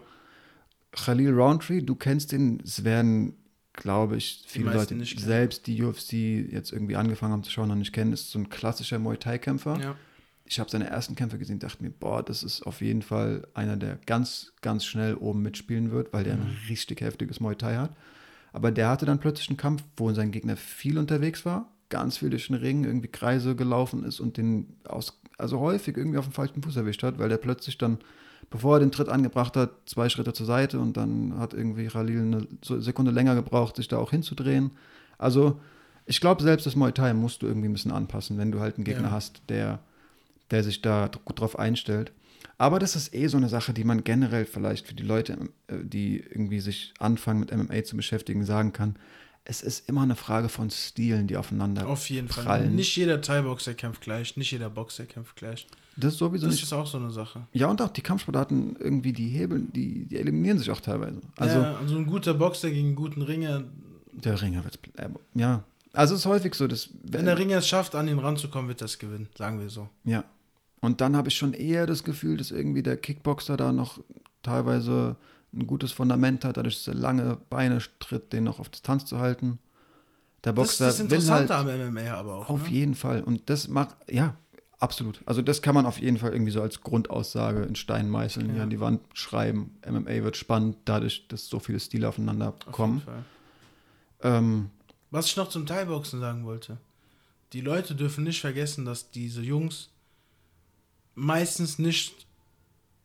Khalil 0.91 1.33
Roundtree, 1.33 1.81
du 1.81 1.95
kennst 1.95 2.33
ihn, 2.33 2.61
es 2.63 2.83
werden, 2.83 3.33
glaube 3.73 4.17
ich, 4.17 4.43
viele 4.47 4.73
Leute, 4.73 4.95
nicht 4.95 5.19
selbst 5.19 5.67
die 5.67 5.81
UFC 5.81 6.13
jetzt 6.13 6.71
irgendwie 6.71 6.95
angefangen 6.95 7.33
haben 7.33 7.43
zu 7.43 7.51
schauen, 7.51 7.69
noch 7.69 7.75
nicht 7.75 7.93
kennen, 7.93 8.13
ist 8.13 8.31
so 8.31 8.39
ein 8.39 8.49
klassischer 8.49 8.99
Muay 8.99 9.17
Thai-Kämpfer 9.17 9.79
ja. 9.79 9.95
ich 10.45 10.59
habe 10.59 10.69
seine 10.69 10.87
ersten 10.87 11.15
Kämpfe 11.15 11.37
gesehen, 11.37 11.59
dachte 11.59 11.83
mir, 11.83 11.89
boah, 11.89 12.21
das 12.23 12.43
ist 12.43 12.63
auf 12.63 12.81
jeden 12.81 13.01
Fall 13.01 13.47
einer, 13.53 13.77
der 13.77 13.97
ganz, 14.05 14.53
ganz 14.61 14.85
schnell 14.85 15.15
oben 15.15 15.41
mitspielen 15.41 15.91
wird, 15.91 16.11
weil 16.13 16.23
der 16.23 16.33
ein 16.33 16.57
richtig 16.69 17.01
heftiges 17.01 17.39
Muay 17.39 17.55
Thai 17.55 17.77
hat. 17.77 17.95
Aber 18.53 18.71
der 18.71 18.89
hatte 18.89 19.05
dann 19.05 19.19
plötzlich 19.19 19.49
einen 19.49 19.57
Kampf, 19.57 19.83
wo 19.95 20.11
sein 20.13 20.31
Gegner 20.31 20.57
viel 20.57 20.97
unterwegs 20.97 21.45
war, 21.45 21.71
ganz 21.89 22.17
viel 22.17 22.29
durch 22.29 22.47
den 22.47 22.55
Ring, 22.55 22.83
irgendwie 22.83 23.07
Kreise 23.07 23.55
gelaufen 23.55 24.03
ist 24.03 24.19
und 24.19 24.37
den 24.37 24.75
aus, 24.83 25.21
also 25.37 25.59
häufig 25.59 25.95
irgendwie 25.97 26.17
auf 26.17 26.25
dem 26.25 26.33
falschen 26.33 26.61
Fuß 26.61 26.75
erwischt 26.75 27.03
hat, 27.03 27.19
weil 27.19 27.29
der 27.29 27.37
plötzlich 27.37 27.77
dann, 27.77 27.99
bevor 28.51 28.75
er 28.75 28.79
den 28.81 28.91
Tritt 28.91 29.09
angebracht 29.09 29.57
hat, 29.57 29.71
zwei 29.87 30.09
Schritte 30.09 30.33
zur 30.33 30.45
Seite 30.45 30.79
und 30.79 30.95
dann 30.97 31.39
hat 31.39 31.53
irgendwie 31.55 31.87
Khalil 31.87 32.21
eine 32.21 32.47
Sekunde 32.81 33.09
länger 33.11 33.33
gebraucht, 33.33 33.77
sich 33.77 33.87
da 33.87 33.97
auch 33.97 34.11
hinzudrehen. 34.11 34.69
Also 35.17 35.59
ich 36.05 36.21
glaube, 36.21 36.43
selbst 36.43 36.65
das 36.67 36.75
Muay 36.75 36.91
Thai 36.91 37.13
musst 37.13 37.41
du 37.41 37.47
irgendwie 37.47 37.69
ein 37.69 37.73
bisschen 37.73 37.91
anpassen, 37.91 38.37
wenn 38.37 38.51
du 38.51 38.59
halt 38.59 38.75
einen 38.75 38.83
Gegner 38.85 39.05
Ja. 39.07 39.11
hast, 39.11 39.41
der 39.49 39.79
der 40.51 40.63
sich 40.65 40.81
da 40.81 41.09
gut 41.23 41.39
drauf 41.39 41.57
einstellt. 41.57 42.11
Aber 42.57 42.77
das 42.77 42.97
ist 42.97 43.15
eh 43.15 43.27
so 43.27 43.37
eine 43.37 43.47
Sache, 43.47 43.73
die 43.73 43.85
man 43.85 44.03
generell 44.03 44.43
vielleicht 44.45 44.85
für 44.85 44.93
die 44.93 45.03
Leute, 45.03 45.37
äh, 45.67 45.75
die 45.81 46.17
irgendwie 46.19 46.59
sich 46.59 46.93
anfangen 46.99 47.39
mit 47.39 47.51
MMA 47.55 47.85
zu 47.85 47.95
beschäftigen, 47.95 48.43
sagen 48.43 48.73
kann. 48.73 48.97
Es 49.45 49.61
ist 49.61 49.87
immer 49.87 50.01
eine 50.01 50.17
Frage 50.17 50.49
von 50.49 50.69
Stilen, 50.69 51.27
die 51.27 51.37
aufeinander 51.37 51.87
Auf 51.87 52.09
jeden 52.09 52.27
Fall. 52.27 52.43
prallen. 52.43 52.75
Nicht 52.75 52.93
jeder 52.97 53.21
Thai-Boxer 53.21 53.75
kämpft 53.75 54.01
gleich, 54.01 54.35
nicht 54.35 54.51
jeder 54.51 54.69
Boxer 54.69 55.05
kämpft 55.05 55.37
gleich. 55.37 55.67
Das 55.97 56.13
ist 56.13 56.19
sowieso 56.19 56.45
Das 56.47 56.55
nicht. 56.55 56.63
ist 56.63 56.73
auch 56.73 56.87
so 56.87 56.97
eine 56.97 57.11
Sache. 57.11 57.47
Ja, 57.53 57.67
und 57.67 57.81
auch 57.81 57.89
die 57.89 58.01
Kampfsportarten, 58.01 58.75
irgendwie 58.79 59.13
die 59.13 59.27
Hebel, 59.29 59.61
die, 59.61 60.05
die 60.05 60.17
eliminieren 60.17 60.57
sich 60.57 60.71
auch 60.71 60.79
teilweise. 60.79 61.21
Also 61.37 61.59
ja, 61.59 61.75
also 61.77 61.95
ein 61.97 62.05
guter 62.05 62.33
Boxer 62.33 62.69
gegen 62.71 62.87
einen 62.87 62.95
guten 62.95 63.21
Ringer, 63.21 63.63
der 64.13 64.41
Ringer 64.41 64.63
wird. 64.63 64.79
Äh, 64.97 65.09
ja, 65.35 65.63
Also 65.93 66.13
es 66.15 66.21
ist 66.21 66.25
häufig 66.25 66.55
so, 66.55 66.67
dass 66.67 66.89
Wenn 67.03 67.25
der 67.25 67.37
Ringer 67.37 67.57
es 67.57 67.67
schafft, 67.67 67.95
an 67.95 68.07
ihn 68.07 68.19
ranzukommen, 68.19 68.67
wird 68.69 68.81
das 68.81 68.99
gewinnen, 68.99 69.27
sagen 69.37 69.59
wir 69.59 69.69
so. 69.69 69.89
Ja. 70.03 70.23
Und 70.79 70.99
dann 71.01 71.15
habe 71.15 71.27
ich 71.29 71.35
schon 71.35 71.53
eher 71.53 71.85
das 71.85 72.03
Gefühl, 72.03 72.37
dass 72.37 72.49
irgendwie 72.51 72.81
der 72.83 72.97
Kickboxer 72.97 73.55
da 73.57 73.71
noch 73.71 73.99
teilweise 74.41 75.15
ein 75.53 75.67
gutes 75.67 75.91
Fundament 75.91 76.45
hat, 76.45 76.57
dadurch, 76.57 76.77
dass 76.77 76.87
er 76.87 76.95
lange 76.95 77.37
Beine 77.49 77.79
tritt, 77.99 78.31
den 78.33 78.45
noch 78.45 78.59
auf 78.59 78.69
Distanz 78.69 79.05
zu 79.05 79.19
halten. 79.19 79.59
Der 80.43 80.53
Das 80.53 80.65
Boxer 80.79 80.87
ist 80.89 80.99
das 80.99 81.09
will 81.11 81.29
halt 81.29 81.41
Interessante 81.43 81.55
am 81.55 81.93
MMA 81.93 82.13
aber 82.13 82.35
auch. 82.35 82.49
auf 82.49 82.63
ne? 82.63 82.69
jeden 82.69 82.95
Fall. 82.95 83.21
Und 83.21 83.49
das 83.49 83.67
macht, 83.67 83.95
ja, 84.09 84.35
absolut. 84.81 85.21
Also 85.25 85.41
das 85.41 85.61
kann 85.61 85.73
man 85.75 85.85
auf 85.85 85.99
jeden 85.99 86.17
Fall 86.17 86.33
irgendwie 86.33 86.51
so 86.51 86.61
als 86.61 86.81
Grundaussage 86.81 87.63
in 87.63 87.75
Stein 87.75 88.09
meißeln, 88.09 88.47
hier 88.47 88.57
Ja. 88.57 88.63
an 88.63 88.69
die 88.69 88.79
Wand 88.79 88.99
schreiben. 89.13 89.77
MMA 89.85 90.23
wird 90.23 90.35
spannend, 90.37 90.77
dadurch, 90.85 91.27
dass 91.29 91.47
so 91.47 91.59
viele 91.59 91.79
Stile 91.79 92.09
aufeinander 92.09 92.49
Auf 92.49 92.71
kommen. 92.73 92.95
jeden 92.99 93.05
Fall. 93.05 93.23
Ähm, 94.23 94.69
Was 95.11 95.27
ich 95.27 95.37
noch 95.37 95.49
zum 95.49 95.65
Thai-Boxen 95.65 96.19
sagen 96.19 96.45
wollte. 96.45 96.77
Die 97.53 97.61
Leute 97.61 97.95
dürfen 97.95 98.23
nicht 98.23 98.39
vergessen, 98.41 98.85
dass 98.85 99.11
diese 99.11 99.41
Jungs 99.41 99.89
meistens 101.15 101.79
nicht 101.79 102.25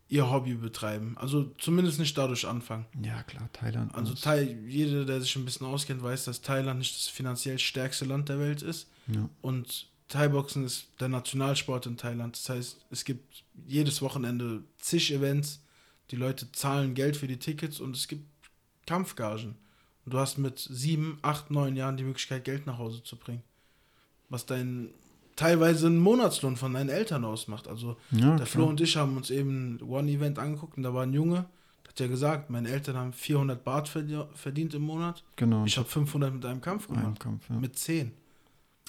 ihr 0.09 0.31
Hobby 0.31 0.55
betreiben. 0.55 1.17
Also 1.19 1.51
zumindest 1.59 1.99
nicht 1.99 2.17
dadurch 2.17 2.47
anfangen. 2.47 2.87
ja, 3.03 3.23
klar, 3.25 3.49
Thailand. 3.53 3.93
Also. 3.95 4.15
Thai, 4.15 4.57
jeder, 4.69 5.05
der 5.05 5.21
sich 5.21 5.35
ein 5.35 5.45
bisschen 5.45 5.67
auskennt, 5.67 6.01
weiß, 6.03 6.27
dass 6.27 6.43
Thailand 6.43 6.79
nicht 6.79 6.95
das 6.95 7.09
finanziell 7.09 7.59
stärkste 7.59 8.05
Land 8.05 8.29
der 8.29 8.39
Welt 8.39 8.63
ist. 8.63 8.89
ja. 9.09 9.29
Und 9.43 9.89
Thai-Boxen 10.09 10.65
ist 10.65 10.87
der 11.01 11.09
Nationalsport 11.09 11.87
in 11.87 11.97
Thailand. 11.97 12.37
Das 12.37 12.49
heißt, 12.49 12.79
es 12.91 13.05
gibt 13.05 13.45
jedes 13.67 14.01
Wochenende 14.03 14.63
zig 14.79 15.13
Events. 15.13 15.61
Die 16.11 16.17
Leute 16.17 16.51
zahlen 16.53 16.95
Geld 16.95 17.17
für 17.17 17.27
die 17.27 17.39
Tickets 17.39 17.81
und 17.81 17.97
es 17.97 18.07
gibt 18.07 18.25
Kampfgagen. 18.87 19.57
Und 20.05 20.15
du 20.15 20.19
hast 20.19 20.39
mit 20.39 20.59
sieben, 20.61 21.19
acht, 21.23 21.51
neun 21.51 21.75
Jahren 21.75 21.97
die 21.97 22.05
Möglichkeit, 22.05 22.45
Geld 22.45 22.67
nach 22.67 22.79
Hause 22.79 23.03
zu 23.03 23.17
bringen. 23.17 23.43
Was 24.29 24.47
dein 24.47 24.91
teilweise 25.35 25.89
einen 25.89 25.99
Monatslohn 25.99 26.57
von 26.57 26.73
deinen 26.73 26.89
Eltern 26.89 27.25
ausmacht. 27.25 27.69
Also 27.69 27.97
ja 28.13 28.37
der 28.37 28.47
Flo 28.47 28.63
klar. 28.63 28.71
und 28.71 28.81
ich 28.81 28.97
haben 28.97 29.17
uns 29.17 29.31
eben 29.31 29.81
One 29.83 30.11
Event 30.11 30.39
angeguckt 30.39 30.77
und 30.77 30.83
da 30.85 30.95
war 30.95 31.03
ein 31.03 31.13
Junge, 31.13 31.45
der 31.85 31.91
hat 31.91 32.01
ja 32.01 32.07
gesagt, 32.07 32.49
meine 32.49 32.69
Eltern 32.71 32.97
haben 32.97 33.13
400 33.13 33.63
Baht 33.63 33.89
verdi- 33.89 34.27
verdient 34.35 34.73
im 34.75 34.83
Monat. 34.83 35.23
Genau. 35.37 35.65
Ich 35.67 35.77
habe 35.77 35.89
500 35.89 36.33
mit 36.33 36.45
einem 36.47 36.61
Kampf 36.63 36.87
gemacht. 36.89 37.21
Kampf, 37.21 37.51
ja. 37.51 37.57
Mit 37.57 37.77
10. 37.79 38.13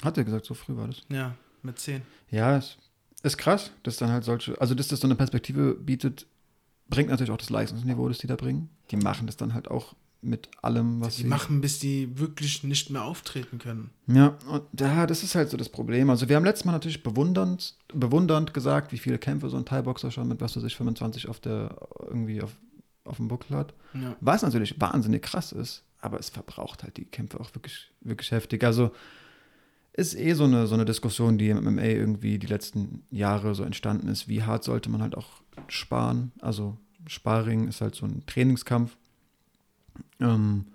Hat 0.04 0.18
er 0.18 0.24
gesagt, 0.24 0.46
so 0.46 0.54
früh 0.54 0.76
war 0.76 0.88
das. 0.88 1.02
Ja, 1.10 1.36
mit 1.64 1.80
10. 1.80 2.02
Ja, 2.30 2.58
es 2.58 2.78
ist 3.24 3.38
krass, 3.38 3.72
dass 3.84 3.98
dann 3.98 4.12
halt 4.12 4.24
solche, 4.24 4.60
also 4.62 4.76
dass 4.76 4.88
das 4.88 5.00
so 5.00 5.08
eine 5.08 5.16
Perspektive 5.16 5.74
bietet, 5.74 6.28
bringt 6.90 7.10
natürlich 7.10 7.32
auch 7.32 7.38
das 7.38 7.50
Leistungsniveau, 7.50 8.08
das 8.08 8.20
die 8.20 8.28
da 8.28 8.36
bringen. 8.36 8.70
Die 8.92 8.98
machen 8.98 9.28
das 9.28 9.38
dann 9.38 9.54
halt 9.54 9.70
auch 9.70 9.96
mit 10.22 10.50
allem, 10.62 11.00
was 11.02 11.16
Die 11.16 11.24
sie 11.24 11.28
machen, 11.28 11.62
bis 11.62 11.80
die 11.80 12.18
wirklich 12.20 12.64
nicht 12.64 12.90
mehr 12.90 13.04
auftreten 13.04 13.60
können. 13.60 13.92
Ja, 14.08 14.38
und 14.50 14.64
ja, 14.80 15.06
das 15.06 15.24
ist 15.24 15.36
halt 15.36 15.50
so 15.50 15.58
das 15.58 15.70
Problem. 15.70 16.10
Also 16.10 16.28
wir 16.28 16.36
haben 16.36 16.44
letztes 16.44 16.66
Mal 16.66 16.72
natürlich 16.72 17.04
bewundernd, 17.04 17.76
bewundernd 17.94 18.54
gesagt, 18.54 18.92
wie 18.92 18.98
viele 18.98 19.20
Kämpfe 19.20 19.50
so 19.50 19.58
ein 19.58 19.66
Thai-Boxer 19.66 20.12
schon 20.12 20.28
mit, 20.28 20.42
was 20.42 20.56
weiß 20.56 20.64
ich, 20.64 20.76
25 20.76 21.28
auf 21.28 21.40
der, 21.40 21.76
irgendwie 22.02 22.42
auf, 22.42 22.56
auf 23.04 23.18
dem 23.18 23.28
Buckel 23.28 23.56
hat. 23.56 23.74
Ja. 23.94 24.16
Was 24.20 24.42
natürlich 24.42 24.80
wahnsinnig 24.82 25.22
krass 25.22 25.52
ist, 25.52 25.84
aber 26.02 26.20
es 26.20 26.30
verbraucht 26.30 26.84
halt 26.84 26.98
die 26.98 27.06
Kämpfe 27.06 27.40
auch 27.40 27.54
wirklich, 27.54 27.92
wirklich 28.02 28.32
heftig. 28.32 28.64
Also 28.64 28.92
ist 29.98 30.16
eh 30.16 30.34
so 30.34 30.46
eine, 30.46 30.68
so 30.68 30.76
eine 30.76 30.86
Diskussion, 30.86 31.38
die 31.38 31.50
im 31.50 31.64
MMA 31.64 31.84
irgendwie 31.84 32.38
die 32.40 32.48
letzten 32.48 33.04
Jahre 33.10 33.56
so 33.56 33.64
entstanden 33.64 34.08
ist. 34.08 34.28
Wie 34.30 34.44
hart 34.44 34.64
sollte 34.64 34.90
man 34.90 35.02
halt 35.02 35.18
auch 35.18 35.42
sparen? 35.68 36.32
Also 36.40 36.78
Sparring 37.08 37.68
ist 37.68 37.82
halt 37.82 37.96
so 37.96 38.06
ein 38.06 38.24
Trainingskampf. 38.28 38.96
Ähm, 40.20 40.68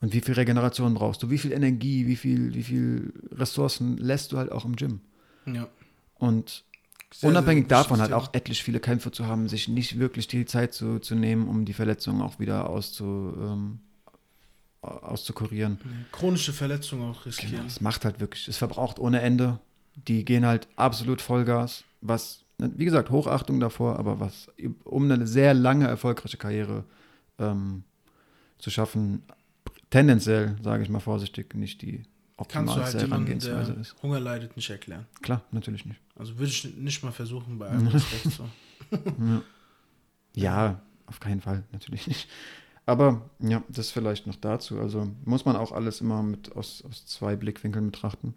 und 0.00 0.12
wie 0.14 0.20
viel 0.20 0.34
Regeneration 0.34 0.94
brauchst 0.94 1.22
du? 1.22 1.30
Wie 1.30 1.38
viel 1.38 1.52
Energie, 1.52 2.06
wie 2.06 2.16
viel, 2.16 2.54
wie 2.54 2.62
viel 2.62 3.12
Ressourcen 3.30 3.98
lässt 3.98 4.32
du 4.32 4.38
halt 4.38 4.50
auch 4.50 4.64
im 4.64 4.74
Gym? 4.76 5.00
ja. 5.46 5.68
Und 6.18 6.64
Sehr, 7.12 7.28
unabhängig 7.30 7.64
sehr 7.64 7.78
davon 7.78 8.00
halt 8.00 8.12
auch 8.12 8.32
etlich 8.32 8.62
viele 8.62 8.78
Kämpfe 8.80 9.10
zu 9.10 9.26
haben, 9.26 9.48
sich 9.48 9.66
nicht 9.68 9.98
wirklich 9.98 10.28
die 10.28 10.46
Zeit 10.46 10.72
zu, 10.72 11.00
zu 11.00 11.14
nehmen, 11.16 11.48
um 11.48 11.64
die 11.64 11.72
Verletzungen 11.72 12.22
auch 12.22 12.38
wieder 12.38 12.70
auszu, 12.70 13.34
ähm, 13.38 13.80
auszukurieren. 14.82 15.78
Chronische 16.12 16.52
Verletzungen 16.52 17.02
auch 17.04 17.24
Genau, 17.24 17.24
riskieren. 17.26 17.66
es 17.66 17.80
macht 17.80 18.04
halt 18.04 18.20
wirklich, 18.20 18.48
es 18.48 18.56
verbraucht 18.56 18.98
ohne 18.98 19.20
Ende. 19.20 19.58
Die 19.94 20.24
gehen 20.24 20.44
halt 20.46 20.68
absolut 20.76 21.20
Vollgas, 21.20 21.84
was, 22.00 22.44
ne, 22.58 22.70
wie 22.76 22.84
gesagt, 22.84 23.10
Hochachtung 23.10 23.60
davor, 23.60 23.98
aber 23.98 24.18
was, 24.20 24.48
um 24.84 25.10
eine 25.10 25.26
sehr 25.26 25.54
lange 25.54 25.86
erfolgreiche 25.86 26.36
Karriere 26.36 26.84
ähm, 27.38 27.84
zu 28.58 28.70
schaffen, 28.70 29.22
tendenziell, 29.90 30.56
sage 30.62 30.82
ich 30.82 30.88
mal 30.88 31.00
vorsichtig, 31.00 31.54
nicht 31.54 31.82
die 31.82 32.02
Kannst 32.48 32.74
du 32.74 32.80
halt 32.80 32.94
optimalste 32.94 32.98
jemanden, 33.02 33.26
Herangehensweise 33.40 33.72
ist. 33.80 33.94
Hunger 34.02 34.18
leidet, 34.18 34.56
nicht 34.56 34.68
erklären. 34.70 35.06
Klar, 35.20 35.42
natürlich 35.52 35.84
nicht. 35.86 36.00
Also 36.16 36.38
würde 36.38 36.50
ich 36.50 36.74
nicht 36.76 37.04
mal 37.04 37.12
versuchen, 37.12 37.58
bei 37.58 37.68
allem 37.68 37.86
Respekt 37.86 38.32
so. 38.36 38.48
Ja. 39.20 39.42
ja, 40.34 40.80
auf 41.06 41.20
keinen 41.20 41.40
Fall, 41.40 41.62
natürlich 41.72 42.06
nicht. 42.08 42.28
Aber 42.84 43.30
ja, 43.38 43.62
das 43.68 43.90
vielleicht 43.90 44.26
noch 44.26 44.36
dazu. 44.36 44.78
Also 44.78 45.08
muss 45.24 45.44
man 45.44 45.56
auch 45.56 45.72
alles 45.72 46.00
immer 46.00 46.22
mit 46.22 46.54
aus, 46.56 46.82
aus 46.88 47.06
zwei 47.06 47.36
Blickwinkeln 47.36 47.86
betrachten. 47.86 48.34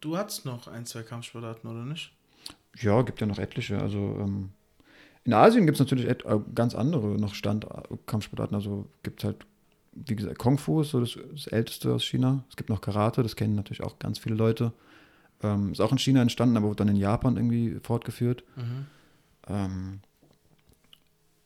Du 0.00 0.16
hattest 0.16 0.44
noch 0.44 0.68
ein, 0.68 0.86
zwei 0.86 1.02
Kampfsportarten, 1.02 1.68
oder 1.68 1.84
nicht? 1.84 2.12
Ja, 2.76 3.02
gibt 3.02 3.20
ja 3.20 3.26
noch 3.26 3.38
etliche. 3.38 3.80
Also 3.80 3.98
ähm, 3.98 4.50
in 5.24 5.32
Asien 5.32 5.66
gibt 5.66 5.76
es 5.76 5.80
natürlich 5.80 6.06
äh, 6.06 6.40
ganz 6.54 6.74
andere 6.74 7.18
noch 7.18 7.34
Stand-Kampfsportarten. 7.34 8.54
Also 8.54 8.88
gibt 9.02 9.20
es 9.20 9.24
halt, 9.24 9.46
wie 9.92 10.14
gesagt, 10.14 10.38
Kung 10.38 10.58
Fu 10.58 10.82
ist 10.82 10.90
so 10.90 11.00
das, 11.00 11.18
das 11.32 11.46
älteste 11.48 11.92
aus 11.92 12.04
China. 12.04 12.44
Es 12.48 12.56
gibt 12.56 12.68
noch 12.68 12.80
Karate, 12.80 13.22
das 13.22 13.34
kennen 13.34 13.54
natürlich 13.54 13.82
auch 13.82 13.98
ganz 13.98 14.18
viele 14.18 14.36
Leute. 14.36 14.72
Ähm, 15.42 15.72
ist 15.72 15.80
auch 15.80 15.92
in 15.92 15.98
China 15.98 16.22
entstanden, 16.22 16.56
aber 16.56 16.68
wurde 16.68 16.76
dann 16.84 16.88
in 16.88 16.96
Japan 16.96 17.36
irgendwie 17.36 17.78
fortgeführt. 17.82 18.44
Mhm. 18.56 18.86
Ähm, 19.48 20.00
äh, 20.02 20.07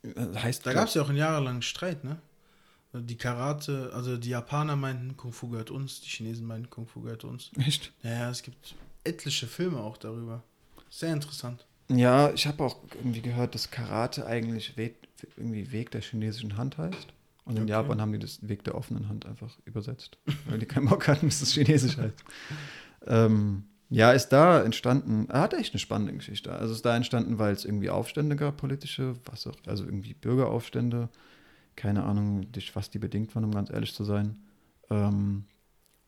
heißt, 0.05 0.67
Da 0.67 0.73
gab 0.73 0.89
es 0.89 0.95
ja 0.95 1.03
auch 1.03 1.09
einen 1.09 1.19
jahrelangen 1.19 1.63
Streit, 1.63 2.05
ne? 2.05 2.19
Die 2.95 3.17
Karate, 3.17 3.91
also 3.95 4.19
die 4.19 4.29
Japaner 4.31 4.77
meinten, 4.77 5.17
Kung 5.17 5.33
Fu 5.33 5.49
gehört 5.49 5.71
uns, 5.71 6.03
die 6.03 6.09
Chinesen 6.09 6.47
meinten, 6.47 6.69
Kung 6.69 6.87
Fu 6.87 7.01
gehört 7.01 7.25
uns. 7.25 7.51
Echt? 7.59 7.93
Ja, 8.03 8.11
ja, 8.11 8.31
es 8.31 8.43
gibt 8.43 8.75
etliche 9.05 9.47
Filme 9.47 9.79
auch 9.81 9.97
darüber. 9.97 10.43
Sehr 10.91 11.13
interessant. 11.13 11.65
Ja, 11.89 12.31
ich 12.33 12.47
habe 12.47 12.63
auch 12.63 12.77
irgendwie 12.95 13.23
gehört, 13.23 13.55
dass 13.55 13.71
Karate 13.71 14.27
eigentlich 14.27 14.77
Weg, 14.77 14.97
irgendwie 15.37 15.73
Weg 15.73 15.91
der 15.91 16.03
chinesischen 16.03 16.57
Hand 16.59 16.77
heißt. 16.77 17.09
Und 17.45 17.57
in 17.57 17.63
Okay. 17.63 17.73
Japan 17.73 18.01
haben 18.01 18.13
die 18.13 18.19
das 18.19 18.47
Weg 18.47 18.63
der 18.65 18.75
offenen 18.75 19.09
Hand 19.09 19.27
einfach 19.27 19.59
übersetzt, 19.65 20.19
weil 20.47 20.59
die 20.59 20.67
keinen 20.67 20.89
Bock 20.89 21.09
hatten, 21.09 21.27
dass 21.27 21.41
es 21.43 21.53
chinesisch 21.55 21.97
heißt. 21.97 22.25
ähm, 23.07 23.65
ja, 23.93 24.13
ist 24.13 24.31
da 24.31 24.63
entstanden, 24.63 25.29
er 25.29 25.43
hat 25.43 25.55
echt 25.55 25.75
eine 25.75 25.79
spannende 25.79 26.15
Geschichte. 26.15 26.53
Also 26.53 26.73
ist 26.75 26.85
da 26.85 26.97
entstanden, 26.97 27.39
weil 27.39 27.53
es 27.53 27.65
irgendwie 27.67 27.91
Aufstände 27.91 28.37
gab, 28.37 28.57
politische, 28.57 29.17
was 29.27 29.47
auch, 29.47 29.57
also 29.67 29.85
irgendwie 29.85 30.15
Bürgeraufstände. 30.15 31.11
Keine 31.77 32.05
Ahnung, 32.05 32.47
was 32.75 32.91
die 32.91 32.99
bedingt 32.99 33.35
waren, 33.35 33.45
um 33.45 33.53
ganz 33.55 33.71
ehrlich 33.71 33.95
zu 33.95 34.05
sein. 34.05 34.37
Ähm, 34.91 35.45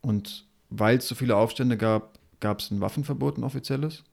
und 0.01 0.47
weil 0.71 0.99
es 0.99 1.09
so 1.09 1.15
viele 1.15 1.37
Aufstände 1.37 1.77
gab, 1.77 2.19
gab 2.41 2.61
es 2.61 2.71
ein 2.71 2.81
Waffenverbot, 2.81 3.39
ein 3.39 3.45
offizielles, 3.45 4.05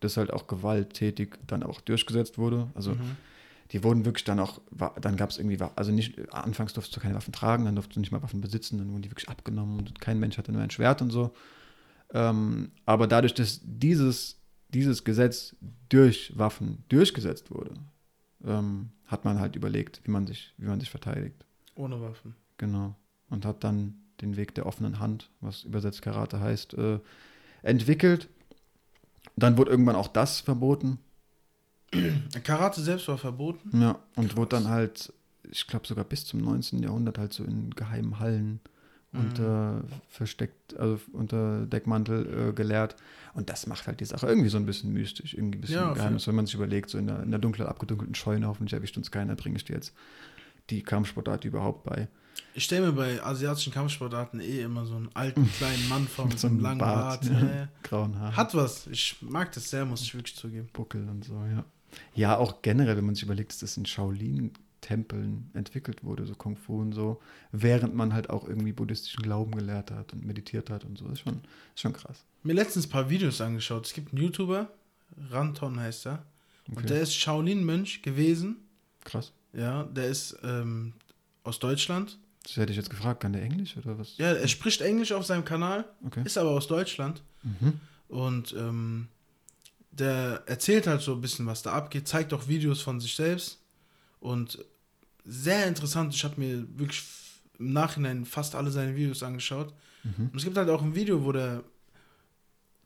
das 0.00 0.16
halt 0.16 0.32
auch 0.32 0.46
gewalttätig 0.46 1.36
dann 1.46 1.62
auch 1.62 1.80
durchgesetzt 1.80 2.38
wurde. 2.38 2.68
Also 2.74 2.92
Mhm. 2.92 3.16
die 3.72 3.82
wurden 3.82 4.04
wirklich 4.04 4.24
dann 4.24 4.38
auch, 4.38 4.60
dann 5.00 5.16
gab 5.16 5.30
es 5.30 5.38
irgendwie, 5.38 5.58
also 5.74 5.90
nicht, 5.90 6.32
anfangs 6.32 6.72
durfst 6.74 6.94
du 6.94 7.00
keine 7.00 7.16
Waffen 7.16 7.32
tragen, 7.32 7.64
dann 7.64 7.74
durfst 7.74 7.94
du 7.96 8.00
nicht 8.00 8.12
mal 8.12 8.22
Waffen 8.22 8.40
besitzen, 8.40 8.78
dann 8.78 8.92
wurden 8.92 9.02
die 9.02 9.10
wirklich 9.10 9.28
abgenommen 9.28 9.78
und 9.78 10.00
kein 10.00 10.20
Mensch 10.20 10.38
hatte 10.38 10.52
nur 10.52 10.62
ein 10.62 10.70
Schwert 10.70 11.02
und 11.02 11.10
so. 11.10 11.32
Ähm, 12.12 12.70
aber 12.84 13.06
dadurch, 13.06 13.34
dass 13.34 13.60
dieses, 13.62 14.38
dieses 14.68 15.04
Gesetz 15.04 15.56
durch 15.88 16.32
Waffen 16.38 16.84
durchgesetzt 16.88 17.50
wurde, 17.50 17.74
ähm, 18.44 18.90
hat 19.06 19.24
man 19.24 19.40
halt 19.40 19.56
überlegt, 19.56 20.00
wie 20.04 20.10
man 20.10 20.26
sich, 20.26 20.52
wie 20.56 20.66
man 20.66 20.80
sich 20.80 20.90
verteidigt. 20.90 21.44
Ohne 21.74 22.00
Waffen. 22.00 22.34
Genau. 22.58 22.94
Und 23.28 23.44
hat 23.44 23.64
dann 23.64 23.94
den 24.20 24.36
Weg 24.36 24.54
der 24.54 24.66
offenen 24.66 24.98
Hand, 24.98 25.30
was 25.40 25.64
übersetzt 25.64 26.02
Karate 26.02 26.40
heißt, 26.40 26.74
äh, 26.74 27.00
entwickelt. 27.62 28.28
Dann 29.36 29.56
wurde 29.58 29.70
irgendwann 29.70 29.96
auch 29.96 30.08
das 30.08 30.40
verboten. 30.40 30.98
Karate 32.44 32.80
selbst 32.80 33.08
war 33.08 33.18
verboten. 33.18 33.80
Ja, 33.80 33.98
und 34.16 34.28
Krass. 34.28 34.36
wurde 34.36 34.56
dann 34.56 34.68
halt, 34.68 35.12
ich 35.50 35.66
glaube 35.66 35.86
sogar 35.86 36.04
bis 36.04 36.24
zum 36.24 36.40
19. 36.40 36.82
Jahrhundert 36.82 37.18
halt 37.18 37.32
so 37.32 37.44
in 37.44 37.70
geheimen 37.70 38.18
Hallen 38.18 38.52
Mhm. 38.52 38.60
Unter 39.18 39.82
versteckt, 40.08 40.76
also 40.78 41.00
unter 41.12 41.66
Deckmantel 41.66 42.50
äh, 42.50 42.52
gelehrt. 42.52 42.96
Und 43.34 43.50
das 43.50 43.66
macht 43.66 43.86
halt 43.86 44.00
die 44.00 44.04
Sache 44.04 44.26
irgendwie 44.26 44.48
so 44.48 44.56
ein 44.56 44.66
bisschen 44.66 44.92
mystisch, 44.92 45.34
irgendwie 45.34 45.58
ein 45.58 45.60
bisschen 45.60 45.76
Ja, 45.76 45.92
geheimnis, 45.92 46.26
wenn 46.26 46.34
man 46.34 46.46
sich 46.46 46.54
überlegt, 46.54 46.90
so 46.90 46.98
in 46.98 47.06
der, 47.06 47.22
in 47.22 47.30
der 47.30 47.40
dunkel 47.40 47.66
abgedunkelten 47.66 48.14
Scheune, 48.14 48.46
hoffentlich 48.46 48.72
erwischt 48.72 48.96
uns 48.96 49.10
keiner, 49.10 49.36
bringe 49.36 49.56
ich 49.56 49.64
dir 49.64 49.74
jetzt 49.74 49.92
die 50.70 50.82
Kampfsportart 50.82 51.44
überhaupt 51.44 51.84
bei. 51.84 52.08
Ich 52.54 52.64
stelle 52.64 52.86
mir 52.86 52.92
bei 52.92 53.22
asiatischen 53.22 53.72
Kampfsportarten 53.72 54.40
eh 54.40 54.62
immer 54.62 54.86
so 54.86 54.96
einen 54.96 55.10
alten 55.14 55.50
kleinen 55.58 55.88
Mann 55.88 56.08
vor 56.08 56.26
mit 56.26 56.38
so 56.38 56.46
einem 56.46 56.60
langen 56.60 56.78
Bart. 56.78 57.24
Ja, 57.24 57.40
ja. 57.40 57.68
grauen 57.82 58.18
Haaren. 58.18 58.36
Hat 58.36 58.54
was. 58.54 58.86
Ich 58.86 59.16
mag 59.20 59.52
das 59.52 59.70
sehr, 59.70 59.84
muss 59.84 60.02
ich 60.02 60.14
wirklich 60.14 60.36
zugeben. 60.36 60.68
Buckel 60.72 61.08
und 61.08 61.24
so, 61.24 61.34
ja. 61.34 61.64
Ja, 62.14 62.36
auch 62.36 62.62
generell, 62.62 62.96
wenn 62.96 63.06
man 63.06 63.14
sich 63.14 63.24
überlegt, 63.24 63.50
dass 63.50 63.58
das 63.58 63.76
in 63.76 63.86
Tempeln 64.86 65.50
entwickelt 65.52 66.04
wurde, 66.04 66.24
so 66.26 66.34
Kung 66.36 66.56
Fu 66.56 66.80
und 66.80 66.92
so, 66.92 67.20
während 67.50 67.94
man 67.96 68.12
halt 68.14 68.30
auch 68.30 68.46
irgendwie 68.48 68.72
buddhistischen 68.72 69.22
Glauben 69.22 69.50
gelehrt 69.50 69.90
hat 69.90 70.12
und 70.12 70.24
meditiert 70.24 70.70
hat 70.70 70.84
und 70.84 70.96
so. 70.96 71.08
Ist 71.08 71.20
schon, 71.20 71.40
ist 71.74 71.80
schon 71.80 71.92
krass. 71.92 72.24
Mir 72.44 72.52
letztens 72.54 72.86
ein 72.86 72.90
paar 72.90 73.10
Videos 73.10 73.40
angeschaut. 73.40 73.84
Es 73.86 73.92
gibt 73.92 74.12
einen 74.12 74.22
YouTuber, 74.22 74.70
Ranton 75.30 75.80
heißt 75.80 76.06
er. 76.06 76.24
Okay. 76.68 76.76
Und 76.76 76.90
der 76.90 77.00
ist 77.00 77.14
Shaolin-Mönch 77.14 78.02
gewesen. 78.02 78.56
Krass. 79.04 79.32
Ja, 79.52 79.82
der 79.84 80.06
ist 80.06 80.36
ähm, 80.44 80.92
aus 81.42 81.58
Deutschland. 81.58 82.18
Das 82.44 82.56
hätte 82.56 82.70
ich 82.70 82.76
jetzt 82.76 82.90
gefragt, 82.90 83.20
kann 83.20 83.32
der 83.32 83.42
Englisch 83.42 83.76
oder 83.76 83.98
was? 83.98 84.16
Ja, 84.18 84.32
er 84.32 84.46
spricht 84.48 84.80
Englisch 84.82 85.10
auf 85.10 85.26
seinem 85.26 85.44
Kanal, 85.44 85.84
Okay. 86.06 86.22
ist 86.24 86.38
aber 86.38 86.50
aus 86.50 86.68
Deutschland. 86.68 87.22
Mhm. 87.42 87.80
Und 88.08 88.52
ähm, 88.56 89.08
der 89.90 90.44
erzählt 90.46 90.86
halt 90.86 91.00
so 91.00 91.14
ein 91.14 91.20
bisschen, 91.20 91.46
was 91.46 91.62
da 91.62 91.72
abgeht, 91.72 92.06
zeigt 92.06 92.32
auch 92.32 92.46
Videos 92.46 92.82
von 92.82 93.00
sich 93.00 93.16
selbst. 93.16 93.58
Und 94.20 94.64
sehr 95.26 95.66
interessant, 95.66 96.14
ich 96.14 96.24
habe 96.24 96.40
mir 96.40 96.66
wirklich 96.78 97.02
im 97.58 97.72
Nachhinein 97.72 98.24
fast 98.24 98.54
alle 98.54 98.70
seine 98.70 98.94
Videos 98.94 99.22
angeschaut. 99.22 99.72
Mhm. 100.04 100.30
Und 100.32 100.36
es 100.36 100.44
gibt 100.44 100.56
halt 100.56 100.68
auch 100.68 100.82
ein 100.82 100.94
Video, 100.94 101.24
wo 101.24 101.32
der 101.32 101.62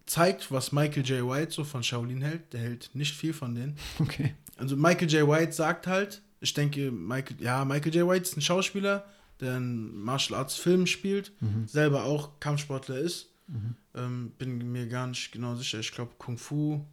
zeigt, 0.07 0.51
was 0.51 0.73
Michael 0.73 1.05
J. 1.05 1.29
White 1.29 1.53
so 1.53 1.65
von 1.65 1.83
Shaolin 1.83 2.23
hält. 2.23 2.53
Der 2.53 2.61
hält 2.61 2.91
nicht 2.95 3.15
viel 3.15 3.33
von 3.33 3.55
denen. 3.55 3.77
Okay. 3.99 4.35
Also 4.57 4.77
Michael 4.77 5.09
J. 5.11 5.29
White 5.29 5.53
sagt 5.53 5.87
halt, 5.87 6.23
ich 6.41 6.53
denke, 6.55 6.91
Michael, 6.91 7.37
ja, 7.41 7.65
Michael 7.65 7.95
J. 7.95 8.09
White 8.09 8.23
ist 8.23 8.37
ein 8.37 8.41
Schauspieler, 8.43 9.05
der 9.41 9.57
in 9.57 9.97
Martial 10.03 10.39
Arts 10.39 10.57
Filmen 10.57 10.87
spielt, 10.87 11.33
Mhm. 11.41 11.67
selber 11.67 12.05
auch 12.05 12.41
Kampfsportler 12.41 12.99
ist. 12.99 13.29
Mhm. 13.47 13.75
Ähm, 13.95 14.33
bin 14.39 14.73
mir 14.73 14.87
gar 14.87 15.07
nicht 15.07 15.33
genau 15.33 15.55
sicher. 15.57 15.81
Ich 15.81 15.93
glaube, 15.93 16.13
Kung 16.19 16.39
Fu, 16.39 16.85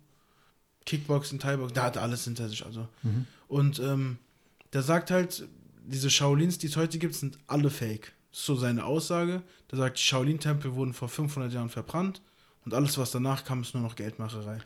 Kickboxen, 0.86 1.40
Thai-Boxen, 1.40 1.76
da 1.76 1.84
hat 1.84 1.96
er 1.98 2.02
alles 2.04 2.24
hinter 2.24 2.48
sich. 2.50 2.66
Also. 2.66 2.88
Mhm. 3.04 3.26
Und 3.48 3.80
ähm, 3.80 4.18
der 4.74 4.82
sagt 4.82 5.12
halt, 5.12 5.48
diese 5.86 6.10
Shaolins, 6.10 6.58
die 6.58 6.68
es 6.68 6.78
heute 6.78 7.00
gibt, 7.00 7.16
sind 7.16 7.38
alle 7.48 7.70
fake. 7.70 8.14
Das 8.32 8.40
ist 8.40 8.46
so 8.46 8.56
seine 8.56 8.86
Aussage. 8.86 9.42
Der 9.72 9.78
sagt, 9.78 9.98
die 9.98 10.04
Shaolin-Tempel 10.04 10.76
wurden 10.76 10.94
vor 10.94 11.10
500 11.10 11.54
Jahren 11.54 11.70
verbrannt 11.70 12.22
und 12.66 12.74
alles, 12.74 12.98
was 12.98 13.12
danach 13.12 13.46
kam, 13.46 13.62
ist 13.62 13.74
nur 13.74 13.84
noch 13.84 13.96
Geldmacherei. 13.96 14.60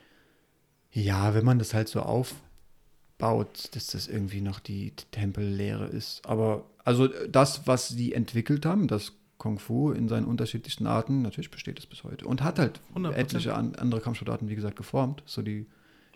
Ja, 0.91 1.35
wenn 1.35 1.45
man 1.45 1.59
das 1.59 1.73
halt 1.73 1.87
so 1.87 2.01
aufbaut, 2.01 3.69
dass 3.73 3.87
das 3.87 4.07
irgendwie 4.07 4.41
noch 4.41 4.59
die 4.59 4.91
Tempellehre 5.11 5.85
ist. 5.85 6.25
Aber 6.25 6.65
also 6.83 7.07
das, 7.07 7.67
was 7.67 7.89
sie 7.89 8.13
entwickelt 8.13 8.65
haben, 8.65 8.87
das 8.87 9.13
Kung 9.37 9.59
Fu 9.59 9.91
in 9.91 10.07
seinen 10.07 10.25
unterschiedlichsten 10.25 10.87
Arten, 10.87 11.21
natürlich 11.21 11.51
besteht 11.51 11.79
es 11.79 11.85
bis 11.85 12.03
heute. 12.03 12.25
Und 12.25 12.41
hat 12.41 12.59
halt 12.59 12.79
100%. 12.95 13.11
etliche 13.13 13.53
an, 13.53 13.75
andere 13.75 14.01
Kampfsportarten, 14.01 14.49
wie 14.49 14.55
gesagt, 14.55 14.75
geformt. 14.75 15.23
So 15.25 15.41
die, 15.41 15.67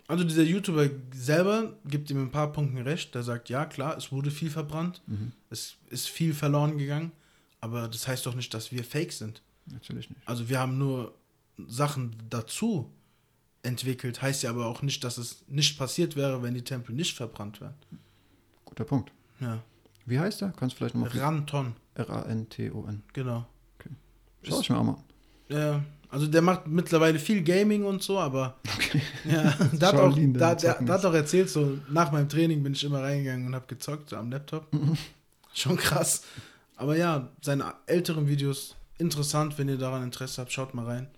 Also 0.08 0.24
dieser 0.24 0.42
YouTuber 0.42 0.88
selber 1.12 1.74
gibt 1.84 2.10
ihm 2.10 2.22
ein 2.22 2.30
paar 2.30 2.52
Punkten 2.52 2.78
recht. 2.78 3.14
Der 3.14 3.22
sagt, 3.22 3.48
ja 3.48 3.64
klar, 3.66 3.96
es 3.96 4.12
wurde 4.12 4.30
viel 4.30 4.50
verbrannt, 4.50 5.02
mhm, 5.06 5.32
es 5.50 5.76
ist 5.88 6.08
viel 6.08 6.32
verloren 6.32 6.78
gegangen, 6.78 7.12
aber 7.60 7.88
das 7.88 8.06
heißt 8.06 8.24
doch 8.26 8.34
nicht, 8.34 8.52
dass 8.54 8.70
wir 8.70 8.84
fake 8.84 9.12
sind. 9.12 9.42
natürlich 9.66 10.08
nicht. 10.10 10.20
Also 10.26 10.48
wir 10.48 10.60
haben 10.60 10.78
nur 10.78 11.14
Sachen 11.66 12.14
dazu 12.30 12.90
entwickelt, 13.62 14.22
heißt 14.22 14.44
ja 14.44 14.50
aber 14.50 14.66
auch 14.66 14.82
nicht, 14.82 15.02
dass 15.02 15.18
es 15.18 15.42
nicht 15.48 15.76
passiert 15.76 16.14
wäre, 16.14 16.42
wenn 16.42 16.54
die 16.54 16.62
Tempel 16.62 16.94
nicht 16.94 17.16
verbrannt 17.16 17.60
wären. 17.60 17.74
Guter 18.64 18.84
Punkt. 18.84 19.10
Ja. 19.40 19.62
Wie 20.04 20.20
heißt 20.20 20.40
der? 20.40 20.52
Kannst 20.56 20.74
du 20.74 20.78
vielleicht 20.78 20.94
nochmal. 20.94 21.10
Ranton, 21.18 21.74
R-A-N-T-O-N. 21.94 23.02
genau. 23.12 23.46
Schau 24.42 24.60
ich 24.60 24.70
mir 24.70 24.78
auch 24.78 24.84
mal 24.84 24.92
an. 24.92 25.04
Ja, 25.48 25.84
also 26.16 26.28
der 26.28 26.40
macht 26.40 26.66
mittlerweile 26.66 27.18
viel 27.18 27.42
Gaming 27.42 27.84
und 27.84 28.02
so, 28.02 28.18
aber 28.18 28.56
Okay. 28.74 29.02
ja, 29.24 29.50
der 29.72 29.88
hat, 29.88 29.94
auch, 29.94 30.12
Shaolin, 30.12 30.32
der 30.32 30.54
der 30.54 30.88
hat 30.88 31.04
auch 31.04 31.12
erzählt, 31.12 31.50
so 31.50 31.78
nach 31.90 32.10
meinem 32.10 32.28
Training 32.28 32.62
bin 32.62 32.72
ich 32.72 32.84
immer 32.84 33.02
reingegangen 33.02 33.46
und 33.46 33.54
habe 33.54 33.66
gezockt 33.66 34.08
so 34.08 34.16
am 34.16 34.30
Laptop. 34.30 34.66
Schon 35.54 35.76
krass. 35.76 36.22
Aber 36.76 36.96
ja, 36.96 37.28
seine 37.42 37.74
älteren 37.84 38.28
Videos, 38.28 38.76
interessant, 38.96 39.58
wenn 39.58 39.68
ihr 39.68 39.76
daran 39.76 40.02
Interesse 40.02 40.40
habt, 40.40 40.52
schaut 40.52 40.72
mal 40.72 40.86
rein. 40.86 41.08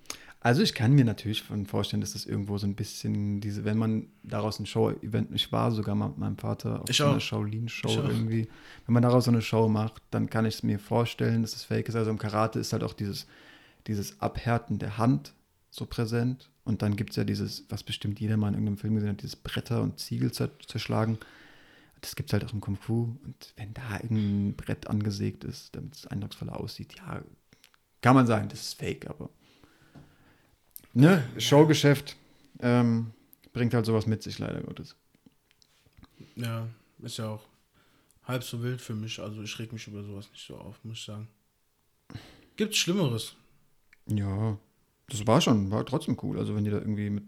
Also 0.41 0.63
ich 0.63 0.75
kann 0.75 0.93
mir 0.93 1.05
natürlich 1.05 1.45
vorstellen, 1.67 2.01
dass 2.01 2.15
das 2.15 2.27
irgendwo 2.27 2.59
so 2.59 2.67
ein 2.67 2.75
bisschen 2.75 3.41
diese, 3.41 3.65
wenn 3.65 3.79
man 3.79 4.07
daraus 4.25 4.59
ein 4.59 4.67
Show-Event, 4.67 5.31
ich 5.33 5.53
war 5.53 5.71
sogar 5.71 5.95
mal 5.95 6.09
mit 6.09 6.19
meinem 6.19 6.39
Vater 6.39 6.83
auf 6.83 6.91
Ich 6.91 6.97
so 6.97 7.07
einer. 7.07 7.21
Shaolin-Show 7.21 7.89
irgendwie, 7.89 8.49
wenn 8.87 8.95
man 8.95 9.03
daraus 9.03 9.27
so 9.27 9.31
eine 9.31 9.43
Show 9.43 9.69
macht, 9.69 10.03
dann 10.11 10.29
kann 10.29 10.45
ich 10.45 10.55
es 10.55 10.63
mir 10.65 10.79
vorstellen, 10.81 11.43
dass 11.43 11.55
es 11.55 11.65
fake 11.65 11.89
ist. 11.89 11.97
Also 11.97 12.11
im 12.11 12.19
Karate 12.19 12.59
ist 12.61 12.73
halt 12.73 12.85
auch 12.85 12.95
dieses, 12.95 13.27
dieses 13.87 14.21
Abhärten 14.21 14.79
der 14.79 14.99
Hand 14.99 15.35
so 15.71 15.87
präsent 15.87 16.51
und 16.65 16.83
dann 16.83 16.97
gibt 16.97 17.11
es 17.11 17.17
ja 17.17 17.25
dieses, 17.25 17.65
was 17.69 17.83
bestimmt 17.83 18.21
jeder 18.21 18.37
mal 18.37 18.49
in 18.49 18.55
irgendeinem 18.55 18.79
Film 18.79 18.95
gesehen 18.95 19.11
hat, 19.11 19.23
dieses 19.23 19.37
Bretter 19.37 19.83
und 19.83 19.99
Ziegel 19.99 20.33
zer 20.33 20.51
zerschlagen. 20.67 21.19
Das 22.01 22.15
gibt 22.15 22.31
es 22.31 22.33
halt 22.33 22.45
auch 22.45 22.53
im 22.53 22.61
Kung 22.61 22.77
Fu 22.77 23.17
und 23.25 23.53
wenn 23.57 23.75
da 23.75 23.97
irgendein 24.03 24.55
Brett 24.57 24.87
angesägt 24.87 25.45
ist, 25.45 25.75
damit 25.75 25.97
es 25.97 26.07
eindrucksvoller 26.07 26.59
aussieht, 26.59 26.95
ja, 26.97 27.23
kann 28.01 28.15
man 28.15 28.27
sagen, 28.27 28.49
das 28.49 28.61
ist 28.61 28.75
fake, 28.75 29.09
aber 29.09 29.31
Ne, 30.95 31.23
Showgeschäft 31.39 32.17
ähm, 32.61 33.13
bringt 33.53 33.75
halt 33.75 33.87
sowas 33.87 34.07
mit 34.07 34.23
sich, 34.23 34.39
leider 34.39 34.61
Gottes. 34.63 34.97
Ja, 36.35 36.67
ist 37.03 37.19
ja 37.19 37.29
auch 37.29 37.45
halb 38.25 38.43
so 38.43 38.63
wild 38.63 38.81
für 38.81 38.95
mich. 38.95 39.21
Also 39.21 39.43
ich 39.43 39.59
reg 39.59 39.73
mich 39.73 39.87
über 39.87 40.03
sowas 40.03 40.29
nicht 40.33 40.45
so 40.47 40.57
auf, 40.57 40.83
muss 40.85 40.99
ich 40.99 41.05
sagen. 41.05 41.29
Gibt's 42.57 42.79
Schlimmeres? 42.79 43.37
Ja, 44.09 44.59
das 45.09 45.27
war 45.27 45.41
schon, 45.41 45.71
war 45.71 45.85
trotzdem 45.87 46.17
cool. 46.23 46.39
Also 46.39 46.55
wenn 46.55 46.65
die 46.65 46.71
da 46.71 46.79
irgendwie 46.79 47.11
mit 47.11 47.25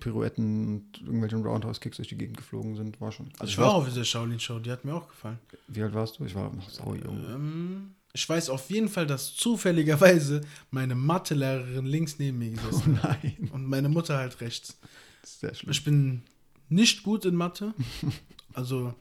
Pirouetten 0.00 0.68
und 0.68 1.00
irgendwelchen 1.00 1.42
Roundhouse-Kicks 1.44 1.96
durch 1.96 2.08
die 2.08 2.16
Gegend 2.18 2.36
geflogen 2.36 2.76
sind, 2.76 3.00
war 3.00 3.10
schon. 3.10 3.30
Also 3.38 3.50
ich 3.50 3.58
war 3.58 3.74
auf 3.74 3.86
dieser 3.86 4.04
Shaolin-Show, 4.04 4.60
die 4.60 4.70
hat 4.70 4.84
mir 4.84 4.94
auch 4.94 5.08
gefallen. 5.08 5.38
Wie 5.66 5.82
alt 5.82 5.92
warst 5.94 6.18
du? 6.18 6.24
Ich 6.24 6.34
war 6.34 6.52
noch 6.52 6.70
sau 6.70 6.94
jung. 6.94 7.18
Ähm, 7.28 7.94
ich 8.12 8.28
weiß 8.28 8.50
auf 8.50 8.70
jeden 8.70 8.88
Fall, 8.88 9.06
dass 9.06 9.34
zufälligerweise 9.34 10.40
meine 10.70 10.94
Mathelehrerin 10.94 11.84
links 11.86 12.18
neben 12.18 12.38
mir 12.38 12.50
Oh 12.52 12.66
gesessen 12.70 13.02
hat. 13.02 13.22
nein, 13.24 13.50
Und 13.52 13.66
meine 13.66 13.88
Mutter 13.88 14.16
halt 14.18 14.40
rechts. 14.40 14.78
sehr 15.24 15.52
schlimm. 15.54 15.72
Ich 15.72 15.82
bin 15.84 16.22
nicht 16.68 17.02
gut 17.02 17.24
in 17.24 17.34
Mathe. 17.34 17.74
Also, 18.54 18.94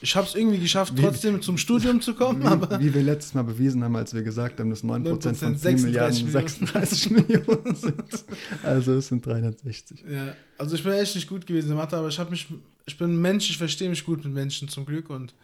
ich 0.00 0.16
habe 0.16 0.26
es 0.26 0.34
irgendwie 0.34 0.58
geschafft, 0.58 0.96
Wie- 0.96 1.02
trotzdem 1.02 1.42
zum 1.42 1.58
Studium 1.58 2.00
zu 2.00 2.14
kommen, 2.14 2.42
aber 2.46 2.80
Wie, 2.80 2.86
wie 2.86 2.94
wir 2.94 3.02
letztes 3.02 3.34
Mal 3.34 3.42
bewiesen 3.42 3.82
haben, 3.84 3.96
als 3.96 4.14
wir 4.14 4.22
gesagt 4.22 4.58
haben, 4.60 4.70
dass 4.70 4.82
9% 4.84 5.04
von 5.04 5.20
10 5.20 5.34
36 5.34 5.84
Milliarden 5.84 6.24
Millionen. 6.24 6.48
36 6.48 7.10
Millionen 7.10 7.74
sind. 7.74 8.24
Also 8.62 8.94
es 8.94 9.08
sind 9.08 9.24
360. 9.26 10.04
ja, 10.10 10.34
also 10.58 10.74
ich 10.76 10.82
bin 10.82 10.92
echt 10.92 11.14
nicht 11.14 11.28
gut 11.28 11.46
gewesen 11.46 11.70
in 11.70 11.76
Mathe, 11.76 11.96
aber 11.96 12.08
ich 12.08 12.18
mich, 12.30 12.46
ich 12.86 12.96
bin 12.98 13.10
ein 13.12 13.20
Mensch, 13.20 13.48
ich 13.50 13.58
verstehe 13.58 13.88
mich 13.88 14.04
gut 14.04 14.24
mit 14.24 14.32
Menschen 14.34 14.68
zum 14.68 14.84
Glück 14.86 15.10
und 15.10 15.34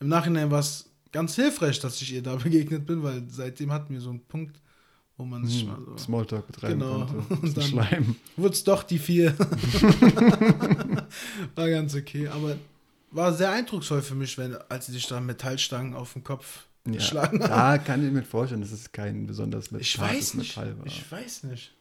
im 0.00 0.08
Nachhinein 0.08 0.50
war 0.50 0.60
es 0.60 0.86
ganz 1.12 1.34
hilfreich, 1.34 1.78
dass 1.80 2.00
ich 2.02 2.12
ihr 2.14 2.22
da 2.22 2.36
begegnet 2.36 2.86
bin, 2.86 3.02
weil 3.02 3.22
seitdem 3.28 3.72
hatten 3.72 3.92
wir 3.94 4.00
so 4.00 4.10
einen 4.10 4.20
Punkt, 4.20 4.56
wo 5.16 5.24
man 5.26 5.46
sich 5.46 5.66
mal 5.66 5.76
so, 5.84 5.90
Hm, 5.90 5.98
Smalltalk 5.98 6.46
betreiben 6.46 6.80
Genau. 6.80 7.04
konnte. 7.06 7.34
Und 7.46 7.56
dann- 7.56 7.64
Schleim. 7.64 8.16
wurde 8.36 8.54
es 8.54 8.64
doch 8.64 8.82
die 8.82 8.98
vier. 8.98 9.34
war 11.54 11.68
ganz 11.68 11.94
okay, 11.94 12.28
aber 12.28 12.56
war 13.10 13.32
sehr 13.32 13.50
eindrucksvoll 13.50 14.02
für 14.02 14.14
mich, 14.14 14.36
wenn, 14.38 14.56
als 14.68 14.86
sie 14.86 14.92
sich 14.92 15.06
da 15.06 15.20
Metallstangen 15.20 15.94
auf 15.94 16.12
den 16.12 16.24
Kopf 16.24 16.66
Ja, 16.86 16.92
geschlagen 16.94 17.42
haben. 17.42 17.50
da 17.50 17.78
kann 17.78 18.04
ich 18.06 18.12
mir 18.12 18.22
vorstellen, 18.22 18.60
dass 18.62 18.72
es 18.72 18.92
kein 18.92 19.26
besonders 19.26 19.70
mit 19.70 19.80
Ich 19.82 19.98
weiß 19.98 20.34
nicht. 20.34 20.56
Metall 20.56 20.78
war. 20.78 20.86
Ich 20.86 21.10
weiß 21.10 21.44
nicht. 21.44 21.74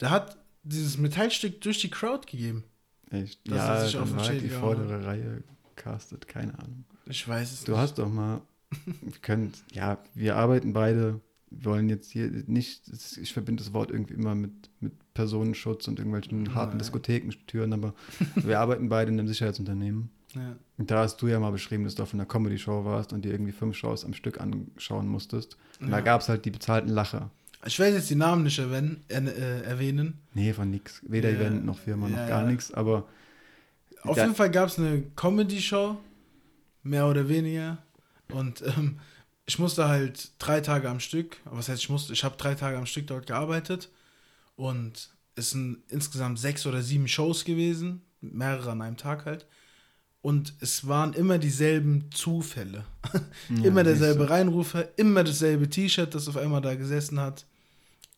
Der 0.00 0.10
hat 0.10 0.36
dieses 0.62 0.98
Metallstück 0.98 1.60
durch 1.60 1.80
die 1.80 1.90
Crowd 1.90 2.26
gegeben. 2.30 2.64
Echt? 3.10 3.46
dass 3.48 3.56
Ja, 3.58 3.74
er 3.74 3.86
sich 3.86 3.96
auf 3.96 4.08
den 4.10 4.18
halt 4.20 4.42
die 4.42 4.48
vordere 4.48 5.04
Reihe 5.04 5.42
castet, 5.76 6.28
keine 6.28 6.58
Ahnung. 6.58 6.84
Ich 7.06 7.26
weiß 7.26 7.52
es 7.52 7.64
Du 7.64 7.72
nicht. 7.72 7.80
hast 7.80 7.98
doch 7.98 8.08
mal, 8.08 8.40
wir 8.84 9.12
können, 9.20 9.52
ja, 9.72 9.98
wir 10.14 10.36
arbeiten 10.36 10.72
beide, 10.72 11.20
wir 11.50 11.64
wollen 11.64 11.88
jetzt 11.88 12.10
hier 12.12 12.30
nicht, 12.46 12.82
ich 13.20 13.32
verbinde 13.32 13.64
das 13.64 13.72
Wort 13.72 13.90
irgendwie 13.90 14.14
immer 14.14 14.34
mit, 14.36 14.52
mit 14.80 14.92
Personenschutz 15.14 15.88
und 15.88 15.98
irgendwelchen 15.98 16.54
harten 16.54 16.72
Nein. 16.72 16.78
Diskothekentüren, 16.78 17.72
aber 17.72 17.94
wir 18.36 18.60
arbeiten 18.60 18.88
beide 18.88 19.10
in 19.10 19.18
einem 19.18 19.26
Sicherheitsunternehmen. 19.28 20.10
Ja. 20.34 20.56
Und 20.78 20.90
da 20.90 21.00
hast 21.00 21.16
du 21.22 21.26
ja 21.28 21.38
mal 21.40 21.50
beschrieben, 21.52 21.84
dass 21.84 21.94
du 21.94 22.02
auf 22.02 22.14
einer 22.14 22.26
Comedy-Show 22.26 22.84
warst 22.84 23.12
und 23.12 23.24
dir 23.24 23.32
irgendwie 23.32 23.52
fünf 23.52 23.76
Shows 23.76 24.04
am 24.04 24.14
Stück 24.14 24.40
anschauen 24.40 25.06
musstest. 25.08 25.56
Und 25.80 25.90
da 25.90 25.98
Ja. 25.98 26.02
gab 26.04 26.20
es 26.20 26.28
halt 26.28 26.44
die 26.44 26.50
bezahlten 26.50 26.88
Lacher. 26.90 27.30
Ich 27.66 27.78
werde 27.78 27.96
jetzt 27.96 28.08
die 28.08 28.14
Namen 28.14 28.42
nicht 28.44 28.58
erwähnen. 28.58 29.02
Äh, 29.08 29.62
erwähnen. 29.62 30.18
Nee, 30.34 30.52
von 30.52 30.70
nix. 30.70 31.02
Weder 31.06 31.30
Ja. 31.30 31.36
Event 31.36 31.64
noch 31.66 31.78
Firma 31.78 32.08
noch 32.08 32.26
gar 32.28 32.44
nichts, 32.46 32.72
aber 32.72 33.06
Auf 34.02 34.16
Da- 34.16 34.22
jeden 34.22 34.34
Fall 34.34 34.50
gab 34.50 34.68
es 34.68 34.78
eine 34.78 35.02
Comedy-Show, 35.14 35.98
mehr 36.84 37.06
oder 37.06 37.28
weniger. 37.28 37.76
Und 38.32 38.62
ähm, 38.62 38.98
ich 39.44 39.58
musste 39.58 39.88
halt 39.88 40.30
drei 40.38 40.62
Tage 40.62 40.88
am 40.88 41.00
Stück, 41.00 41.36
was 41.44 41.68
heißt 41.68 41.82
ich 41.82 41.90
musste, 41.90 42.14
ich 42.14 42.24
habe 42.24 42.36
drei 42.38 42.54
Tage 42.54 42.78
am 42.78 42.86
Stück 42.86 43.08
dort 43.08 43.26
gearbeitet. 43.26 43.90
Und 44.56 45.10
es 45.34 45.50
sind 45.50 45.82
insgesamt 45.88 46.38
sechs 46.38 46.66
oder 46.66 46.80
sieben 46.80 47.08
Shows 47.08 47.44
gewesen, 47.44 48.00
mehrere 48.22 48.70
an 48.70 48.80
einem 48.80 48.96
Tag 48.96 49.26
halt. 49.26 49.46
Und 50.22 50.52
es 50.60 50.86
waren 50.86 51.14
immer 51.14 51.38
dieselben 51.38 52.10
Zufälle. 52.12 52.84
Ja, 53.48 53.64
immer 53.64 53.82
derselbe. 53.84 54.28
Reinrufer, 54.28 54.86
immer 54.98 55.24
dasselbe 55.24 55.68
T-Shirt, 55.70 56.14
das 56.14 56.28
auf 56.28 56.36
einmal 56.36 56.60
da 56.60 56.74
gesessen 56.74 57.18
hat. 57.18 57.46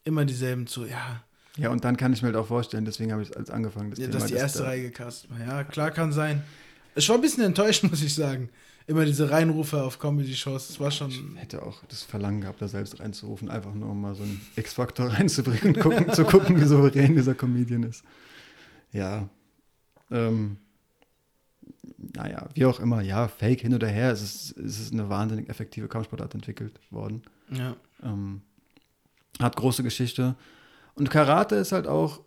Immer 0.04 0.24
dieselben 0.24 0.66
zu, 0.66 0.84
ja, 0.84 1.22
Ja, 1.56 1.70
und 1.70 1.84
dann 1.84 1.96
kann 1.96 2.12
ich 2.12 2.22
mir 2.22 2.26
halt 2.28 2.36
auch 2.36 2.48
vorstellen, 2.48 2.84
deswegen 2.84 3.12
habe 3.12 3.22
ich 3.22 3.36
als 3.36 3.50
angefangen, 3.50 3.90
das 3.90 4.00
ja 4.00 4.06
Thema, 4.06 4.18
dass 4.18 4.26
die 4.28 4.34
erste 4.34 4.58
da- 4.60 4.64
Reihe 4.64 4.82
gecastet 4.82 5.30
war. 5.30 5.38
Ja, 5.46 5.62
klar 5.64 5.92
kann 5.92 6.10
sein. 6.12 6.42
Ich 6.96 7.08
war 7.08 7.14
ein 7.16 7.20
bisschen 7.22 7.44
enttäuscht, 7.44 7.84
muss 7.90 8.02
ich 8.02 8.14
sagen. 8.14 8.48
Immer 8.88 9.04
diese 9.04 9.30
Reinrufe 9.30 9.80
auf 9.84 10.00
Comedy-Shows, 10.00 10.66
das 10.66 10.80
war 10.80 10.90
schon. 10.90 11.10
Ich 11.10 11.40
hätte 11.40 11.62
auch 11.62 11.84
das 11.84 12.02
Verlangen 12.02 12.40
gehabt, 12.40 12.60
da 12.60 12.66
selbst 12.66 12.98
reinzurufen, 12.98 13.48
einfach 13.48 13.72
nur 13.74 13.88
um 13.90 14.00
mal 14.00 14.16
so 14.16 14.24
einen 14.24 14.40
X-Faktor 14.56 15.06
reinzubringen 15.12 15.76
und 15.76 15.80
gucken, 15.80 16.12
zu 16.12 16.24
gucken, 16.24 16.60
wie 16.60 16.64
souverän 16.64 17.14
dieser 17.14 17.34
Comedian 17.36 17.84
ist. 17.84 18.02
Ja. 18.90 19.28
Ähm, 20.10 20.56
naja, 21.96 22.48
wie 22.54 22.66
auch 22.66 22.80
immer, 22.80 23.02
ja, 23.02 23.28
Fake 23.28 23.60
hin 23.60 23.74
oder 23.74 23.88
her, 23.88 24.12
es 24.12 24.22
ist, 24.22 24.56
es 24.58 24.80
ist 24.80 24.92
eine 24.92 25.08
wahnsinnig 25.08 25.48
effektive 25.48 25.88
Kampfsportart 25.88 26.34
entwickelt 26.34 26.78
worden. 26.90 27.22
Ja. 27.50 27.76
Ähm, 28.02 28.42
hat 29.40 29.56
große 29.56 29.82
Geschichte. 29.82 30.36
Und 30.94 31.10
Karate 31.10 31.56
ist 31.56 31.72
halt 31.72 31.86
auch 31.86 32.20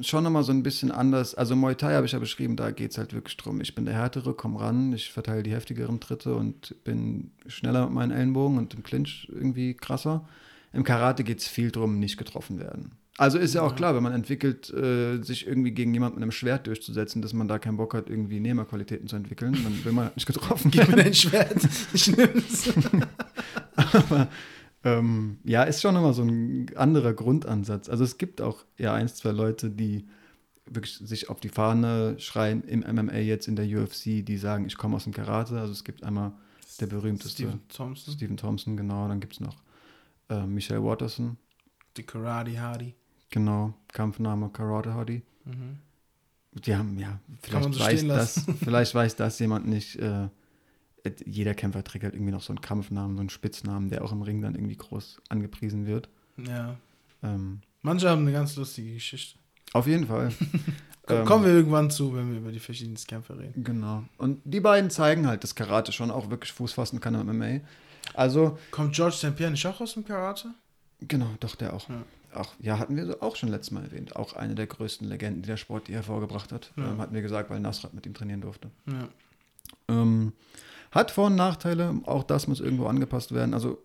schon 0.00 0.24
nochmal 0.24 0.44
so 0.44 0.52
ein 0.52 0.62
bisschen 0.62 0.90
anders. 0.90 1.34
Also 1.34 1.54
Muay 1.54 1.74
Thai 1.74 1.94
habe 1.94 2.06
ich 2.06 2.12
ja 2.12 2.18
beschrieben, 2.18 2.56
da 2.56 2.70
geht 2.70 2.92
es 2.92 2.98
halt 2.98 3.12
wirklich 3.12 3.36
drum. 3.36 3.60
Ich 3.60 3.74
bin 3.74 3.84
der 3.84 3.94
Härtere, 3.94 4.34
komm 4.34 4.56
ran, 4.56 4.92
ich 4.92 5.12
verteile 5.12 5.42
die 5.42 5.52
heftigeren 5.52 6.00
Tritte 6.00 6.34
und 6.34 6.82
bin 6.84 7.32
schneller 7.46 7.84
mit 7.86 7.94
meinen 7.94 8.12
Ellenbogen 8.12 8.56
und 8.56 8.72
im 8.74 8.82
Clinch 8.82 9.28
irgendwie 9.30 9.74
krasser. 9.74 10.26
Im 10.72 10.84
Karate 10.84 11.24
geht 11.24 11.40
es 11.40 11.48
viel 11.48 11.70
drum, 11.70 11.98
nicht 11.98 12.16
getroffen 12.16 12.58
werden. 12.58 12.92
Also 13.18 13.38
ist 13.38 13.54
ja 13.54 13.62
auch 13.62 13.76
klar, 13.76 13.94
wenn 13.94 14.02
man 14.02 14.12
entwickelt, 14.12 14.70
äh, 14.70 15.22
sich 15.22 15.46
irgendwie 15.46 15.72
gegen 15.72 15.92
jemanden 15.92 16.16
mit 16.16 16.22
einem 16.22 16.32
Schwert 16.32 16.66
durchzusetzen, 16.66 17.20
dass 17.20 17.34
man 17.34 17.46
da 17.46 17.58
keinen 17.58 17.76
Bock 17.76 17.92
hat, 17.92 18.08
irgendwie 18.08 18.40
Nehmerqualitäten 18.40 19.06
zu 19.06 19.16
entwickeln, 19.16 19.52
dann 19.62 19.84
will 19.84 19.92
man 19.92 20.06
halt 20.06 20.16
nicht 20.16 20.26
getroffen 20.26 20.70
Gib 20.70 20.88
mir 20.88 20.96
dein 20.96 21.12
Schwert. 21.12 21.68
Ich 21.92 22.16
nimm's. 22.16 22.72
Aber 23.76 24.28
ähm, 24.84 25.38
ja, 25.44 25.62
ist 25.64 25.82
schon 25.82 25.94
immer 25.94 26.14
so 26.14 26.22
ein 26.22 26.70
anderer 26.74 27.12
Grundansatz. 27.12 27.90
Also 27.90 28.02
es 28.02 28.16
gibt 28.16 28.40
auch 28.40 28.64
ja 28.78 28.94
eins, 28.94 29.14
zwei 29.16 29.30
Leute, 29.30 29.70
die 29.70 30.08
wirklich 30.66 30.96
sich 30.96 31.28
auf 31.28 31.40
die 31.40 31.50
Fahne 31.50 32.18
schreien 32.18 32.64
im 32.64 32.80
MMA 32.80 33.18
jetzt 33.18 33.46
in 33.46 33.56
der 33.56 33.66
UFC, 33.66 34.24
die 34.24 34.38
sagen, 34.38 34.64
ich 34.66 34.78
komme 34.78 34.96
aus 34.96 35.04
dem 35.04 35.12
Karate. 35.12 35.60
Also 35.60 35.72
es 35.72 35.84
gibt 35.84 36.02
einmal 36.02 36.32
der 36.80 36.86
berühmteste 36.86 37.42
Steven 37.42 37.60
Thompson. 37.68 38.14
Stephen 38.14 38.36
Thompson, 38.38 38.76
genau. 38.76 39.06
Dann 39.06 39.20
gibt 39.20 39.34
es 39.34 39.40
noch 39.40 39.56
äh, 40.30 40.46
Michelle 40.46 40.82
Watterson, 40.82 41.36
Die 41.96 42.04
Karate 42.04 42.58
Hardy. 42.58 42.94
Genau, 43.32 43.74
Kampfname 43.92 44.50
Karate 44.50 44.94
Hottie. 44.94 45.22
Mhm. 45.44 45.78
Die 46.52 46.76
haben, 46.76 46.98
ja, 46.98 47.18
vielleicht 47.42 47.74
so 47.74 47.80
weiß 47.80 48.06
das, 48.06 48.46
vielleicht 48.62 48.94
weiß 48.94 49.16
das 49.16 49.38
jemand 49.40 49.66
nicht. 49.66 49.96
Äh, 49.96 50.28
jeder 51.26 51.54
Kämpfer 51.54 51.82
trägt 51.82 52.04
halt 52.04 52.14
irgendwie 52.14 52.30
noch 52.30 52.42
so 52.42 52.52
einen 52.52 52.60
Kampfnamen, 52.60 53.16
so 53.16 53.20
einen 53.20 53.30
Spitznamen, 53.30 53.88
der 53.88 54.04
auch 54.04 54.12
im 54.12 54.22
Ring 54.22 54.40
dann 54.40 54.54
irgendwie 54.54 54.76
groß 54.76 55.20
angepriesen 55.28 55.86
wird. 55.86 56.08
Ja. 56.36 56.76
Ähm, 57.24 57.62
Manche 57.80 58.08
haben 58.08 58.22
eine 58.22 58.32
ganz 58.32 58.54
lustige 58.54 58.94
Geschichte. 58.94 59.38
auf 59.72 59.88
jeden 59.88 60.06
Fall. 60.06 60.32
Ähm, 61.08 61.24
Kommen 61.24 61.44
wir 61.44 61.52
irgendwann 61.52 61.90
zu, 61.90 62.14
wenn 62.14 62.30
wir 62.30 62.38
über 62.38 62.52
die 62.52 62.60
verschiedenen 62.60 62.96
Kämpfe 62.96 63.36
reden. 63.36 63.64
Genau. 63.64 64.04
Und 64.18 64.40
die 64.44 64.60
beiden 64.60 64.88
zeigen 64.88 65.26
halt, 65.26 65.42
dass 65.42 65.56
Karate 65.56 65.90
schon 65.90 66.12
auch 66.12 66.30
wirklich 66.30 66.52
Fuß 66.52 66.74
fassen 66.74 67.00
kann 67.00 67.16
im 67.16 67.26
MMA. 67.26 67.60
Also, 68.14 68.56
Kommt 68.70 68.94
George 68.94 69.16
St. 69.16 69.34
Pierre 69.34 69.50
nicht 69.50 69.66
auch 69.66 69.80
aus 69.80 69.94
dem 69.94 70.04
Karate? 70.04 70.54
genau, 71.00 71.30
doch, 71.40 71.56
der 71.56 71.72
auch. 71.72 71.88
Ja. 71.88 72.02
Auch, 72.34 72.54
ja, 72.60 72.78
hatten 72.78 72.96
wir 72.96 73.06
so 73.06 73.20
auch 73.20 73.36
schon 73.36 73.50
letztes 73.50 73.72
Mal 73.72 73.84
erwähnt. 73.84 74.16
Auch 74.16 74.34
eine 74.34 74.54
der 74.54 74.66
größten 74.66 75.06
Legenden, 75.08 75.42
die 75.42 75.48
der 75.48 75.56
Sport 75.56 75.88
je 75.88 75.94
hervorgebracht 75.94 76.52
hat. 76.52 76.72
Ja. 76.76 76.90
Ähm, 76.90 76.98
hatten 76.98 77.14
wir 77.14 77.22
gesagt, 77.22 77.50
weil 77.50 77.60
Nasrat 77.60 77.94
mit 77.94 78.06
ihm 78.06 78.14
trainieren 78.14 78.40
durfte. 78.40 78.70
Ja. 78.86 79.08
Ähm, 79.88 80.32
hat 80.90 81.10
Vor- 81.10 81.26
und 81.26 81.36
Nachteile, 81.36 82.00
auch 82.04 82.22
das 82.22 82.46
muss 82.46 82.60
irgendwo 82.60 82.86
angepasst 82.86 83.32
werden. 83.32 83.54
Also 83.54 83.82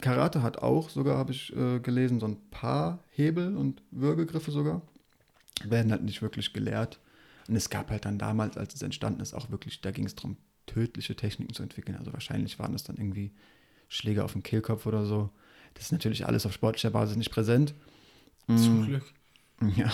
Karate 0.00 0.42
hat 0.42 0.58
auch, 0.58 0.90
sogar 0.90 1.16
habe 1.18 1.32
ich 1.32 1.54
äh, 1.56 1.80
gelesen, 1.80 2.20
so 2.20 2.26
ein 2.26 2.50
paar 2.50 3.00
Hebel 3.10 3.56
und 3.56 3.82
Würgegriffe 3.90 4.50
sogar. 4.50 4.82
Werden 5.64 5.92
halt 5.92 6.02
nicht 6.02 6.22
wirklich 6.22 6.52
gelehrt. 6.52 6.98
Und 7.48 7.56
es 7.56 7.70
gab 7.70 7.90
halt 7.90 8.04
dann 8.04 8.18
damals, 8.18 8.56
als 8.56 8.74
es 8.74 8.82
entstanden 8.82 9.20
ist, 9.20 9.34
auch 9.34 9.50
wirklich, 9.50 9.80
da 9.80 9.90
ging 9.90 10.06
es 10.06 10.14
darum, 10.14 10.36
tödliche 10.66 11.16
Techniken 11.16 11.54
zu 11.54 11.62
entwickeln. 11.62 11.96
Also 11.96 12.12
wahrscheinlich 12.12 12.58
waren 12.58 12.74
es 12.74 12.84
dann 12.84 12.96
irgendwie 12.96 13.32
Schläge 13.88 14.24
auf 14.24 14.32
den 14.32 14.42
Kehlkopf 14.42 14.86
oder 14.86 15.04
so. 15.04 15.30
Das 15.74 15.84
ist 15.86 15.92
natürlich 15.92 16.26
alles 16.26 16.46
auf 16.46 16.52
sportlicher 16.52 16.90
Basis 16.90 17.16
nicht 17.16 17.30
präsent. 17.30 17.74
Zum 18.46 18.80
Mm. 18.82 18.86
Glück. 18.86 19.04
Ja. 19.76 19.90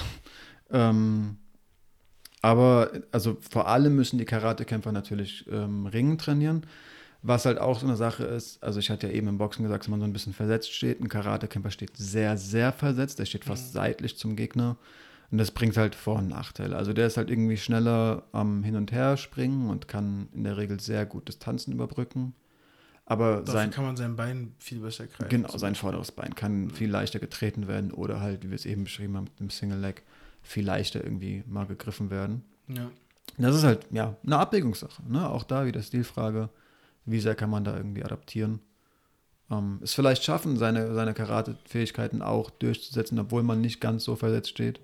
Ähm, 0.70 1.36
aber 2.40 2.90
also 3.12 3.36
vor 3.40 3.68
allem 3.68 3.96
müssen 3.96 4.18
die 4.18 4.24
Karatekämpfer 4.24 4.92
natürlich 4.92 5.46
ähm, 5.50 5.86
Ringen 5.86 6.18
trainieren. 6.18 6.66
Was 7.20 7.46
halt 7.46 7.58
auch 7.58 7.80
so 7.80 7.86
eine 7.86 7.96
Sache 7.96 8.24
ist, 8.24 8.62
also 8.62 8.78
ich 8.78 8.90
hatte 8.90 9.08
ja 9.08 9.12
eben 9.12 9.26
im 9.26 9.38
Boxen 9.38 9.64
gesagt, 9.64 9.82
dass 9.84 9.88
man 9.88 9.98
so 9.98 10.06
ein 10.06 10.12
bisschen 10.12 10.32
versetzt 10.32 10.72
steht. 10.72 11.00
Ein 11.00 11.08
Karatekämpfer 11.08 11.72
steht 11.72 11.96
sehr, 11.96 12.36
sehr 12.36 12.72
versetzt. 12.72 13.18
Der 13.18 13.24
steht 13.26 13.44
fast 13.44 13.72
seitlich 13.72 14.16
zum 14.16 14.36
Gegner. 14.36 14.76
Und 15.30 15.38
das 15.38 15.50
bringt 15.50 15.76
halt 15.76 15.94
Vor- 15.96 16.18
und 16.20 16.28
Nachteile. 16.28 16.76
Also 16.76 16.92
der 16.92 17.08
ist 17.08 17.16
halt 17.16 17.28
irgendwie 17.28 17.56
schneller 17.56 18.22
am 18.32 18.62
Hin- 18.62 18.76
und 18.76 18.92
Her 18.92 19.16
springen 19.16 19.68
und 19.68 19.88
kann 19.88 20.28
in 20.32 20.44
der 20.44 20.56
Regel 20.56 20.78
sehr 20.80 21.04
gut 21.06 21.28
Distanzen 21.28 21.72
überbrücken. 21.72 22.34
Aber 23.10 23.36
Dafür 23.36 23.52
sein, 23.54 23.70
kann 23.70 23.84
man 23.84 23.96
sein 23.96 24.16
Bein 24.16 24.52
viel 24.58 24.80
besser 24.80 25.06
greifen. 25.06 25.30
Genau, 25.30 25.56
sein 25.56 25.74
vorderes 25.74 26.12
Bein 26.12 26.34
kann 26.34 26.70
viel 26.70 26.90
leichter 26.90 27.18
getreten 27.18 27.66
werden 27.66 27.90
oder 27.90 28.20
halt, 28.20 28.44
wie 28.44 28.50
wir 28.50 28.54
es 28.54 28.66
eben 28.66 28.84
beschrieben 28.84 29.16
haben, 29.16 29.24
mit 29.24 29.40
dem 29.40 29.48
Single 29.48 29.78
Leg 29.78 30.02
viel 30.42 30.66
leichter 30.66 31.02
irgendwie 31.02 31.42
mal 31.46 31.64
gegriffen 31.64 32.10
werden. 32.10 32.44
Ja. 32.68 32.90
Das 33.38 33.56
ist 33.56 33.64
halt, 33.64 33.86
ja, 33.90 34.14
eine 34.26 34.36
Abwägungssache. 34.36 35.02
Ne? 35.10 35.26
Auch 35.26 35.44
da 35.44 35.64
wieder 35.64 35.80
Stilfrage, 35.80 36.50
wie 37.06 37.20
sehr 37.20 37.34
kann 37.34 37.48
man 37.48 37.64
da 37.64 37.74
irgendwie 37.74 38.04
adaptieren. 38.04 38.60
Ähm, 39.50 39.80
es 39.82 39.94
vielleicht 39.94 40.22
schaffen, 40.22 40.58
seine, 40.58 40.92
seine 40.92 41.14
Karate-Fähigkeiten 41.14 42.20
auch 42.20 42.50
durchzusetzen, 42.50 43.18
obwohl 43.18 43.42
man 43.42 43.62
nicht 43.62 43.80
ganz 43.80 44.04
so 44.04 44.16
versetzt 44.16 44.50
steht. 44.50 44.80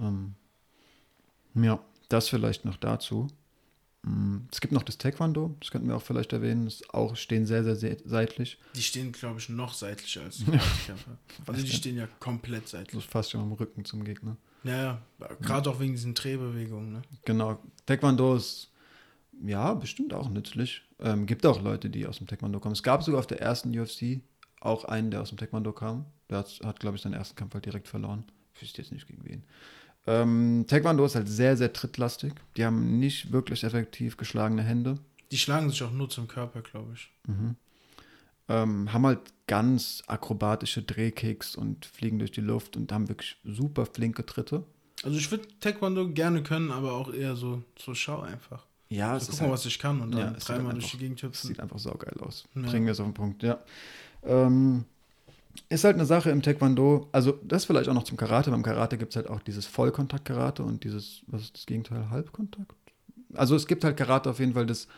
Ähm, 0.00 0.32
ja, 1.54 1.78
das 2.08 2.30
vielleicht 2.30 2.64
noch 2.64 2.76
dazu. 2.76 3.28
Mm, 4.02 4.38
Es 4.50 4.60
gibt 4.60 4.72
noch 4.72 4.82
das 4.82 4.98
Taekwondo, 4.98 5.54
das 5.60 5.70
könnten 5.70 5.88
wir 5.88 5.96
auch 5.96 6.02
vielleicht 6.02 6.32
erwähnen. 6.32 6.64
Das 6.64 6.82
auch 6.90 7.14
stehen 7.16 7.46
sehr, 7.46 7.62
sehr 7.64 7.76
se- 7.76 7.98
seitlich. 8.04 8.58
Die 8.74 8.82
stehen, 8.82 9.12
glaube 9.12 9.38
ich, 9.38 9.48
noch 9.48 9.74
seitlicher 9.74 10.22
als 10.22 10.38
die 10.38 10.44
Karatekämpfer. 10.46 11.18
Also 11.46 11.62
die 11.62 11.70
stehen 11.72 11.96
ja 11.96 12.06
komplett 12.18 12.68
seitlich. 12.68 13.04
fast 13.06 13.30
schon 13.30 13.40
am 13.40 13.52
Rücken 13.52 13.84
zum 13.84 14.04
Gegner. 14.04 14.36
Ja, 14.64 14.82
ja. 14.82 15.02
Gerade 15.40 15.70
auch 15.70 15.80
wegen 15.80 15.92
diesen 15.92 16.14
Drehbewegungen, 16.14 16.92
ne? 16.92 17.02
Genau. 17.24 17.58
Taekwondo 17.86 18.34
ist 18.36 18.70
ja 19.44 19.74
bestimmt 19.74 20.14
auch 20.14 20.28
nützlich. 20.28 20.82
Ähm, 21.00 21.26
gibt 21.26 21.44
auch 21.46 21.60
Leute, 21.62 21.90
die 21.90 22.06
aus 22.06 22.18
dem 22.18 22.26
Taekwondo 22.28 22.60
kommen. 22.60 22.74
Es 22.74 22.82
gab 22.82 23.02
sogar 23.02 23.18
auf 23.20 23.26
der 23.26 23.40
ersten 23.40 23.76
UFC 23.76 24.20
auch 24.60 24.84
einen, 24.84 25.10
der 25.10 25.20
aus 25.22 25.30
dem 25.30 25.38
Taekwondo 25.38 25.72
kam. 25.72 26.06
Der 26.30 26.38
hat, 26.38 26.60
hat 26.64 26.78
glaube 26.80 26.96
ich, 26.96 27.02
seinen 27.02 27.14
ersten 27.14 27.34
Kampf 27.34 27.54
halt 27.54 27.66
direkt 27.66 27.88
verloren. 27.88 28.24
Ich 28.54 28.62
wüsste 28.62 28.82
jetzt 28.82 28.92
nicht 28.92 29.06
gegen 29.08 29.24
wen. 29.24 29.42
Ähm, 30.06 30.64
Taekwondo 30.66 31.04
ist 31.04 31.14
halt 31.14 31.28
sehr, 31.28 31.56
sehr 31.56 31.72
trittlastig. 31.72 32.32
Die 32.56 32.64
haben 32.64 32.98
nicht 32.98 33.32
wirklich 33.32 33.62
effektiv 33.64 34.16
geschlagene 34.16 34.62
Hände. 34.62 34.98
Die 35.30 35.38
schlagen 35.38 35.70
sich 35.70 35.82
auch 35.82 35.92
nur 35.92 36.10
zum 36.10 36.28
Körper, 36.28 36.60
glaube 36.62 36.92
ich. 36.94 37.10
Ähm, 38.48 38.92
haben 38.92 39.06
halt 39.06 39.20
ganz 39.46 40.02
akrobatische 40.08 40.82
Drehkicks 40.82 41.54
und 41.56 41.86
fliegen 41.86 42.18
durch 42.18 42.32
die 42.32 42.40
Luft 42.40 42.76
und 42.76 42.90
haben 42.92 43.08
wirklich 43.08 43.36
super 43.44 43.86
flinke 43.86 44.26
Tritte. 44.26 44.64
Also 45.04 45.16
ich 45.18 45.30
würde 45.30 45.46
Taekwondo 45.60 46.08
gerne 46.10 46.42
können, 46.42 46.70
aber 46.70 46.92
auch 46.92 47.12
eher 47.12 47.36
so 47.36 47.62
zur 47.76 47.94
Schau 47.94 48.20
einfach. 48.20 48.66
Ja, 48.88 49.18
So, 49.18 49.30
guck 49.32 49.40
mal, 49.42 49.50
was 49.52 49.64
ich 49.64 49.78
kann 49.78 50.00
und 50.00 50.12
ja, 50.14 50.24
dann 50.24 50.34
es 50.34 50.40
sieht 50.44 50.56
dreimal 50.56 50.72
halt 50.72 50.82
durch 50.82 50.90
die 50.90 50.98
Gegend 50.98 51.22
Das 51.22 51.28
hüpfen. 51.30 51.48
sieht 51.48 51.60
einfach 51.60 51.78
saugeil 51.78 52.14
aus. 52.20 52.44
Ja. 52.54 52.62
Bringen 52.62 52.84
wir 52.84 52.92
es 52.92 53.00
auf 53.00 53.06
den 53.06 53.14
Punkt, 53.14 53.42
ja. 53.42 53.58
Ähm, 54.24 54.84
ist 55.68 55.84
halt 55.84 55.96
eine 55.96 56.06
Sache 56.06 56.30
im 56.30 56.42
Taekwondo, 56.42 57.08
also 57.12 57.38
das 57.42 57.64
vielleicht 57.64 57.88
auch 57.88 57.94
noch 57.94 58.04
zum 58.04 58.16
Karate. 58.16 58.50
Beim 58.50 58.62
Karate 58.62 58.98
gibt 58.98 59.12
es 59.12 59.16
halt 59.16 59.28
auch 59.28 59.40
dieses 59.40 59.66
Vollkontakt-Karate 59.66 60.62
und 60.62 60.84
dieses, 60.84 61.22
was 61.26 61.42
ist 61.42 61.56
das 61.56 61.66
Gegenteil, 61.66 62.10
Halbkontakt? 62.10 62.74
Also 63.34 63.56
es 63.56 63.66
gibt 63.66 63.84
halt 63.84 63.96
Karate 63.96 64.30
auf 64.30 64.38
jeden 64.38 64.54
Fall 64.54 64.66
das. 64.66 64.88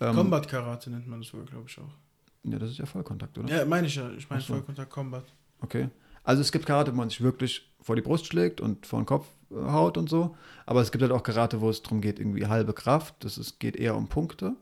Ähm, 0.00 0.14
Combat 0.14 0.48
Karate 0.48 0.90
nennt 0.90 1.06
man 1.06 1.20
das 1.20 1.28
sogar, 1.28 1.46
glaube 1.46 1.66
ich 1.68 1.78
auch. 1.78 1.94
Ja, 2.44 2.58
das 2.58 2.70
ist 2.70 2.78
ja 2.78 2.86
Vollkontakt, 2.86 3.36
oder? 3.38 3.48
Ja, 3.54 3.64
meine 3.64 3.86
ich 3.86 3.96
ja. 3.96 4.10
Ich 4.16 4.28
meine 4.28 4.42
so. 4.42 4.54
Vollkontakt 4.54 4.90
Combat. 4.90 5.24
Okay. 5.60 5.88
Also 6.22 6.40
es 6.40 6.52
gibt 6.52 6.66
Karate, 6.66 6.92
wo 6.92 6.96
man 6.96 7.10
sich 7.10 7.20
wirklich 7.20 7.70
vor 7.80 7.96
die 7.96 8.02
Brust 8.02 8.26
schlägt 8.26 8.60
und 8.60 8.86
vor 8.86 9.00
den 9.00 9.06
Kopf 9.06 9.26
äh, 9.50 9.56
haut 9.56 9.98
und 9.98 10.08
so. 10.08 10.36
Aber 10.66 10.80
es 10.80 10.90
gibt 10.90 11.02
halt 11.02 11.12
auch 11.12 11.22
Karate, 11.22 11.60
wo 11.60 11.68
es 11.68 11.82
darum 11.82 12.00
geht, 12.00 12.18
irgendwie 12.18 12.46
halbe 12.46 12.72
Kraft. 12.72 13.14
Das 13.20 13.38
ist, 13.38 13.60
geht 13.60 13.76
eher 13.76 13.96
um 13.96 14.08
Punkte. 14.08 14.54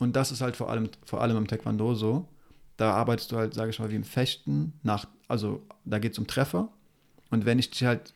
Und 0.00 0.16
das 0.16 0.32
ist 0.32 0.40
halt 0.40 0.56
vor 0.56 0.70
allem, 0.70 0.88
vor 1.04 1.20
allem 1.20 1.36
im 1.36 1.46
Taekwondo 1.46 1.94
so. 1.94 2.26
Da 2.76 2.92
arbeitest 2.92 3.32
du 3.32 3.36
halt, 3.36 3.54
sage 3.54 3.70
ich 3.70 3.78
mal, 3.78 3.90
wie 3.90 3.96
im 3.96 4.04
Fechten. 4.04 4.72
Nach, 4.82 5.06
also 5.28 5.62
da 5.84 5.98
geht 5.98 6.12
es 6.12 6.18
um 6.18 6.26
Treffer. 6.26 6.68
Und 7.30 7.44
wenn 7.46 7.58
ich 7.58 7.70
dich 7.70 7.84
halt, 7.84 8.14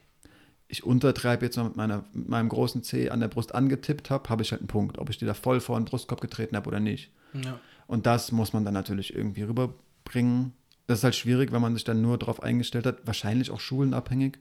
ich 0.67 0.85
untertreibe 0.85 1.45
jetzt 1.45 1.57
mal 1.57 1.65
mit, 1.65 1.77
meiner, 1.77 2.05
mit 2.13 2.29
meinem 2.29 2.49
großen 2.49 2.83
C 2.83 3.11
an 3.11 3.21
der 3.21 3.29
Brust 3.29 3.55
angetippt 3.55 4.11
habe, 4.11 4.29
habe 4.29 4.43
ich 4.43 4.51
halt 4.51 4.61
einen 4.61 4.69
Punkt. 4.69 4.99
Ob 4.99 5.11
ich 5.11 5.19
dir 5.19 5.27
da 5.27 5.35
voll 5.35 5.61
vor 5.61 5.79
den 5.79 5.85
Brustkorb 5.85 6.21
getreten 6.21 6.57
habe 6.57 6.69
oder 6.69 6.81
nicht. 6.81 7.11
Ja. 7.33 7.61
Und 7.87 8.07
das 8.07 8.33
muss 8.33 8.53
man 8.53 8.65
dann 8.65 8.75
natürlich 8.75 9.15
irgendwie 9.15 9.43
rüberbringen. 9.43 10.53
Das 10.87 10.99
ist 10.99 11.05
halt 11.05 11.17
schwierig, 11.17 11.53
wenn 11.53 11.63
man 11.63 11.75
sich 11.75 11.85
dann 11.85 12.03
nur 12.03 12.19
darauf 12.19 12.43
eingestellt 12.43 12.87
hat. 12.87 13.07
Wahrscheinlich 13.07 13.51
auch 13.51 13.61
schulenabhängig. 13.61 14.39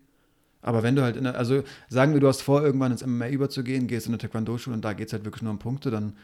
Aber 0.62 0.84
wenn 0.84 0.96
du 0.96 1.04
halt 1.04 1.16
in 1.16 1.24
der, 1.24 1.36
also 1.36 1.64
sagen 1.88 2.14
wir, 2.14 2.20
du 2.20 2.28
hast 2.28 2.42
vor, 2.42 2.64
irgendwann 2.64 2.92
ins 2.92 3.06
MMA 3.06 3.30
überzugehen, 3.30 3.88
gehst 3.88 4.08
in 4.08 4.14
eine 4.14 4.18
Taekwondo-Schule 4.18 4.76
und 4.76 4.84
da 4.84 4.94
geht 4.94 5.08
es 5.08 5.14
halt 5.14 5.24
wirklich 5.24 5.44
nur 5.44 5.52
um 5.52 5.60
Punkte, 5.60 5.92
dann 5.92 6.18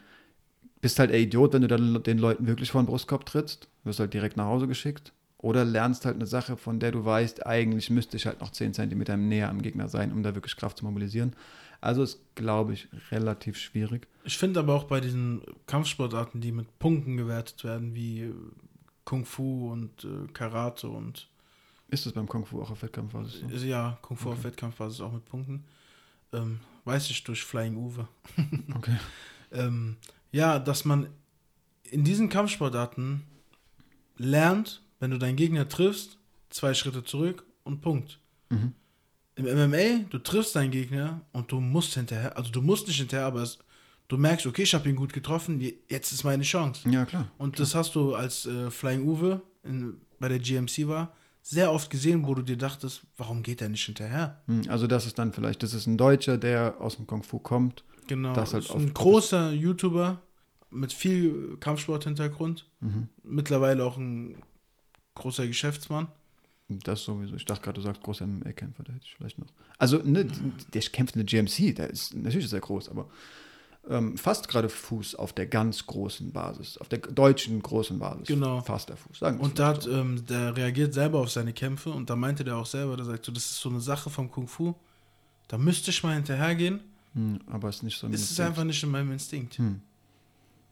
bist 0.83 0.99
halt 0.99 1.11
der 1.11 1.19
Idiot, 1.19 1.53
wenn 1.53 1.61
du 1.61 1.67
dann 1.69 2.03
den 2.03 2.17
Leuten 2.19 2.45
wirklich 2.45 2.69
vor 2.71 2.81
den 2.83 2.87
Brustkorb 2.87 3.25
trittst, 3.25 3.69
wirst 3.85 3.99
halt 4.01 4.13
direkt 4.13 4.35
nach 4.35 4.45
Hause 4.45 4.67
geschickt. 4.67 5.13
Oder 5.37 5.63
lernst 5.65 6.05
halt 6.05 6.15
eine 6.15 6.25
Sache, 6.25 6.57
von 6.57 6.79
der 6.79 6.91
du 6.91 7.03
weißt, 7.05 7.45
eigentlich 7.47 7.89
müsste 7.89 8.17
ich 8.17 8.25
halt 8.25 8.41
noch 8.41 8.51
10 8.51 8.73
Zentimeter 8.73 9.15
näher 9.17 9.49
am 9.49 9.61
Gegner 9.61 9.87
sein, 9.87 10.11
um 10.11 10.23
da 10.23 10.35
wirklich 10.35 10.57
Kraft 10.57 10.77
zu 10.77 10.85
mobilisieren. 10.85 11.35
Also 11.79 12.03
ist, 12.03 12.19
glaube 12.35 12.73
ich, 12.73 12.87
relativ 13.11 13.57
schwierig. 13.57 14.07
Ich 14.25 14.37
finde 14.37 14.59
aber 14.59 14.73
auch 14.75 14.83
bei 14.83 14.99
diesen 14.99 15.41
Kampfsportarten, 15.67 16.41
die 16.41 16.51
mit 16.51 16.79
Punkten 16.79 17.15
gewertet 17.17 17.63
werden, 17.63 17.95
wie 17.95 18.31
Kung 19.05 19.25
Fu 19.25 19.71
und 19.71 20.03
äh, 20.03 20.31
Karate 20.33 20.87
und 20.89 21.27
Ist 21.89 22.05
es 22.05 22.11
beim 22.13 22.27
Kung 22.27 22.45
Fu 22.45 22.61
auch 22.61 22.71
auf 22.71 22.81
Wettkampfbasis 22.83 23.39
so? 23.39 23.47
äh, 23.47 23.69
ja, 23.69 23.97
Kung 24.01 24.17
Fu 24.17 24.29
auf 24.29 24.39
Okay. 24.39 24.47
Wettkampfbasis 24.47 24.99
auch 25.01 25.11
mit 25.13 25.25
Punkten. 25.25 25.63
Ähm, 26.33 26.59
weiß 26.85 27.09
ich 27.09 27.23
durch 27.23 27.43
Flying 27.43 27.75
Uwe. 27.77 28.07
Okay. 28.75 28.97
ähm, 29.51 29.97
ja, 30.33 30.59
dass 30.59 30.83
man 30.83 31.07
in 31.89 32.03
diesen 32.03 32.27
Kampfsportarten 32.27 33.23
lernt, 34.17 34.81
wenn 34.99 35.11
du 35.11 35.17
deinen 35.17 35.35
Gegner 35.35 35.67
triffst, 35.67 36.17
zwei 36.49 36.73
Schritte 36.73 37.03
zurück 37.03 37.45
und 37.63 37.81
Punkt. 37.81 38.19
Mhm. 38.49 38.73
Im 39.35 39.45
MMA, 39.45 40.05
du 40.09 40.19
triffst 40.19 40.55
deinen 40.55 40.71
Gegner 40.71 41.21
und 41.31 41.51
du 41.51 41.59
musst 41.59 41.95
hinterher, 41.95 42.37
also 42.37 42.51
du 42.51 42.61
musst 42.61 42.87
nicht 42.87 42.97
hinterher, 42.99 43.25
aber 43.25 43.41
es, 43.41 43.57
du 44.07 44.17
merkst, 44.17 44.45
okay, 44.45 44.61
ich 44.63 44.73
habe 44.75 44.87
ihn 44.89 44.95
gut 44.95 45.11
getroffen, 45.11 45.59
je- 45.59 45.75
jetzt 45.89 46.11
ist 46.11 46.23
meine 46.23 46.43
Chance. 46.43 46.87
Ja, 46.89 47.05
klar. 47.05 47.31
Und 47.39 47.59
das 47.59 47.73
hast 47.73 47.95
du 47.95 48.13
als 48.13 48.45
äh, 48.45 48.69
Flying 48.69 49.07
Uwe 49.07 49.41
in, 49.63 49.97
bei 50.19 50.29
der 50.29 50.37
GMC 50.39 50.87
war, 50.87 51.15
sehr 51.41 51.71
oft 51.71 51.89
gesehen, 51.89 52.25
wo 52.25 52.35
du 52.35 52.41
dir 52.43 52.57
dachtest, 52.57 53.01
warum 53.17 53.41
geht 53.43 53.61
er 53.61 53.69
nicht 53.69 53.83
hinterher? 53.85 54.41
Hm, 54.47 54.61
Also 54.69 54.85
das 54.87 55.05
ist 55.07 55.17
dann 55.17 55.33
vielleicht, 55.33 55.63
das 55.63 55.73
ist 55.73 55.87
ein 55.87 55.97
Deutscher, 55.97 56.37
der 56.37 56.75
aus 56.79 56.95
dem 56.97 57.07
Kung 57.07 57.23
Fu 57.23 57.39
kommt. 57.39 57.83
Genau. 58.07 58.33
Das 58.33 58.53
halt 58.53 58.65
ist 58.65 58.71
ein 58.71 58.93
großer 58.93 59.51
YouTuber 59.51 60.21
mit 60.69 60.93
viel 60.93 61.57
Kampfsport-Hintergrund. 61.59 62.67
Mhm. 62.79 63.09
Mittlerweile 63.23 63.83
auch 63.83 63.97
ein 63.97 64.35
großer 65.15 65.47
Geschäftsmann. 65.47 66.07
Das 66.67 67.03
sowieso. 67.03 67.35
Ich 67.35 67.45
dachte 67.45 67.61
gerade, 67.61 67.75
du 67.75 67.81
sagst 67.81 68.01
großer 68.01 68.25
MMA-Kämpfer, 68.25 68.83
da 68.83 68.93
hätte 68.93 69.05
ich 69.05 69.15
vielleicht 69.15 69.37
noch. 69.37 69.47
Also, 69.77 69.97
ne, 69.97 70.25
der 70.73 70.81
kämpft 70.81 71.15
in 71.15 71.25
der 71.25 71.43
GMC, 71.43 71.75
der 71.75 71.89
ist 71.89 72.15
natürlich 72.15 72.49
sehr 72.49 72.61
groß, 72.61 72.89
aber 72.89 73.09
ähm, 73.89 74.17
fast 74.17 74.47
gerade 74.47 74.69
Fuß 74.69 75.15
auf 75.15 75.33
der 75.33 75.45
ganz 75.45 75.85
großen 75.85 76.31
Basis, 76.31 76.77
auf 76.77 76.87
der 76.87 76.99
deutschen 76.99 77.61
großen 77.61 77.99
Basis. 77.99 78.27
Genau. 78.27 78.61
Fast 78.61 78.89
der 78.89 78.95
Fuß, 78.95 79.19
sagen 79.19 79.39
wir 79.39 79.43
Und 79.43 79.59
da 79.59 79.67
hat, 79.67 79.83
so. 79.83 79.91
ähm, 79.91 80.25
der 80.25 80.55
reagiert 80.55 80.93
selber 80.93 81.19
auf 81.19 81.29
seine 81.29 81.51
Kämpfe 81.53 81.89
und 81.89 82.09
da 82.09 82.15
meinte 82.15 82.43
der 82.43 82.55
auch 82.55 82.65
selber, 82.65 82.95
der 82.95 83.05
sagt 83.05 83.25
so, 83.25 83.31
das 83.31 83.45
ist 83.45 83.59
so 83.59 83.69
eine 83.69 83.81
Sache 83.81 84.09
vom 84.09 84.31
Kung 84.31 84.47
Fu. 84.47 84.73
Da 85.49 85.57
müsste 85.57 85.91
ich 85.91 86.01
mal 86.01 86.15
hinterhergehen. 86.15 86.79
Hm, 87.13 87.39
aber 87.47 87.69
es 87.69 87.77
ist 87.77 87.83
nicht 87.83 87.97
so. 87.99 88.07
Es 88.07 88.31
ist 88.31 88.39
einfach 88.39 88.63
nicht 88.63 88.81
in 88.83 88.89
meinem 88.89 89.11
Instinkt. 89.11 89.57
Hm. 89.59 89.81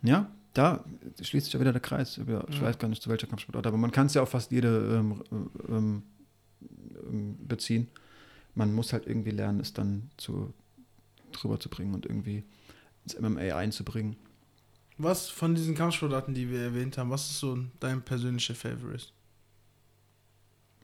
Ja, 0.04 0.30
da 0.54 0.84
schließt 1.22 1.46
sich 1.46 1.54
ja 1.54 1.60
wieder 1.60 1.72
der 1.72 1.82
Kreis. 1.82 2.18
Über, 2.18 2.46
ich 2.50 2.56
Ja. 2.56 2.64
weiß 2.64 2.78
gar 2.80 2.88
nicht, 2.88 3.02
zu 3.02 3.10
welcher 3.10 3.28
Kampfsportart, 3.28 3.68
aber 3.68 3.78
man 3.78 3.92
kann 3.92 4.08
es 4.08 4.14
ja 4.16 4.22
auf 4.24 4.30
fast 4.30 4.52
jede 4.52 4.96
ähm, 4.98 5.24
ähm, 5.70 6.04
ähm, 7.08 7.38
beziehen. 7.48 7.88
Man 8.56 8.74
muss 8.74 8.92
halt 8.92 9.06
irgendwie 9.08 9.30
lernen, 9.32 9.60
es 9.60 9.72
dann 9.74 10.10
zu, 10.18 10.54
drüber 11.32 11.60
zu 11.60 11.70
bringen 11.70 11.94
und 11.94 12.06
irgendwie 12.06 12.44
ins 13.06 13.18
MMA 13.20 13.56
einzubringen. 13.56 14.16
Was 14.98 15.30
von 15.30 15.56
diesen 15.56 15.74
Kampfsportarten, 15.76 16.34
die 16.34 16.50
wir 16.50 16.62
erwähnt 16.62 16.98
haben, 16.98 17.10
was 17.12 17.30
ist 17.30 17.40
so 17.40 17.58
dein 17.80 18.02
persönlicher 18.02 18.56
Favorite? 18.56 19.06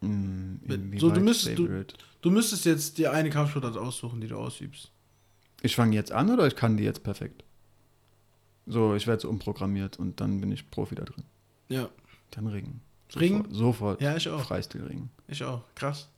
Hm, 0.02 0.60
So, 0.98 1.10
du 1.10 1.20
müsstest- 1.22 1.58
du-? 1.58 1.84
Du 2.22 2.32
müsstest 2.32 2.66
jetzt 2.66 2.98
dir 2.98 3.12
eine 3.12 3.30
Kampfsportart 3.30 3.78
aussuchen, 3.78 4.22
die 4.22 4.28
du 4.28 4.38
ausübst. 4.38 4.92
Ich 5.62 5.76
fange 5.76 5.96
jetzt 5.96 6.12
an 6.12 6.30
oder 6.30 6.48
ich 6.48 6.56
kann 6.56 6.78
die 6.78 6.84
jetzt 6.84 7.04
perfekt? 7.04 7.44
So, 8.66 8.96
ich 8.96 9.08
werde 9.08 9.22
so 9.22 9.30
umprogrammiert 9.30 9.98
und 9.98 10.20
dann 10.20 10.42
bin 10.42 10.52
ich 10.52 10.70
Profi 10.70 10.96
da 10.96 11.04
drin. 11.04 11.24
Ja. 11.70 11.90
Dann 12.32 12.48
Ringen. 12.48 12.82
Ringen? 13.16 13.44
Sofort, 13.46 13.56
sofort 13.56 14.02
Ja, 14.02 14.18
ich 14.18 14.28
auch. 14.30 14.44
Freistilringen. 14.44 15.10
Ich 15.28 15.44
auch. 15.44 15.64
Krass. 15.76 16.10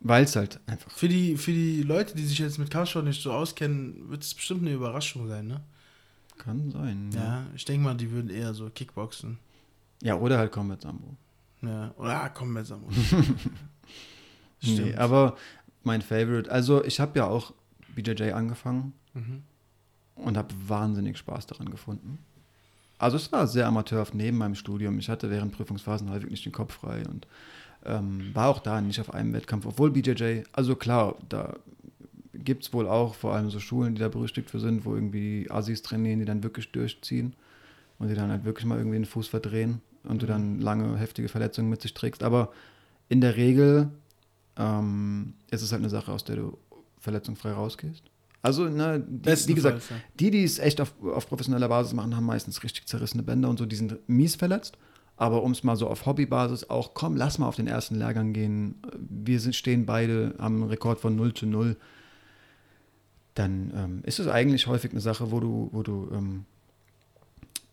Weil 0.00 0.24
es 0.24 0.34
halt 0.34 0.58
einfach 0.66 0.90
Für 0.90 1.08
die, 1.08 1.36
für 1.36 1.52
die 1.52 1.82
Leute, 1.82 2.16
die 2.16 2.24
sich 2.24 2.38
jetzt 2.38 2.58
mit 2.58 2.70
Kampfsport 2.70 3.04
nicht 3.04 3.22
so 3.22 3.32
auskennen, 3.32 4.10
wird 4.10 4.22
es 4.22 4.34
bestimmt 4.34 4.62
eine 4.62 4.72
Überraschung 4.72 5.28
sein, 5.28 5.46
ne? 5.46 5.60
kann 6.38 6.70
sein. 6.70 7.10
Ja, 7.14 7.46
ich 7.54 7.64
denke 7.64 7.84
mal, 7.84 7.94
die 7.94 8.10
würden 8.10 8.30
eher 8.30 8.52
so 8.52 8.68
Kickboxen. 8.68 9.38
Ja, 10.02 10.16
oder 10.16 10.38
halt 10.38 10.50
Combat 10.50 10.80
Sambo. 10.82 11.16
Ja. 11.60 11.94
Oder 11.96 12.22
ah, 12.22 12.28
komm 12.28 12.52
mit 12.52 12.66
Samu. 12.66 12.88
Nee, 14.64 14.94
aber 14.94 15.36
mein 15.82 16.02
Favorite, 16.02 16.48
also 16.48 16.84
ich 16.84 17.00
habe 17.00 17.18
ja 17.18 17.26
auch 17.26 17.52
BJJ 17.94 18.32
angefangen 18.32 18.92
Mhm. 19.14 19.42
und 20.16 20.36
habe 20.36 20.54
wahnsinnig 20.66 21.18
Spaß 21.18 21.46
daran 21.46 21.70
gefunden. 21.70 22.18
Also 22.98 23.16
es 23.16 23.30
war 23.32 23.46
sehr 23.46 23.66
amateurhaft 23.66 24.14
neben 24.14 24.38
meinem 24.38 24.54
Studium. 24.54 24.98
Ich 24.98 25.08
hatte 25.08 25.28
während 25.30 25.52
Prüfungsphasen 25.52 26.10
häufig 26.10 26.30
nicht 26.30 26.44
den 26.44 26.52
Kopf 26.52 26.74
frei 26.74 27.02
und 27.08 27.26
ähm, 27.84 28.30
war 28.32 28.48
auch 28.48 28.60
da 28.60 28.80
nicht 28.80 29.00
auf 29.00 29.12
einem 29.12 29.32
Wettkampf, 29.32 29.66
obwohl 29.66 29.90
BJJ, 29.90 30.42
also 30.52 30.76
klar, 30.76 31.16
da 31.28 31.56
gibt 32.32 32.62
es 32.64 32.72
wohl 32.72 32.86
auch 32.88 33.14
vor 33.14 33.34
allem 33.34 33.50
so 33.50 33.58
Schulen, 33.60 33.94
die 33.96 34.00
da 34.00 34.08
berüchtigt 34.08 34.50
für 34.50 34.60
sind, 34.60 34.84
wo 34.84 34.94
irgendwie 34.94 35.48
Assis 35.50 35.82
trainieren, 35.82 36.20
die 36.20 36.24
dann 36.24 36.42
wirklich 36.44 36.70
durchziehen 36.72 37.34
und 37.98 38.08
die 38.08 38.14
dann 38.14 38.30
halt 38.30 38.44
wirklich 38.44 38.66
mal 38.66 38.78
irgendwie 38.78 38.96
den 38.98 39.04
Fuß 39.04 39.26
verdrehen 39.28 39.80
und 40.04 40.22
du 40.22 40.26
dann 40.26 40.60
lange 40.60 40.96
heftige 40.96 41.28
Verletzungen 41.28 41.68
mit 41.70 41.82
sich 41.82 41.92
trägst. 41.94 42.22
Aber 42.22 42.52
in 43.08 43.20
der 43.20 43.36
Regel 43.36 43.90
ähm, 44.56 45.34
ist 45.50 45.62
es 45.62 45.72
halt 45.72 45.80
eine 45.82 45.90
Sache, 45.90 46.12
aus 46.12 46.24
der 46.24 46.36
du 46.36 46.58
verletzungsfrei 47.02 47.52
rausgehst. 47.52 48.02
Also, 48.40 48.64
ne, 48.64 49.04
die, 49.06 49.30
wie 49.48 49.54
gesagt, 49.54 49.76
Bestenfalls, 49.76 49.90
ja. 49.90 49.96
die, 50.18 50.30
die 50.32 50.42
es 50.42 50.58
echt 50.58 50.80
auf, 50.80 50.94
auf 51.02 51.28
professioneller 51.28 51.68
Basis 51.68 51.92
machen, 51.92 52.16
haben 52.16 52.26
meistens 52.26 52.62
richtig 52.64 52.86
zerrissene 52.86 53.22
Bänder 53.22 53.48
und 53.48 53.58
so, 53.58 53.66
die 53.66 53.76
sind 53.76 53.96
mies 54.08 54.34
verletzt. 54.34 54.76
Aber 55.16 55.42
um 55.44 55.52
es 55.52 55.62
mal 55.62 55.76
so 55.76 55.88
auf 55.88 56.06
Hobbybasis 56.06 56.70
auch, 56.70 56.94
komm, 56.94 57.16
lass 57.16 57.38
mal 57.38 57.46
auf 57.46 57.54
den 57.54 57.68
ersten 57.68 57.96
Lehrgang 57.96 58.32
gehen. 58.32 58.76
Wir 58.98 59.38
sind, 59.38 59.54
stehen 59.54 59.86
beide 59.86 60.34
am 60.38 60.64
Rekord 60.64 60.98
von 60.98 61.14
0 61.14 61.34
zu 61.34 61.46
0. 61.46 61.76
Dann 63.34 63.72
ähm, 63.76 64.00
ist 64.04 64.18
es 64.18 64.26
eigentlich 64.26 64.66
häufig 64.66 64.90
eine 64.90 65.00
Sache, 65.00 65.30
wo 65.30 65.38
du, 65.38 65.68
wo 65.70 65.82
du, 65.82 66.08
ähm, 66.12 66.44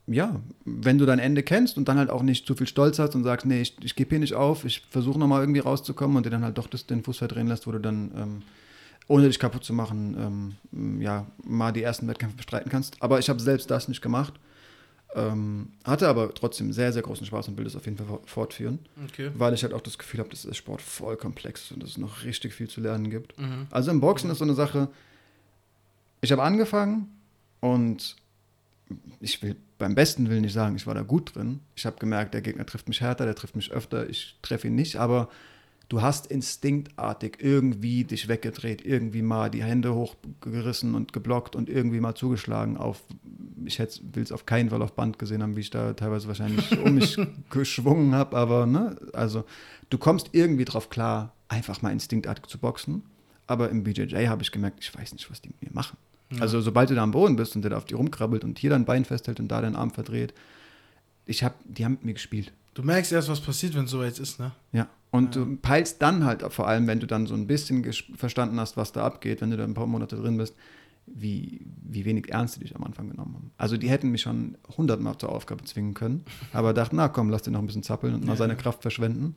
ja, 0.06 0.40
wenn 0.66 0.98
du 0.98 1.06
dein 1.06 1.20
Ende 1.20 1.42
kennst 1.42 1.78
und 1.78 1.88
dann 1.88 1.98
halt 1.98 2.10
auch 2.10 2.22
nicht 2.22 2.46
zu 2.46 2.56
viel 2.56 2.68
Stolz 2.68 3.00
hast 3.00 3.16
und 3.16 3.24
sagst, 3.24 3.46
nee, 3.46 3.62
ich, 3.62 3.76
ich 3.84 3.96
gebe 3.96 4.12
hier 4.12 4.20
nicht 4.20 4.36
auf, 4.36 4.66
ich 4.66 4.82
versuche 4.90 5.18
nochmal 5.18 5.42
irgendwie 5.42 5.60
rauszukommen 5.60 6.18
und 6.18 6.26
dir 6.26 6.30
dann 6.30 6.44
halt 6.44 6.58
doch 6.58 6.68
das, 6.68 6.86
den 6.86 7.04
Fuß 7.04 7.18
verdrehen 7.18 7.48
lässt, 7.48 7.68
wo 7.68 7.72
du 7.72 7.80
dann, 7.80 8.12
ähm, 8.16 8.42
ohne 9.10 9.28
dich 9.28 9.40
kaputt 9.40 9.66
zu 9.66 9.74
machen, 9.74 10.56
ähm, 10.72 11.02
ja, 11.02 11.26
mal 11.44 11.74
die 11.74 11.84
ersten 11.84 12.08
Wettkämpfe 12.08 12.38
bestreiten 12.38 12.72
kannst. 12.72 12.96
Aber 13.02 13.20
ich 13.20 13.28
habe 13.28 13.42
selbst 13.42 13.70
das 13.70 13.90
nicht 13.90 14.02
gemacht. 14.02 14.34
Ähm, 15.16 15.70
hatte 15.84 16.08
aber 16.08 16.32
trotzdem 16.36 16.72
sehr, 16.72 16.94
sehr 16.94 17.02
großen 17.02 17.26
Spaß 17.26 17.48
und 17.48 17.58
will 17.58 17.64
das 17.64 17.76
auf 17.76 17.86
jeden 17.86 17.98
Fall 17.98 18.06
fort- 18.06 18.30
fortführen, 18.30 18.78
Okay. 19.06 19.32
weil 19.34 19.56
ich 19.56 19.64
halt 19.64 19.74
auch 19.74 19.82
das 19.82 19.98
Gefühl 19.98 20.20
habe, 20.20 20.30
dass 20.30 20.44
der 20.44 20.54
Sport 20.54 20.84
voll 20.84 21.18
komplex 21.18 21.64
ist 21.64 21.72
und 21.72 21.82
dass 21.82 21.90
es 21.90 21.98
noch 21.98 22.24
richtig 22.24 22.54
viel 22.54 22.70
zu 22.70 22.80
lernen 22.80 23.10
gibt. 23.10 23.36
Mhm. 23.40 23.66
Also 23.72 23.90
im 23.90 24.00
Boxen 24.02 24.30
ist 24.30 24.38
so 24.38 24.44
eine 24.44 24.54
Sache, 24.54 24.88
ich 26.22 26.32
habe 26.32 26.44
angefangen 26.44 27.08
und 27.60 28.18
ich 29.20 29.42
will 29.42 29.56
beim 29.80 29.96
besten 29.96 30.30
Willen 30.30 30.42
nicht 30.44 30.54
sagen, 30.54 30.76
ich 30.76 30.86
war 30.86 30.94
da 30.94 31.02
gut 31.02 31.36
drin. 31.36 31.62
Ich 31.76 31.88
habe 31.88 31.98
gemerkt, 31.98 32.36
der 32.36 32.42
Gegner 32.42 32.68
trifft 32.68 32.88
mich 32.88 33.02
härter, 33.02 33.26
der 33.26 33.34
trifft 33.36 33.56
mich 33.56 33.72
öfter, 33.72 34.08
ich 34.08 34.38
treffe 34.44 34.68
ihn 34.68 34.76
nicht, 34.76 34.98
aber 34.98 35.30
du 35.90 36.02
hast 36.02 36.28
instinktartig 36.28 37.38
irgendwie 37.40 38.04
dich 38.04 38.28
weggedreht, 38.28 38.86
irgendwie 38.86 39.22
mal 39.22 39.50
die 39.50 39.64
Hände 39.64 39.94
hochgerissen 39.94 40.96
und 40.96 41.14
geblockt 41.14 41.56
und 41.56 41.68
irgendwie 41.68 42.00
mal 42.00 42.16
zugeschlagen 42.16 42.78
auf, 42.78 43.02
ich 43.66 43.80
will 43.80 44.24
es 44.24 44.32
auf 44.32 44.46
keinen 44.46 44.70
Fall 44.70 44.82
auf 44.82 44.94
Band 44.94 45.20
gesehen 45.20 45.44
haben, 45.44 45.56
wie 45.56 45.62
ich 45.62 45.72
da 45.72 45.94
teilweise 45.94 46.28
wahrscheinlich 46.28 46.80
um 46.84 46.96
mich 46.96 47.18
geschwungen 47.50 48.14
habe, 48.14 48.38
aber 48.38 48.66
ne, 48.66 48.96
also 49.14 49.44
du 49.90 49.98
kommst 49.98 50.30
irgendwie 50.32 50.66
drauf 50.66 50.90
klar, 50.90 51.34
einfach 51.50 51.82
mal 51.82 51.92
instinktartig 51.92 52.46
zu 52.46 52.60
boxen. 52.60 53.04
Aber 53.48 53.70
im 53.72 53.84
BJJ 53.84 54.28
habe 54.28 54.44
ich 54.44 54.52
gemerkt, 54.52 54.78
ich 54.80 54.96
weiß 54.96 55.12
nicht, 55.12 55.30
was 55.32 55.42
die 55.42 55.50
mit 55.50 55.64
mir 55.64 55.72
machen. 55.74 55.98
Ja. 56.32 56.42
Also 56.42 56.62
sobald 56.62 56.92
du 56.92 56.94
da 56.96 57.02
am 57.02 57.10
Boden 57.10 57.36
bist 57.36 57.56
und 57.56 57.64
der 57.64 57.72
da 57.72 57.78
auf 57.78 57.86
dir 57.86 57.96
rumkrabbelt 57.96 58.44
und 58.44 58.60
hier 58.60 58.70
dein 58.70 58.86
Bein 58.86 59.06
festhält 59.06 59.40
und 59.40 59.48
da 59.48 59.60
deinen 59.60 59.76
Arm 59.76 59.90
verdreht, 59.90 60.36
ich 61.26 61.44
habe, 61.44 61.56
die 61.66 61.84
haben 61.84 61.94
mit 61.94 62.06
mir 62.06 62.14
gespielt. 62.14 62.54
Du 62.74 62.84
merkst 62.84 63.12
erst, 63.12 63.30
was 63.30 63.40
passiert, 63.42 63.76
wenn 63.76 63.86
es 63.86 63.92
soweit 63.92 64.18
ist, 64.20 64.40
ne? 64.40 64.52
Ja. 64.72 64.88
Und 65.12 65.36
Ja. 65.36 65.44
du 65.44 65.56
peilst 65.58 66.02
dann 66.02 66.24
halt, 66.24 66.44
vor 66.54 66.68
allem 66.68 66.86
wenn 66.88 67.00
du 67.00 67.08
dann 67.08 67.26
so 67.28 67.34
ein 67.34 67.48
bisschen 67.48 67.84
verstanden 68.16 68.60
hast, 68.60 68.78
was 68.78 68.92
da 68.92 69.04
abgeht, 69.06 69.42
wenn 69.42 69.50
du 69.50 69.58
da 69.58 69.64
ein 69.64 69.74
paar 69.74 69.88
Monate 69.88 70.16
drin 70.16 70.38
bist, 70.38 70.56
wie, 71.08 71.62
wie 71.82 72.06
wenig 72.06 72.30
ernst 72.30 72.56
die 72.58 72.60
dich 72.60 72.76
am 72.76 72.84
Anfang 72.84 73.10
genommen 73.10 73.34
haben. 73.34 73.52
Also 73.58 73.78
die 73.78 73.90
hätten 73.90 74.10
mich 74.12 74.22
schon 74.22 74.56
hundertmal 74.78 75.18
zur 75.18 75.30
Aufgabe 75.30 75.64
zwingen 75.64 75.96
können, 75.96 76.24
aber 76.54 76.74
dachten, 76.74 76.98
na 76.98 77.08
komm, 77.08 77.32
lass 77.32 77.42
den 77.42 77.54
noch 77.54 77.60
ein 77.62 77.66
bisschen 77.66 77.82
zappeln 77.82 78.14
und 78.14 78.24
mal 78.26 78.34
Ja. 78.34 78.38
seine 78.38 78.56
Kraft 78.56 78.84
verschwenden. 78.84 79.34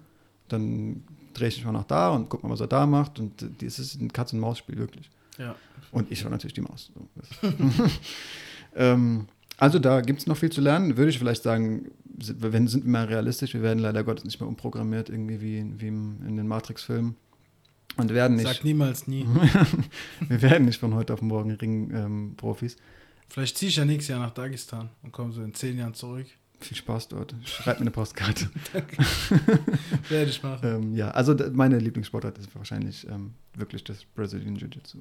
Dann 0.49 1.03
drehe 1.33 1.49
ich 1.49 1.57
mich 1.57 1.65
mal 1.65 1.73
nach 1.73 1.85
da 1.85 2.11
und 2.11 2.29
guck 2.29 2.43
mal, 2.43 2.51
was 2.51 2.61
er 2.61 2.67
da 2.67 2.85
macht. 2.85 3.19
Und 3.19 3.47
das 3.63 3.79
ist 3.79 3.99
ein 3.99 4.13
Katz-und-Maus-Spiel, 4.13 4.77
wirklich. 4.77 5.11
Ja. 5.39 5.55
Und 5.93 6.13
ich 6.13 6.23
war 6.25 6.31
natürlich 6.31 6.53
die 6.53 6.61
Maus. 6.61 6.93
So, 6.95 7.49
ähm, 8.77 9.27
also 9.63 9.79
da 9.79 10.01
gibt 10.01 10.19
es 10.19 10.27
noch 10.27 10.37
viel 10.37 10.51
zu 10.51 10.61
lernen. 10.61 10.97
Würde 10.97 11.11
ich 11.11 11.21
vielleicht 11.21 11.45
sagen, 11.45 11.93
sind 12.21 12.43
wir, 12.43 12.53
wenn, 12.53 12.67
sind 12.67 12.85
wir 12.85 12.91
mal 12.91 13.05
realistisch. 13.05 13.55
Wir 13.55 13.63
werden 13.63 13.79
leider 13.79 14.03
Gottes 14.03 14.25
nicht 14.25 14.41
mehr 14.41 14.49
umprogrammiert, 14.49 15.09
irgendwie 15.09 15.41
wie, 15.41 15.65
wie 15.81 15.87
in 15.87 16.37
den 16.37 16.49
Matrix-Filmen. 16.49 17.15
Und 17.97 18.13
werden 18.13 18.39
Sag 18.41 18.49
nicht, 18.49 18.65
niemals 18.65 19.07
nie. 19.07 19.25
wir 20.29 20.43
werden 20.43 20.65
nicht 20.65 20.81
von 20.81 20.95
heute 20.95 21.15
auf 21.15 21.23
morgen 21.23 21.53
Ring-Profis. 21.53 22.77
Vielleicht 23.29 23.57
ziehe 23.57 23.69
ich 23.69 23.77
ja 23.77 23.85
nächstes 23.85 24.09
Jahr 24.09 24.19
nach 24.19 24.33
Dagestan 24.33 24.91
und 25.05 25.13
komme 25.13 25.33
so 25.33 25.45
in 25.45 25.55
zehn 25.55 25.79
Jahren 25.79 25.95
zurück. 25.95 26.27
viel 26.59 26.77
Spaß 26.77 27.07
dort. 27.07 27.33
Schreib 27.45 27.77
mir 27.77 27.83
eine 27.83 27.93
Postkarte. 27.93 28.51
Werde 30.09 30.29
ich 30.29 30.43
machen. 30.43 30.69
ähm, 30.69 30.97
ja, 30.97 31.13
also 31.13 31.37
meine 31.53 31.79
Lieblingssportart 31.79 32.37
ist 32.37 32.53
wahrscheinlich 32.57 33.07
ähm, 33.09 33.35
wirklich 33.55 33.85
das 33.85 34.05
Brazilian 34.17 34.57
Jiu-Jitsu. 34.57 34.99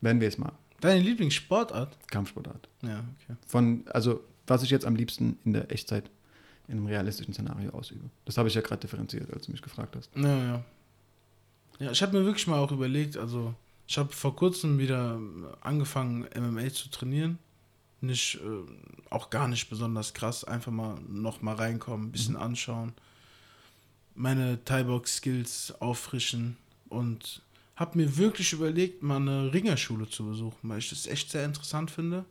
Wenn 0.00 0.20
wir 0.20 0.28
es 0.28 0.38
mal. 0.38 0.52
Deine 0.80 1.00
Lieblingssportart? 1.00 1.96
Kampfsportart. 2.08 2.68
Ja, 2.82 2.98
okay. 2.98 3.36
Von, 3.46 3.84
also, 3.88 4.20
was 4.46 4.62
ich 4.62 4.70
jetzt 4.70 4.86
am 4.86 4.96
liebsten 4.96 5.38
in 5.44 5.52
der 5.52 5.70
Echtzeit 5.72 6.10
in 6.68 6.76
einem 6.76 6.86
realistischen 6.86 7.32
Szenario 7.32 7.70
ausübe. 7.70 8.10
Das 8.26 8.36
habe 8.36 8.48
ich 8.48 8.54
ja 8.54 8.60
gerade 8.60 8.80
differenziert, 8.80 9.32
als 9.32 9.46
du 9.46 9.52
mich 9.52 9.62
gefragt 9.62 9.96
hast. 9.96 10.10
Ja, 10.14 10.44
ja. 10.44 10.64
Ja, 11.78 11.90
ich 11.92 12.02
habe 12.02 12.18
mir 12.18 12.24
wirklich 12.24 12.46
mal 12.46 12.58
auch 12.58 12.72
überlegt, 12.72 13.16
also 13.16 13.54
ich 13.86 13.96
habe 13.96 14.12
vor 14.12 14.36
kurzem 14.36 14.78
wieder 14.78 15.18
angefangen, 15.60 16.26
MMA 16.38 16.70
zu 16.70 16.90
trainieren. 16.90 17.38
Nicht, 18.00 18.36
äh, 18.36 19.10
auch 19.10 19.30
gar 19.30 19.48
nicht 19.48 19.70
besonders 19.70 20.14
krass, 20.14 20.44
einfach 20.44 20.70
mal 20.70 20.98
noch 21.08 21.40
mal 21.42 21.54
reinkommen, 21.54 22.08
ein 22.08 22.12
bisschen 22.12 22.34
mhm. 22.34 22.42
anschauen, 22.42 22.92
meine 24.14 24.62
Thai-Box-Skills 24.64 25.80
auffrischen 25.80 26.56
und 26.88 27.42
habe 27.78 27.96
mir 27.96 28.16
wirklich 28.16 28.52
überlegt, 28.52 29.02
mal 29.02 29.16
eine 29.16 29.54
Ringerschule 29.54 30.08
zu 30.08 30.26
besuchen, 30.26 30.68
weil 30.68 30.80
ich 30.80 30.90
das 30.90 31.06
echt 31.06 31.30
sehr 31.30 31.44
interessant 31.44 31.90
finde. 31.90 32.24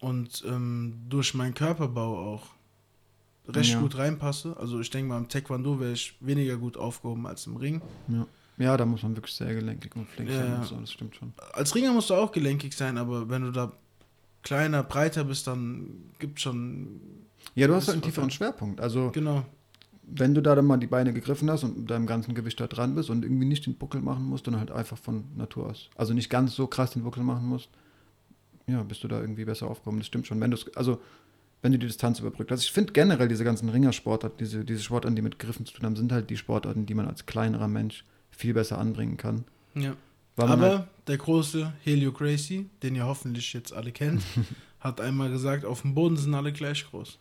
Und 0.00 0.42
ähm, 0.46 0.94
durch 1.08 1.34
meinen 1.34 1.54
Körperbau 1.54 2.34
auch 2.34 2.46
recht 3.48 3.72
ja. 3.72 3.80
gut 3.80 3.96
reinpasse. 3.96 4.56
Also 4.58 4.80
ich 4.80 4.90
denke 4.90 5.08
mal, 5.08 5.18
im 5.18 5.28
Taekwondo 5.28 5.80
wäre 5.80 5.92
ich 5.92 6.16
weniger 6.20 6.56
gut 6.56 6.76
aufgehoben 6.78 7.26
als 7.26 7.46
im 7.46 7.56
Ring. 7.56 7.82
Ja. 8.08 8.26
ja, 8.56 8.76
da 8.76 8.86
muss 8.86 9.02
man 9.02 9.14
wirklich 9.16 9.34
sehr 9.34 9.54
gelenkig 9.54 9.94
und 9.94 10.08
flink 10.08 10.30
ja, 10.30 10.36
sein. 10.36 10.64
So, 10.64 10.76
das 10.76 10.92
stimmt 10.92 11.14
schon. 11.16 11.32
Als 11.52 11.74
Ringer 11.74 11.92
musst 11.92 12.10
du 12.10 12.14
auch 12.14 12.32
gelenkig 12.32 12.74
sein, 12.74 12.96
aber 12.98 13.28
wenn 13.28 13.42
du 13.42 13.50
da 13.52 13.72
kleiner, 14.42 14.82
breiter 14.82 15.24
bist, 15.24 15.46
dann 15.46 16.10
gibt 16.18 16.40
schon. 16.40 17.00
Ja, 17.54 17.66
du 17.66 17.74
hast 17.74 17.88
halt 17.88 17.96
einen 17.96 18.02
tieferen 18.02 18.30
Schwerpunkt. 18.30 18.80
Also 18.80 19.10
genau. 19.10 19.44
Wenn 20.08 20.34
du 20.34 20.40
da 20.40 20.54
dann 20.54 20.66
mal 20.66 20.76
die 20.76 20.86
Beine 20.86 21.12
gegriffen 21.12 21.50
hast 21.50 21.64
und 21.64 21.78
mit 21.78 21.90
deinem 21.90 22.06
ganzen 22.06 22.34
Gewicht 22.34 22.60
da 22.60 22.68
dran 22.68 22.94
bist 22.94 23.10
und 23.10 23.24
irgendwie 23.24 23.44
nicht 23.44 23.66
den 23.66 23.74
Buckel 23.74 24.00
machen 24.00 24.24
musst, 24.24 24.46
dann 24.46 24.58
halt 24.58 24.70
einfach 24.70 24.96
von 24.96 25.24
Natur 25.36 25.66
aus. 25.66 25.90
Also 25.96 26.14
nicht 26.14 26.30
ganz 26.30 26.54
so 26.54 26.66
krass 26.66 26.92
den 26.92 27.02
Buckel 27.02 27.24
machen 27.24 27.46
musst, 27.46 27.68
ja, 28.68 28.82
bist 28.82 29.02
du 29.04 29.08
da 29.08 29.20
irgendwie 29.20 29.44
besser 29.44 29.68
aufgehoben. 29.68 29.98
Das 29.98 30.06
stimmt 30.06 30.26
schon. 30.26 30.40
Wenn 30.40 30.50
du 30.50 30.58
also 30.74 31.00
wenn 31.62 31.72
du 31.72 31.78
die 31.78 31.86
Distanz 31.86 32.20
überbrückst. 32.20 32.52
Also 32.52 32.62
ich 32.62 32.72
finde 32.72 32.92
generell 32.92 33.28
diese 33.28 33.42
ganzen 33.42 33.68
Ringersportarten, 33.68 34.38
diese, 34.38 34.64
diese 34.64 34.82
Sportarten, 34.82 35.16
die 35.16 35.22
mit 35.22 35.38
Griffen 35.38 35.66
zu 35.66 35.74
tun 35.74 35.84
haben, 35.84 35.96
sind 35.96 36.12
halt 36.12 36.30
die 36.30 36.36
Sportarten, 36.36 36.86
die 36.86 36.94
man 36.94 37.08
als 37.08 37.26
kleinerer 37.26 37.66
Mensch 37.66 38.04
viel 38.30 38.54
besser 38.54 38.78
anbringen 38.78 39.16
kann. 39.16 39.44
Ja. 39.74 39.96
Aber 40.36 40.60
halt 40.60 40.88
der 41.06 41.16
große 41.16 41.72
Helio 41.82 42.12
Gracie, 42.12 42.68
den 42.82 42.94
ihr 42.94 43.06
hoffentlich 43.06 43.52
jetzt 43.52 43.72
alle 43.72 43.90
kennt, 43.90 44.22
hat 44.80 45.00
einmal 45.00 45.30
gesagt, 45.30 45.64
auf 45.64 45.82
dem 45.82 45.94
Boden 45.94 46.16
sind 46.16 46.34
alle 46.34 46.52
gleich 46.52 46.86
groß. 46.88 47.18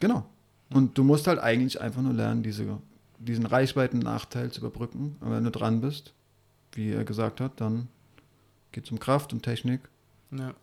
Genau. 0.00 0.26
Und 0.74 0.96
du 0.96 1.04
musst 1.04 1.26
halt 1.26 1.38
eigentlich 1.38 1.80
einfach 1.80 2.02
nur 2.02 2.12
lernen, 2.12 2.42
diese, 2.42 2.78
diesen 3.18 3.46
Reichweiten-Nachteil 3.46 4.50
zu 4.50 4.60
überbrücken. 4.60 5.16
Und 5.20 5.30
wenn 5.30 5.44
du 5.44 5.50
dran 5.50 5.80
bist, 5.80 6.14
wie 6.72 6.90
er 6.90 7.04
gesagt 7.04 7.40
hat, 7.40 7.60
dann 7.60 7.88
geht 8.72 8.84
es 8.84 8.90
um 8.90 8.98
Kraft 8.98 9.32
und 9.32 9.42
Technik. 9.42 9.80
Ja. 10.30 10.54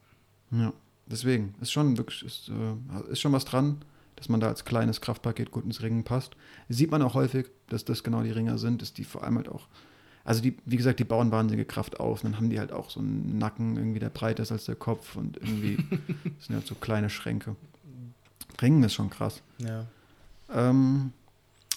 Ja 0.52 0.74
deswegen 1.10 1.56
ist 1.62 1.72
schon 1.72 1.98
wirklich 1.98 2.24
ist, 2.24 2.50
äh, 2.50 3.12
ist 3.12 3.20
schon 3.20 3.34
was 3.34 3.46
dran, 3.46 3.82
dass 4.16 4.30
man 4.30 4.40
da 4.40 4.48
als 4.48 4.66
kleines 4.66 5.02
Kraftpaket 5.02 5.52
gut 5.52 5.66
ins 5.66 5.82
Ringen 5.82 6.04
passt. 6.04 6.36
Sieht 6.68 6.92
man 6.92 7.02
auch 7.02 7.14
häufig, 7.14 7.48
dass 7.68 7.86
das 7.86 8.04
genau 8.04 8.22
die 8.24 8.32
Ringer 8.32 8.58
sind, 8.58 8.82
dass 8.82 8.94
die 8.94 9.04
vor 9.04 9.24
allem 9.24 9.38
halt 9.38 9.50
auch, 9.50 9.68
also 10.24 10.42
die, 10.42 10.58
wie 10.66 10.78
gesagt, 10.78 11.00
die 11.00 11.06
bauen 11.06 11.32
wahnsinnige 11.32 11.66
Kraft 11.66 12.00
auf. 12.00 12.24
Und 12.24 12.32
dann 12.32 12.38
haben 12.38 12.50
die 12.50 12.60
halt 12.60 12.72
auch 12.72 12.90
so 12.90 13.00
einen 13.00 13.38
Nacken, 13.38 13.78
irgendwie 13.78 14.00
der 14.00 14.10
breiter 14.10 14.44
ist 14.44 14.52
als 14.52 14.66
der 14.66 14.76
Kopf 14.76 15.16
und 15.16 15.38
irgendwie 15.38 15.78
sind 16.40 16.56
halt 16.56 16.68
so 16.68 16.76
kleine 16.76 17.10
Schränke. 17.10 17.56
Ringen 18.62 18.84
ist 18.84 18.94
schon 18.94 19.10
krass. 19.10 19.42
Ja. 19.58 19.86
Ähm, 20.54 21.12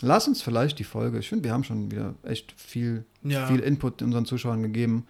lass 0.00 0.28
uns 0.28 0.42
vielleicht 0.42 0.78
die 0.78 0.84
Folge, 0.84 1.18
ich 1.18 1.28
finde, 1.28 1.44
wir 1.44 1.52
haben 1.52 1.64
schon 1.64 1.90
wieder 1.90 2.14
echt 2.22 2.52
viel, 2.52 3.04
ja. 3.22 3.46
viel 3.46 3.60
Input 3.60 4.02
unseren 4.02 4.26
Zuschauern 4.26 4.62
gegeben 4.62 5.06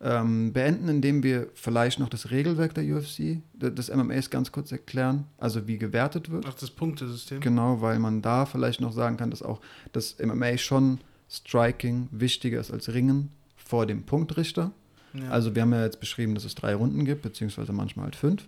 ähm, 0.00 0.52
beenden, 0.52 0.88
indem 0.88 1.22
wir 1.22 1.48
vielleicht 1.54 1.98
noch 1.98 2.08
das 2.08 2.30
Regelwerk 2.30 2.74
der 2.74 2.84
UFC, 2.84 3.40
des 3.54 3.94
MMAs 3.94 4.28
ganz 4.28 4.52
kurz 4.52 4.70
erklären, 4.70 5.24
also 5.38 5.66
wie 5.66 5.78
gewertet 5.78 6.30
wird. 6.30 6.44
Ach, 6.46 6.54
das 6.54 6.70
Punktesystem. 6.70 7.40
Genau, 7.40 7.80
weil 7.80 7.98
man 7.98 8.20
da 8.20 8.44
vielleicht 8.44 8.80
noch 8.80 8.92
sagen 8.92 9.16
kann, 9.16 9.30
dass 9.30 9.42
auch 9.42 9.60
das 9.92 10.16
MMA 10.18 10.58
schon 10.58 11.00
Striking 11.30 12.08
wichtiger 12.12 12.60
ist 12.60 12.70
als 12.70 12.92
Ringen 12.92 13.30
vor 13.56 13.86
dem 13.86 14.02
Punktrichter. 14.02 14.70
Ja. 15.14 15.30
Also 15.30 15.54
wir 15.54 15.62
haben 15.62 15.72
ja 15.72 15.84
jetzt 15.84 15.98
beschrieben, 15.98 16.34
dass 16.34 16.44
es 16.44 16.54
drei 16.54 16.74
Runden 16.74 17.04
gibt, 17.04 17.22
beziehungsweise 17.22 17.72
manchmal 17.72 18.04
halt 18.04 18.16
fünf. 18.16 18.46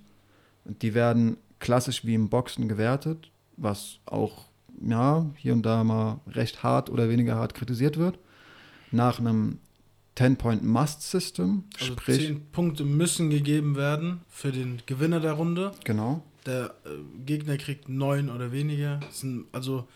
Und 0.64 0.82
die 0.82 0.92
werden 0.92 1.38
klassisch 1.60 2.04
wie 2.04 2.14
im 2.14 2.28
Boxen 2.28 2.68
gewertet, 2.68 3.30
was 3.56 3.98
auch 4.04 4.47
ja, 4.80 5.26
hier 5.36 5.52
und 5.52 5.62
da 5.62 5.84
mal 5.84 6.20
recht 6.28 6.62
hart 6.62 6.90
oder 6.90 7.09
weniger 7.09 7.36
hart 7.36 7.55
kritisiert 7.55 7.96
wird. 7.96 8.18
Nach 8.90 9.18
einem 9.18 9.59
10-Point-Must-System. 10.16 11.64
Also 11.78 11.92
sprich, 11.92 12.26
10 12.26 12.50
Punkte 12.50 12.84
müssen 12.84 13.30
gegeben 13.30 13.76
werden 13.76 14.20
für 14.28 14.52
den 14.52 14.82
Gewinner 14.86 15.20
der 15.20 15.32
Runde. 15.32 15.72
Genau. 15.84 16.22
Der 16.46 16.74
äh, 16.84 17.24
Gegner 17.24 17.56
kriegt 17.56 17.88
9 17.88 18.30
oder 18.30 18.52
weniger. 18.52 19.00
Sind, 19.10 19.46
also 19.52 19.86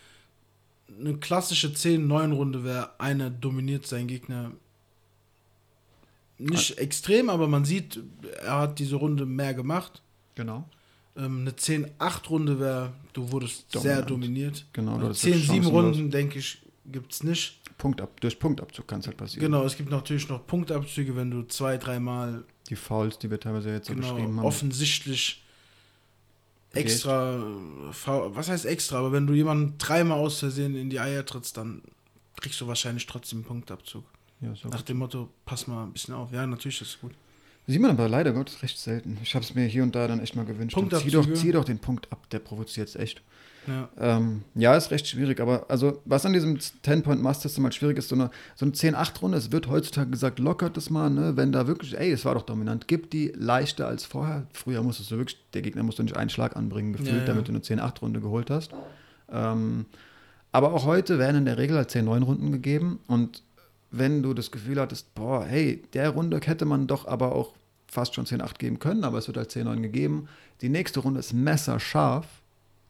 eine 0.99 1.17
klassische 1.17 1.69
10-9-Runde 1.69 2.63
wäre, 2.63 2.99
einer 2.99 3.29
dominiert 3.29 3.87
seinen 3.87 4.07
Gegner 4.07 4.51
nicht 6.37 6.77
extrem, 6.77 7.29
aber 7.29 7.47
man 7.47 7.63
sieht, 7.63 7.99
er 8.43 8.59
hat 8.59 8.79
diese 8.79 8.95
Runde 8.95 9.25
mehr 9.25 9.53
gemacht. 9.53 10.01
Genau. 10.35 10.67
Ähm, 11.15 11.41
eine 11.41 11.51
10-8-Runde 11.51 12.59
wäre, 12.59 12.93
du 13.13 13.31
wurdest 13.31 13.73
Dominant. 13.73 13.95
sehr 13.97 14.05
dominiert. 14.05 14.65
Genau. 14.73 14.97
10-7-Runden, 14.97 16.09
denke 16.09 16.39
ich, 16.39 16.61
gibt 16.85 17.13
es 17.13 17.23
nicht. 17.23 17.59
Punktab, 17.77 18.19
durch 18.21 18.39
Punktabzug 18.39 18.87
kann 18.87 18.99
es 18.99 19.07
halt 19.07 19.17
passieren. 19.17 19.45
Genau, 19.45 19.63
es 19.63 19.75
gibt 19.77 19.89
natürlich 19.89 20.27
noch 20.29 20.45
Punktabzüge, 20.45 21.15
wenn 21.15 21.31
du 21.31 21.43
zwei, 21.43 21.77
dreimal. 21.77 22.43
Die 22.69 22.75
Fouls, 22.75 23.19
die 23.19 23.29
wir 23.29 23.39
teilweise 23.39 23.71
jetzt 23.71 23.87
genau, 23.87 24.07
so 24.07 24.13
beschrieben 24.13 24.37
haben. 24.37 24.45
Offensichtlich 24.45 25.43
extra. 26.71 27.43
Was 28.05 28.49
heißt 28.49 28.65
extra? 28.65 28.99
Aber 28.99 29.11
wenn 29.11 29.27
du 29.27 29.33
jemanden 29.33 29.77
dreimal 29.77 30.17
aus 30.19 30.39
Versehen 30.39 30.75
in 30.75 30.89
die 30.89 30.99
Eier 30.99 31.25
trittst, 31.25 31.57
dann 31.57 31.81
kriegst 32.41 32.59
du 32.61 32.67
wahrscheinlich 32.67 33.05
trotzdem 33.05 33.39
einen 33.39 33.45
Punktabzug. 33.45 34.03
Ja, 34.41 34.49
Nach 34.63 34.79
gut. 34.79 34.89
dem 34.89 34.97
Motto, 34.97 35.29
pass 35.45 35.67
mal 35.67 35.83
ein 35.83 35.93
bisschen 35.93 36.13
auf. 36.13 36.31
Ja, 36.31 36.45
natürlich 36.45 36.81
ist 36.81 36.89
es 36.89 36.99
gut. 36.99 37.13
Sieht 37.65 37.81
man 37.81 37.91
aber 37.91 38.09
leider 38.09 38.33
Gottes 38.33 38.61
recht 38.61 38.77
selten. 38.77 39.17
Ich 39.23 39.35
habe 39.35 39.45
es 39.45 39.55
mir 39.55 39.65
hier 39.65 39.83
und 39.83 39.95
da 39.95 40.07
dann 40.07 40.19
echt 40.19 40.35
mal 40.35 40.45
gewünscht. 40.45 40.77
Zieh 40.77 41.11
doch, 41.11 41.33
zieh 41.33 41.51
doch 41.51 41.63
den 41.63 41.79
Punkt 41.79 42.11
ab, 42.11 42.29
der 42.29 42.39
provoziert 42.39 42.89
es 42.89 42.95
echt. 42.95 43.21
Ja. 43.67 43.89
Ähm, 43.97 44.43
ja, 44.55 44.75
ist 44.75 44.91
recht 44.91 45.07
schwierig, 45.07 45.39
aber 45.39 45.65
also 45.69 46.01
was 46.03 46.25
an 46.25 46.33
diesem 46.33 46.57
10-Point-Must-System 46.57 47.63
halt 47.63 47.73
schwierig 47.73 47.97
ist, 47.97 48.09
so 48.09 48.15
eine, 48.15 48.29
so 48.55 48.65
eine 48.65 48.73
10-8-Runde, 48.73 49.37
es 49.37 49.53
wird 49.53 49.69
heutzutage 49.69 50.09
gesagt, 50.09 50.39
lockert 50.39 50.75
das 50.75 50.89
mal, 50.89 51.09
ne? 51.09 51.37
wenn 51.37 51.53
da 51.53 51.65
wirklich, 51.65 51.97
ey, 51.97 52.11
es 52.11 52.25
war 52.25 52.35
doch 52.35 52.41
dominant, 52.41 52.89
gib 52.89 53.09
die 53.11 53.31
leichter 53.35 53.87
als 53.87 54.03
vorher. 54.03 54.47
Früher 54.51 54.83
musstest 54.83 55.11
du 55.11 55.17
wirklich, 55.17 55.37
der 55.53 55.61
Gegner 55.61 55.83
musste 55.83 56.03
nicht 56.03 56.17
einen 56.17 56.29
Schlag 56.29 56.57
anbringen, 56.57 56.93
gefühlt, 56.93 57.11
ja, 57.11 57.17
ja. 57.19 57.25
damit 57.25 57.47
du 57.47 57.51
eine 57.53 57.59
10-8-Runde 57.59 58.19
geholt 58.19 58.49
hast. 58.49 58.71
Ähm, 59.31 59.85
aber 60.51 60.73
auch 60.73 60.85
heute 60.85 61.17
werden 61.17 61.37
in 61.37 61.45
der 61.45 61.57
Regel 61.57 61.77
halt 61.77 61.89
10-9-Runden 61.89 62.51
gegeben 62.51 62.99
und 63.07 63.43
wenn 63.93 64.21
du 64.23 64.33
das 64.33 64.51
Gefühl 64.51 64.79
hattest, 64.79 65.13
boah, 65.15 65.45
hey, 65.45 65.83
der 65.93 66.09
Runde 66.09 66.39
hätte 66.43 66.65
man 66.65 66.87
doch 66.87 67.07
aber 67.07 67.33
auch 67.33 67.53
fast 67.87 68.15
schon 68.15 68.25
10-8 68.25 68.57
geben 68.57 68.79
können, 68.79 69.03
aber 69.03 69.19
es 69.19 69.27
wird 69.27 69.37
halt 69.37 69.51
10-9 69.51 69.81
gegeben. 69.81 70.27
Die 70.61 70.69
nächste 70.69 70.99
Runde 70.99 71.19
ist 71.19 71.33
messerscharf 71.33 72.27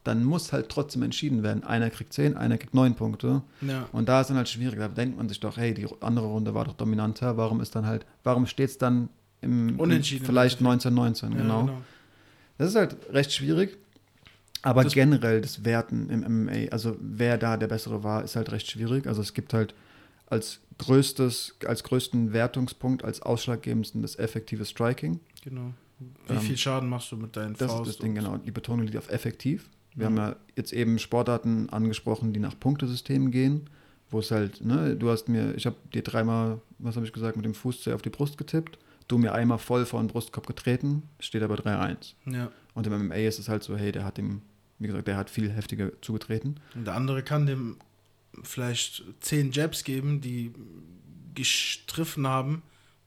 dann 0.04 0.22
muss 0.22 0.52
halt 0.52 0.68
trotzdem 0.68 1.02
entschieden 1.02 1.42
werden. 1.42 1.64
Einer 1.64 1.88
kriegt 1.88 2.12
10, 2.12 2.36
einer 2.36 2.58
kriegt 2.58 2.74
9 2.74 2.94
Punkte. 2.94 3.42
Ja. 3.62 3.88
Und 3.90 4.08
da 4.08 4.20
ist 4.20 4.28
dann 4.28 4.36
halt 4.36 4.50
schwierig. 4.50 4.78
Da 4.78 4.88
denkt 4.88 5.16
man 5.16 5.28
sich 5.28 5.40
doch, 5.40 5.56
hey, 5.56 5.72
die 5.72 5.88
andere 6.00 6.26
Runde 6.26 6.54
war 6.54 6.66
doch 6.66 6.74
dominanter. 6.74 7.38
Warum 7.38 7.60
ist 7.60 7.74
dann 7.74 7.86
halt, 7.86 8.04
warum 8.22 8.46
steht 8.46 8.68
es 8.68 8.78
dann 8.78 9.08
im, 9.40 9.80
Unentschieden 9.80 10.26
vielleicht 10.26 10.60
19-19, 10.60 11.22
ja, 11.22 11.28
genau. 11.28 11.60
genau. 11.62 11.78
Das 12.58 12.68
ist 12.68 12.76
halt 12.76 12.96
recht 13.10 13.32
schwierig. 13.32 13.78
Aber 14.62 14.84
das 14.84 14.94
generell 14.94 15.40
das 15.40 15.64
Werten 15.64 16.08
im 16.08 16.20
MMA, 16.20 16.70
also 16.70 16.96
wer 17.00 17.36
da 17.36 17.56
der 17.56 17.66
Bessere 17.66 18.02
war, 18.02 18.24
ist 18.24 18.36
halt 18.36 18.52
recht 18.52 18.70
schwierig. 18.70 19.06
Also 19.06 19.22
es 19.22 19.34
gibt 19.34 19.52
halt 19.52 19.74
als 20.26 20.60
größtes, 20.78 21.56
als 21.66 21.84
größten 21.84 22.32
Wertungspunkt, 22.32 23.04
als 23.04 23.22
ausschlaggebendsten 23.22 24.02
das 24.02 24.18
effektive 24.18 24.64
Striking. 24.64 25.20
Genau. 25.42 25.72
Wie 26.26 26.34
ähm, 26.34 26.40
viel 26.40 26.56
Schaden 26.56 26.88
machst 26.88 27.12
du 27.12 27.16
mit 27.16 27.36
deinen 27.36 27.54
das 27.54 27.70
Faust? 27.70 27.80
Das 27.82 27.88
ist 27.88 27.98
das 27.98 28.04
Ding, 28.04 28.14
genau. 28.14 28.36
Die 28.38 28.50
Betonung 28.50 28.86
liegt 28.86 28.96
auf 28.96 29.10
effektiv. 29.10 29.68
Wir 29.94 30.10
mhm. 30.10 30.18
haben 30.18 30.30
ja 30.30 30.36
jetzt 30.56 30.72
eben 30.72 30.98
Sportarten 30.98 31.68
angesprochen, 31.70 32.32
die 32.32 32.40
nach 32.40 32.58
Punktesystemen 32.58 33.30
gehen, 33.30 33.70
wo 34.10 34.18
es 34.18 34.30
halt, 34.30 34.64
ne, 34.64 34.96
du 34.96 35.10
hast 35.10 35.28
mir, 35.28 35.54
ich 35.54 35.66
habe 35.66 35.76
dir 35.92 36.02
dreimal, 36.02 36.60
was 36.78 36.96
habe 36.96 37.06
ich 37.06 37.12
gesagt, 37.12 37.36
mit 37.36 37.44
dem 37.44 37.54
Fuß 37.54 37.84
sehr 37.84 37.94
auf 37.94 38.02
die 38.02 38.10
Brust 38.10 38.38
getippt, 38.38 38.78
du 39.08 39.18
mir 39.18 39.32
einmal 39.32 39.58
voll 39.58 39.86
vor 39.86 40.00
den 40.00 40.08
Brustkorb 40.08 40.46
getreten, 40.46 41.02
steht 41.20 41.42
aber 41.42 41.56
3-1. 41.56 42.14
Ja. 42.26 42.50
Und 42.74 42.86
im 42.86 43.06
MMA 43.06 43.14
ist 43.14 43.38
es 43.38 43.48
halt 43.48 43.62
so, 43.62 43.76
hey, 43.76 43.92
der 43.92 44.04
hat 44.04 44.18
ihm, 44.18 44.42
wie 44.78 44.88
gesagt, 44.88 45.06
der 45.06 45.16
hat 45.16 45.30
viel 45.30 45.50
heftiger 45.50 45.90
zugetreten. 46.00 46.60
Und 46.74 46.86
der 46.86 46.94
andere 46.94 47.22
kann 47.22 47.46
dem 47.46 47.76
vielleicht 48.42 49.04
zehn 49.20 49.52
Jabs 49.52 49.84
geben, 49.84 50.20
die 50.20 50.52
gestriffen 51.34 52.26
haben. 52.26 52.62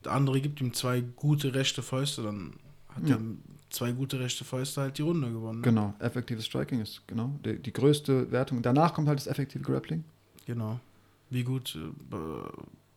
Der 0.05 0.13
andere 0.13 0.41
gibt 0.41 0.61
ihm 0.61 0.73
zwei 0.73 1.01
gute 1.01 1.53
rechte 1.53 1.81
Fäuste, 1.81 2.23
dann 2.23 2.53
hat 2.89 3.07
ja. 3.07 3.15
er 3.15 3.21
zwei 3.69 3.91
gute 3.91 4.19
rechte 4.19 4.45
Fäuste 4.45 4.81
halt 4.81 4.97
die 4.97 5.01
Runde 5.01 5.31
gewonnen. 5.31 5.59
Ne? 5.59 5.63
Genau, 5.63 5.93
effektives 5.99 6.45
Striking 6.45 6.81
ist 6.81 7.01
genau 7.07 7.31
die, 7.45 7.59
die, 7.59 7.73
größte 7.73 8.31
Wertung. 8.31 8.61
Danach 8.61 8.93
kommt 8.93 9.07
halt 9.07 9.19
das 9.19 9.27
effektive 9.27 9.63
Grappling. 9.63 10.03
Genau. 10.45 10.79
Wie 11.29 11.43
gut 11.43 11.75
äh, 11.75 12.15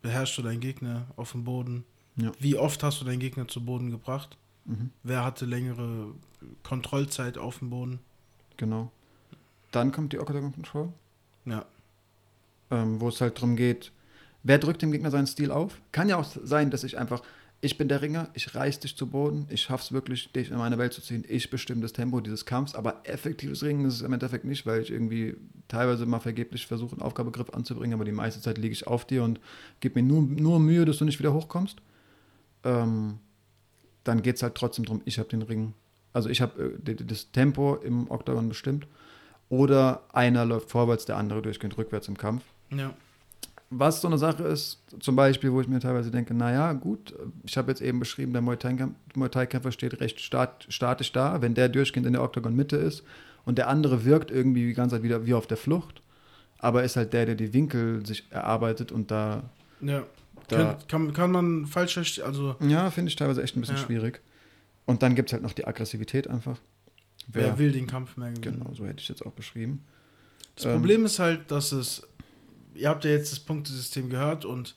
beherrschst 0.02 0.38
du 0.38 0.42
deinen 0.42 0.60
Gegner 0.60 1.06
auf 1.16 1.32
dem 1.32 1.44
Boden? 1.44 1.84
Ja. 2.16 2.32
Wie 2.38 2.56
oft 2.56 2.82
hast 2.82 3.00
du 3.00 3.04
deinen 3.04 3.18
Gegner 3.18 3.48
zu 3.48 3.64
Boden 3.64 3.90
gebracht? 3.90 4.36
Mhm. 4.64 4.90
Wer 5.02 5.24
hatte 5.24 5.46
längere 5.46 6.14
Kontrollzeit 6.62 7.38
auf 7.38 7.58
dem 7.58 7.70
Boden? 7.70 7.98
Genau. 8.56 8.92
Dann 9.70 9.92
kommt 9.92 10.12
die 10.12 10.18
Octagon 10.18 10.52
Control, 10.52 10.92
Ja. 11.44 11.64
Ähm, 12.70 13.00
wo 13.00 13.08
es 13.08 13.20
halt 13.20 13.36
darum 13.36 13.56
geht, 13.56 13.92
wer 14.42 14.58
drückt 14.58 14.82
dem 14.82 14.92
Gegner 14.92 15.10
seinen 15.10 15.26
Stil 15.26 15.50
auf? 15.50 15.80
Kann 15.92 16.08
ja 16.08 16.16
auch 16.16 16.24
sein, 16.24 16.70
dass 16.70 16.84
ich 16.84 16.98
einfach, 16.98 17.22
ich 17.60 17.76
bin 17.76 17.88
der 17.88 18.00
Ringer, 18.00 18.28
ich 18.34 18.54
reiß 18.54 18.80
dich 18.80 18.96
zu 18.96 19.06
Boden, 19.06 19.46
ich 19.50 19.62
schaff's 19.62 19.92
wirklich, 19.92 20.32
dich 20.32 20.50
in 20.50 20.56
meine 20.56 20.78
Welt 20.78 20.92
zu 20.92 21.02
ziehen, 21.02 21.24
ich 21.28 21.50
bestimme 21.50 21.82
das 21.82 21.92
Tempo 21.92 22.20
dieses 22.20 22.46
Kampfs, 22.46 22.74
aber 22.74 23.02
effektives 23.04 23.62
Ringen 23.62 23.84
ist 23.84 23.94
es 23.94 24.02
im 24.02 24.12
Endeffekt 24.12 24.44
nicht, 24.44 24.64
weil 24.66 24.80
ich 24.80 24.90
irgendwie 24.90 25.36
teilweise 25.68 26.06
mal 26.06 26.20
vergeblich 26.20 26.66
versuche, 26.66 26.92
einen 26.92 27.02
Aufgabegriff 27.02 27.50
anzubringen, 27.50 27.94
aber 27.94 28.04
die 28.04 28.12
meiste 28.12 28.40
Zeit 28.40 28.58
liege 28.58 28.72
ich 28.72 28.86
auf 28.86 29.04
dir 29.04 29.24
und 29.24 29.40
gib 29.80 29.94
mir 29.94 30.02
nur, 30.02 30.22
nur 30.22 30.58
Mühe, 30.58 30.84
dass 30.84 30.98
du 30.98 31.04
nicht 31.04 31.18
wieder 31.18 31.34
hochkommst. 31.34 31.78
Ähm, 32.64 33.18
dann 34.04 34.22
geht 34.22 34.36
es 34.36 34.42
halt 34.42 34.54
trotzdem 34.54 34.86
darum, 34.86 35.02
ich 35.04 35.18
habe 35.18 35.28
den 35.28 35.42
Ring, 35.42 35.74
also 36.12 36.28
ich 36.30 36.40
habe 36.40 36.80
äh, 36.86 36.94
das 36.94 37.30
Tempo 37.32 37.76
im 37.76 38.10
Oktagon 38.10 38.48
bestimmt 38.48 38.86
oder 39.50 40.02
einer 40.12 40.46
läuft 40.46 40.70
vorwärts, 40.70 41.04
der 41.04 41.18
andere 41.18 41.42
durchgehend 41.42 41.76
rückwärts 41.76 42.08
im 42.08 42.16
Kampf. 42.16 42.42
Ja. 42.70 42.94
Was 43.72 44.00
so 44.00 44.08
eine 44.08 44.18
Sache 44.18 44.42
ist, 44.44 44.82
zum 44.98 45.14
Beispiel, 45.14 45.52
wo 45.52 45.60
ich 45.60 45.68
mir 45.68 45.78
teilweise 45.78 46.10
denke, 46.10 46.34
naja, 46.34 46.72
gut, 46.72 47.14
ich 47.44 47.56
habe 47.56 47.70
jetzt 47.70 47.80
eben 47.80 48.00
beschrieben, 48.00 48.32
der 48.32 48.42
Muay 48.42 48.56
Thai-Kämpfer 48.56 49.70
steht 49.70 50.00
recht 50.00 50.18
stat 50.20 50.66
statisch 50.68 51.12
da, 51.12 51.40
wenn 51.40 51.54
der 51.54 51.68
durchgehend 51.68 52.06
in 52.06 52.14
der 52.14 52.22
Oktagon-Mitte 52.22 52.76
ist 52.76 53.04
und 53.44 53.58
der 53.58 53.68
andere 53.68 54.04
wirkt 54.04 54.32
irgendwie 54.32 54.66
die 54.66 54.74
ganze 54.74 54.96
Zeit 54.96 55.04
wieder 55.04 55.24
wie 55.24 55.34
auf 55.34 55.46
der 55.46 55.56
Flucht, 55.56 56.02
aber 56.58 56.82
ist 56.82 56.96
halt 56.96 57.12
der, 57.12 57.26
der 57.26 57.36
die 57.36 57.52
Winkel 57.52 58.04
sich 58.04 58.24
erarbeitet 58.30 58.90
und 58.90 59.12
da, 59.12 59.44
Ja. 59.80 60.02
da 60.48 60.76
kann, 60.88 61.12
kann 61.12 61.30
man 61.30 61.66
falsch 61.66 61.94
verstehen, 61.94 62.24
also 62.24 62.56
ja, 62.60 62.90
finde 62.90 63.10
ich 63.10 63.16
teilweise 63.16 63.40
echt 63.40 63.56
ein 63.56 63.60
bisschen 63.60 63.76
Ja. 63.76 63.82
schwierig. 63.82 64.20
Und 64.84 65.04
dann 65.04 65.14
gibt 65.14 65.28
es 65.28 65.32
halt 65.32 65.44
noch 65.44 65.52
die 65.52 65.64
Aggressivität 65.68 66.26
einfach. 66.26 66.58
wer 67.28 67.56
will 67.60 67.70
den 67.70 67.86
Kampf 67.86 68.16
mehr 68.16 68.32
gewinnen? 68.32 68.58
Genau, 68.58 68.74
so 68.74 68.84
hätte 68.84 69.00
ich 69.00 69.08
jetzt 69.08 69.24
auch 69.24 69.30
beschrieben. 69.32 69.84
Das 70.56 70.64
Ähm, 70.64 70.72
Problem 70.72 71.04
ist 71.04 71.20
halt, 71.20 71.48
dass 71.52 71.70
es, 71.70 72.02
ihr 72.80 72.88
habt 72.88 73.04
ja 73.04 73.10
jetzt 73.10 73.32
das 73.32 73.40
Punktesystem 73.40 74.08
gehört 74.08 74.44
und 74.44 74.74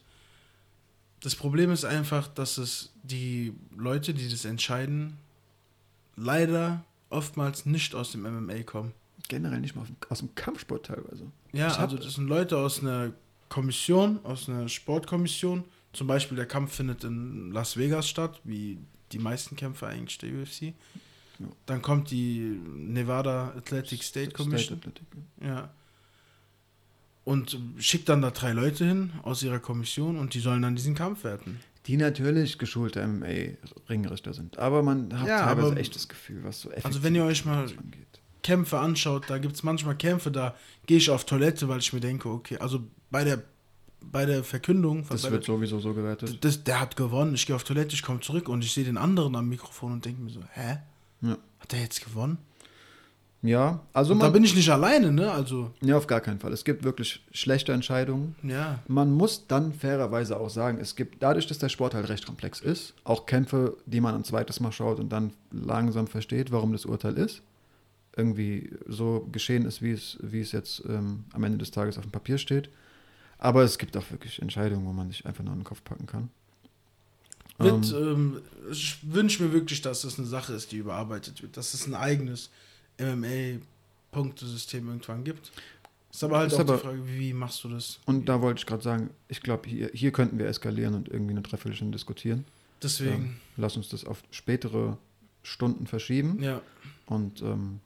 das 1.21 1.35
Problem 1.35 1.71
ist 1.71 1.85
einfach, 1.85 2.27
dass 2.27 2.57
es 2.57 2.91
die 3.01 3.53
Leute, 3.75 4.13
die 4.13 4.29
das 4.29 4.43
entscheiden, 4.43 5.17
leider 6.17 6.83
oftmals 7.09 7.65
nicht 7.65 7.95
aus 7.95 8.11
dem 8.11 8.23
MMA 8.23 8.63
kommen. 8.63 8.91
Generell 9.29 9.61
nicht 9.61 9.75
mal 9.75 9.85
aus 10.09 10.19
dem, 10.19 10.35
Kampfsport 10.35 10.85
teilweise. 10.85 11.31
Ja, 11.53 11.69
Ich 11.69 11.77
also 11.77 11.97
das 11.97 12.15
sind 12.15 12.27
Leute 12.27 12.57
aus 12.57 12.81
einer 12.81 13.13
Kommission, 13.47 14.19
aus 14.25 14.49
einer 14.49 14.67
Sportkommission. 14.67 15.63
Zum 15.93 16.07
Beispiel 16.07 16.35
der 16.35 16.47
Kampf 16.47 16.73
findet 16.75 17.05
in 17.05 17.51
Las 17.51 17.77
Vegas 17.77 18.09
statt, 18.09 18.41
wie 18.43 18.79
die 19.13 19.19
meisten 19.19 19.55
Kämpfe 19.55 19.87
eigentlich 19.87 20.17
der 20.17 20.29
UFC. 20.29 20.73
Ja. 21.39 21.47
Dann 21.67 21.81
kommt 21.81 22.11
die 22.11 22.59
Nevada 22.75 23.53
Athletic 23.55 24.03
State 24.03 24.31
Commission. 24.31 24.77
State 24.79 24.89
Athletic. 24.89 25.07
Ja. 25.41 25.69
Und 27.25 27.57
schickt 27.77 28.09
dann 28.09 28.21
da 28.21 28.31
drei 28.31 28.51
Leute 28.51 28.85
hin 28.85 29.13
aus 29.23 29.43
ihrer 29.43 29.59
Kommission 29.59 30.17
und 30.17 30.33
die 30.33 30.39
sollen 30.39 30.61
dann 30.61 30.75
diesen 30.75 30.93
Kampf 30.95 31.23
werten. 31.23 31.59
Die 31.87 31.95
natürlich 31.97 32.57
geschulte 32.57 33.01
MMA-Ringrichter 33.05 34.33
sind. 34.33 34.57
Aber 34.59 34.83
man 34.83 35.17
hat 35.19 35.27
Ja, 35.27 35.45
teilweise 35.45 35.67
aber- 35.67 35.77
echt 35.79 35.95
das 35.95 36.07
Gefühl, 36.07 36.43
was 36.43 36.61
so 36.61 36.69
Also 36.83 37.03
wenn 37.03 37.15
ihr 37.15 37.23
euch 37.23 37.45
mal 37.45 37.63
effektiv 37.65 37.79
angeht. 37.83 38.07
Kämpfe 38.41 38.79
anschaut, 38.79 39.29
da 39.29 39.37
gibt 39.37 39.55
es 39.55 39.63
manchmal 39.63 39.95
Kämpfe, 39.95 40.29
da 40.31 40.53
gehe 40.85 40.97
ich 40.97 41.09
auf 41.09 41.25
Toilette, 41.25 41.69
weil 41.69 41.79
ich 41.79 41.93
mir 41.93 42.01
denke, 42.01 42.27
okay, 42.29 42.57
also 42.57 42.81
bei 43.09 43.23
der, 43.23 43.41
bei 44.01 44.25
der 44.25 44.43
Verkündung, 44.43 45.05
Das 45.09 45.23
wird 45.23 45.33
der, 45.47 45.55
sowieso 45.55 45.79
so 45.79 45.93
gewertet. 45.93 46.43
das, 46.43 46.61
der 46.65 46.81
hat 46.81 46.97
gewonnen, 46.97 47.35
ich 47.35 47.45
gehe 47.45 47.55
auf 47.55 47.63
Toilette, 47.63 47.95
ich 47.95 48.01
komme 48.03 48.19
zurück 48.19 48.49
und 48.49 48.61
ich 48.63 48.73
sehe 48.73 48.83
den 48.83 48.97
anderen 48.97 49.35
am 49.37 49.47
Mikrofon 49.47 49.93
und 49.93 50.03
denke 50.03 50.21
mir 50.21 50.29
so, 50.29 50.41
hä? 50.51 50.79
Ja. 51.21 51.37
Hat 51.59 51.71
der 51.71 51.79
jetzt 51.79 52.03
gewonnen? 52.03 52.37
Ja, 53.43 53.81
also 53.91 54.13
Und 54.13 54.19
da 54.19 54.27
man, 54.27 54.33
bin 54.33 54.43
ich 54.45 54.55
nicht 54.55 54.69
alleine, 54.69 55.11
ne? 55.11 55.29
Also, 55.29 55.71
ja, 55.81 55.97
auf 55.97 56.07
gar 56.07 56.21
keinen 56.21 56.39
Fall. 56.39 56.53
Es 56.53 56.63
gibt 56.63 56.85
wirklich 56.85 57.21
schlechte 57.33 57.73
Entscheidungen. 57.73 58.35
ja. 58.41 58.79
Man 58.87 59.11
muss 59.11 59.47
dann 59.47 59.73
fairerweise 59.73 60.39
auch 60.39 60.49
sagen, 60.49 60.77
es 60.79 60.95
gibt 60.95 61.21
dadurch, 61.21 61.45
dass 61.45 61.57
der 61.57 61.67
Sport 61.67 61.93
halt 61.93 62.07
recht 62.07 62.25
komplex 62.25 62.61
ist, 62.61 62.93
auch 63.03 63.25
Kämpfe, 63.25 63.75
die 63.85 63.99
man 63.99 64.15
ein 64.15 64.23
zweites 64.23 64.61
Mal 64.61 64.71
schaut 64.71 64.97
und 64.99 65.09
dann 65.09 65.33
langsam 65.51 66.07
versteht, 66.07 66.53
warum 66.53 66.71
das 66.71 66.85
Urteil 66.85 67.17
ist, 67.17 67.41
irgendwie 68.15 68.71
so 68.87 69.27
geschehen 69.29 69.65
ist, 69.65 69.81
wie 69.81 69.91
es, 69.91 70.17
wie 70.21 70.39
es 70.39 70.53
jetzt 70.53 70.81
ähm, 70.87 71.25
am 71.33 71.43
Ende 71.43 71.57
des 71.57 71.71
Tages 71.71 71.97
auf 71.97 72.05
dem 72.05 72.11
Papier 72.11 72.37
steht. 72.37 72.69
Aber 73.39 73.63
es 73.63 73.77
gibt 73.77 73.97
auch 73.97 74.09
wirklich 74.09 74.41
Entscheidungen, 74.41 74.85
wo 74.85 74.93
man 74.93 75.09
sich 75.09 75.25
einfach 75.25 75.43
nur 75.43 75.51
in 75.51 75.59
den 75.59 75.65
Kopf 75.65 75.83
packen 75.83 76.05
kann. 76.05 76.29
Wird, 77.57 77.91
Ähm, 77.91 77.93
ähm, 77.93 78.41
ich 78.71 78.99
wünsche 79.03 79.43
mir 79.43 79.51
wirklich, 79.51 79.81
dass 79.81 80.03
das 80.03 80.17
eine 80.17 80.27
Sache 80.27 80.53
ist, 80.53 80.71
die 80.71 80.77
überarbeitet 80.77 81.41
wird, 81.41 81.57
dass 81.57 81.73
es 81.73 81.85
ein 81.85 81.93
eigenes 81.93 82.49
MMA-Punktesystem 82.99 84.87
irgendwann 84.87 85.23
gibt. 85.23 85.51
Ist 86.11 86.23
aber 86.23 86.37
halt 86.37 86.51
Ist 86.51 86.55
auch 86.55 86.59
aber- 86.61 86.75
die 86.77 86.81
Frage, 86.83 87.07
wie 87.07 87.33
machst 87.33 87.63
du 87.63 87.69
das? 87.69 87.99
Und 88.05 88.29
da 88.29 88.41
wollte 88.41 88.59
ich 88.59 88.65
gerade 88.65 88.83
sagen, 88.83 89.09
ich 89.27 89.41
glaube, 89.41 89.67
hier, 89.67 89.89
hier 89.93 90.11
könnten 90.11 90.37
wir 90.37 90.45
eskalieren 90.47 90.93
und 90.93 91.09
irgendwie 91.09 91.31
eine 91.31 91.41
Dreiviertelstunde 91.41 91.95
diskutieren. 91.95 92.45
Deswegen, 92.81 93.39
Lass 93.57 93.77
uns 93.77 93.89
das 93.89 94.03
auf 94.05 94.21
spätere 94.31 94.97
Stunden 95.41 95.87
verschieben. 95.87 96.41
ja. 96.41 96.61
Und 97.05 97.41
ähm, 97.41 97.79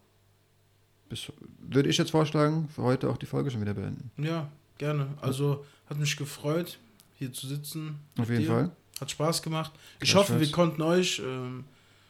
bis, 1.10 1.32
würde 1.60 1.90
ich 1.90 1.98
jetzt 1.98 2.12
vorschlagen, 2.12 2.70
für 2.70 2.84
heute 2.84 3.10
auch 3.10 3.18
die 3.18 3.26
Folge 3.26 3.50
schon 3.50 3.62
wieder 3.62 3.74
beenden. 3.74 4.12
Ja, 4.18 4.50
gerne. 4.78 5.08
Also 5.22 5.66
hat 5.90 5.98
mich 5.98 6.16
gefreut, 6.18 6.78
hier 7.16 7.34
zu 7.34 7.48
sitzen. 7.48 7.96
Auf 8.20 8.30
jeden 8.30 8.42
dir. 8.44 8.48
Fall. 8.48 8.72
Hat 9.02 9.10
Spaß 9.12 9.42
gemacht. 9.42 9.72
Ich 10.00 10.12
Gleichfalls. 10.12 10.30
hoffe, 10.30 10.40
wir 10.40 10.52
konnten 10.52 10.82
euch 10.84 11.20
ähm, 11.26 11.64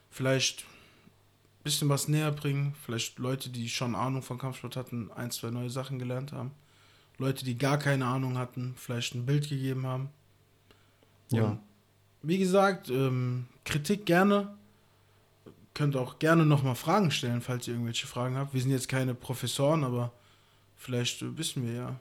vielleicht 0.10 0.66
bisschen 1.68 1.90
was 1.90 2.08
näher 2.08 2.32
bringen. 2.32 2.74
Vielleicht 2.86 3.20
Leute, 3.20 3.50
die 3.50 3.68
schon 3.68 3.94
Ahnung 3.94 4.22
von 4.22 4.38
Kampfsport 4.38 4.76
hatten, 4.78 5.10
ein, 5.16 5.32
zwei 5.32 5.50
neue 5.50 5.70
Sachen 5.70 6.00
gelernt 6.00 6.32
haben. 6.32 6.52
Leute, 7.18 7.44
die 7.44 7.58
gar 7.58 7.78
keine 7.78 8.06
Ahnung 8.06 8.38
hatten, 8.38 8.74
vielleicht 8.78 9.16
ein 9.16 9.26
Bild 9.26 9.50
gegeben 9.50 9.86
haben. 9.86 10.10
Ja. 11.30 11.44
Und 11.44 11.60
wie 12.22 12.38
gesagt, 12.38 12.90
ähm, 12.90 13.48
Kritik 13.66 14.06
gerne. 14.06 14.54
Könnt 15.74 15.96
auch 15.96 16.20
gerne 16.20 16.46
nochmal 16.46 16.76
Fragen 16.76 17.12
stellen, 17.12 17.42
falls 17.42 17.68
ihr 17.68 17.74
irgendwelche 17.74 18.08
Fragen 18.08 18.36
habt. 18.36 18.54
Wir 18.54 18.62
sind 18.62 18.72
jetzt 18.72 18.88
keine 18.88 19.14
Professoren, 19.14 19.84
aber 19.84 20.12
vielleicht 20.78 21.22
äh, 21.22 21.38
wissen 21.38 21.66
wir 21.68 21.74
ja. 21.74 22.00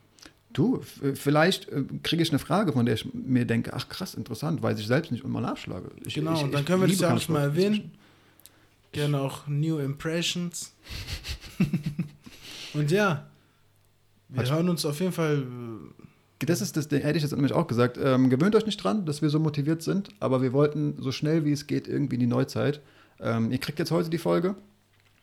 Du, 0.53 0.81
f- 0.81 1.19
vielleicht 1.19 1.69
äh, 1.69 1.85
kriege 2.03 2.23
ich 2.23 2.31
eine 2.31 2.39
Frage, 2.39 2.73
von 2.73 2.87
der 2.87 2.95
ich 2.95 3.07
mir 3.13 3.45
denke, 3.45 3.75
ach 3.75 3.89
krass, 3.89 4.15
interessant, 4.15 4.63
weiß 4.63 4.79
ich 4.79 4.87
selbst 4.87 5.13
nicht 5.13 5.25
und 5.25 5.33
mal 5.33 5.43
nachschlage. 5.43 5.91
Ich, 6.05 6.15
Genau, 6.15 6.35
ich, 6.35 6.45
und 6.45 6.53
dann 6.53 6.61
ich 6.61 6.67
können 6.67 6.81
wir 6.83 6.89
das 6.89 7.01
ja 7.01 7.09
alles 7.09 7.27
Kampfsport 7.27 7.39
mal 7.39 7.45
erwähnen. 7.45 7.93
Gerne 8.97 9.21
auch 9.21 9.47
New 9.47 9.79
Impressions. 9.79 10.75
Und 12.75 12.91
ja, 12.91 13.27
wir 14.29 14.43
Hat- 14.43 14.51
hören 14.51 14.69
uns 14.69 14.85
auf 14.85 15.01
jeden 15.01 15.13
Fall. 15.13 15.43
äh, 16.41 16.47
Das 16.47 16.61
ist 16.61 16.77
das, 16.77 16.89
Ding, 16.89 17.03
hätte 17.03 17.17
ich 17.17 17.23
jetzt 17.23 17.33
nämlich 17.33 17.53
auch 17.53 17.67
gesagt. 17.67 17.99
Ähm, 18.03 18.31
gewöhnt 18.31 18.55
euch 18.55 18.67
nicht 18.67 18.83
dran, 18.83 19.07
dass 19.07 19.23
wir 19.23 19.31
so 19.31 19.39
motiviert 19.39 19.83
sind, 19.83 20.09
aber 20.21 20.43
wir 20.43 20.53
wollten 20.53 20.97
so 21.01 21.13
schnell 21.13 21.45
wie 21.45 21.53
es 21.53 21.67
geht 21.67 21.89
irgendwie 21.89 22.15
in 22.17 22.21
die 22.21 22.27
Neuzeit. 22.27 22.81
Ähm, 23.21 23.51
ihr 23.51 23.59
kriegt 23.59 23.79
jetzt 23.79 23.91
heute 23.91 24.11
die 24.11 24.19
Folge, 24.19 24.55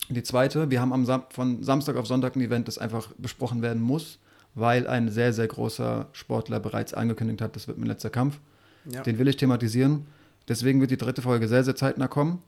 die 0.09 0.23
zweite. 0.23 0.71
Wir 0.71 0.81
haben 0.81 0.93
am 0.93 1.05
Sam 1.05 1.23
von 1.29 1.63
Samstag 1.63 1.95
auf 1.97 2.07
Sonntag 2.07 2.35
ein 2.35 2.41
Event, 2.41 2.67
das 2.67 2.77
einfach 2.77 3.11
besprochen 3.17 3.61
werden 3.61 3.81
muss, 3.81 4.19
weil 4.55 4.87
ein 4.87 5.09
sehr, 5.09 5.33
sehr 5.33 5.47
großer 5.47 6.09
Sportler 6.13 6.59
bereits 6.59 6.93
angekündigt 6.93 7.41
hat, 7.41 7.55
das 7.55 7.67
wird 7.67 7.77
mein 7.77 7.87
letzter 7.87 8.09
Kampf. 8.09 8.39
Ja. 8.89 9.01
Den 9.01 9.17
will 9.19 9.27
ich 9.27 9.37
thematisieren. 9.37 10.05
Deswegen 10.47 10.81
wird 10.81 10.91
die 10.91 10.97
dritte 10.97 11.21
Folge 11.21 11.47
sehr, 11.47 11.63
sehr 11.63 11.75
zeitnah 11.75 12.07
kommen. 12.07 12.41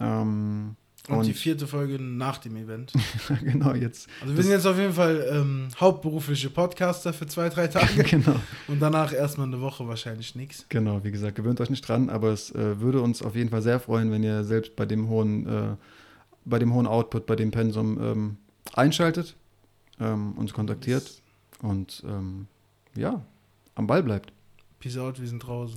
Ähm, 0.00 0.76
und, 1.08 1.18
und 1.18 1.26
die 1.26 1.34
vierte 1.34 1.68
Folge 1.68 2.02
nach 2.02 2.38
dem 2.38 2.56
Event. 2.56 2.92
genau, 3.44 3.74
jetzt. 3.74 4.08
Also 4.20 4.32
wir 4.32 4.36
Das- 4.36 4.44
sind 4.46 4.52
jetzt 4.54 4.66
auf 4.66 4.76
jeden 4.78 4.92
Fall 4.92 5.24
ähm, 5.30 5.68
hauptberufliche 5.78 6.50
Podcaster 6.50 7.12
für 7.12 7.26
zwei, 7.28 7.48
drei 7.48 7.68
Tage. 7.68 8.02
genau. 8.10 8.34
Und 8.66 8.80
danach 8.80 9.12
erstmal 9.12 9.46
eine 9.46 9.60
Woche 9.60 9.86
wahrscheinlich 9.86 10.34
nichts. 10.34 10.66
Genau, 10.68 11.04
wie 11.04 11.12
gesagt, 11.12 11.36
gewöhnt 11.36 11.60
euch 11.60 11.70
nicht 11.70 11.86
dran, 11.86 12.10
aber 12.10 12.30
es 12.32 12.50
äh, 12.52 12.80
würde 12.80 13.00
uns 13.02 13.22
auf 13.22 13.36
jeden 13.36 13.50
Fall 13.50 13.62
sehr 13.62 13.78
freuen, 13.78 14.10
wenn 14.10 14.24
ihr 14.24 14.42
selbst 14.42 14.74
bei 14.74 14.84
dem 14.84 15.08
hohen, 15.08 15.46
äh, 15.46 15.76
bei 16.44 16.58
dem 16.58 16.74
hohen 16.74 16.88
Output, 16.88 17.26
bei 17.26 17.36
dem 17.36 17.52
Pensum 17.52 18.02
ähm, 18.02 18.36
einschaltet, 18.74 19.36
ähm, 20.00 20.32
uns 20.32 20.52
kontaktiert 20.52 21.22
und 21.62 22.02
ähm, 22.06 22.48
ja, 22.96 23.24
am 23.76 23.86
Ball 23.86 24.02
bleibt. 24.02 24.32
Peace 24.80 24.96
out, 24.98 25.20
wir 25.20 25.28
sind 25.28 25.38
draußen. 25.40 25.74